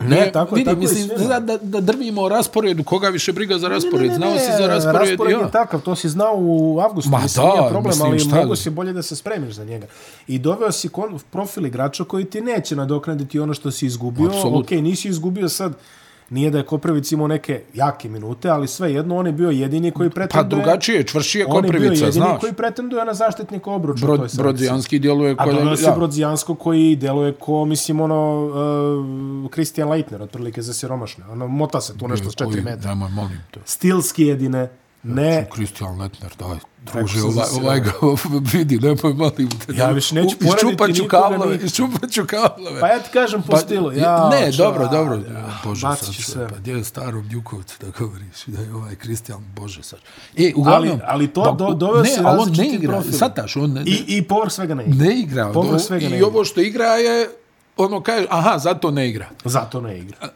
Ne, 0.00 0.32
tako 0.32 0.56
je, 0.56 0.58
vidi, 0.58 0.64
tako 0.70 0.80
je 0.80 0.88
mislim, 0.88 1.08
svima. 1.18 1.40
da, 1.40 1.40
da, 1.40 1.58
da 1.62 1.80
drvimo 1.80 2.22
o 2.22 2.28
rasporedu, 2.28 2.84
koga 2.84 3.08
više 3.08 3.32
briga 3.32 3.58
za 3.58 3.68
raspored, 3.68 4.06
Ne, 4.06 4.08
ne, 4.08 4.14
znao 4.14 4.30
ne, 4.34 4.38
si 4.38 4.52
za 4.58 4.66
raspored, 4.66 5.08
raspored 5.08 5.32
ja. 5.32 5.38
je 5.38 5.50
takav, 5.50 5.80
to 5.80 5.94
si 5.94 6.08
znao 6.08 6.34
u 6.36 6.80
avgustu, 6.80 7.10
Ma 7.10 7.18
mislim, 7.18 7.46
da, 7.46 7.60
nije 7.60 7.70
problem, 7.70 7.90
mislim, 7.90 8.10
ali 8.10 8.18
šta 8.18 8.36
mogu 8.36 8.56
si 8.56 8.70
bolje 8.70 8.92
da 8.92 9.02
se 9.02 9.16
spremiš 9.16 9.54
za 9.54 9.64
njega. 9.64 9.86
I 10.26 10.38
doveo 10.38 10.72
si 10.72 10.88
kon, 10.88 11.18
profil 11.30 11.66
igrača 11.66 12.04
koji 12.04 12.24
ti 12.24 12.40
neće 12.40 12.76
nadoknaditi 12.76 13.40
ono 13.40 13.54
što 13.54 13.70
si 13.70 13.86
izgubio. 13.86 14.26
Apsolutno. 14.26 14.58
Ok, 14.58 14.70
nisi 14.70 15.08
izgubio 15.08 15.48
sad, 15.48 15.72
nije 16.30 16.50
da 16.50 16.58
je 16.58 16.64
Koprivic 16.64 17.12
imao 17.12 17.26
neke 17.26 17.62
jake 17.74 18.08
minute, 18.08 18.48
ali 18.48 18.68
sve 18.68 18.92
jedno, 18.92 19.16
on 19.16 19.26
je 19.26 19.32
bio 19.32 19.50
jedini 19.50 19.90
koji 19.90 20.10
Pa 20.10 20.14
pretenduje... 20.14 20.48
drugačije, 20.62 21.04
čvršije 21.04 21.46
on 21.46 21.56
je 21.56 21.62
bio 21.62 21.68
Koprivica, 21.70 22.04
jedini 22.04 22.12
znaš. 22.24 22.40
koji 22.40 22.52
pretenduje 22.52 23.04
na 23.04 23.14
zaštitnika 23.14 23.70
obruča. 23.70 24.06
Brod. 24.06 24.30
Brodzijanski 24.36 24.98
djeluje 24.98 25.34
A 25.38 25.44
ko 25.44 25.52
doveo 25.52 25.76
si 25.76 25.84
ja. 25.84 25.92
Brodzijansko 25.92 26.54
koji 26.54 26.96
deluje 26.96 27.32
ko, 27.32 27.64
mislim, 27.64 28.00
ono, 28.00 28.46
uh, 29.44 29.50
Christian 29.50 29.88
Leitner, 29.88 30.22
otprilike 30.22 30.62
za 30.62 30.74
siromašne. 30.74 31.24
Ono, 31.26 31.48
mota 31.48 31.80
se 31.80 31.98
tu 31.98 32.08
nešto 32.08 32.30
s 32.30 32.34
četiri 32.34 32.52
Koji- 32.52 32.64
metra. 32.64 32.94
Molim. 32.94 33.38
Stilski 33.64 34.24
jedine, 34.24 34.68
ne, 35.02 35.46
Kristijan 35.52 36.00
Letner, 36.00 36.32
daj, 36.38 36.56
druže, 36.82 37.22
ovaj, 37.22 37.46
ovaj 37.54 37.80
ga 37.80 37.90
vidi, 38.52 38.78
nemoj, 38.78 39.14
molim 39.14 39.32
te. 39.50 39.74
Ja 39.74 39.90
više 39.90 40.14
neću 40.14 40.36
ću 40.60 40.66
nikoga 40.88 41.08
kablove, 41.10 41.56
ni- 41.56 41.64
iščupat 41.64 42.10
ću 42.10 42.24
kablove. 42.24 42.80
Pa 42.80 42.88
ja 42.88 42.98
ti 42.98 43.10
kažem 43.12 43.42
po 43.42 43.52
Pa, 43.52 43.58
stilu. 43.58 43.92
Ja, 43.92 44.28
ne, 44.30 44.52
čo, 44.52 44.56
dobro, 44.58 44.88
dobro. 44.88 45.14
ja, 45.14 45.60
Bože, 45.64 45.80
sad 45.80 46.12
ću 46.12 46.22
sve. 46.22 46.48
pa 46.48 46.56
gdje 46.56 46.72
je 46.72 46.84
starom 46.84 47.28
Djukovcu 47.28 47.74
da 47.80 47.86
govoriš 47.98 48.44
da 48.46 48.60
je 48.62 48.74
ovaj 48.74 48.94
Kristijan, 48.94 49.44
Bože, 49.56 49.82
sad. 49.82 49.98
E, 50.36 50.52
uglavnom... 50.56 50.88
Ali- 50.90 51.00
ali 51.04 51.26
to 51.26 51.52
do- 51.52 51.74
doveo 51.74 52.02
ne, 52.02 52.08
si 52.08 52.14
ali 52.16 52.28
on 52.28 52.36
ne 52.38 52.38
različiti 52.38 52.76
igra, 52.76 52.92
profil. 52.92 53.12
sataš, 53.12 53.56
on 53.56 53.72
ne, 53.72 53.82
I, 53.82 54.04
I 54.08 54.22
povrh 54.22 54.52
svega 54.52 54.74
ne 54.74 54.84
igra. 54.84 55.04
ne 55.04 55.14
igra. 55.14 55.52
Povrh 55.52 55.80
svega 55.80 56.04
ne 56.04 56.10
I 56.10 56.16
igra. 56.16 56.26
ovo 56.26 56.44
što 56.44 56.60
igra 56.60 56.84
je, 56.86 57.28
ono 57.78 58.00
kaže, 58.00 58.26
aha, 58.30 58.58
zato 58.58 58.90
ne 58.90 59.08
igra. 59.08 59.28
Zato 59.44 59.80
ne 59.80 59.98
igra. 59.98 60.16
E, 60.20 60.26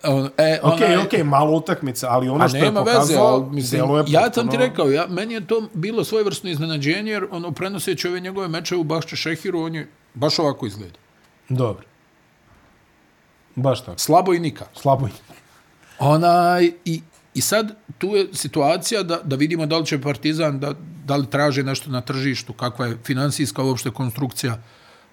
Ok, 0.63 0.73
onaj- 0.73 0.97
ok, 0.99 1.25
malo 1.25 1.53
utakmica, 1.53 2.09
ali 2.11 2.29
ono 2.29 2.49
što 2.49 2.57
je 2.57 2.63
veze, 2.65 2.75
pokazao, 2.75 3.27
ali, 3.27 3.45
mislim, 3.47 3.81
deluje 3.81 4.05
ja 4.09 4.21
sam 4.23 4.31
ti 4.31 4.35
potpuno- 4.37 4.59
rekao, 4.59 4.87
ja, 4.89 5.07
meni 5.09 5.35
je 5.35 5.47
to 5.47 5.69
bilo 5.75 6.05
svojevrsno 6.05 6.51
iznenađenje, 6.51 7.13
jer 7.13 7.27
ono, 7.31 7.51
prenoseći 7.53 8.09
ove 8.09 8.21
njegove 8.21 8.49
meče 8.49 8.77
u 8.77 8.85
Bašče 8.85 9.17
Šehiru, 9.17 9.61
on 9.61 9.75
je 9.75 9.89
baš 10.15 10.39
ovako 10.39 10.67
izgleda. 10.67 10.99
Dobro. 11.49 11.85
Baš 13.55 13.81
tako. 13.81 13.99
Slabo 13.99 14.35
i 14.35 14.41
nikako. 14.41 14.81
Slabo 14.81 15.07
je. 15.07 15.13
Onaj, 15.99 16.73
i, 16.85 17.03
I 17.35 17.41
sad 17.41 17.67
tu 17.99 18.07
je 18.09 18.27
situacija 18.33 19.03
da, 19.03 19.19
da 19.19 19.37
vidimo 19.37 19.67
da 19.67 19.79
li 19.79 19.87
će 19.87 20.01
Partizan, 20.01 20.61
da, 20.61 20.75
da 21.05 21.17
li 21.17 21.27
traže 21.27 21.63
nešto 21.63 21.91
na 21.91 22.01
tržištu, 22.01 22.53
kakva 22.53 22.87
je 22.87 22.99
finansijska 23.05 23.63
uopšte 23.63 23.91
konstrukcija 23.91 24.59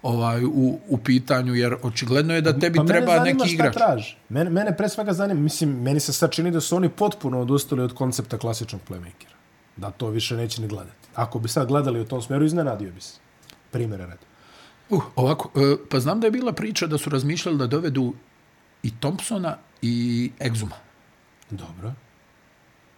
ovaj, 0.01 0.45
u, 0.45 0.79
u 0.87 0.97
pitanju, 0.97 1.55
jer 1.55 1.75
očigledno 1.83 2.33
je 2.33 2.41
da 2.41 2.59
tebi 2.59 2.77
Pa 2.77 2.83
mene 2.83 2.99
treba 2.99 3.23
neki 3.23 3.53
igrač. 3.53 3.73
traži. 3.73 4.15
Mene, 4.29 4.49
mene 4.49 4.77
pre 4.77 4.89
svega 4.89 5.13
zanima, 5.13 5.39
mislim, 5.41 5.81
meni 5.81 5.99
se 5.99 6.13
sad 6.13 6.31
čini 6.31 6.51
da 6.51 6.61
su 6.61 6.75
oni 6.75 6.89
potpuno 6.89 7.41
odustali 7.41 7.81
od 7.81 7.93
koncepta 7.93 8.37
klasičnog 8.37 8.81
playmakera. 8.89 9.35
Da 9.77 9.91
to 9.91 10.07
više 10.09 10.35
neće 10.35 10.61
ni 10.61 10.67
gledati. 10.67 11.07
Ako 11.15 11.39
bi 11.39 11.49
sad 11.49 11.67
gledali 11.67 12.01
u 12.01 12.05
tom 12.05 12.21
smjeru, 12.21 12.45
iznenadio 12.45 12.91
bi 12.91 13.01
se. 13.01 13.19
Primere 13.71 14.05
radi. 14.05 14.25
Uh, 14.89 15.03
ovako, 15.15 15.59
e, 15.59 15.75
pa 15.89 15.99
znam 15.99 16.19
da 16.19 16.27
je 16.27 16.31
bila 16.31 16.53
priča 16.53 16.87
da 16.87 16.97
su 16.97 17.09
razmišljali 17.09 17.57
da 17.57 17.67
dovedu 17.67 18.13
i 18.83 18.91
Thompsona 18.99 19.57
i 19.81 20.31
Exuma. 20.39 20.75
Dobro. 21.49 21.93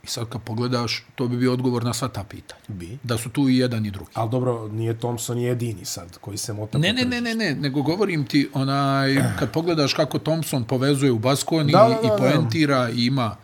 I 0.04 0.08
sad 0.08 0.30
kad 0.30 0.42
pogledaš, 0.42 1.06
to 1.16 1.28
bi 1.28 1.38
bio 1.38 1.54
odgovor 1.54 1.84
na 1.84 1.94
sva 1.94 2.08
ta 2.08 2.24
pitanja. 2.24 2.62
Bi. 2.68 2.98
Da 3.04 3.18
su 3.18 3.30
tu 3.30 3.50
i 3.50 3.58
jedan 3.58 3.86
i 3.86 3.92
drugi. 3.92 4.12
Ali 4.14 4.30
dobro, 4.30 4.68
nije 4.68 5.00
Thompson 5.00 5.38
jedini 5.38 5.86
sad 5.86 6.18
koji 6.18 6.38
se 6.38 6.54
mota 6.54 6.78
Ne, 6.78 6.94
ne, 6.94 7.06
ne, 7.06 7.22
ne, 7.22 7.36
ne, 7.36 7.56
nego 7.56 7.82
govorim 7.82 8.26
ti, 8.26 8.50
onaj, 8.54 9.16
kad 9.40 9.52
pogledaš 9.52 9.94
kako 9.94 10.20
Thompson 10.20 10.64
povezuje 10.64 11.12
u 11.12 11.20
baskoni 11.20 11.72
Da, 11.72 11.80
da, 11.80 11.88
da, 11.88 11.96
da, 11.96 12.08
da, 12.08 12.16
i 12.16 12.18
poentira 12.18 12.90
i 12.90 13.06
ima 13.06 13.36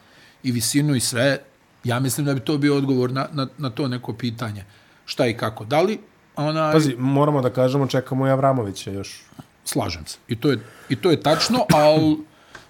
i 0.44 0.52
visinu 0.52 0.96
i 0.96 1.00
sve, 1.00 1.40
ja 1.84 2.00
mislim 2.00 2.26
da 2.26 2.34
bi 2.34 2.40
to 2.40 2.58
bio 2.58 2.78
odgovor 2.78 3.12
na, 3.12 3.28
na, 3.34 3.48
na 3.58 3.70
to 3.70 3.88
neko 3.88 4.14
pitanje. 4.14 4.66
Šta 5.06 5.28
i 5.28 5.38
kako. 5.38 5.66
Da 5.66 5.82
li, 5.82 6.00
onaj, 6.36 6.74
Pazi, 6.74 6.96
moramo 6.98 7.42
da 7.42 7.50
kažemo, 7.50 7.88
čekamo 7.88 8.28
i 8.28 8.32
Avramovića 8.32 8.92
još. 8.92 9.24
slažem 9.66 10.06
se. 10.06 10.18
I 10.28 10.36
to 10.36 10.50
je, 10.52 10.60
i 10.90 10.96
to 10.96 11.12
je 11.12 11.22
tačno, 11.22 11.66
ali 11.74 12.18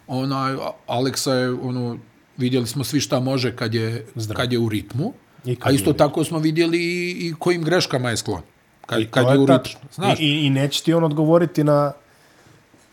onaj, 0.08 0.56
Aleksa 0.88 1.34
je, 1.34 1.52
ono, 1.52 1.98
vidjeli 2.38 2.68
smo 2.68 2.84
svi 2.84 3.00
šta 3.00 3.20
može 3.20 3.56
kad 3.56 3.74
je, 3.74 4.06
Zdrav. 4.16 4.38
kad 4.38 4.54
je 4.54 4.60
u 4.60 4.70
ritmu, 4.70 5.14
I 5.46 5.58
a 5.62 5.72
isto 5.72 5.90
je- 5.90 5.98
tako 5.98 6.24
smo 6.24 6.40
vidjeli 6.40 6.78
i, 6.80 7.28
i 7.28 7.34
kojim 7.34 7.64
greškama 7.64 8.10
je 8.10 8.18
sklon. 8.18 8.42
Kad, 8.86 9.02
To 9.02 9.08
kad 9.12 9.26
je 9.26 9.40
u 9.40 9.46
ritmu. 9.48 9.80
Znaš, 9.94 10.20
I, 10.20 10.24
i, 10.24 10.46
I 10.46 10.50
neće 10.50 10.84
ti 10.84 10.94
on 10.94 11.04
odgovoriti 11.04 11.64
na 11.64 11.92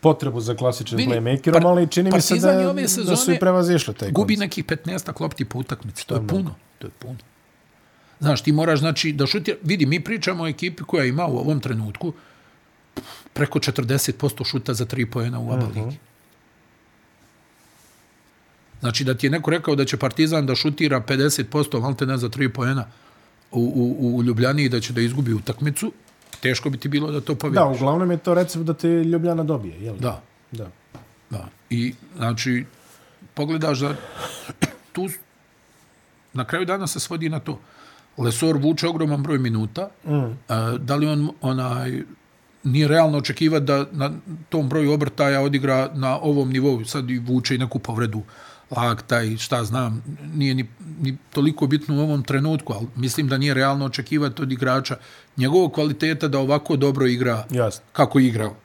potrebu 0.01 0.41
za 0.41 0.55
klasičnim 0.55 0.99
playmakerom, 1.01 1.53
par- 1.53 1.65
ali 1.65 1.87
čini 1.87 2.11
mi 2.11 2.21
se 2.21 2.35
da, 2.35 2.51
je 2.51 2.73
da 3.05 3.15
su 3.15 3.31
i 3.31 3.39
prevazišli 3.39 3.93
taj 3.93 4.11
gubi 4.11 4.35
koncept. 4.35 4.39
nekih 4.57 4.65
15 4.65 5.21
lopti 5.21 5.45
po 5.45 5.59
utakmici. 5.59 6.07
To 6.07 6.15
je 6.15 6.27
puno. 6.27 6.55
To 6.77 6.87
je 6.87 6.91
puno. 6.91 7.15
Znaš, 8.19 8.41
ti 8.41 8.51
moraš, 8.51 8.79
znači, 8.79 9.11
da 9.11 9.25
šutira... 9.25 9.57
Vidi, 9.63 9.85
mi 9.85 9.99
pričamo 9.99 10.43
o 10.43 10.47
ekipi 10.47 10.83
koja 10.83 11.05
ima 11.05 11.25
u 11.25 11.37
ovom 11.37 11.59
trenutku 11.59 12.13
preko 13.33 13.59
40% 13.59 14.45
šuta 14.45 14.73
za 14.73 14.85
3 14.85 15.05
pojena 15.05 15.39
u 15.39 15.51
ABA 15.51 15.65
ligi. 15.65 15.97
Znači, 18.85 19.03
da 19.03 19.13
ti 19.13 19.25
je 19.25 19.29
neko 19.31 19.51
rekao 19.51 19.75
da 19.75 19.85
će 19.85 19.97
Partizan 19.97 20.45
da 20.45 20.55
šutira 20.55 21.01
50% 21.01 21.81
malte 21.81 22.05
ne 22.05 22.17
za 22.17 22.29
3 22.29 22.49
pojena 22.49 22.85
u, 23.51 23.59
u, 23.99 24.17
u 24.17 24.23
Ljubljani 24.23 24.63
i 24.63 24.69
da 24.69 24.79
će 24.79 24.93
da 24.93 25.01
izgubi 25.01 25.33
utakmicu, 25.33 25.91
teško 26.41 26.69
bi 26.69 26.77
ti 26.77 26.87
bilo 26.87 27.11
da 27.11 27.21
to 27.21 27.33
Da, 27.33 27.39
povjeriš. 27.39 27.77
uglavnom 27.81 28.11
je 28.11 28.17
to 28.17 28.33
recept 28.33 28.65
da 28.65 28.73
te 28.73 28.87
Ljubljana 28.87 29.43
dobije, 29.43 29.81
jel? 29.81 29.95
da. 29.97 30.21
da. 30.51 30.67
Da. 31.29 31.47
I, 31.69 31.93
znači, 32.17 32.65
pogledaš 33.33 33.79
da 33.79 33.95
tu 34.93 35.09
na 36.33 36.45
kraju 36.45 36.65
dana 36.65 36.87
se 36.87 36.99
svodi 36.99 37.29
na 37.29 37.39
to. 37.39 37.59
Lesor 38.17 38.57
vuče 38.57 38.87
ogroman 38.87 39.23
broj 39.23 39.37
minuta. 39.39 39.89
Mm. 40.05 40.37
A, 40.47 40.77
da 40.79 40.95
li 40.95 41.07
on 41.07 41.29
onaj 41.41 42.01
nije 42.63 42.87
realno 42.87 43.17
očekivati 43.17 43.65
da 43.65 43.85
na 43.91 44.11
tom 44.49 44.69
broju 44.69 44.91
obrtaja 44.91 45.41
odigra 45.41 45.89
na 45.93 46.19
ovom 46.19 46.49
nivou, 46.49 46.85
sad 46.85 47.09
i 47.09 47.17
vuče 47.17 47.55
i 47.55 47.57
neku 47.57 47.79
povredu 47.79 48.21
lakta 48.71 49.21
i 49.21 49.37
šta 49.37 49.63
znam, 49.63 50.03
nije 50.35 50.55
ni, 50.55 50.65
ni 51.01 51.17
toliko 51.33 51.67
bitno 51.67 51.95
u 51.95 51.99
ovom 51.99 52.23
trenutku, 52.23 52.73
ali 52.73 52.87
mislim 52.95 53.27
da 53.27 53.37
nije 53.37 53.53
realno 53.53 53.85
očekivati 53.85 54.41
od 54.41 54.51
igrača 54.51 54.97
njegovog 55.37 55.73
kvaliteta 55.73 56.27
da 56.27 56.39
ovako 56.39 56.75
dobro 56.75 57.07
igra 57.07 57.45
Jasno. 57.51 57.83
kako 57.93 58.19
igrao. 58.19 58.55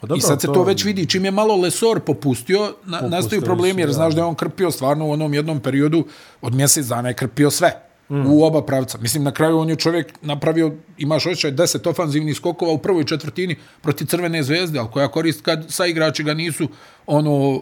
Pa 0.00 0.06
Dobro, 0.06 0.18
I 0.18 0.20
sad 0.20 0.40
se 0.40 0.46
to, 0.46 0.52
to 0.52 0.62
već 0.62 0.84
vidi. 0.84 1.06
Čim 1.06 1.24
je 1.24 1.30
malo 1.30 1.56
Lesor 1.56 2.00
popustio, 2.00 2.74
na, 2.84 3.00
nastaju 3.00 3.42
problemi, 3.42 3.82
jer 3.82 3.92
znaš 3.92 4.14
da 4.14 4.20
je 4.20 4.24
on 4.24 4.34
krpio 4.34 4.70
stvarno 4.70 5.06
u 5.06 5.10
onom 5.10 5.34
jednom 5.34 5.60
periodu 5.60 6.06
od 6.40 6.54
mjesec 6.54 6.86
dana 6.86 7.08
je 7.08 7.14
krpio 7.14 7.50
sve. 7.50 7.91
Mm. 8.10 8.26
U 8.26 8.42
oba 8.44 8.62
pravca. 8.62 8.98
Mislim, 8.98 9.22
na 9.22 9.30
kraju 9.32 9.58
on 9.58 9.68
je 9.68 9.76
čovjek 9.76 10.12
napravio, 10.22 10.72
imaš 10.98 11.26
osjećaj, 11.26 11.50
deset 11.50 11.86
ofanzivnih 11.86 12.36
skokova 12.36 12.72
u 12.72 12.78
prvoj 12.78 13.04
četvrtini 13.04 13.56
proti 13.80 14.06
Crvene 14.06 14.42
zvezde, 14.42 14.78
ali 14.78 14.88
koja 14.92 15.08
korist 15.08 15.42
kad 15.42 15.64
sa 15.68 15.86
igrači 15.86 16.22
ga 16.22 16.34
nisu 16.34 16.68
ono 17.06 17.60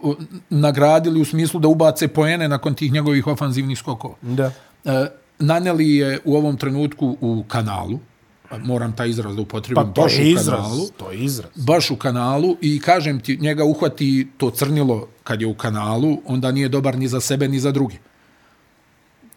nagradili 0.49 1.21
u 1.21 1.25
smislu 1.25 1.59
da 1.59 1.67
ubace 1.67 2.07
poene 2.07 2.49
nakon 2.49 2.73
tih 2.73 2.91
njegovih 2.91 3.27
ofanzivnih 3.27 3.77
skokova. 3.79 4.15
Da. 4.21 4.51
E, 4.85 5.05
Naneli 5.39 5.95
je 5.95 6.19
u 6.25 6.35
ovom 6.35 6.57
trenutku 6.57 7.17
u 7.21 7.43
kanalu, 7.47 7.99
moram 8.59 8.95
taj 8.95 9.09
izraz 9.09 9.35
da 9.35 9.41
upotrebim, 9.41 9.83
Pa 9.83 9.93
to 9.93 10.01
baš 10.01 10.17
je 10.17 10.23
u 10.23 10.27
izraz. 10.27 10.45
kanalu 10.61 10.87
To 10.97 11.11
je 11.11 11.19
izraz. 11.19 11.51
baš 11.55 11.91
u 11.91 11.95
kanalu 11.95 12.57
i 12.61 12.79
kažem 12.79 13.19
ti, 13.19 13.37
njega 13.37 13.63
uhvati 13.63 14.27
to 14.37 14.49
crnilo 14.49 15.07
kad 15.23 15.41
je 15.41 15.47
u 15.47 15.53
kanalu, 15.53 16.17
onda 16.25 16.51
nije 16.51 16.69
dobar 16.69 16.97
ni 16.97 17.07
za 17.07 17.19
sebe 17.21 17.47
ni 17.47 17.59
za 17.59 17.71
druge. 17.71 17.95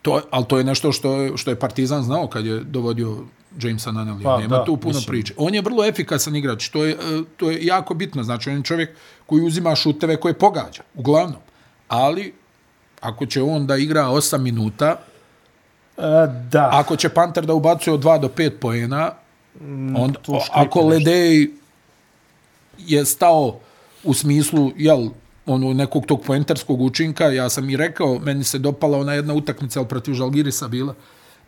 To, 0.04 0.20
ali 0.30 0.44
to 0.44 0.58
je 0.58 0.64
nešto 0.64 0.92
što 0.92 1.36
što 1.36 1.50
je 1.50 1.56
Partizan 1.56 2.02
znao 2.02 2.26
kad 2.26 2.46
je 2.46 2.60
dovodio 2.60 3.24
Jamesa 3.60 3.92
Nanelija. 3.92 4.24
Pa, 4.24 4.38
Nema 4.38 4.56
da, 4.56 4.64
tu 4.64 4.76
puno 4.76 4.94
mislim. 4.94 5.12
priče. 5.12 5.34
On 5.36 5.54
je 5.54 5.62
vrlo 5.62 5.84
efikasan 5.84 6.36
igrač, 6.36 6.68
to 6.68 6.84
je, 6.84 6.92
e, 6.92 6.96
to 7.36 7.50
je 7.50 7.66
jako 7.66 7.94
bitno. 7.94 8.22
Znači, 8.22 8.50
on 8.50 8.56
je 8.56 8.62
čovjek 8.62 8.90
koji 9.26 9.42
uzima 9.42 9.74
šuteve 9.74 10.16
koje 10.16 10.34
pogađa, 10.34 10.82
uglavnom. 10.94 11.40
ali 11.88 12.34
ako 13.00 13.26
će 13.26 13.42
on 13.42 13.66
da 13.66 13.76
igra 13.76 14.02
8 14.02 14.38
minuta, 14.38 14.96
A, 15.96 16.26
da. 16.26 16.68
ako 16.72 16.96
će 16.96 17.08
Panter 17.08 17.46
da 17.46 17.54
ubacuje 17.54 17.94
od 17.94 18.00
2 18.00 18.20
do 18.20 18.28
5 18.28 18.50
poena, 18.50 19.12
Mm, 19.60 19.96
on, 19.96 20.14
ako. 20.52 20.80
Ledej 20.80 21.50
je 22.78 23.04
stao 23.04 23.58
u 24.04 24.14
smislu, 24.14 24.72
jel, 24.76 25.08
ono, 25.46 25.72
nekog 25.72 26.06
tog 26.06 26.22
poenterskog 26.22 26.80
učinka, 26.80 27.24
ja 27.24 27.48
sam 27.48 27.70
i 27.70 27.76
rekao, 27.76 28.18
meni 28.18 28.44
se 28.44 28.58
dopala 28.58 28.98
ona 28.98 29.14
jedna 29.14 29.34
utakmica, 29.34 29.80
ali 29.80 29.88
protiv 29.88 30.14
Žalgirisa 30.14 30.68
bila, 30.68 30.94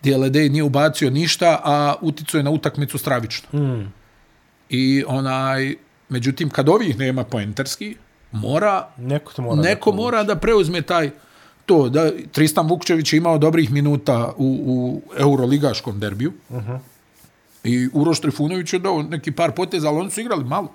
gdje 0.00 0.16
Ledej 0.16 0.48
nije 0.48 0.62
ubacio 0.62 1.10
ništa, 1.10 1.60
a 1.64 1.94
uticuje 2.00 2.42
na 2.42 2.50
utakmicu 2.50 2.98
stravično. 2.98 3.60
Mm. 3.60 3.92
I 4.68 5.04
onaj, 5.06 5.74
međutim, 6.08 6.50
kad 6.50 6.68
ovih 6.68 6.98
nema 6.98 7.24
poenterski, 7.24 7.96
mora, 8.32 8.88
Neko 8.96 9.32
to 9.32 9.42
mora 9.42 9.62
neko 9.62 9.90
da 9.90 9.96
mora 9.96 10.24
da 10.24 10.36
preuzme 10.36 10.82
taj 10.82 11.10
to 11.66 11.88
da 11.88 12.10
Tristan 12.32 12.68
Vukčević 12.68 13.12
je 13.12 13.16
imao 13.16 13.38
dobrih 13.38 13.72
minuta 13.72 14.32
u, 14.36 14.62
u 14.66 15.02
Euroligaškom 15.18 16.00
derbiju. 16.00 16.32
Uh 16.48 16.56
-huh. 16.56 16.78
I 17.64 17.88
Uroš 17.92 18.20
Trifunović 18.20 18.72
je 18.72 18.78
dao 18.78 19.02
neki 19.02 19.32
par 19.32 19.52
poteza, 19.52 19.88
ali 19.88 19.98
oni 19.98 20.10
su 20.10 20.20
igrali 20.20 20.44
malo. 20.44 20.72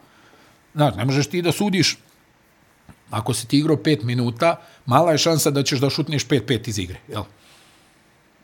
Znaš, 0.76 0.96
ne 0.96 1.06
možeš 1.06 1.28
ti 1.28 1.42
da 1.42 1.52
sudiš 1.52 1.98
ako 3.12 3.34
si 3.34 3.48
ti 3.48 3.58
igrao 3.58 3.76
5 3.78 4.04
minuta, 4.04 4.56
mala 4.86 5.12
je 5.12 5.18
šansa 5.18 5.52
da 5.52 5.64
ćeš 5.64 5.80
da 5.80 5.90
šutneš 5.90 6.28
5-5 6.28 6.70
iz 6.70 6.80
igre, 6.80 7.00
jel? 7.08 7.24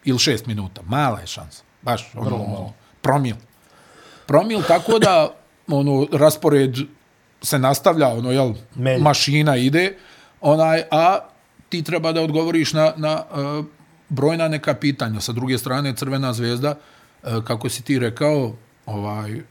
Ili 0.06 0.18
6 0.18 0.48
minuta, 0.48 0.82
mala 0.86 1.20
je 1.20 1.28
šansa. 1.28 1.64
Baš, 1.82 2.10
ono, 2.16 2.38
malo. 2.38 2.74
promil. 3.02 3.36
Promil, 4.26 4.62
tako 4.68 5.00
da, 5.00 5.36
ono, 5.80 6.08
raspored 6.12 6.76
se 7.42 7.60
nastavlja, 7.60 8.08
ono, 8.08 8.32
jel, 8.32 8.54
Melj. 8.76 9.02
mašina 9.02 9.56
ide, 9.56 9.98
onaj, 10.42 10.84
a 10.92 11.20
ti 11.70 11.84
treba 11.84 12.12
da 12.12 12.22
odgovoriš 12.22 12.74
na, 12.74 12.94
na 12.98 13.24
uh, 13.32 13.66
brojna 14.10 14.48
neka 14.48 14.74
pitanja. 14.74 15.22
Sa 15.22 15.32
druge 15.32 15.58
strane, 15.58 15.96
Crvena 15.96 16.34
zvezda, 16.34 16.76
uh, 17.24 17.44
kako 17.44 17.70
si 17.70 17.84
ti 17.84 18.00
rekao, 18.00 18.56
ovaj, 18.86 19.36
uh, 19.36 19.44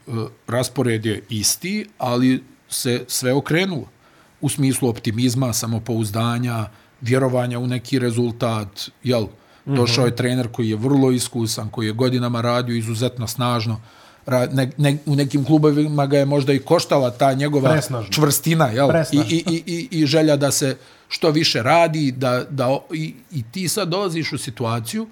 raspored 0.47 1.05
je 1.05 1.23
isti, 1.29 1.85
ali 1.97 2.43
se 2.69 3.03
sve 3.07 3.33
okrenulo 3.33 3.96
u 4.41 4.49
smislu 4.49 4.89
optimizma, 4.89 5.53
samopouzdanja, 5.53 6.65
vjerovanja 7.01 7.59
u 7.59 7.67
neki 7.67 7.99
rezultat, 7.99 8.89
jel, 9.03 9.27
došao 9.65 10.05
je 10.05 10.15
trener 10.15 10.47
koji 10.51 10.69
je 10.69 10.75
vrlo 10.75 11.11
iskusan, 11.11 11.69
koji 11.69 11.87
je 11.87 11.93
godinama 11.93 12.41
radio 12.41 12.75
izuzetno 12.75 13.27
snažno, 13.27 13.81
Ra, 14.27 14.45
ne, 14.45 14.71
ne, 14.77 14.97
u 15.05 15.15
nekim 15.15 15.45
klubovima 15.45 16.05
ga 16.05 16.17
je 16.17 16.25
možda 16.25 16.53
i 16.53 16.59
koštala 16.59 17.11
ta 17.11 17.33
njegova 17.33 17.71
Presnažno. 17.71 18.11
čvrstina, 18.13 18.65
jel? 18.65 18.89
I, 19.11 19.17
i, 19.17 19.43
i, 19.47 19.63
i, 19.65 19.87
i 19.91 20.05
želja 20.05 20.35
da 20.35 20.51
se 20.51 20.77
što 21.07 21.31
više 21.31 21.63
radi, 21.63 22.11
da, 22.11 22.43
da 22.49 22.79
i, 22.93 23.13
i 23.31 23.43
ti 23.51 23.67
sad 23.67 23.89
dolaziš 23.89 24.33
u 24.33 24.37
situaciju 24.37 25.07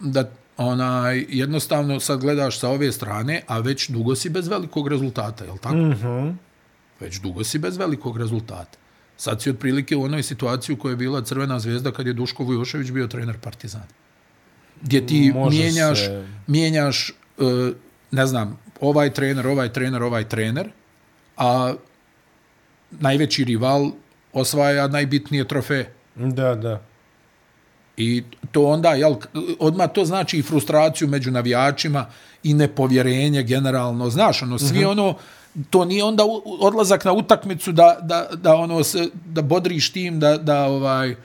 da 0.00 0.30
onaj 0.56 1.26
jednostavno 1.28 2.00
sad 2.00 2.20
gledaš 2.20 2.58
sa 2.58 2.68
ove 2.68 2.92
strane, 2.92 3.42
a 3.46 3.58
već 3.58 3.90
dugo 3.90 4.14
si 4.14 4.28
bez 4.28 4.48
velikog 4.48 4.88
rezultata, 4.88 5.44
jel 5.44 5.58
tako? 5.58 5.76
Mm 5.76 5.94
-hmm. 5.94 6.34
Već 7.00 7.20
dugo 7.20 7.44
si 7.44 7.58
bez 7.58 7.76
velikog 7.76 8.16
rezultata. 8.16 8.78
Sad 9.16 9.42
si 9.42 9.50
otprilike 9.50 9.96
u 9.96 10.02
onoj 10.02 10.22
situaciji 10.22 10.74
u 10.74 10.78
kojoj 10.78 10.92
je 10.92 10.96
bila 10.96 11.22
Crvena 11.22 11.58
zvezda 11.58 11.90
kad 11.90 12.06
je 12.06 12.12
Duško 12.12 12.44
Vujošević 12.44 12.90
bio 12.90 13.06
trener 13.06 13.38
Partizana. 13.38 13.86
Gdje 14.82 15.06
ti 15.06 15.32
Može 15.34 15.58
mijenjaš, 15.58 15.98
se- 15.98 16.26
mijenjaš 16.46 17.10
e, 17.10 17.12
ne 18.10 18.26
znam, 18.26 18.58
ovaj 18.80 19.10
trener, 19.10 19.46
ovaj 19.46 19.72
trener, 19.72 20.02
ovaj 20.02 20.28
trener, 20.28 20.70
a 21.36 21.74
najveći 22.90 23.44
rival 23.44 23.90
osvaja 24.32 24.88
najbitnije 24.88 25.48
trofeje. 25.48 25.92
Da, 26.14 26.54
da. 26.54 26.82
I 27.96 28.22
to 28.52 28.64
onda, 28.66 28.88
jel, 28.88 29.14
odmah 29.58 29.90
to 29.92 30.04
znači 30.04 30.38
i 30.38 30.42
frustraciju 30.42 31.08
među 31.08 31.30
navijačima 31.30 32.06
i 32.42 32.54
nepovjerenje 32.54 33.42
generalno. 33.42 34.10
Znaš, 34.10 34.42
ono, 34.42 34.58
svi 34.58 34.78
uh 34.78 34.84
-huh. 34.84 34.90
ono, 34.90 35.14
to 35.70 35.84
nije 35.84 36.04
onda 36.04 36.24
odlazak 36.60 37.04
na 37.04 37.12
utakmicu 37.12 37.72
da, 37.72 37.98
da, 38.02 38.28
da 38.34 38.54
ono 38.54 38.84
se, 38.84 39.08
da 39.26 39.42
bodriš 39.42 39.92
tim, 39.92 40.20
da, 40.20 40.36
da 40.38 40.64
ovaj, 40.64 41.10
e, 41.10 41.16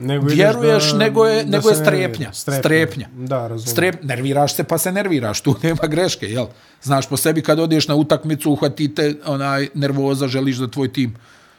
Nego 0.00 0.26
vjeruješ, 0.26 0.90
da- 0.92 0.98
nego 0.98 1.26
je, 1.26 1.44
da 1.44 1.50
nego 1.50 1.68
je 1.68 1.74
strepnja. 1.74 2.32
Strepnja. 2.32 2.60
Strepnja. 2.60 3.08
Da, 3.12 3.48
razumijem. 3.48 3.66
Strep, 3.66 4.02
nerviraš 4.02 4.54
se 4.54 4.64
pa 4.64 4.78
se 4.78 4.92
nerviraš, 4.92 5.40
tu 5.40 5.54
nema 5.62 5.86
greške, 5.88 6.26
jel? 6.26 6.46
Znaš 6.82 7.08
po 7.08 7.16
sebi 7.16 7.42
kad 7.42 7.58
odeš 7.58 7.88
na 7.88 7.94
utakmicu, 7.94 8.50
uhvatite 8.50 9.14
onaj 9.26 9.68
nervoza, 9.74 10.28
želiš 10.28 10.56
da 10.56 10.70
tvoj 10.70 10.92
tim 10.92 11.16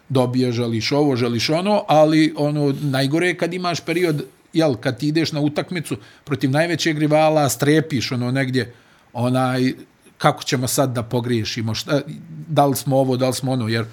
dobije, 0.09 0.51
želiš 0.51 0.91
ovo, 0.91 1.15
želiš 1.15 1.49
ono, 1.49 1.83
ali 1.87 2.33
ono 2.37 2.75
najgore 2.81 3.27
je 3.27 3.37
kad 3.37 3.53
imaš 3.53 3.79
period, 3.79 4.23
jel, 4.53 4.75
kad 4.75 4.99
ti 4.99 5.07
ideš 5.07 5.31
na 5.31 5.41
utakmicu 5.41 5.97
protiv 6.23 6.51
najvećeg 6.51 6.99
rivala, 6.99 7.49
strepiš 7.49 8.11
ono 8.11 8.31
negdje, 8.31 8.73
onaj, 9.13 9.73
kako 10.21 10.43
ćemo 10.43 10.67
sad 10.67 10.93
da 10.93 11.03
pogriješimo, 11.03 11.73
šta, 11.75 12.01
da 12.47 12.65
li 12.65 12.75
smo 12.75 12.97
ovo, 12.97 13.17
da 13.17 13.27
li 13.27 13.33
smo 13.33 13.51
ono, 13.51 13.67
jer 13.67 13.85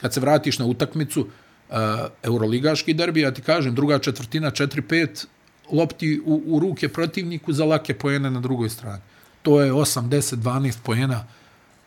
kad 0.00 0.14
se 0.14 0.20
vratiš 0.20 0.58
na 0.58 0.66
utakmicu, 0.66 1.20
uh, 1.20 1.76
Euroligaški 2.22 2.94
derbi, 2.94 3.20
ja 3.20 3.34
ti 3.34 3.42
kažem, 3.42 3.74
druga 3.74 3.98
četvrtina, 3.98 4.50
4-5, 4.50 5.24
lopti 5.72 6.20
u, 6.24 6.42
u 6.46 6.58
ruke 6.58 6.88
protivniku 6.88 7.52
za 7.52 7.64
lake 7.64 7.94
pojene 7.94 8.30
na 8.30 8.40
drugoj 8.40 8.70
strani. 8.70 9.02
To 9.42 9.60
je 9.60 9.72
8, 9.72 10.08
10, 10.08 10.36
12 10.36 10.76
pojena 10.82 11.24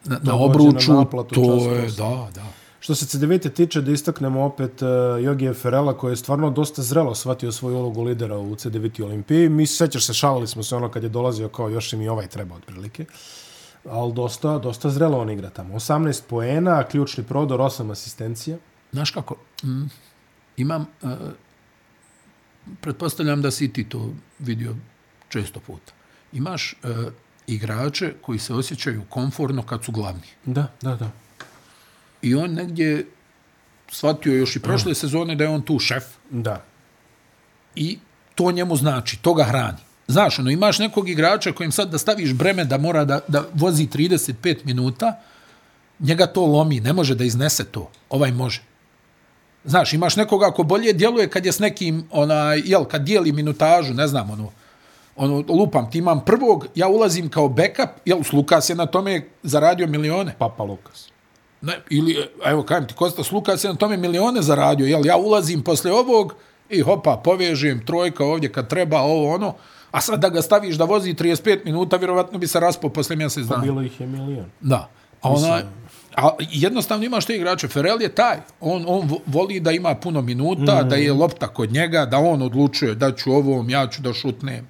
na, 0.05 0.19
na 0.23 0.35
obruču, 0.35 0.93
na 0.93 0.99
naplatu 0.99 1.35
to 1.35 1.57
čas 1.57 1.65
je, 1.65 2.03
da, 2.03 2.27
da. 2.35 2.45
Što 2.79 2.95
se 2.95 3.05
CDVite 3.05 3.49
tiče, 3.49 3.81
da 3.81 3.91
istaknemo 3.91 4.43
opet 4.43 4.81
uh, 4.81 5.23
Jogije 5.23 5.53
Ferela, 5.53 5.97
koji 5.97 6.11
je 6.11 6.17
stvarno 6.17 6.49
dosta 6.49 6.81
zrelo 6.81 7.15
shvatio 7.15 7.51
svoju 7.51 7.77
ulogu 7.77 8.03
lidera 8.03 8.37
u 8.37 8.55
CDViti 8.55 9.03
Olimpiji. 9.03 9.49
Mi 9.49 9.67
sećaš 9.67 10.05
se, 10.05 10.13
šalili 10.13 10.47
smo 10.47 10.63
se 10.63 10.75
ono 10.75 10.89
kad 10.89 11.03
je 11.03 11.09
dolazio 11.09 11.49
kao 11.49 11.69
još 11.69 11.93
im 11.93 12.01
i 12.01 12.09
ovaj 12.09 12.27
treba 12.27 12.55
otprilike. 12.55 13.05
Ali 13.89 14.13
dosta, 14.13 14.57
dosta 14.57 14.89
zrelo 14.89 15.19
on 15.19 15.29
igra 15.29 15.49
tamo. 15.49 15.73
18 15.73 16.21
poena, 16.29 16.83
ključni 16.83 17.23
prodor, 17.23 17.59
8 17.59 17.91
asistencija. 17.91 18.57
Znaš 18.91 19.11
kako, 19.11 19.35
mm, 19.63 19.83
imam, 20.57 20.85
uh, 21.01 21.11
pretpostavljam 22.81 23.41
da 23.41 23.51
si 23.51 23.73
ti 23.73 23.89
to 23.89 24.09
vidio 24.39 24.75
često 25.29 25.59
puta. 25.59 25.93
Imaš 26.33 26.75
uh, 26.83 26.89
igrače 27.47 28.13
koji 28.21 28.39
se 28.39 28.53
osjećaju 28.53 29.03
konforno 29.09 29.63
kad 29.63 29.83
su 29.83 29.91
glavni. 29.91 30.27
Da, 30.45 30.67
da, 30.81 30.95
da. 30.95 31.11
I 32.21 32.35
on 32.35 32.53
negdje 32.53 33.07
shvatio 33.91 34.33
još 34.33 34.55
i 34.55 34.59
prošle 34.59 34.95
sezone 34.95 35.35
da 35.35 35.43
je 35.43 35.49
on 35.49 35.61
tu 35.61 35.79
šef 35.79 36.03
Da. 36.29 36.63
i 37.75 37.99
to 38.35 38.51
njemu 38.51 38.75
znači, 38.75 39.17
to 39.21 39.33
ga 39.33 39.43
hrani. 39.43 39.77
Znaš, 40.07 40.39
ono, 40.39 40.51
imaš 40.51 40.79
nekog 40.79 41.09
igrača 41.09 41.51
kojim 41.51 41.71
sad 41.71 41.89
da 41.89 41.97
staviš 41.97 42.33
breme 42.33 42.65
da 42.65 42.77
mora 42.77 43.05
da, 43.05 43.19
da 43.27 43.43
vozi 43.53 43.87
35 43.87 44.65
minuta, 44.65 45.19
njega 45.99 46.27
to 46.27 46.45
lomi, 46.45 46.79
ne 46.79 46.93
može 46.93 47.15
da 47.15 47.23
iznese 47.23 47.65
to. 47.65 47.91
Ovaj 48.09 48.31
može. 48.31 48.61
Znaš, 49.63 49.93
imaš 49.93 50.15
nekoga 50.15 50.51
ko 50.51 50.63
bolje 50.63 50.93
djeluje 50.93 51.29
kad 51.29 51.45
je 51.45 51.51
s 51.51 51.59
nekim, 51.59 52.07
onaj, 52.11 52.61
jel, 52.65 52.85
kad 52.85 53.01
dijeli 53.01 53.31
minutažu, 53.31 53.93
ne 53.93 54.07
znam, 54.07 54.29
ono, 54.29 54.51
ono, 55.15 55.43
lupam, 55.47 55.91
ti 55.91 55.97
imam 55.97 56.25
prvog, 56.25 56.67
ja 56.75 56.87
ulazim 56.87 57.29
kao 57.29 57.49
backup, 57.49 57.89
jel, 58.05 58.23
s 58.23 58.33
Lukas 58.33 58.69
je 58.69 58.75
na 58.75 58.85
tome 58.85 59.29
zaradio 59.43 59.87
milione. 59.87 60.35
Papa 60.39 60.63
Lukas. 60.63 61.09
Ne, 61.61 61.79
ili, 61.89 62.17
evo, 62.45 62.63
kajem 62.63 62.87
ti, 62.87 62.93
Kostas 62.93 63.31
Lukas 63.31 63.63
je 63.63 63.69
na 63.69 63.75
tome 63.75 63.97
milione 63.97 64.41
zaradio, 64.41 64.85
jel, 64.87 65.05
ja 65.05 65.17
ulazim 65.17 65.63
posle 65.63 65.91
ovog 65.91 66.35
i 66.69 66.81
hopa, 66.81 67.21
povežem 67.23 67.85
trojka 67.85 68.25
ovdje 68.25 68.51
kad 68.51 68.69
treba, 68.69 69.01
ovo, 69.01 69.33
ono, 69.33 69.53
a 69.95 70.01
sad 70.01 70.19
da 70.19 70.29
ga 70.29 70.41
staviš 70.41 70.75
da 70.75 70.83
vozi 70.83 71.13
35 71.13 71.65
minuta, 71.65 71.97
vjerovatno 71.97 72.39
bi 72.39 72.47
se 72.47 72.59
raspao 72.59 72.89
posle 72.89 73.15
mjesec 73.15 73.47
Pa 73.47 73.53
dana. 73.53 73.63
bilo 73.63 73.81
ih 73.81 74.01
je 74.01 74.07
milion. 74.07 74.45
Da. 74.61 74.89
A 75.21 75.29
ona, 75.29 75.61
a 76.15 76.29
jednostavno 76.39 77.05
imaš 77.05 77.25
te 77.25 77.35
igrače. 77.35 77.67
Ferel 77.67 78.01
je 78.01 78.09
taj. 78.09 78.37
On, 78.59 78.85
on 78.87 79.07
vo- 79.07 79.19
voli 79.25 79.59
da 79.59 79.71
ima 79.71 79.95
puno 79.95 80.21
minuta, 80.21 80.81
mm. 80.83 80.89
da 80.89 80.95
je 80.95 81.13
lopta 81.13 81.47
kod 81.47 81.71
njega, 81.71 82.05
da 82.05 82.17
on 82.17 82.41
odlučuje 82.41 82.95
da 82.95 83.11
ću 83.11 83.31
ovom, 83.31 83.69
ja 83.69 83.87
ću 83.87 84.01
da 84.01 84.13
šutnem. 84.13 84.67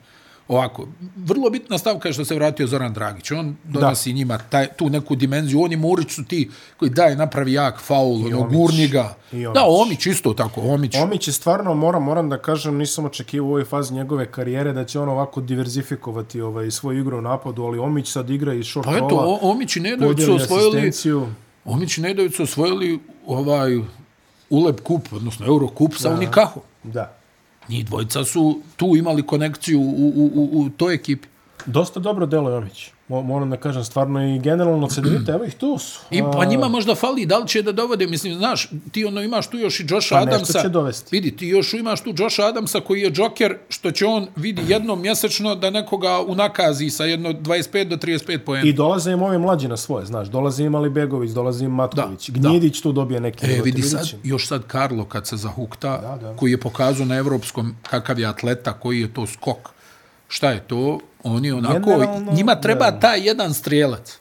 Ovako, 0.47 0.87
vrlo 1.15 1.49
bitna 1.49 1.77
stavka 1.77 2.09
je 2.09 2.13
što 2.13 2.25
se 2.25 2.35
vratio 2.35 2.67
Zoran 2.67 2.93
Dragić. 2.93 3.31
On 3.31 3.55
donosi 3.63 4.11
da. 4.11 4.17
njima 4.17 4.37
taj, 4.37 4.67
tu 4.67 4.89
neku 4.89 5.15
dimenziju. 5.15 5.61
Oni 5.61 5.75
Murić 5.75 6.11
su 6.11 6.25
ti 6.25 6.49
koji 6.77 6.91
daj 6.91 7.15
napravi 7.15 7.53
jak 7.53 7.79
faul, 7.79 8.25
ono, 8.25 8.39
Omić. 8.39 8.57
gurni 8.57 8.87
ga. 8.87 9.15
I 9.31 9.45
Omić. 9.45 9.55
Da, 9.55 9.63
Omić 9.67 10.05
isto 10.05 10.33
tako, 10.33 10.61
Omić. 10.61 10.95
Omić 10.95 11.27
je 11.27 11.33
stvarno, 11.33 11.73
moram, 11.73 12.03
moram 12.03 12.29
da 12.29 12.37
kažem, 12.37 12.77
nisam 12.77 13.05
očekivao 13.05 13.47
u 13.47 13.49
ovoj 13.49 13.65
fazi 13.65 13.93
njegove 13.93 14.31
karijere 14.31 14.73
da 14.73 14.85
će 14.85 14.99
on 14.99 15.09
ovako 15.09 15.41
diverzifikovati 15.41 16.41
ovaj, 16.41 16.71
svoju 16.71 16.99
igru 16.99 17.17
u 17.17 17.21
napadu, 17.21 17.63
ali 17.63 17.79
Omić 17.79 18.11
sad 18.11 18.29
igra 18.29 18.53
i 18.53 18.63
short 18.63 18.85
Pa 18.85 18.97
eto, 18.97 19.39
Omić 19.41 19.75
i 19.75 19.79
Nedović 19.79 20.25
su 20.25 20.35
osvojili. 20.35 20.91
Omić 21.65 21.97
i 21.97 22.01
Nedović 22.01 22.35
su 22.35 22.43
osvojili 22.43 22.99
ovaj 23.27 23.79
Uleb 24.49 24.81
kup, 24.81 25.07
odnosno 25.11 25.45
Euro 25.45 25.67
kup 25.67 25.93
sa 25.97 26.09
Unikahom. 26.09 26.63
Da. 26.83 27.17
Njih 27.69 27.85
dvojica 27.85 28.23
su 28.25 28.61
tu 28.75 28.95
imali 28.97 29.27
konekciju 29.27 29.79
u, 29.79 30.11
u, 30.15 30.31
u, 30.35 30.61
u 30.61 30.69
toj 30.69 30.93
ekipi. 30.93 31.27
Dosta 31.65 31.99
dobro 31.99 32.25
delo 32.25 32.49
Jović. 32.49 32.94
Moram 33.07 33.49
da 33.49 33.57
kažem, 33.57 33.83
stvarno 33.83 34.35
i 34.35 34.39
generalno 34.39 34.89
se 34.89 35.01
vidite, 35.01 35.31
evo 35.31 35.45
ih 35.45 35.55
tu 35.55 35.77
su. 35.77 35.99
I 36.11 36.21
pa 36.33 36.45
njima 36.45 36.67
možda 36.67 36.95
fali, 36.95 37.25
da 37.25 37.37
li 37.37 37.47
će 37.47 37.61
da 37.61 37.71
dovode, 37.71 38.07
mislim, 38.07 38.35
znaš, 38.35 38.69
ti 38.91 39.05
ono 39.05 39.21
imaš 39.21 39.49
tu 39.49 39.57
još 39.57 39.79
i 39.79 39.85
Josh 39.89 40.09
pa 40.09 40.17
Adamsa. 40.17 40.53
Pa 40.53 40.61
će 40.61 40.69
dovesti. 40.69 41.15
Vidi, 41.15 41.37
ti 41.37 41.47
još 41.47 41.73
imaš 41.73 42.03
tu 42.03 42.13
Josh 42.17 42.39
Adamsa 42.39 42.79
koji 42.79 43.01
je 43.01 43.11
Joker, 43.15 43.57
što 43.69 43.91
će 43.91 44.05
on 44.05 44.27
vidi 44.35 44.61
jednom 44.67 45.01
mjesečno 45.01 45.55
da 45.55 45.69
nekoga 45.69 46.21
unakazi 46.27 46.89
sa 46.89 47.05
jedno 47.05 47.29
25 47.29 47.83
do 47.83 47.95
35 47.95 48.37
pojena. 48.37 48.69
I 48.69 48.73
dolaze 48.73 49.11
im 49.11 49.21
ovi 49.21 49.37
mlađi 49.37 49.67
na 49.67 49.77
svoje, 49.77 50.05
znaš, 50.05 50.27
dolaze 50.27 50.63
im 50.63 50.75
Ali 50.75 50.89
Begović, 50.89 51.31
dolaze 51.31 51.65
im 51.65 51.71
Matković, 51.71 52.29
da, 52.29 52.49
Gnjidić 52.49 52.77
da. 52.77 52.83
tu 52.83 52.91
dobije 52.91 53.19
neke. 53.19 53.45
E, 53.45 53.61
vidi 53.61 53.81
sad, 53.81 54.11
još 54.23 54.47
sad 54.47 54.63
Karlo 54.67 55.05
kad 55.05 55.27
se 55.27 55.37
zahukta, 55.37 55.97
da, 55.97 56.27
da. 56.27 56.35
koji 56.37 56.51
je 56.51 56.59
pokazao 56.59 57.05
na 57.05 57.15
evropskom 57.15 57.75
kakav 57.89 58.19
je 58.19 58.25
atleta, 58.25 58.73
koji 58.73 58.99
je 58.99 59.13
to 59.13 59.27
skok. 59.27 59.69
Šta 60.27 60.51
je 60.51 60.59
to? 60.59 60.99
Oni 61.25 61.51
onako, 61.51 61.89
Generalno, 61.89 62.31
njima 62.31 62.55
treba 62.55 62.91
ne. 62.91 62.99
taj 62.99 63.27
jedan 63.27 63.53
strijelac. 63.53 64.19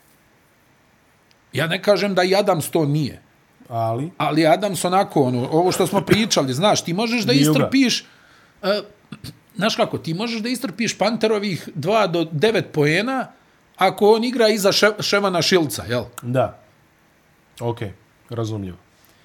Ja 1.52 1.66
ne 1.66 1.82
kažem 1.82 2.14
da 2.14 2.22
i 2.22 2.34
Adams 2.34 2.70
to 2.70 2.84
nije. 2.84 3.22
Ali? 3.68 4.10
Ali 4.18 4.46
Adams 4.46 4.84
onako, 4.84 5.22
ono, 5.22 5.48
ovo 5.52 5.72
što 5.72 5.86
smo 5.86 6.00
pričali, 6.00 6.54
znaš, 6.54 6.84
ti 6.84 6.92
možeš 6.92 7.24
da 7.24 7.32
istrpiš, 7.32 8.06
uh, 8.62 8.68
znaš 9.56 9.76
kako, 9.76 9.98
ti 9.98 10.14
možeš 10.14 10.40
da 10.40 10.48
istrpiš 10.48 10.98
Panterovih 10.98 11.68
2 11.74 12.06
do 12.06 12.24
9 12.24 12.62
poena 12.62 13.26
ako 13.76 14.10
on 14.10 14.24
igra 14.24 14.48
iza 14.48 14.72
še, 14.72 14.90
Ševana 15.00 15.42
Šilca, 15.42 15.84
jel? 15.88 16.04
Da. 16.22 16.58
Ok, 17.60 17.78
razumljivo. 18.30 18.76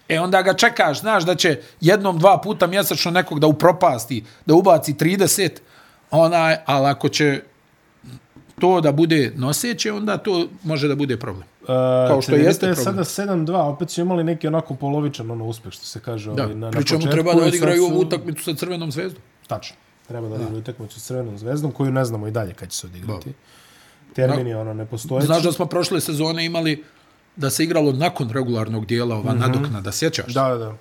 E 0.09 0.19
onda 0.19 0.41
ga 0.41 0.53
čekaš, 0.53 0.99
znaš 0.99 1.23
da 1.23 1.36
će 1.36 1.61
jednom, 1.82 2.19
dva 2.19 2.41
puta 2.41 2.67
mjesečno 2.67 3.11
nekog 3.11 3.39
da 3.39 3.47
upropasti, 3.47 4.23
da 4.45 4.53
ubaci 4.53 4.93
30, 4.93 5.49
onaj, 6.11 6.57
ali 6.65 6.88
ako 6.88 7.09
će 7.09 7.41
to 8.60 8.82
da 8.82 8.91
bude 8.91 9.34
noseće, 9.36 9.91
onda 9.93 10.18
to 10.18 10.47
može 10.64 10.88
da 10.88 10.95
bude 10.95 11.18
problem. 11.18 11.43
Uh, 11.62 11.68
Kao 12.07 12.22
što 12.22 12.36
jeste 12.36 12.74
problem. 12.74 13.05
sada 13.05 13.32
7-2, 13.32 13.55
opet 13.55 13.89
su 13.89 14.01
imali 14.01 14.24
neki 14.24 14.47
onako 14.47 14.76
polovičan 14.76 15.32
ono 15.32 15.45
uspeh, 15.45 15.72
što 15.72 15.86
se 15.86 15.99
kaže. 15.99 16.32
Da, 16.34 16.43
ovaj, 16.43 16.55
na, 16.55 16.72
pričemu 16.72 17.05
na 17.05 17.12
treba 17.12 17.34
da 17.34 17.43
odigraju 17.43 17.84
ovu 17.84 17.99
utakmicu 17.99 18.43
sa 18.43 18.53
Crvenom 18.53 18.91
zvezdom. 18.91 19.22
Tačno. 19.47 19.76
Treba 20.07 20.28
da 20.28 20.36
odigraju 20.36 20.60
utakmicu 20.60 20.99
sa 20.99 21.05
Crvenom 21.07 21.38
zvezdom, 21.38 21.72
koju 21.72 21.91
ne 21.91 22.05
znamo 22.05 22.28
i 22.28 22.32
dalje 22.32 22.53
kad 22.53 22.70
će 22.70 22.78
se 22.78 22.88
odigrati. 22.88 23.34
Termin 24.14 24.47
je 24.47 24.57
ono 24.57 24.74
nepostojeći. 24.74 25.26
Znaš 25.26 25.43
da 25.43 25.51
smo 25.51 25.66
prošle 25.66 26.01
sezone 26.01 26.45
imali 26.45 26.84
da 27.36 27.49
se 27.49 27.64
igralo 27.64 27.91
nakon 27.91 28.30
regularnog 28.30 28.86
dijela 28.86 29.16
ova 29.16 29.34
mm 29.34 29.38
-hmm. 29.38 29.39
nadokna, 29.39 29.82
da 29.82 29.91
sjećaš? 29.91 30.34
Da, 30.34 30.57
da 30.57 30.76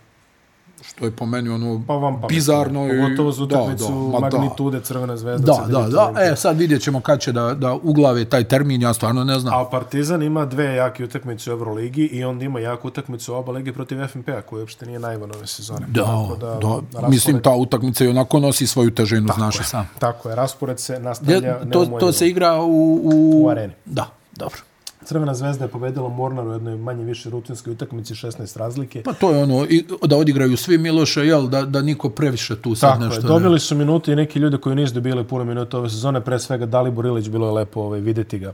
što 0.83 1.05
je 1.05 1.11
po 1.11 1.26
meni 1.26 1.49
ono 1.49 1.83
pa 1.87 1.95
vam 1.95 2.22
bizarno 2.29 2.87
i 2.87 3.01
pogotovo 3.01 3.33
za 3.33 3.45
utakmicu 3.45 4.11
da, 4.12 4.18
magnitude 4.18 4.81
Crvene 4.81 5.16
zvezde. 5.16 5.47
Da, 5.47 5.66
da, 5.68 5.89
da. 5.89 6.22
E, 6.22 6.37
sad 6.37 6.59
vidjet 6.59 6.83
ćemo 6.83 7.01
kad 7.01 7.20
će 7.20 7.33
da, 7.33 7.55
da 7.55 7.74
uglave 7.74 8.24
taj 8.24 8.45
termin, 8.45 8.83
ja 8.83 8.95
stvarno 8.95 9.24
ne 9.24 9.39
znam. 9.39 9.61
A 9.61 9.70
Partizan 9.70 10.22
ima 10.22 10.45
dve 10.45 10.64
jake 10.64 11.05
utakmice 11.05 11.51
u 11.51 11.53
Euroligi 11.53 12.05
i 12.07 12.24
on 12.24 12.43
ima 12.43 12.61
jaku 12.61 12.89
utakmicu 12.89 13.33
u 13.33 13.37
oba 13.37 13.53
ligi 13.53 13.72
protiv 13.72 14.07
FNP-a, 14.07 14.41
koja 14.43 14.61
uopšte 14.61 14.87
nije 14.87 14.99
najvan 14.99 15.31
ove 15.35 15.47
sezone. 15.47 15.87
Da, 15.89 16.29
da, 16.41 16.47
da, 16.47 16.74
raspored... 16.74 17.11
mislim, 17.11 17.43
ta 17.43 17.51
utakmica 17.51 18.05
i 18.05 18.09
onako 18.09 18.41
nosi 18.41 18.66
svoju 18.66 18.91
težinu, 18.91 19.29
znaš 19.37 19.68
sam. 19.68 19.89
Tako 19.99 20.29
je, 20.29 20.35
raspored 20.35 20.81
se 20.81 21.01
nastavlja 21.01 21.49
ja, 21.49 21.61
to, 21.72 21.85
to 21.87 22.12
se 22.12 22.29
igra 22.29 22.62
u, 22.62 23.01
u... 23.05 23.45
u 23.45 23.49
areni. 23.49 23.72
Da, 23.85 24.11
dobro. 24.37 24.68
Crvena 25.09 25.35
zvezda 25.35 25.65
je 25.65 25.69
pobedila 25.69 26.09
Mornar 26.09 26.47
u 26.47 26.53
jednoj 26.53 26.77
manje 26.77 27.05
više 27.05 27.31
rutinskoj 27.31 27.73
utakmici 27.73 28.15
16 28.15 28.59
razlike. 28.59 29.03
Pa 29.03 29.13
to 29.13 29.31
je 29.31 29.43
ono, 29.43 29.67
i, 29.69 29.85
da 30.07 30.17
odigraju 30.17 30.57
svi 30.57 30.79
Miloša, 30.79 31.23
jel, 31.23 31.47
da, 31.49 31.63
da 31.63 31.83
niko 31.83 32.11
previše 32.11 32.57
tu 32.63 32.75
sad 32.75 32.91
Tako 32.91 33.05
nešto... 33.05 33.21
Tako 33.21 33.33
je, 33.33 33.39
dobili 33.39 33.61
su 33.61 33.75
minute 33.75 34.13
i 34.13 34.17
neki 34.17 34.39
ljudi 34.39 34.59
koji 34.59 34.77
nisu 34.77 34.95
dobili 34.95 35.25
puno 35.25 35.45
minuta 35.45 35.79
ove 35.79 35.91
sezone, 35.91 36.21
pre 36.21 36.39
svega 36.39 36.67
Dalibor 36.67 37.07
Ilić, 37.07 37.29
bilo 37.29 37.47
je 37.47 37.53
lepo 37.53 37.81
ovaj, 37.81 38.01
videti 38.01 38.39
ga. 38.39 38.53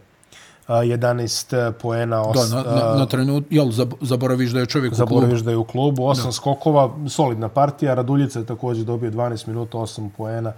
A, 0.66 0.74
11 0.74 1.72
poena. 1.72 2.22
Os, 2.22 2.50
da, 2.50 2.56
na, 2.56 2.74
na, 2.74 2.94
na 2.94 3.06
trenut, 3.06 3.44
jel, 3.50 3.70
zaboraviš 4.00 4.50
da 4.50 4.60
je 4.60 4.66
čovjek 4.66 4.92
u 4.92 4.96
klubu? 4.96 5.10
Zaboraviš 5.10 5.40
da 5.40 5.50
je 5.50 5.56
u 5.56 5.64
klubu, 5.64 6.02
8 6.02 6.24
da. 6.24 6.32
skokova, 6.32 6.96
solidna 7.08 7.48
partija, 7.48 7.94
Raduljica 7.94 8.38
je 8.38 8.46
također 8.46 8.84
dobio 8.84 9.10
12 9.10 9.48
minuta, 9.48 9.78
8 9.78 10.08
poena 10.16 10.52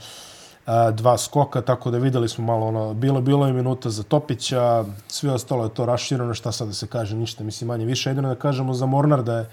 dva 0.93 1.19
skoka, 1.19 1.61
tako 1.61 1.91
da 1.91 1.99
videli 1.99 2.29
smo 2.29 2.45
malo 2.45 2.67
ono, 2.67 2.95
bilo, 2.95 3.21
bilo 3.21 3.47
je 3.47 3.53
minuta 3.53 3.91
za 3.91 4.03
Topića, 4.03 4.85
sve 5.09 5.31
ostalo 5.31 5.65
je 5.65 5.75
to 5.75 5.87
raširano, 5.87 6.35
šta 6.35 6.53
sad 6.53 6.69
da 6.69 6.75
se 6.75 6.87
kaže, 6.87 7.17
ništa, 7.17 7.45
mislim 7.45 7.69
manje 7.69 7.85
više, 7.85 8.11
jedino 8.11 8.29
da 8.29 8.35
kažemo 8.35 8.75
za 8.75 8.87
Mornar 8.87 9.23
da 9.23 9.39
je 9.39 9.51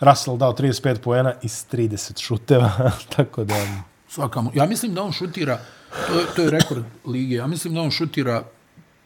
Russell 0.00 0.36
dao 0.36 0.52
35 0.52 0.98
poena 0.98 1.32
iz 1.42 1.66
30 1.72 2.20
šuteva, 2.20 2.70
tako 3.16 3.44
da... 3.44 3.54
Svakamo, 4.08 4.50
ja 4.54 4.66
mislim 4.66 4.94
da 4.94 5.02
on 5.02 5.12
šutira, 5.12 5.58
to 6.06 6.20
je, 6.20 6.26
to 6.36 6.42
je 6.42 6.50
rekord 6.50 6.84
lige, 7.06 7.34
ja 7.34 7.46
mislim 7.46 7.74
da 7.74 7.80
on 7.80 7.90
šutira 7.90 8.44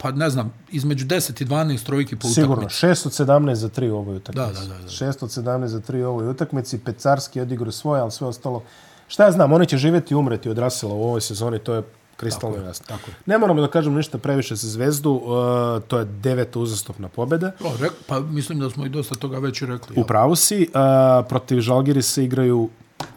pa 0.01 0.11
ne 0.11 0.31
znam, 0.31 0.53
između 0.71 1.07
10 1.07 1.43
i 1.43 1.47
12 1.47 1.87
trojki 1.87 2.17
po 2.17 2.29
utakmici. 2.29 2.41
Sigurno, 2.41 2.69
6 2.69 3.07
od 3.07 3.29
17 3.29 3.55
za 3.55 3.69
3 3.69 3.91
u 3.91 3.97
ovoj 3.97 4.17
utakmici. 4.17 4.55
Da, 4.55 4.61
da, 4.61 4.75
da, 4.75 4.83
da. 4.83 4.89
6 4.89 5.25
od 5.25 5.31
17 5.31 5.67
za 5.67 5.81
3 5.81 6.05
u 6.05 6.09
ovoj 6.09 6.29
utakmici, 6.29 6.79
Pecarski 6.79 7.41
odigrao 7.41 7.73
svoje, 7.73 8.03
ali 8.03 8.11
sve 8.11 8.27
ostalo 8.27 8.63
Šta 9.09 9.25
ja 9.25 9.33
znam, 9.33 9.53
oni 9.53 9.67
će 9.67 9.77
živjeti 9.77 10.15
i 10.15 10.17
umreti 10.17 10.51
od 10.51 10.59
Rasela 10.59 10.95
u 10.95 11.03
ovoj 11.03 11.21
sezoni, 11.21 11.59
to 11.59 11.75
je 11.75 11.83
kristalno 12.17 12.57
tako 12.57 12.67
jasno. 12.67 12.87
Tako 12.89 13.11
ne 13.27 13.39
moramo 13.39 13.61
da 13.61 13.69
kažemo 13.69 13.97
ništa 13.97 14.19
previše 14.19 14.55
za 14.55 14.69
zvezdu, 14.69 15.13
uh, 15.13 15.83
to 15.89 15.99
je 15.99 16.05
deveta 16.05 16.59
uzastopna 16.59 17.09
pobjeda. 17.09 17.53
O, 17.61 17.73
rek, 17.81 17.93
pa 18.07 18.21
mislim 18.21 18.59
da 18.61 18.71
smo 18.71 18.87
i 18.87 18.89
dosta 18.89 19.15
toga 19.15 19.39
već 19.39 19.63
rekli. 19.63 19.97
U 19.97 20.05
pravu 20.05 20.37
si, 20.37 20.69
uh, 20.69 21.27
protiv 21.29 21.61
Žalgirisa 21.61 22.23
igraju 22.23 22.69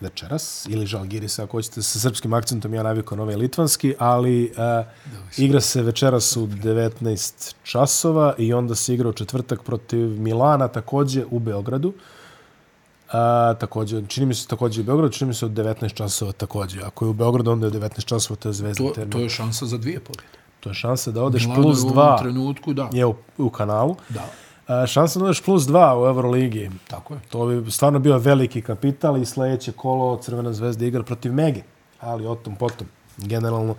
večeras, 0.01 0.67
ili 0.69 0.85
Žalgirisa, 0.85 1.43
ako 1.43 1.57
hoćete 1.57 1.81
sa 1.81 1.99
srpskim 1.99 2.33
akcentom, 2.33 2.73
ja 2.73 2.83
navikao 2.83 3.17
nove 3.17 3.35
litvanski, 3.35 3.95
ali 3.99 4.51
uh, 4.51 4.85
igra 5.37 5.61
se 5.61 5.81
večeras 5.81 6.37
u 6.37 6.47
19 6.47 7.53
časova 7.63 8.33
i 8.37 8.53
onda 8.53 8.75
se 8.75 8.93
igra 8.93 9.09
u 9.09 9.13
četvrtak 9.13 9.63
protiv 9.63 10.21
Milana, 10.21 10.67
takođe 10.67 11.25
u 11.31 11.39
Beogradu. 11.39 11.93
A, 13.11 13.53
takođe, 13.59 14.01
čini 14.07 14.25
mi 14.25 14.33
se 14.33 14.47
takođe 14.47 14.81
u 14.81 14.83
Beogradu, 14.83 15.13
čini 15.13 15.27
mi 15.27 15.33
se 15.33 15.45
od 15.45 15.51
19 15.51 15.93
časova 15.93 16.31
takođe. 16.31 16.81
Ako 16.81 17.05
je 17.05 17.09
u 17.09 17.13
Beogradu, 17.13 17.51
onda 17.51 17.67
je 17.67 17.71
19 17.71 18.05
časova, 18.05 18.37
to 18.37 18.49
je 18.49 18.53
zvezda 18.53 18.83
to, 18.93 19.05
To 19.05 19.19
je 19.19 19.29
šansa 19.29 19.65
za 19.65 19.77
dvije 19.77 19.99
pobjede. 19.99 20.37
To 20.59 20.69
je 20.69 20.73
šansa 20.73 21.11
da 21.11 21.23
odeš 21.23 21.43
Milano 21.43 21.63
plus 21.63 21.79
2. 21.79 22.15
U 22.15 22.19
trenutku, 22.19 22.73
da. 22.73 22.89
Je 22.93 23.05
u, 23.05 23.15
u 23.37 23.49
kanalu. 23.49 23.95
Da. 24.09 24.25
A, 24.67 24.87
šansa 24.87 25.19
da 25.19 25.25
odeš 25.25 25.41
plus 25.41 25.63
2 25.63 26.01
u 26.01 26.07
Euroligi. 26.07 26.69
Tako 26.87 27.13
je. 27.13 27.19
To 27.29 27.45
bi 27.45 27.71
stvarno 27.71 27.99
bio 27.99 28.17
veliki 28.17 28.61
kapital 28.61 29.17
i 29.17 29.25
sledeće 29.25 29.71
kolo 29.71 30.17
Crvena 30.17 30.53
zvezda 30.53 30.85
igra 30.85 31.03
protiv 31.03 31.33
Mege. 31.33 31.61
Ali 31.99 32.27
o 32.27 32.35
tom 32.35 32.55
potom. 32.55 32.87
Generalno, 33.17 33.75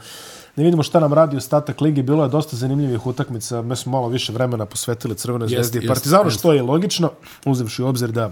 ne 0.57 0.65
vidimo 0.65 0.83
šta 0.83 1.01
nam 1.01 1.13
radi 1.13 1.37
ostatak 1.37 1.81
ligi. 1.81 2.03
Bilo 2.03 2.23
je 2.23 2.29
dosta 2.29 2.57
zanimljivih 2.57 3.07
utakmica. 3.07 3.63
Mi 3.63 3.77
smo 3.77 3.93
malo 3.93 4.09
više 4.09 4.33
vremena 4.33 4.67
posvetili 4.67 5.15
Crvene 5.15 5.49
zvezde 5.49 5.79
i 5.83 5.89
Partizanu, 5.89 6.31
što 6.31 6.53
je 6.53 6.63
logično, 6.63 7.11
uzevši 7.45 7.83
u 7.83 7.87
obzir 7.87 8.11
da 8.11 8.31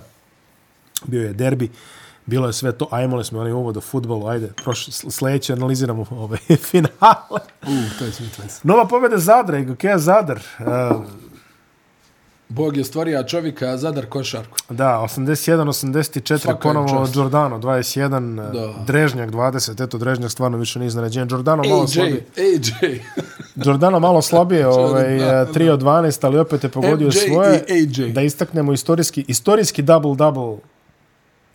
bio 1.07 1.23
je 1.23 1.33
derbi, 1.33 1.71
bilo 2.27 2.47
je 2.47 2.53
sve 2.53 2.73
to, 2.73 2.89
a 2.91 3.03
imali 3.03 3.25
smo 3.25 3.41
onaj 3.41 3.53
uvod 3.53 3.77
o 3.77 3.81
futbolu, 3.81 4.27
ajde, 4.27 4.53
prošli, 4.65 4.93
sledeće 4.93 5.53
analiziramo 5.53 6.07
ove 6.25 6.39
finale. 6.71 7.41
U, 7.63 7.99
to 7.99 8.05
je 8.05 8.13
smitles. 8.13 8.63
Nova 8.63 8.89
pobjeda 8.89 9.19
Zadra, 9.19 9.59
i 9.59 9.65
Gokeja 9.65 9.99
Zadar. 9.99 10.41
Uh, 10.59 11.05
Bog 12.51 12.77
je 12.77 12.85
stvorio 12.85 13.23
čovjeka, 13.23 13.77
Zadar 13.77 14.07
košarku. 14.07 14.59
Da, 14.69 15.07
81-84, 15.17 16.57
ponovo 16.63 17.07
Giordano, 17.13 17.59
21, 17.59 18.53
da. 18.53 18.85
Drežnjak, 18.87 19.31
20, 19.31 19.85
eto, 19.85 19.99
Drežnjak 19.99 20.31
stvarno 20.31 20.59
više 20.59 20.79
nije 20.79 20.87
iznenađen. 20.87 21.29
Giordano 21.29 21.63
malo 21.69 21.87
slabije. 21.87 22.27
AJ. 22.37 23.01
Giordano 23.55 24.01
malo 24.01 24.23
slabije, 24.23 24.67
ovaj, 24.69 25.09
3 25.09 25.71
od 25.71 25.83
12, 25.83 26.27
ali 26.27 26.39
opet 26.39 26.65
je 26.65 26.71
pogodio 26.71 27.09
MJ 27.09 27.13
svoje. 27.13 27.65
Da 28.13 28.23
istaknemo 28.23 28.73
istorijski, 28.73 29.25
istorijski 29.29 29.83
double-double 29.83 30.59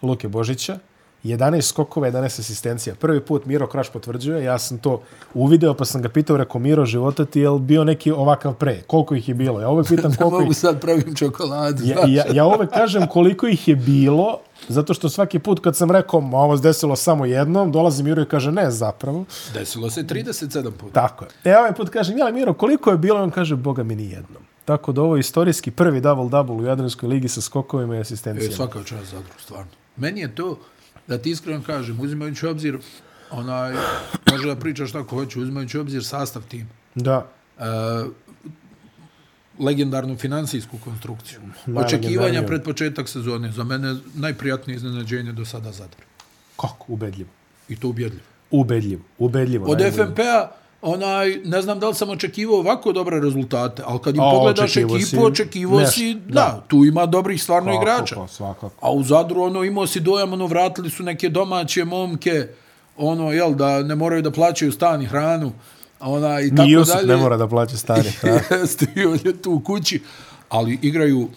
Luke 0.06 0.28
Božića, 0.28 0.80
11 1.26 1.62
skokova, 1.62 2.12
11 2.12 2.40
asistencija. 2.40 2.96
Prvi 2.96 3.22
put 3.22 3.46
Miro 3.46 3.68
Kraš 3.68 3.90
potvrđuje, 3.90 4.44
ja 4.44 4.60
sam 4.60 4.78
to 4.78 5.02
uvideo, 5.34 5.74
pa 5.74 5.86
sam 5.86 6.02
ga 6.02 6.10
pitao, 6.10 6.38
rekao, 6.38 6.62
Miro, 6.62 6.86
života 6.86 7.26
ti 7.26 7.40
je 7.40 7.50
bio 7.60 7.84
neki 7.84 8.12
ovakav 8.12 8.54
pre? 8.54 8.82
Koliko 8.88 9.16
ih 9.16 9.30
je 9.30 9.36
bilo? 9.36 9.62
Ja 9.62 9.70
ove 9.70 9.84
pitam 9.84 10.16
koliko 10.18 10.40
Mogu 10.40 10.52
ih... 10.52 10.58
sad 10.58 10.82
pravim 10.82 11.16
čokoladu. 11.16 11.84
Ja, 11.86 11.98
ja, 12.08 12.24
ja 12.34 12.46
ove 12.46 12.68
kažem 12.68 13.08
koliko 13.08 13.48
ih 13.48 13.68
je 13.68 13.76
bilo, 13.76 14.40
zato 14.68 14.94
što 14.94 15.10
svaki 15.10 15.40
put 15.40 15.60
kad 15.60 15.76
sam 15.76 15.92
rekao, 15.92 16.20
ovo 16.34 16.58
se 16.58 16.64
desilo 16.64 16.96
samo 16.96 17.26
jednom, 17.26 17.72
dolazi 17.72 18.04
Miro 18.04 18.22
i 18.22 18.26
kaže, 18.26 18.52
ne, 18.52 18.72
zapravo. 18.72 19.26
Desilo 19.54 19.90
se 19.90 20.04
37 20.04 20.72
puta. 20.72 20.94
Tako 20.94 21.26
je. 21.26 21.52
E, 21.52 21.58
ovaj 21.58 21.74
put 21.74 21.90
kažem, 21.90 22.18
ja, 22.18 22.32
Miro, 22.32 22.54
koliko 22.54 22.92
je 22.92 22.98
bilo? 22.98 23.24
On 23.24 23.32
kaže, 23.32 23.56
boga 23.56 23.84
mi 23.84 23.96
ni 23.96 24.10
jednom. 24.10 24.44
Tako 24.66 24.92
da 24.92 25.02
ovo 25.02 25.16
je 25.16 25.20
istorijski 25.20 25.72
prvi 25.72 26.02
double-double 26.02 26.62
u 26.62 26.64
Jadranskoj 26.64 27.10
ligi 27.10 27.28
sa 27.28 27.42
skokovima 27.42 27.96
i 27.96 28.00
asistencijama. 28.00 28.54
E, 28.54 28.56
svaka 28.56 28.84
čast 28.84 29.12
za 29.12 29.18
stvarno. 29.38 29.72
Meni 29.98 30.22
je 30.22 30.36
to, 30.36 30.60
da 31.08 31.18
ti 31.18 31.32
iskreno 31.32 31.64
kažem, 31.64 32.00
uzimajući 32.00 32.48
obzir, 32.48 32.78
onaj, 33.32 33.74
može 34.32 34.48
da 34.48 34.56
pričaš 34.56 34.92
tako 34.92 35.16
hoću, 35.16 35.42
uzimajući 35.42 35.78
obzir 35.78 36.06
sastav 36.06 36.44
tim. 36.48 36.70
Da. 36.96 37.28
E, 37.60 37.64
legendarnu 39.60 40.18
finansijsku 40.18 40.78
konstrukciju. 40.84 41.40
Očekivanja 41.76 42.44
pred 42.44 42.64
početak 42.64 43.10
sezone. 43.10 43.52
Za 43.52 43.64
mene 43.64 43.96
najprijatnije 44.16 44.76
iznenađenje 44.76 45.32
do 45.32 45.46
sada 45.46 45.72
Zadar. 45.72 46.02
Kako? 46.56 46.86
Ubedljivo. 46.88 47.30
I 47.70 47.76
to 47.76 47.88
ubedljivo. 47.88 48.24
Ubedljivo. 48.52 49.04
Ubedljivo. 49.18 49.72
Od 49.72 49.82
FNP-a 49.94 50.65
onaj, 50.86 51.42
ne 51.46 51.62
znam 51.62 51.80
da 51.80 51.88
li 51.90 51.96
sam 51.96 52.10
očekivao 52.10 52.60
ovako 52.60 52.92
dobre 52.92 53.20
rezultate, 53.20 53.84
ali 53.86 54.00
kad 54.00 54.16
im 54.16 54.22
A, 54.22 54.32
pogledaš 54.32 54.78
ekipu, 54.78 55.00
si 55.00 55.18
očekivao 55.20 55.86
si, 55.86 56.14
da, 56.14 56.34
da, 56.34 56.64
tu 56.68 56.86
ima 56.86 57.06
dobrih 57.06 57.44
stvarno 57.44 57.72
svakako, 57.72 57.84
igrača. 57.84 58.16
Pa, 58.16 58.28
svakako. 58.28 58.76
A 58.82 58.92
u 58.92 59.04
Zadru, 59.04 59.42
ono, 59.42 59.64
imao 59.64 59.88
si 59.88 60.00
dojam, 60.00 60.34
ono, 60.34 60.48
vratili 60.48 60.90
su 60.90 61.04
neke 61.04 61.30
domaće 61.30 61.86
momke, 61.86 62.48
ono, 62.98 63.32
jel, 63.32 63.54
da 63.54 63.84
ne 63.84 63.96
moraju 63.96 64.22
da 64.22 64.32
plaćaju 64.32 64.72
stan 64.72 65.02
i 65.02 65.06
hranu, 65.06 65.52
ona, 66.00 66.42
i 66.42 66.50
tako 66.50 66.64
Ni 66.64 66.72
Josip 66.72 66.96
dalje. 66.96 67.08
ne 67.08 67.18
mora 67.18 67.38
da 67.38 67.48
plaća 67.48 67.78
stan 67.78 68.06
i 68.06 68.12
hranu. 68.12 68.40
Jeste, 68.62 68.88
on 69.08 69.20
je 69.24 69.42
tu 69.42 69.52
u 69.52 69.60
kući, 69.60 70.02
ali 70.50 70.80
igraju 70.82 71.30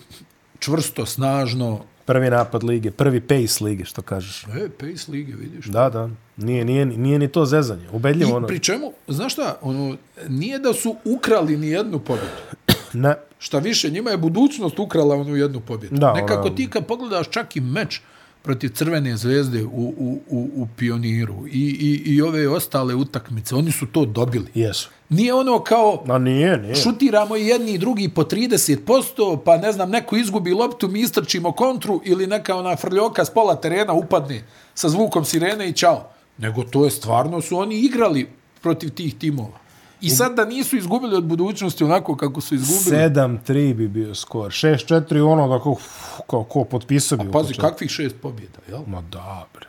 čvrsto, 0.58 1.06
snažno, 1.06 1.80
prvi 2.08 2.30
napad 2.30 2.64
lige, 2.64 2.90
prvi 2.90 3.20
pace 3.20 3.64
lige, 3.64 3.84
što 3.84 4.02
kažeš. 4.02 4.44
E, 4.44 4.68
pace 4.68 5.12
lige, 5.12 5.32
vidiš. 5.36 5.66
Da, 5.66 5.90
da. 5.90 6.08
Nije, 6.36 6.64
nije, 6.64 6.86
nije 6.86 7.18
ni 7.18 7.28
to 7.28 7.44
zezanje. 7.46 7.88
Ubedljivo 7.92 8.36
ono. 8.36 8.46
Pri 8.46 8.58
čemu, 8.58 8.92
znaš 9.08 9.32
šta, 9.32 9.58
ono, 9.62 9.96
nije 10.28 10.58
da 10.58 10.72
su 10.72 10.96
ukrali 11.04 11.56
ni 11.56 11.68
jednu 11.68 11.98
pobjedu. 11.98 12.30
ne. 13.04 13.14
Šta 13.38 13.58
više, 13.58 13.90
njima 13.90 14.10
je 14.10 14.16
budućnost 14.16 14.78
ukrala 14.78 15.14
onu 15.14 15.36
jednu 15.36 15.60
pobjedu. 15.60 15.96
Da, 15.96 16.12
Nekako 16.12 16.46
ona... 16.46 16.54
ti 16.54 16.70
kad 16.70 16.86
pogledaš 16.86 17.28
čak 17.30 17.56
i 17.56 17.60
meč 17.60 18.00
protiv 18.42 18.70
Crvene 18.74 19.16
zvezde 19.16 19.64
u, 19.64 19.94
u, 19.98 20.20
u, 20.28 20.50
u 20.54 20.66
Pioniru 20.76 21.46
i, 21.46 21.50
i, 21.50 22.14
i 22.14 22.22
ove 22.22 22.48
ostale 22.48 22.94
utakmice, 22.94 23.54
oni 23.54 23.72
su 23.72 23.86
to 23.86 24.04
dobili. 24.04 24.46
Jesu. 24.54 24.90
Nije 25.08 25.34
ono 25.34 25.58
kao 25.58 26.02
Ma 26.06 26.18
nije, 26.18 26.58
nije. 26.58 26.74
šutiramo 26.74 27.36
jedni 27.36 27.72
i 27.72 27.78
drugi 27.78 28.08
po 28.08 28.22
30%, 28.24 29.38
pa 29.44 29.56
ne 29.56 29.72
znam, 29.72 29.90
neko 29.90 30.16
izgubi 30.16 30.52
loptu, 30.52 30.88
mi 30.88 31.00
istrčimo 31.00 31.52
kontru 31.52 32.00
ili 32.04 32.26
neka 32.26 32.56
ona 32.56 32.76
frljoka 32.76 33.24
s 33.24 33.30
pola 33.30 33.54
terena 33.60 33.92
upadne 33.92 34.42
sa 34.74 34.88
zvukom 34.88 35.24
sirene 35.24 35.68
i 35.68 35.72
čao. 35.72 36.10
Nego 36.38 36.62
to 36.62 36.84
je 36.84 36.90
stvarno 36.90 37.40
su 37.40 37.58
oni 37.58 37.78
igrali 37.80 38.28
protiv 38.62 38.90
tih 38.90 39.14
timova. 39.14 39.67
I 40.00 40.10
sad 40.10 40.36
da 40.36 40.44
nisu 40.44 40.76
izgubili 40.76 41.16
od 41.16 41.24
budućnosti 41.24 41.84
onako 41.84 42.16
kako 42.16 42.40
su 42.40 42.54
izgubili. 42.54 42.96
7-3 42.96 43.74
bi 43.74 43.88
bio 43.88 44.14
skor. 44.14 44.50
6-4 44.50 45.20
ono 45.20 45.48
da 45.48 45.58
ko, 45.58 46.44
ko 46.44 46.64
potpisao 46.64 47.18
bi. 47.18 47.28
A 47.28 47.30
pazi, 47.30 47.54
kakvih 47.54 47.90
šest 47.90 48.16
pobjeda, 48.22 48.58
jel? 48.68 48.80
Ma 48.86 49.02
da, 49.02 49.46
bre. 49.54 49.66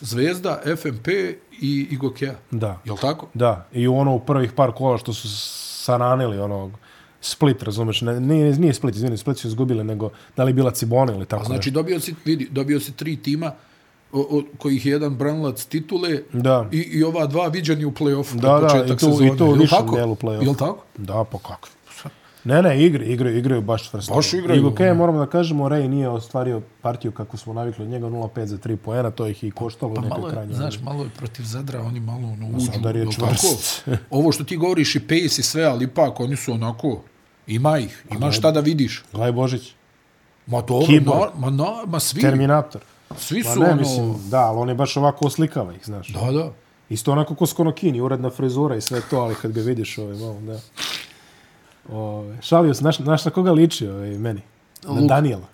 Zvezda, 0.00 0.60
FMP 0.76 1.08
i 1.60 1.88
Igokea. 1.90 2.34
Da. 2.50 2.80
Jel 2.84 2.96
tako? 2.96 3.28
Da. 3.34 3.66
I 3.72 3.88
ono 3.88 4.14
u 4.14 4.20
prvih 4.20 4.52
par 4.52 4.72
kola 4.72 4.98
što 4.98 5.12
su 5.12 5.28
saranili 5.84 6.38
onog 6.38 6.72
Split, 7.20 7.62
razumeš, 7.62 8.00
ne, 8.00 8.20
nije, 8.20 8.52
nije 8.56 8.74
Split, 8.74 8.94
izvini, 8.94 9.16
Split 9.16 9.38
su 9.38 9.48
izgubili, 9.48 9.84
nego 9.84 10.10
da 10.36 10.44
li 10.44 10.52
bila 10.52 10.70
Cibona 10.70 11.12
ili 11.12 11.26
tako. 11.26 11.42
A 11.42 11.46
znači, 11.46 11.70
dobio 11.70 12.00
si, 12.00 12.14
vidi, 12.24 12.48
dobio 12.50 12.80
si 12.80 12.92
tri 12.92 13.16
tima, 13.16 13.52
o, 14.12 14.20
o, 14.20 14.42
kojih 14.58 14.86
je 14.86 14.92
jedan 14.92 15.16
branlac 15.16 15.64
titule 15.64 16.22
da. 16.32 16.68
i, 16.72 16.78
i 16.78 17.04
ova 17.04 17.26
dva 17.26 17.48
viđeni 17.48 17.84
u 17.84 17.90
play-offu 17.90 18.34
da, 18.34 18.58
da, 18.58 18.84
i 18.84 18.88
to, 18.88 18.98
sezone. 18.98 19.34
i 19.34 19.36
to 19.36 19.46
u 19.46 19.52
višem 19.52 19.86
delu 19.94 20.14
play-offa. 20.14 20.44
Jel 20.44 20.54
tako? 20.54 20.84
Da, 20.96 21.24
pa 21.24 21.38
kako. 21.38 21.68
Ne, 22.44 22.62
ne, 22.62 22.84
igre, 22.84 23.06
igre, 23.06 23.38
igraju 23.38 23.62
baš 23.62 23.90
čvrsto. 23.90 24.14
Baš 24.14 24.32
igraju. 24.32 24.60
Igo 24.60 24.74
Kej, 24.74 24.94
moramo 24.94 25.18
da 25.18 25.26
kažemo, 25.26 25.68
Rej 25.68 25.88
nije 25.88 26.08
ostvario 26.08 26.62
partiju 26.82 27.12
kako 27.12 27.36
smo 27.36 27.52
navikli 27.52 27.84
od 27.84 27.90
njega 27.90 28.06
0-5 28.06 28.44
za 28.44 28.58
3 28.58 28.76
poena, 28.76 29.10
to 29.10 29.26
ih 29.26 29.44
i 29.44 29.50
koštalo 29.50 29.94
pa, 29.94 30.00
u 30.00 30.04
nekoj 30.04 30.30
krajnjoj. 30.30 30.54
Znaš, 30.54 30.80
malo 30.80 31.04
je 31.04 31.10
protiv 31.16 31.42
Zadra, 31.42 31.82
oni 31.82 32.00
malo 32.00 32.28
ono, 32.28 32.48
uđu. 32.56 32.66
Zadar 32.74 32.96
je 32.96 33.06
čvrst. 33.12 33.88
Ovo 34.10 34.32
što 34.32 34.44
ti 34.44 34.56
govoriš 34.56 34.94
i 34.96 35.00
pace 35.00 35.40
i 35.40 35.44
sve, 35.44 35.64
ali 35.64 35.84
ipak 35.84 36.20
oni 36.20 36.36
su 36.36 36.52
onako, 36.52 37.02
ima 37.46 37.78
ih, 37.78 38.04
ima 38.12 38.32
šta 38.32 38.50
da 38.50 38.60
vidiš. 38.60 39.04
Glaj 39.12 39.32
Božić. 39.32 39.72
Ma 40.46 40.60
dobro, 40.60 40.86
ma, 41.04 41.50
ma, 41.50 41.50
ma, 41.50 41.86
ma 41.86 42.00
svi. 42.00 42.20
Terminator. 42.20 42.80
Svi 43.16 43.42
su 43.42 43.60
ne, 43.60 43.66
ono... 43.66 43.76
Mislim, 43.76 44.14
da, 44.30 44.40
ali 44.40 44.58
on 44.58 44.68
je 44.68 44.74
baš 44.74 44.96
ovako 44.96 45.26
oslikava 45.26 45.74
ih, 45.74 45.80
znaš. 45.84 46.08
Da, 46.08 46.32
da. 46.32 46.52
Isto 46.88 47.12
onako 47.12 47.34
ko 47.34 47.46
skonokini, 47.46 48.00
uredna 48.00 48.30
frizura 48.30 48.76
i 48.76 48.80
sve 48.80 49.00
to, 49.10 49.18
ali 49.18 49.34
kad 49.34 49.52
ga 49.52 49.60
vidiš, 49.60 49.98
ovaj, 49.98 50.16
malo, 50.16 50.40
da. 50.40 50.60
Ove, 51.92 52.38
šalio 52.42 52.74
se, 52.74 52.78
znaš, 52.78 52.96
znaš 52.96 53.24
na 53.24 53.30
koga 53.30 53.52
liči 53.52 53.88
ovaj, 53.88 54.10
meni? 54.18 54.40
Na 54.84 54.90
Luka. 54.92 55.14
Daniela. 55.14 55.46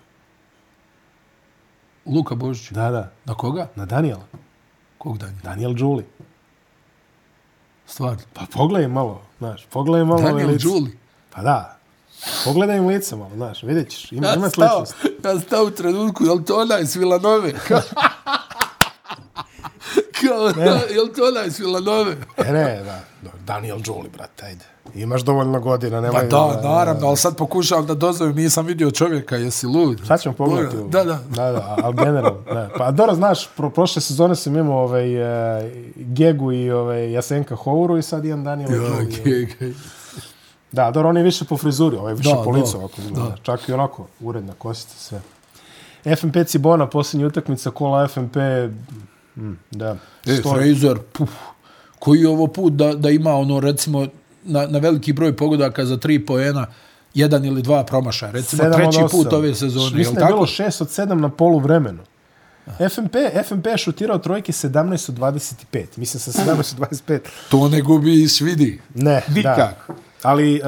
Luka 2.05 2.35
Božić? 2.35 2.71
Da, 2.71 2.91
da. 2.91 3.11
Na 3.25 3.33
koga? 3.33 3.67
Na 3.75 3.85
Daniela. 3.85 4.23
Kog 4.97 5.17
Daniela? 5.17 5.41
Daniel 5.43 5.73
Đuli. 5.73 6.05
Stvarno? 7.85 8.23
Pa 8.33 8.45
pogledaj 8.53 8.87
malo, 8.87 9.21
znaš, 9.37 9.65
pogledaj 9.65 10.05
malo. 10.05 10.21
Daniel 10.21 10.57
Đuli? 10.57 10.97
Pa 11.29 11.41
da, 11.41 11.77
Pogledaj 12.45 12.77
im 12.77 12.87
lice 12.87 13.15
malo, 13.15 13.31
znaš, 13.35 13.63
vidjet 13.63 13.89
ćeš, 13.89 14.11
ima, 14.11 14.27
ja 14.27 14.35
ima 14.35 14.49
sličnost. 14.49 14.95
Ja 15.23 15.39
stao 15.39 15.63
u 15.63 15.71
trenutku, 15.71 16.25
je 16.25 16.31
li 16.31 16.45
to 16.45 16.61
ona 16.61 16.79
iz 16.79 16.95
Vilanove? 16.95 17.53
Kao, 20.21 20.51
ne. 20.55 20.65
je 20.65 21.01
li 21.01 21.13
to 21.15 21.27
ona 21.27 21.43
iz 21.43 21.59
Vilanove? 21.59 22.15
ne, 22.37 22.51
ne, 22.51 22.83
da. 22.83 23.31
Daniel 23.45 23.79
Jolie, 23.85 24.09
brate, 24.09 24.45
ajde. 24.45 24.65
Imaš 24.95 25.21
dovoljno 25.21 25.59
godina, 25.59 26.01
nemoj... 26.01 26.21
Pa 26.21 26.21
da, 26.21 26.61
da, 26.61 26.69
naravno, 26.69 27.07
ali 27.07 27.17
sad 27.17 27.37
pokušavam 27.37 27.85
da 27.85 27.93
dozovem, 27.93 28.35
nisam 28.35 28.65
vidio 28.65 28.91
čovjeka, 28.91 29.35
jesi 29.35 29.67
lud? 29.67 30.01
Sad 30.07 30.21
ćemo 30.21 30.35
pogledati. 30.35 30.77
Da, 30.89 31.03
da. 31.03 31.19
Da, 31.29 31.51
da, 31.51 31.77
ali 31.83 31.95
generalno, 31.95 32.41
ne. 32.53 32.69
Pa 32.77 32.91
dobro, 32.91 33.15
znaš, 33.15 33.49
pro, 33.55 33.69
prošle 33.69 34.01
sezone 34.01 34.35
sam 34.35 34.55
imao 34.55 34.83
ovaj, 34.83 35.21
uh, 35.21 35.63
Gegu 35.95 36.51
i 36.51 36.71
ovaj, 36.71 37.11
Jasenka 37.11 37.55
Houru 37.55 37.97
i 37.97 38.03
sad 38.03 38.25
imam 38.25 38.43
Daniel 38.43 38.71
ja, 38.71 38.77
Jolie. 38.77 39.21
Gege. 39.23 39.73
Da, 40.75 40.91
dobro, 40.91 41.09
on 41.09 41.17
je 41.17 41.23
više 41.23 41.45
po 41.45 41.57
frizuri, 41.57 41.97
ovaj 41.97 42.13
više 42.13 42.29
da, 42.29 42.41
po 42.43 42.51
licu, 42.51 42.77
ovako 42.77 43.01
Da. 43.11 43.35
Čak 43.43 43.69
i 43.69 43.73
onako, 43.73 44.07
uredna 44.19 44.53
kosica, 44.53 44.95
sve. 44.97 45.21
FMP 46.15 46.35
Cibona, 46.45 46.87
posljednja 46.87 47.27
utakmica, 47.27 47.71
kola 47.71 48.07
FMP, 48.07 48.35
mm, 49.35 49.53
da. 49.71 49.97
E, 50.25 50.35
stoji. 50.35 50.75
Fraser, 50.75 50.99
puf, 51.13 51.29
koji 51.99 52.19
je 52.19 52.29
ovo 52.29 52.47
put 52.47 52.73
da, 52.73 52.93
da 52.93 53.09
ima 53.09 53.33
ono, 53.33 53.59
recimo, 53.59 54.07
na, 54.43 54.67
na 54.67 54.79
veliki 54.79 55.13
broj 55.13 55.35
pogodaka 55.35 55.85
za 55.85 55.97
tri 55.97 56.25
poena, 56.25 56.67
jedan 57.13 57.45
ili 57.45 57.61
dva 57.61 57.83
promašaja, 57.83 58.31
recimo 58.31 58.63
treći 58.63 58.99
put 59.11 59.33
ove 59.33 59.55
sezone. 59.55 59.97
Mislim 59.97 60.15
da 60.15 60.21
je 60.21 60.33
bilo 60.33 60.45
šest 60.45 60.81
od 60.81 60.91
sedam 60.91 61.21
na 61.21 61.29
polu 61.29 61.59
vremenu. 61.59 62.03
FMP, 62.65 63.15
FMP 63.47 63.65
je 63.65 63.77
šutirao 63.77 64.17
trojke 64.17 64.51
17 64.51 65.09
od 65.09 65.17
25. 65.17 65.85
Mislim 65.97 66.19
sa 66.19 66.31
17 66.31 66.81
od 66.81 66.89
25. 66.89 67.19
to 67.49 67.69
ne 67.69 67.81
gubi 67.81 68.23
i 68.23 68.27
svidi. 68.27 68.81
Ne, 68.95 69.21
Nikak. 69.27 69.57
da. 69.57 69.95
Ali 70.25 70.61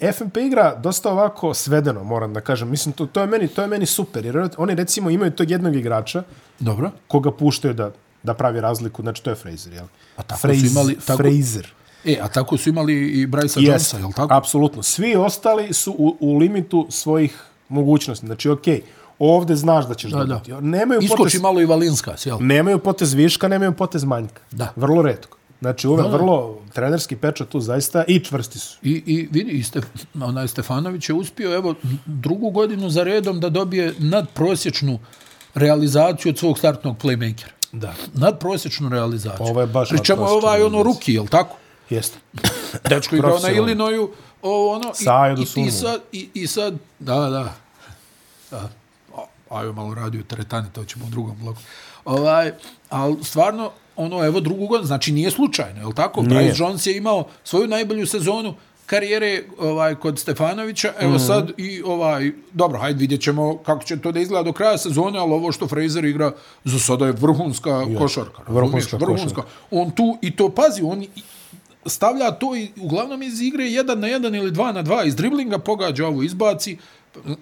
uh, 0.00 0.12
FMP 0.12 0.36
igra 0.36 0.74
dosta 0.74 1.12
ovako 1.12 1.54
svedeno, 1.54 2.04
moram 2.04 2.34
da 2.34 2.40
kažem. 2.40 2.70
Mislim, 2.70 2.92
to, 2.92 3.06
to, 3.06 3.20
je, 3.20 3.26
meni, 3.26 3.48
to 3.48 3.62
je 3.62 3.68
meni 3.68 3.86
super. 3.86 4.24
Jer 4.24 4.48
oni 4.56 4.74
recimo 4.74 5.10
imaju 5.10 5.30
tog 5.30 5.50
jednog 5.50 5.76
igrača 5.76 6.22
Dobro. 6.58 6.90
koga 7.08 7.32
puštaju 7.32 7.74
da, 7.74 7.90
da 8.22 8.34
pravi 8.34 8.60
razliku. 8.60 9.02
Znači, 9.02 9.22
to 9.22 9.30
je 9.30 9.36
Fraser, 9.36 9.72
jel? 9.72 9.86
A 10.16 10.22
tako 10.22 10.40
Fraser, 10.40 10.60
su 10.60 10.66
imali... 10.66 10.96
Tako, 11.06 11.16
Fraser. 11.16 11.72
E, 12.04 12.18
a 12.22 12.28
tako 12.28 12.56
su 12.56 12.68
imali 12.68 13.08
i 13.08 13.26
Bryce 13.26 13.60
yes, 13.60 13.66
Jonesa, 13.66 13.98
jel 13.98 14.12
tako? 14.12 14.34
Apsolutno. 14.34 14.82
Svi 14.82 15.16
ostali 15.16 15.72
su 15.72 15.94
u, 15.98 16.16
u 16.20 16.38
limitu 16.38 16.86
svojih 16.90 17.42
mogućnosti. 17.68 18.26
Znači, 18.26 18.48
okej, 18.48 18.74
okay, 18.74 18.82
ovde 19.18 19.56
znaš 19.56 19.88
da 19.88 19.94
ćeš 19.94 20.10
da, 20.10 20.24
dobiti. 20.24 20.50
Da. 20.50 20.60
Nemaju 20.60 21.00
Iskoči 21.00 21.22
potez, 21.22 21.40
malo 21.40 21.60
i 21.60 21.66
Valinska, 21.66 22.16
sjel? 22.16 22.38
Nemaju 22.40 22.78
potez 22.78 23.14
viška, 23.14 23.48
nemaju 23.48 23.72
potez 23.72 24.04
manjka. 24.04 24.40
Da. 24.50 24.72
Vrlo 24.76 25.02
redko. 25.02 25.37
Znači, 25.60 25.86
ove 25.86 26.08
vrlo 26.08 26.58
trenerski 26.74 27.16
pečat 27.16 27.48
tu 27.48 27.60
zaista 27.60 28.04
i 28.08 28.20
čvrsti 28.20 28.58
su. 28.58 28.78
I, 28.82 29.02
i 29.06 29.28
vidi, 29.30 29.50
i 29.50 29.62
Stef, 29.62 29.84
onaj 30.20 30.48
Stefanović 30.48 31.08
je 31.08 31.14
uspio 31.14 31.54
evo, 31.54 31.74
drugu 32.06 32.50
godinu 32.50 32.90
za 32.90 33.02
redom 33.02 33.40
da 33.40 33.48
dobije 33.48 33.94
nadprosječnu 33.98 34.98
realizaciju 35.54 36.30
od 36.30 36.38
svog 36.38 36.58
startnog 36.58 36.96
playmakera. 37.02 37.50
Da. 37.72 37.94
Nadprosječnu 38.14 38.88
realizaciju. 38.88 39.46
Ovo 39.46 39.60
je 39.60 39.66
baš 39.66 39.88
Pričamo 39.88 40.24
ovaj 40.24 40.62
ono 40.62 40.82
ruki, 40.82 41.14
je 41.14 41.20
li 41.20 41.28
tako? 41.28 41.56
Jeste. 41.90 42.18
Dečko 42.88 43.16
igrao 43.16 43.38
na 43.38 43.50
Illinoisu, 43.50 44.10
ovo 44.42 44.72
ono, 44.72 44.92
i, 45.36 45.60
i, 45.60 45.66
i, 45.66 45.70
sad, 45.70 46.00
i, 46.12 46.28
i 46.34 46.46
sad, 46.46 46.74
da, 46.98 47.14
da, 47.14 47.54
da. 48.50 48.68
Ajmo 49.50 49.72
malo 49.72 49.94
radio 49.94 50.22
teretani, 50.22 50.68
to 50.72 50.84
ćemo 50.84 51.06
u 51.06 51.10
drugom 51.10 51.36
bloku. 51.40 51.60
Ovaj, 52.04 52.52
ali 52.90 53.24
stvarno, 53.24 53.70
ono, 53.98 54.24
evo 54.24 54.40
drugu 54.40 54.66
godinu, 54.66 54.86
znači 54.86 55.12
nije 55.12 55.30
slučajno, 55.30 55.80
je 55.80 55.86
li 55.86 55.94
tako? 55.94 56.22
Nije. 56.22 56.40
Bryce 56.40 56.60
Jones 56.60 56.86
je 56.86 56.96
imao 56.96 57.24
svoju 57.44 57.68
najbolju 57.68 58.06
sezonu 58.06 58.54
karijere 58.86 59.42
ovaj 59.58 59.94
kod 59.94 60.18
Stefanovića, 60.18 60.92
evo 61.00 61.16
mm 61.16 61.18
sad 61.18 61.50
i 61.56 61.82
ovaj, 61.82 62.32
dobro, 62.52 62.78
hajde 62.78 62.98
vidjet 62.98 63.20
ćemo 63.22 63.58
kako 63.58 63.84
će 63.84 64.00
to 64.00 64.12
da 64.12 64.20
izgleda 64.20 64.42
do 64.42 64.52
kraja 64.52 64.78
sezone, 64.78 65.18
ali 65.18 65.32
ovo 65.32 65.52
što 65.52 65.68
Fraser 65.68 66.04
igra 66.04 66.32
za 66.64 66.78
sada 66.78 67.06
je 67.06 67.12
vrhunska 67.12 67.70
ja. 67.70 67.98
košarka. 67.98 68.42
Vrhunska, 68.48 68.96
vrhunska 68.96 69.28
košarka. 69.28 69.42
On 69.70 69.90
tu, 69.90 70.18
i 70.22 70.36
to 70.36 70.48
pazi, 70.48 70.82
on 70.82 71.04
stavlja 71.86 72.30
to 72.30 72.56
i 72.56 72.68
uglavnom 72.80 73.22
iz 73.22 73.40
igre 73.40 73.64
jedan 73.64 74.00
na 74.00 74.06
jedan 74.06 74.34
ili 74.34 74.50
dva 74.50 74.72
na 74.72 74.82
dva 74.82 75.04
iz 75.04 75.16
driblinga, 75.16 75.58
pogađa 75.58 76.06
ovo, 76.06 76.22
izbaci, 76.22 76.76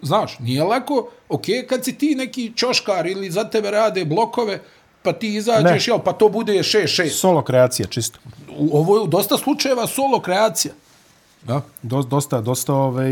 znaš, 0.03 0.39
nije 0.39 0.65
lako, 0.65 1.09
ok, 1.29 1.45
kad 1.69 1.85
si 1.85 1.93
ti 1.93 2.15
neki 2.15 2.53
čoškar 2.57 3.07
ili 3.07 3.31
za 3.31 3.45
tebe 3.45 3.71
rade 3.71 4.05
blokove, 4.05 4.61
pa 5.07 5.13
ti 5.13 5.35
izađeš, 5.35 5.89
jel, 5.89 5.99
pa 6.05 6.13
to 6.13 6.29
bude 6.29 6.53
6-6. 6.53 7.09
Solo 7.09 7.43
kreacija, 7.43 7.87
čisto. 7.89 8.19
U, 8.59 8.79
ovo 8.79 8.97
je 8.97 9.03
u 9.03 9.07
dosta 9.07 9.39
slučajeva 9.39 9.87
solo 9.87 10.21
kreacija. 10.21 10.75
Da. 11.43 11.61
Do, 11.83 12.03
dosta, 12.03 12.41
dosta 12.41 12.75
ovaj, 12.75 13.11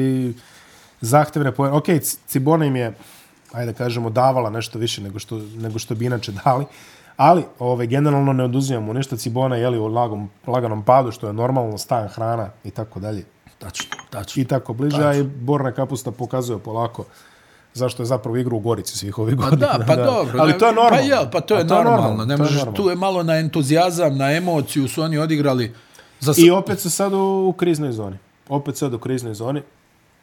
zahtevne 1.00 1.52
pojene. 1.52 1.76
Ok, 1.76 1.86
Cibona 2.26 2.66
im 2.66 2.76
je, 2.76 2.94
ajde 3.52 3.72
da 3.72 3.78
kažemo, 3.78 4.10
davala 4.10 4.50
nešto 4.50 4.78
više 4.78 5.02
nego 5.02 5.18
što, 5.18 5.38
nego 5.38 5.78
što 5.78 5.94
bi 5.94 6.06
inače 6.06 6.32
dali, 6.44 6.66
Ali, 7.16 7.44
ove, 7.58 7.86
generalno 7.86 8.32
ne 8.32 8.44
oduzimamo 8.44 8.92
ništa 8.92 9.16
Cibona, 9.16 9.56
jeli, 9.56 9.78
u 9.78 9.86
lagom, 9.86 10.30
laganom 10.46 10.82
padu, 10.82 11.12
što 11.12 11.26
je 11.26 11.32
normalno, 11.32 11.78
staja 11.78 12.08
hrana 12.08 12.50
i 12.64 12.70
tako 12.70 13.00
dalje. 13.00 13.24
Tačno, 13.58 13.96
tačno. 14.10 14.42
I 14.42 14.44
tako 14.44 14.74
bliže, 14.74 14.96
tačno. 14.96 15.10
a 15.10 15.14
i 15.14 15.22
Borna 15.22 15.72
kapusta 15.72 16.10
pokazuje 16.10 16.58
polako 16.58 17.04
zašto 17.74 18.02
je 18.02 18.06
zapravo 18.06 18.36
igru 18.36 18.56
u 18.56 18.60
Gorici 18.60 18.98
svih 18.98 19.18
ovih 19.18 19.36
godina. 19.36 19.66
Pa 19.68 19.78
da, 19.78 19.84
pa 19.86 19.96
da. 19.96 20.04
dobro. 20.04 20.40
Ali 20.40 20.58
to 20.58 20.66
je 20.66 20.72
normalno. 20.72 20.96
Pa 20.96 21.02
je, 21.02 21.30
pa 21.32 21.40
to 21.40 21.56
je, 21.56 21.68
to 21.68 21.74
normalno. 21.74 22.00
normalno. 22.00 22.24
Ne 22.24 22.36
možeš, 22.36 22.62
tu 22.74 22.88
je 22.88 22.96
malo 22.96 23.22
na 23.22 23.36
entuzijazam, 23.36 24.16
na 24.16 24.32
emociju 24.32 24.88
su 24.88 25.02
oni 25.02 25.18
odigrali. 25.18 25.74
Za... 26.20 26.34
I 26.36 26.50
opet 26.50 26.80
su 26.80 26.90
sad 26.90 27.12
u, 27.12 27.54
kriznoj 27.58 27.92
zoni. 27.92 28.16
Opet 28.48 28.76
sad 28.76 28.94
u 28.94 28.98
kriznoj 28.98 29.34
zoni. 29.34 29.62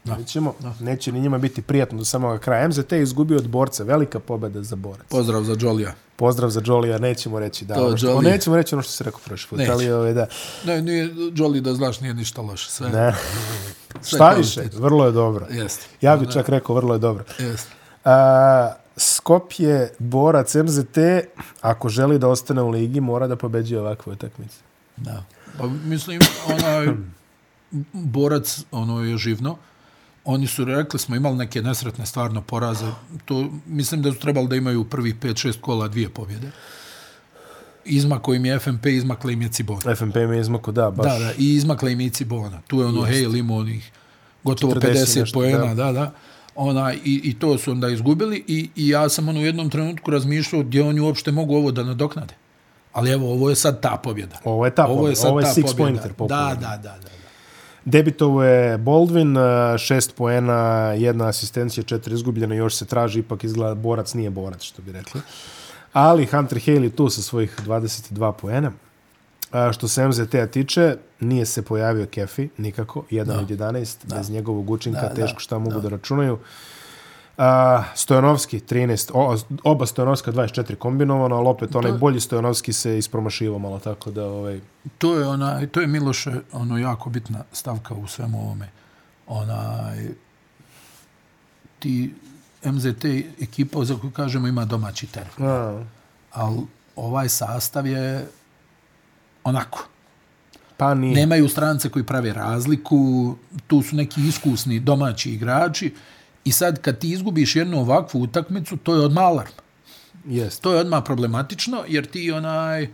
Da. 0.03 0.17
Nećemo, 0.17 0.53
da. 0.59 0.73
Neće 0.79 1.11
ni 1.11 1.19
njima 1.19 1.37
biti 1.37 1.61
prijatno 1.61 1.97
do 1.97 2.05
samog 2.05 2.39
kraja. 2.39 2.67
MZT 2.67 2.91
je 2.91 3.01
izgubio 3.01 3.37
od 3.37 3.47
borca. 3.47 3.83
Velika 3.83 4.19
pobeda 4.19 4.63
za 4.63 4.75
borac. 4.75 5.07
Pozdrav 5.09 5.43
za 5.43 5.55
Jolija. 5.59 5.93
Pozdrav 6.15 6.49
za 6.49 6.61
Jolija. 6.65 6.97
Nećemo 6.97 7.39
reći 7.39 7.65
da. 7.65 7.75
To 7.75 7.87
ono 7.87 7.97
što, 7.97 8.21
nećemo 8.21 8.55
reći 8.55 8.75
ono 8.75 8.81
što 8.81 8.91
se 8.91 9.03
rekao 9.03 9.19
prošli 9.25 9.49
put. 9.49 9.59
Ali, 9.59 9.85
ove, 9.85 9.95
ovaj, 9.95 10.13
da. 10.13 10.27
Ne, 10.65 10.81
nije, 10.81 11.13
Jolly 11.13 11.59
da 11.59 11.73
znaš 11.73 11.99
nije 11.99 12.13
ništa 12.13 12.41
loše. 12.41 12.69
Sve. 12.69 12.89
Ne. 12.89 13.13
Šta 14.03 14.29
više? 14.29 14.61
Vrlo 14.73 15.05
je 15.05 15.11
dobro. 15.11 15.45
Jeste. 15.49 15.85
Ja 16.01 16.17
bih 16.17 16.29
čak 16.33 16.49
rekao 16.49 16.75
vrlo 16.75 16.93
je 16.93 16.99
dobro. 16.99 17.23
Jeste. 17.39 17.69
A, 18.05 18.73
Skopje, 18.97 19.93
borac 19.99 20.55
MZT, 20.55 20.97
ako 21.61 21.89
želi 21.89 22.19
da 22.19 22.27
ostane 22.27 22.61
u 22.61 22.69
ligi, 22.69 23.01
mora 23.01 23.27
da 23.27 23.35
pobeđuje 23.35 23.81
ovakve 23.81 24.13
utakmice. 24.13 24.57
Da. 24.97 25.23
Pa, 25.57 25.67
mislim, 25.67 26.19
onaj 26.47 26.87
borac, 27.93 28.63
ono 28.71 29.03
je 29.03 29.17
živno, 29.17 29.57
oni 30.25 30.47
su 30.47 30.65
rekli, 30.65 30.99
smo 30.99 31.15
imali 31.15 31.35
neke 31.35 31.61
nesretne 31.61 32.05
stvarno 32.05 32.41
poraze. 32.41 32.91
To, 33.25 33.49
mislim 33.65 34.01
da 34.01 34.11
su 34.11 34.19
trebali 34.19 34.47
da 34.47 34.55
imaju 34.55 34.83
prvih 34.83 35.15
5-6 35.15 35.61
kola 35.61 35.87
dvije 35.87 36.09
pobjede. 36.09 36.51
Izmako 37.85 38.33
im 38.33 38.45
je 38.45 38.59
FMP, 38.59 38.85
izmakla 38.85 39.31
im 39.31 39.41
je 39.41 39.49
Cibona. 39.49 39.95
FMP 39.95 40.15
im 40.15 40.33
je 40.33 40.41
izmako, 40.41 40.71
da, 40.71 40.91
baš. 40.91 41.11
Da, 41.11 41.19
da, 41.19 41.31
i 41.37 41.55
izmakla 41.55 41.89
im 41.89 41.99
je 42.01 42.09
Cibona. 42.09 42.61
Tu 42.67 42.79
je 42.79 42.85
ono, 42.85 43.01
hej, 43.01 43.25
limo 43.27 43.55
onih 43.55 43.91
gotovo 44.43 44.73
50 44.73 45.33
poena, 45.33 45.75
da, 45.75 45.91
da. 45.91 46.11
Ona, 46.55 46.93
i, 46.93 47.21
I 47.23 47.39
to 47.39 47.57
su 47.57 47.71
onda 47.71 47.89
izgubili 47.89 48.43
i, 48.47 48.69
i 48.75 48.87
ja 48.87 49.09
sam 49.09 49.29
ono 49.29 49.39
u 49.39 49.45
jednom 49.45 49.69
trenutku 49.69 50.11
razmišljao 50.11 50.63
gdje 50.63 50.83
oni 50.83 50.99
uopšte 50.99 51.31
mogu 51.31 51.55
ovo 51.55 51.71
da 51.71 51.83
nadoknade. 51.83 52.33
Ali 52.93 53.11
evo, 53.11 53.31
ovo 53.33 53.49
je 53.49 53.55
sad 53.55 53.81
ta 53.81 53.99
pobjeda. 54.03 54.37
Ovo 54.43 54.65
je 54.65 54.75
ta. 54.75 54.87
Ovo 54.87 55.07
je, 55.07 55.15
sad 55.15 55.31
ovo 55.31 55.39
je 55.39 55.45
six 55.45 55.61
pobjeda. 55.61 55.77
pointer 55.77 56.11
Da, 56.17 56.57
da, 56.59 56.77
da, 56.77 56.77
da. 56.77 57.11
Debitovo 57.85 58.43
je 58.43 58.77
Baldwin, 58.77 59.37
eh, 59.37 59.77
šest 59.77 60.15
poena, 60.15 60.91
jedna 60.97 61.27
asistencija, 61.27 61.83
četiri 61.83 62.13
izgubljena, 62.13 62.55
još 62.55 62.75
se 62.75 62.85
traži, 62.85 63.19
ipak 63.19 63.43
izgleda 63.43 63.75
borac 63.75 64.13
nije 64.13 64.29
borac, 64.29 64.61
što 64.61 64.81
bi 64.81 64.91
rekli. 64.91 65.21
Ali 65.93 66.25
Hunter 66.25 66.57
Haley 66.57 66.95
tu 66.95 67.09
sa 67.09 67.21
svojih 67.21 67.59
22 67.65 68.31
poena. 68.31 68.71
A, 69.51 69.71
što 69.73 69.87
se 69.87 70.07
MZT-a 70.07 70.47
tiče, 70.47 70.97
nije 71.19 71.45
se 71.45 71.61
pojavio 71.61 72.05
Kefi, 72.05 72.49
nikako, 72.57 73.03
jedan 73.09 73.35
no. 73.35 73.41
od 73.41 73.49
11, 73.49 73.97
no. 74.07 74.15
bez 74.15 74.29
njegovog 74.29 74.69
učinka, 74.69 75.01
da, 75.01 75.13
teško 75.13 75.39
šta 75.39 75.59
mogu 75.59 75.75
no. 75.75 75.79
da 75.81 75.89
računaju. 75.89 76.39
A, 77.37 77.83
Stojanovski 77.95 78.59
13, 78.59 79.11
o, 79.13 79.37
oba 79.63 79.85
Stojanovska 79.85 80.31
24 80.31 80.75
kombinovano, 80.75 81.35
ali 81.35 81.47
opet 81.47 81.75
onaj 81.75 81.91
bolji 81.91 82.19
Stojanovski 82.19 82.73
se 82.73 82.97
ispromašivo 82.97 83.59
malo 83.59 83.79
tako 83.79 84.11
da 84.11 84.25
ovaj 84.25 84.59
to 84.97 85.15
je 85.15 85.27
ona 85.27 85.67
to 85.67 85.81
je 85.81 85.87
Miloše 85.87 86.31
ono 86.51 86.77
jako 86.77 87.09
bitna 87.09 87.43
stavka 87.51 87.93
u 87.93 88.07
svemu 88.07 88.41
ovome. 88.41 88.69
Onaj 89.27 90.07
ti 91.79 92.13
MZT 92.65 93.05
ekipa 93.41 93.85
za 93.85 93.95
koju 93.95 94.11
kažemo 94.11 94.47
ima 94.47 94.65
domaći 94.65 95.07
teren. 95.07 95.31
Al 96.31 96.57
ovaj 96.95 97.29
sastav 97.29 97.87
je 97.87 98.27
onako. 99.43 99.87
Pa 100.77 100.93
nije. 100.93 101.15
Nemaju 101.15 101.49
strance 101.49 101.89
koji 101.89 102.05
prave 102.05 102.33
razliku, 102.33 103.35
tu 103.67 103.81
su 103.81 103.95
neki 103.95 104.27
iskusni 104.27 104.79
domaći 104.79 105.31
igrači. 105.31 105.93
I 106.43 106.51
sad 106.51 106.81
kad 106.81 106.99
ti 106.99 107.11
izgubiš 107.11 107.55
jednu 107.55 107.79
ovakvu 107.79 108.21
utakmicu, 108.21 108.77
to 108.77 108.95
je 108.95 109.05
odmah 109.05 109.23
alarm. 109.23 109.51
Yes. 110.25 110.61
To 110.61 110.73
je 110.73 110.79
odmah 110.79 111.03
problematično, 111.05 111.83
jer 111.87 112.05
ti 112.05 112.31
onaj 112.31 112.87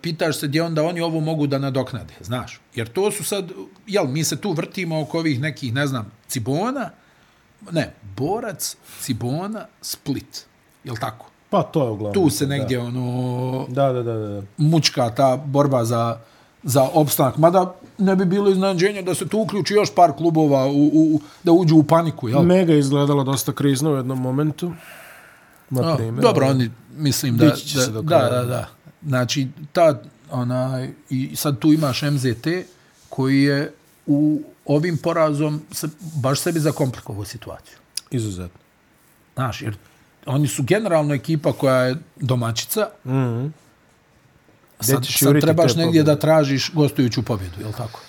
pitaš 0.00 0.40
se 0.40 0.48
gdje 0.48 0.62
onda 0.62 0.82
oni 0.82 1.00
ovo 1.00 1.20
mogu 1.20 1.46
da 1.46 1.58
nadoknade, 1.58 2.14
znaš. 2.20 2.60
Jer 2.74 2.88
to 2.88 3.10
su 3.10 3.24
sad, 3.24 3.52
jel, 3.86 4.06
mi 4.06 4.24
se 4.24 4.40
tu 4.40 4.52
vrtimo 4.52 5.00
oko 5.00 5.18
ovih 5.18 5.40
nekih, 5.40 5.72
ne 5.72 5.86
znam, 5.86 6.12
Cibona, 6.28 6.90
ne, 7.70 7.92
Borac, 8.16 8.76
Cibona, 9.00 9.66
Split, 9.80 10.46
jel 10.84 10.96
tako? 11.00 11.26
Pa 11.50 11.62
to 11.62 11.84
je 11.84 11.90
uglavnom. 11.90 12.24
Tu 12.24 12.30
se 12.30 12.46
negdje, 12.46 12.78
da. 12.78 12.84
ono, 12.84 13.66
da, 13.68 13.92
da, 13.92 14.02
da, 14.02 14.14
da. 14.14 14.42
mučka 14.56 15.10
ta 15.10 15.36
borba 15.36 15.84
za, 15.84 16.18
za 16.62 16.82
opstanak. 16.82 17.36
Mada 17.36 17.74
ne 17.98 18.16
bi 18.16 18.24
bilo 18.24 18.50
iznadženje 18.50 19.02
da 19.02 19.14
se 19.14 19.28
tu 19.28 19.40
uključi 19.40 19.74
još 19.74 19.94
par 19.94 20.12
klubova 20.12 20.66
u, 20.66 20.86
u, 20.86 21.20
da 21.42 21.52
uđu 21.52 21.76
u 21.76 21.82
paniku. 21.82 22.28
Jel? 22.28 22.42
Mega 22.42 22.74
izgledalo 22.74 23.24
dosta 23.24 23.52
krizno 23.52 23.92
u 23.92 23.96
jednom 23.96 24.20
momentu. 24.20 24.72
Na 25.70 25.96
primjer. 25.96 26.22
Dobro, 26.22 26.46
oni 26.46 26.70
mislim 26.96 27.36
da... 27.36 27.52
Da, 27.92 28.02
da, 28.02 28.30
da, 28.30 28.44
da. 28.44 28.68
Znači, 29.06 29.48
ta, 29.72 30.02
ona, 30.30 30.86
i 31.10 31.36
sad 31.36 31.58
tu 31.58 31.72
imaš 31.72 32.02
MZT 32.02 32.46
koji 33.08 33.42
je 33.42 33.72
u 34.06 34.42
ovim 34.66 34.96
porazom 34.96 35.62
se, 35.72 35.88
baš 36.14 36.40
sebi 36.40 36.60
zakomplikovao 36.60 37.24
situaciju. 37.24 37.76
Izuzetno. 38.10 38.60
Znaš, 39.34 39.62
jer 39.62 39.76
oni 40.26 40.48
su 40.48 40.62
generalno 40.62 41.14
ekipa 41.14 41.52
koja 41.52 41.76
je 41.76 41.96
domaćica, 42.16 42.88
mm 43.04 43.10
-hmm. 43.10 43.50
Sad, 44.80 45.06
sad 45.06 45.40
trebaš 45.40 45.74
negdje 45.74 45.86
pobjede. 45.86 46.14
da 46.14 46.18
tražiš 46.18 46.70
gostujuću 46.74 47.22
pobjedu, 47.22 47.60
je 47.60 47.66
li 47.66 47.72
tako? 47.72 48.00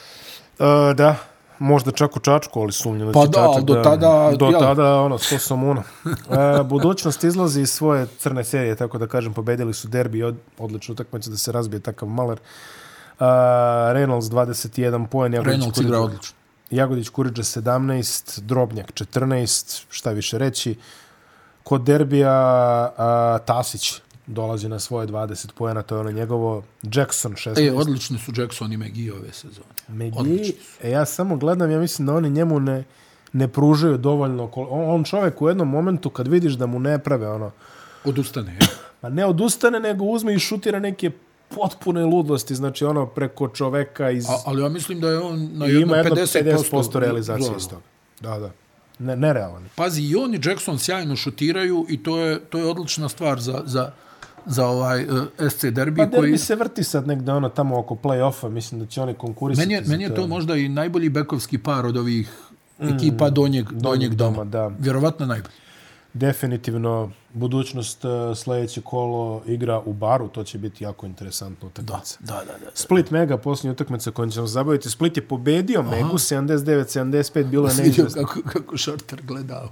Uh, 0.59 0.95
da, 0.95 1.15
možda 1.59 1.91
čak 1.91 2.15
u 2.15 2.19
Čačku, 2.19 2.61
ali 2.61 2.71
sumnjam 2.71 3.07
da 3.07 3.13
pa 3.13 3.21
će 3.21 3.27
da, 3.27 3.47
Čačak 3.47 3.63
do 3.63 3.73
tada, 3.83 4.31
do 4.37 4.45
jel? 4.45 4.59
tada, 4.59 5.01
ono, 5.01 5.17
sto 5.17 5.39
sam 5.39 5.63
ono. 5.63 5.83
Uh, 6.03 6.65
budućnost 6.65 7.23
izlazi 7.23 7.61
iz 7.61 7.69
svoje 7.69 8.07
crne 8.17 8.43
serije, 8.43 8.75
tako 8.75 8.97
da 8.97 9.07
kažem, 9.07 9.33
pobedili 9.33 9.73
su 9.73 9.87
derbi 9.87 10.23
od, 10.23 10.35
odličnu 10.57 10.93
utakmicu 10.93 11.29
da 11.29 11.37
se 11.37 11.51
razbije 11.51 11.79
takav 11.79 12.09
maler. 12.09 12.39
Uh, 12.39 13.25
Reynolds 13.93 14.29
21 14.29 15.07
poen, 15.07 15.33
Reynolds 15.33 15.81
igra 15.81 15.99
odlično. 15.99 16.37
Jagodić 16.71 17.09
Kuriđa 17.09 17.43
17, 17.43 18.39
Drobnjak 18.39 18.93
14, 18.93 19.83
šta 19.89 20.11
više 20.11 20.37
reći. 20.37 20.75
Kod 21.63 21.81
derbija 21.81 22.89
uh, 22.91 23.45
Tasić 23.45 24.01
dolazi 24.27 24.69
na 24.69 24.79
svoje 24.79 25.07
20 25.07 25.51
poena, 25.51 25.81
to 25.81 25.95
je 25.95 26.01
ono 26.01 26.11
njegovo 26.11 26.63
Jackson 26.83 27.33
16. 27.33 27.67
E, 27.67 27.73
odlični 27.73 28.19
su 28.19 28.31
Jackson 28.35 28.73
i 28.73 28.77
McGee 28.77 29.13
ove 29.13 29.31
sezone. 29.31 29.67
McGee, 29.87 30.51
e, 30.81 30.91
ja 30.91 31.05
samo 31.05 31.37
gledam, 31.37 31.71
ja 31.71 31.79
mislim 31.79 32.05
da 32.05 32.13
oni 32.13 32.29
njemu 32.29 32.59
ne, 32.59 32.83
ne 33.33 33.47
pružaju 33.47 33.97
dovoljno. 33.97 34.51
On, 34.55 34.89
on 34.89 35.03
čovjek 35.03 35.41
u 35.41 35.47
jednom 35.47 35.69
momentu 35.69 36.09
kad 36.09 36.27
vidiš 36.27 36.53
da 36.53 36.65
mu 36.65 36.79
ne 36.79 36.99
prave 36.99 37.29
ono... 37.29 37.51
Odustane. 38.05 38.59
Pa 39.01 39.09
ne 39.09 39.25
odustane, 39.25 39.79
nego 39.79 40.05
uzme 40.05 40.33
i 40.33 40.39
šutira 40.39 40.79
neke 40.79 41.11
potpune 41.55 42.05
ludosti, 42.05 42.55
znači 42.55 42.85
ono 42.85 43.05
preko 43.05 43.47
čoveka 43.47 44.09
iz... 44.09 44.25
A, 44.29 44.37
ali 44.45 44.61
ja 44.61 44.69
mislim 44.69 44.99
da 44.99 45.09
je 45.09 45.19
on 45.19 45.49
na 45.53 45.65
jedno 45.65 45.93
50%, 45.93 46.71
50 46.71 46.99
realizacije 46.99 47.53
iz 47.57 47.67
toga. 47.67 47.81
Da, 48.21 48.39
da. 48.39 48.51
Ne, 48.99 49.15
nerealan. 49.15 49.63
Pazi, 49.75 50.01
i 50.01 50.15
on 50.15 50.35
i 50.35 50.39
Jackson 50.43 50.79
sjajno 50.79 51.15
šutiraju 51.15 51.85
i 51.89 52.03
to 52.03 52.17
je, 52.17 52.39
to 52.39 52.57
je 52.57 52.65
odlična 52.65 53.09
stvar 53.09 53.39
za, 53.39 53.61
za, 53.65 53.91
za 54.45 54.67
ovaj 54.67 55.03
uh, 55.03 55.27
eh, 55.39 55.49
SC 55.49 55.65
derbi 55.65 56.01
pa, 56.11 56.17
koji 56.17 56.37
se 56.37 56.55
vrti 56.55 56.83
sad 56.83 57.07
negde 57.07 57.31
ono 57.31 57.49
tamo 57.49 57.79
oko 57.79 57.95
play-offa, 57.95 58.49
mislim 58.49 58.81
da 58.81 58.87
će 58.87 59.01
oni 59.01 59.13
konkurisati. 59.13 59.67
Meni 59.67 59.73
je, 59.73 59.89
meni 59.89 60.03
je 60.03 60.15
to 60.15 60.27
možda 60.27 60.55
i 60.55 60.69
najbolji 60.69 61.09
bekovski 61.09 61.57
par 61.57 61.85
od 61.85 61.97
ovih 61.97 62.31
mm, 62.79 62.87
ekipa 62.87 63.29
donjeg, 63.29 63.65
donjeg, 63.65 63.81
donjeg 63.81 64.13
doma. 64.13 64.31
doma 64.31 64.45
da. 64.45 64.71
Vjerovatno 64.79 65.25
najbolji. 65.25 65.55
Definitivno 66.17 67.11
budućnost 67.33 68.05
uh, 68.05 68.11
sljedeće 68.37 68.81
kolo 68.81 69.41
igra 69.45 69.79
u 69.79 69.93
baru, 69.93 70.27
to 70.27 70.43
će 70.43 70.57
biti 70.57 70.83
jako 70.83 71.05
interesantno 71.05 71.67
utakmica. 71.67 72.17
Da, 72.19 72.33
da, 72.33 72.39
da, 72.45 72.65
da. 72.65 72.71
Split 72.73 73.11
Mega, 73.11 73.37
posljednja 73.37 73.71
utakmica 73.71 74.11
kojom 74.11 74.31
ćemo 74.31 74.47
zabaviti. 74.47 74.89
Split 74.89 75.17
je 75.17 75.27
pobedio 75.27 75.79
Aha. 75.79 75.89
Megu 75.89 76.17
79-75, 76.17 77.43
bilo 77.43 77.67
je 77.69 77.75
neizvestno. 77.75 78.25
kako, 78.25 78.49
kako 78.49 78.77
Shorter 78.77 79.21
gledao 79.21 79.69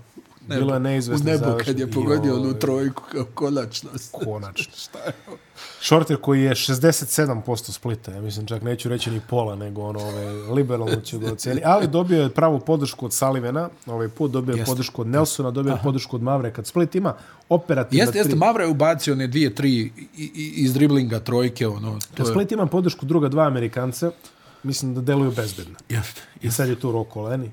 nebo, 0.48 0.62
bilo 0.62 0.74
je 0.74 0.80
neizvesno 0.80 1.32
U 1.32 1.34
nebo 1.34 1.58
kad 1.66 1.80
je 1.80 1.92
pogodio 1.92 2.36
onu 2.36 2.54
trojku 2.54 3.04
kao 3.12 3.26
konačnost. 3.34 4.12
Konačno. 4.12 4.74
Šta 4.84 5.00
je 5.00 5.14
ovo? 5.28 5.38
Shorter 5.82 6.18
koji 6.18 6.44
je 6.44 6.52
67% 6.52 7.72
splita, 7.72 8.12
ja 8.12 8.22
mislim 8.22 8.46
čak 8.46 8.62
neću 8.62 8.90
reći 8.90 9.12
ni 9.12 9.22
pola, 9.30 9.56
nego 9.56 9.82
ono, 9.82 10.00
ove, 10.00 10.26
liberalno 10.34 11.02
ću 11.02 11.20
ga 11.20 11.32
oceni. 11.32 11.62
Ali 11.66 11.88
dobio 11.88 12.22
je 12.22 12.30
pravu 12.30 12.60
podršku 12.60 13.06
od 13.06 13.14
Salivena, 13.14 13.70
ovaj 13.86 14.10
put 14.10 14.32
dobio 14.32 14.56
je 14.56 14.66
podršku 14.66 15.02
od 15.02 15.08
Nelsona, 15.08 15.52
dobio 15.52 15.72
je 15.72 15.80
podršku 15.84 16.16
od 16.16 16.22
Mavre. 16.22 16.54
Kad 16.54 16.68
Split 16.68 16.96
ima 16.96 17.16
operativna... 17.50 18.04
Jeste, 18.04 18.18
jeste, 18.18 18.36
Mavre 18.36 18.64
je 18.64 18.70
ubacio 18.70 19.14
one 19.14 19.28
dvije, 19.28 19.56
tri 19.56 19.92
iz 20.56 20.74
driblinga 20.74 21.20
trojke. 21.20 21.68
Ono, 21.68 21.92
to 21.92 22.08
Kad 22.18 22.28
Split 22.28 22.52
ima 22.52 22.66
podršku 22.66 23.06
druga 23.06 23.30
dva 23.30 23.44
Amerikanca, 23.48 24.12
mislim 24.64 24.96
da 24.96 25.02
deluju 25.02 25.32
bezbedno. 25.32 25.76
Jeste. 25.90 26.22
I 26.42 26.52
sad 26.52 26.70
je 26.70 26.80
tu 26.80 26.92
Roko 26.92 27.22
Leni 27.22 27.52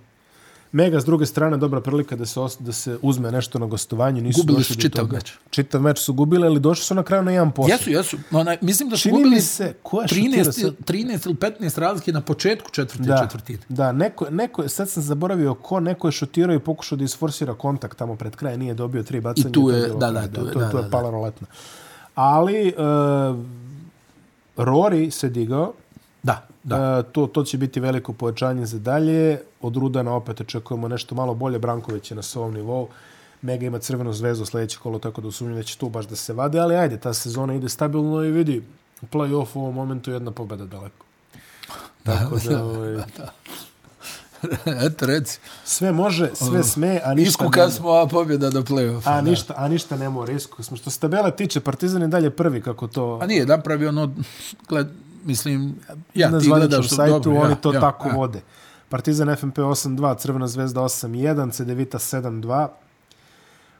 Mega, 0.72 1.00
s 1.00 1.04
druge 1.04 1.26
strane, 1.26 1.56
dobra 1.56 1.80
prilika 1.80 2.16
da 2.16 2.26
se, 2.26 2.40
os, 2.40 2.56
da 2.60 2.72
se 2.72 2.98
uzme 3.02 3.30
nešto 3.32 3.58
na 3.58 3.66
gostovanju. 3.66 4.22
Nisu 4.22 4.40
gubili 4.40 4.64
su 4.64 4.74
čitav 4.74 5.08
meč. 5.12 5.32
Čitav 5.50 5.82
meč 5.82 5.98
su 5.98 6.12
gubili, 6.12 6.46
ali 6.46 6.60
došli 6.60 6.84
su 6.84 6.94
na 6.94 7.02
kraju 7.02 7.22
na 7.22 7.30
jedan 7.30 7.50
posao. 7.50 7.72
Jesu, 7.72 7.90
jesu. 7.90 8.16
Ona, 8.30 8.56
mislim 8.60 8.88
da 8.88 8.96
su 8.96 9.02
Čini 9.02 9.16
gubili 9.16 9.40
se, 9.40 9.74
13, 9.84 10.72
13 10.84 11.26
ili 11.26 11.34
15 11.34 11.78
razlike 11.78 12.12
na 12.12 12.20
početku 12.20 12.70
četvrte 12.70 13.04
da, 13.04 13.22
četvrtine. 13.22 13.58
Da, 13.68 13.92
neko, 13.92 14.30
neko, 14.30 14.68
sad 14.68 14.90
sam 14.90 15.02
zaboravio 15.02 15.54
ko, 15.54 15.80
neko 15.80 16.08
je 16.08 16.12
šutirao 16.12 16.56
i 16.56 16.58
pokušao 16.58 16.98
da 16.98 17.04
isforsira 17.04 17.54
kontakt 17.54 17.98
tamo 17.98 18.16
pred 18.16 18.36
kraj, 18.36 18.56
nije 18.58 18.74
dobio 18.74 19.02
tri 19.02 19.20
bacanja. 19.20 19.48
I 19.48 19.52
tu 19.52 19.70
je, 19.70 19.88
da, 19.88 20.10
da, 20.10 20.28
tu 20.28 20.40
je, 20.40 20.54
da, 20.54 20.60
da, 20.60 20.70
to 20.70 20.78
je 20.78 20.90
pala 20.90 21.10
roletna. 21.10 21.46
Ali, 22.14 22.74
uh, 22.76 23.36
Rory 24.56 25.10
se 25.10 25.28
digao, 25.28 25.72
Da, 26.22 26.46
da. 26.64 27.04
E, 27.08 27.12
to, 27.12 27.26
to 27.26 27.44
će 27.44 27.58
biti 27.58 27.80
veliko 27.80 28.12
pojačanje 28.12 28.66
za 28.66 28.78
dalje. 28.78 29.40
Od 29.60 29.76
Rudana 29.76 30.14
opet 30.14 30.40
očekujemo 30.40 30.88
nešto 30.88 31.14
malo 31.14 31.34
bolje. 31.34 31.58
Branković 31.58 32.10
je 32.10 32.14
na 32.14 32.22
svom 32.22 32.54
nivou. 32.54 32.88
Mega 33.42 33.66
ima 33.66 33.78
crvenu 33.78 34.12
zvezdu 34.12 34.44
sljedeće 34.44 34.78
kolo, 34.78 34.98
tako 34.98 35.20
da 35.20 35.28
usumnju 35.28 35.54
da 35.54 35.62
će 35.62 35.78
tu 35.78 35.88
baš 35.88 36.06
da 36.06 36.16
se 36.16 36.32
vade. 36.32 36.58
Ali 36.58 36.76
ajde, 36.76 36.96
ta 36.96 37.14
sezona 37.14 37.54
ide 37.54 37.68
stabilno 37.68 38.24
i 38.24 38.30
vidi 38.30 38.62
u 39.02 39.06
play-off 39.06 39.46
u 39.54 39.60
ovom 39.60 39.74
momentu 39.74 40.10
jedna 40.10 40.30
pobeda 40.30 40.66
daleko. 40.66 41.06
Tako 42.02 42.38
da, 42.48 42.64
ovaj... 42.64 42.92
da. 42.94 43.32
Eto, 44.86 45.06
reci. 45.06 45.38
Sve 45.64 45.92
može, 45.92 46.30
sve 46.34 46.62
sme, 46.62 47.00
a 47.04 47.14
ništa... 47.14 47.28
Iskuka 47.28 47.70
smo, 47.70 47.90
a 47.90 48.06
pobjeda 48.06 48.50
do 48.50 48.62
play-offa. 48.62 49.02
A 49.04 49.20
ništa, 49.20 49.54
a 49.56 49.68
ništa 49.68 49.96
ne 49.96 50.08
mora, 50.08 50.32
iskuka 50.32 50.62
smo. 50.62 50.76
Što 50.76 50.90
se 50.90 51.00
tabela 51.00 51.30
tiče, 51.30 51.60
Partizan 51.60 52.02
je 52.02 52.08
dalje 52.08 52.30
prvi, 52.30 52.62
kako 52.62 52.86
to... 52.86 53.18
A 53.22 53.26
nije, 53.26 53.46
napravi 53.46 53.86
ono, 53.86 54.14
gled, 54.68 54.88
mislim, 55.24 55.74
ja, 56.14 56.30
na 56.30 56.40
ti 56.40 56.46
gledaš 56.46 56.86
što 56.86 56.94
sajtu, 56.94 57.18
dobro, 57.18 57.40
oni 57.40 57.50
ja, 57.50 57.54
to 57.54 57.74
ja, 57.74 57.80
tako 57.80 58.08
ja. 58.08 58.14
vode. 58.14 58.40
Partizan 58.88 59.36
FNP 59.36 59.58
8-2, 59.58 60.18
Crvena 60.18 60.48
zvezda 60.48 60.80
8-1, 60.80 61.52
Cedevita 61.52 61.98
7-2, 61.98 62.68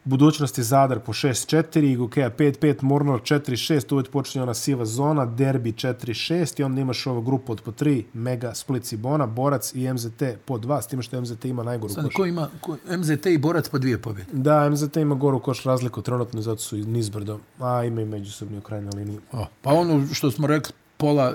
Budućnost 0.04 0.58
je 0.58 0.64
Zadar 0.64 1.00
po 1.00 1.12
6-4, 1.12 1.92
Igokeja 1.92 2.30
5-5, 2.30 2.82
Mornor 2.82 3.20
4-6, 3.20 3.92
uvijek 3.92 4.10
počinje 4.10 4.42
ona 4.42 4.54
siva 4.54 4.84
zona, 4.84 5.26
Derbi 5.26 5.72
4-6 5.72 6.60
i 6.60 6.64
onda 6.64 6.80
imaš 6.80 7.06
ovu 7.06 7.22
grupu 7.22 7.52
od 7.52 7.60
po 7.62 7.70
3, 7.70 8.02
Mega, 8.12 8.54
Split, 8.54 8.84
Cibona, 8.84 9.26
Borac 9.26 9.74
i 9.74 9.92
MZT 9.92 10.22
po 10.44 10.58
2, 10.58 10.82
s 10.82 10.86
tim 10.86 11.02
što 11.02 11.20
MZT 11.20 11.44
ima 11.44 11.62
najgoru 11.62 11.94
koš. 11.94 12.14
Ko 12.14 12.26
ima 12.26 12.48
ko, 12.60 12.76
MZT 12.98 13.26
i 13.26 13.38
Borac 13.38 13.68
po 13.68 13.78
dvije 13.78 14.02
pobjede? 14.02 14.30
Da, 14.32 14.70
MZT 14.70 14.96
ima 14.96 15.14
goru 15.14 15.40
koš 15.40 15.62
razliku, 15.62 16.02
trenutno 16.02 16.42
zato 16.42 16.60
su 16.60 16.76
nizbrdo, 16.76 17.38
a 17.58 17.84
ima 17.84 18.00
i 18.00 18.04
međusobni 18.04 18.58
u 18.58 18.60
krajnjoj 18.60 18.92
liniji. 18.96 19.18
O, 19.32 19.46
pa 19.62 19.70
ono 19.70 20.06
što 20.12 20.30
smo 20.30 20.46
rekli, 20.46 20.72
pola 21.02 21.34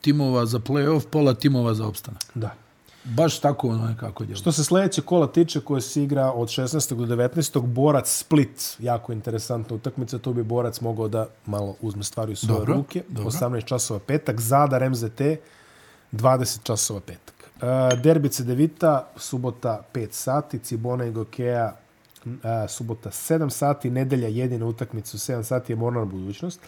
timova 0.00 0.46
za 0.46 0.58
play-off, 0.58 1.06
pola 1.10 1.34
timova 1.34 1.74
za 1.74 1.86
opstanak. 1.86 2.22
Da. 2.34 2.50
Baš 3.04 3.40
tako 3.40 3.68
ono 3.68 3.86
nekako 3.86 4.24
djelo. 4.24 4.38
Što 4.38 4.52
se 4.52 4.64
sljedeće 4.64 5.02
kola 5.02 5.26
tiče 5.26 5.60
koje 5.60 5.80
se 5.80 6.02
igra 6.02 6.32
od 6.32 6.48
16. 6.48 6.94
do 6.94 7.16
19. 7.16 7.66
Borac 7.66 8.18
Split, 8.18 8.76
jako 8.78 9.12
interesantna 9.12 9.76
utakmica, 9.76 10.18
to 10.18 10.32
bi 10.32 10.42
Borac 10.42 10.80
mogao 10.80 11.08
da 11.08 11.26
malo 11.46 11.76
uzme 11.80 12.04
stvari 12.04 12.32
u 12.32 12.36
svoje 12.36 12.58
dobro, 12.58 12.74
ruke. 12.74 13.02
Dobro. 13.08 13.30
18 13.30 13.64
časova 13.64 14.00
petak, 14.00 14.40
Zadar 14.40 14.90
MZT, 14.90 15.20
20 16.12 16.62
časova 16.62 17.00
petak. 17.00 17.34
Uh, 17.56 18.00
Derbice 18.02 18.44
Devita, 18.44 19.08
subota 19.16 19.82
5 19.94 20.08
sati, 20.10 20.58
Cibona 20.58 21.04
i 21.04 21.12
Gokeja, 21.12 21.76
uh, 22.24 22.32
subota 22.68 23.10
7 23.10 23.50
sati, 23.50 23.90
nedelja 23.90 24.28
jedina 24.28 24.66
utakmica 24.66 25.10
u 25.14 25.18
7 25.18 25.42
sati 25.42 25.72
je 25.72 25.76
morna 25.76 26.04
budućnost. 26.04 26.60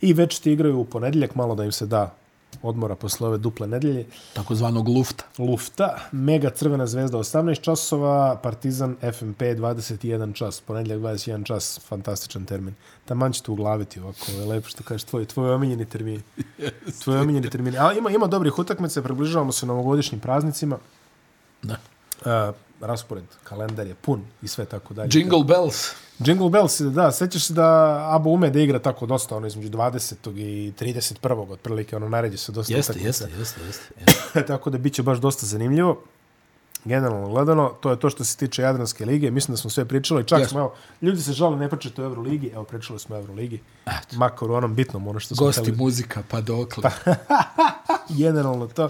I 0.00 0.12
već 0.12 0.38
ti 0.38 0.52
igraju 0.52 0.78
u 0.78 0.84
ponedjeljak, 0.84 1.34
malo 1.34 1.54
da 1.54 1.64
im 1.64 1.72
se 1.72 1.86
da 1.86 2.14
odmora 2.62 2.94
posle 2.94 3.28
ove 3.28 3.38
duple 3.38 3.66
nedelje. 3.66 4.06
Takozvanog 4.34 4.88
lufta. 4.88 5.24
Lufta. 5.38 5.98
Mega 6.12 6.50
Crvena 6.50 6.86
zvezda 6.86 7.18
18 7.18 7.60
časova, 7.60 8.36
Partizan 8.42 8.96
FMP 9.12 9.40
21 9.40 10.34
čas, 10.34 10.60
ponedjeljak 10.60 11.00
21 11.00 11.44
čas, 11.44 11.80
fantastičan 11.88 12.44
termin. 12.44 12.74
Taman 13.04 13.32
će 13.32 13.42
te 13.42 13.50
uglaviti 13.50 14.00
ovako, 14.00 14.32
je 14.32 14.44
lepo 14.44 14.68
što 14.68 14.84
kažeš, 14.84 15.04
tvoj, 15.04 15.24
tvoj 15.24 15.50
omiljeni 15.50 15.84
termin. 15.84 16.22
Yes. 16.58 17.02
Tvoj 17.04 17.18
omiljeni 17.18 17.50
termin. 17.50 17.78
Ali 17.78 17.98
ima, 17.98 18.10
ima 18.10 18.26
dobrih 18.26 18.58
utakmice, 18.58 19.02
približavamo 19.02 19.52
se 19.52 19.66
novogodišnjim 19.66 20.20
praznicima. 20.20 20.78
Da. 21.62 21.76
Uh, 22.20 22.54
raspored, 22.80 23.24
kalendar 23.44 23.86
je 23.86 23.94
pun 23.94 24.24
i 24.42 24.48
sve 24.48 24.64
tako 24.64 24.94
dalje. 24.94 25.10
Jingle 25.12 25.44
bells. 25.44 25.90
Jingle 26.18 26.50
Bells, 26.50 26.80
da, 26.80 27.12
sećaš 27.12 27.46
se 27.46 27.54
da 27.54 27.98
Abo 28.14 28.30
ume 28.30 28.50
da 28.50 28.60
igra 28.60 28.78
tako 28.78 29.06
dosta, 29.06 29.36
ono 29.36 29.46
između 29.46 29.68
20. 29.68 30.38
i 30.38 30.72
31. 30.80 31.50
otprilike, 31.50 31.96
ono 31.96 32.08
naređe 32.08 32.36
se 32.36 32.52
dosta. 32.52 32.74
Jeste, 32.74 33.00
jeste, 33.00 33.28
jeste, 33.38 33.60
jeste. 33.64 34.46
tako 34.52 34.70
da 34.70 34.78
biće 34.78 35.02
baš 35.02 35.18
dosta 35.18 35.46
zanimljivo. 35.46 36.02
Generalno 36.84 37.28
gledano, 37.28 37.68
to 37.80 37.90
je 37.90 37.98
to 37.98 38.10
što 38.10 38.24
se 38.24 38.36
tiče 38.36 38.62
Jadranske 38.62 39.06
lige. 39.06 39.30
Mislim 39.30 39.52
da 39.52 39.56
smo 39.56 39.70
sve 39.70 39.84
pričali. 39.84 40.24
Čak 40.24 40.40
yes. 40.40 40.48
smo, 40.48 40.60
evo, 40.60 40.74
ljudi 41.02 41.22
se 41.22 41.32
žale 41.32 41.56
ne 41.56 41.68
pričati 41.68 42.00
o 42.00 42.04
Euroligi. 42.04 42.50
Evo, 42.54 42.64
pričali 42.64 42.98
smo 42.98 43.16
o 43.16 43.18
Euroligi. 43.18 43.60
Eto. 43.86 44.16
Makar 44.16 44.50
u 44.50 44.54
onom 44.54 44.74
bitnom, 44.74 45.08
ono 45.08 45.20
što 45.20 45.34
smo 45.34 45.46
Gosti, 45.46 45.62
hteli. 45.62 45.76
muzika, 45.76 46.22
pa 46.30 46.40
dokle. 46.40 46.90
Generalno 48.18 48.66
to. 48.66 48.88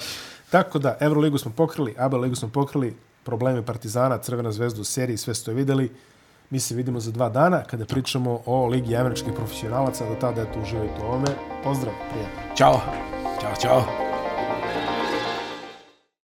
Tako 0.51 0.79
da, 0.79 0.97
Euroligu 1.01 1.39
smo 1.39 1.51
pokrili, 1.51 1.95
Abo 1.99 2.17
ligu 2.17 2.35
smo 2.35 2.49
pokrili, 2.49 2.97
problemi 3.27 3.63
Partizana, 3.63 4.19
Crvena 4.19 4.53
zvezda 4.53 4.81
u 4.81 4.85
seriji, 4.85 5.17
sve 5.17 5.35
ste 5.35 5.53
videli. 5.53 5.91
Mi 6.51 6.61
se 6.61 6.75
vidimo 6.75 7.01
za 7.01 7.11
dva 7.11 7.29
dana 7.29 7.65
kada 7.65 7.85
pričamo 7.85 8.41
o 8.47 8.67
Ligi 8.67 8.97
američkih 8.97 9.33
profesionalaca. 9.33 10.09
Do 10.09 10.15
tada, 10.21 10.43
eto, 10.43 10.61
uživajte 10.61 11.03
u 11.03 11.07
ovome. 11.07 11.29
Pozdrav, 11.65 11.95
prijatno. 12.11 12.57
Ćao. 12.57 12.81
Ćao, 13.41 13.55
čao. 13.63 14.06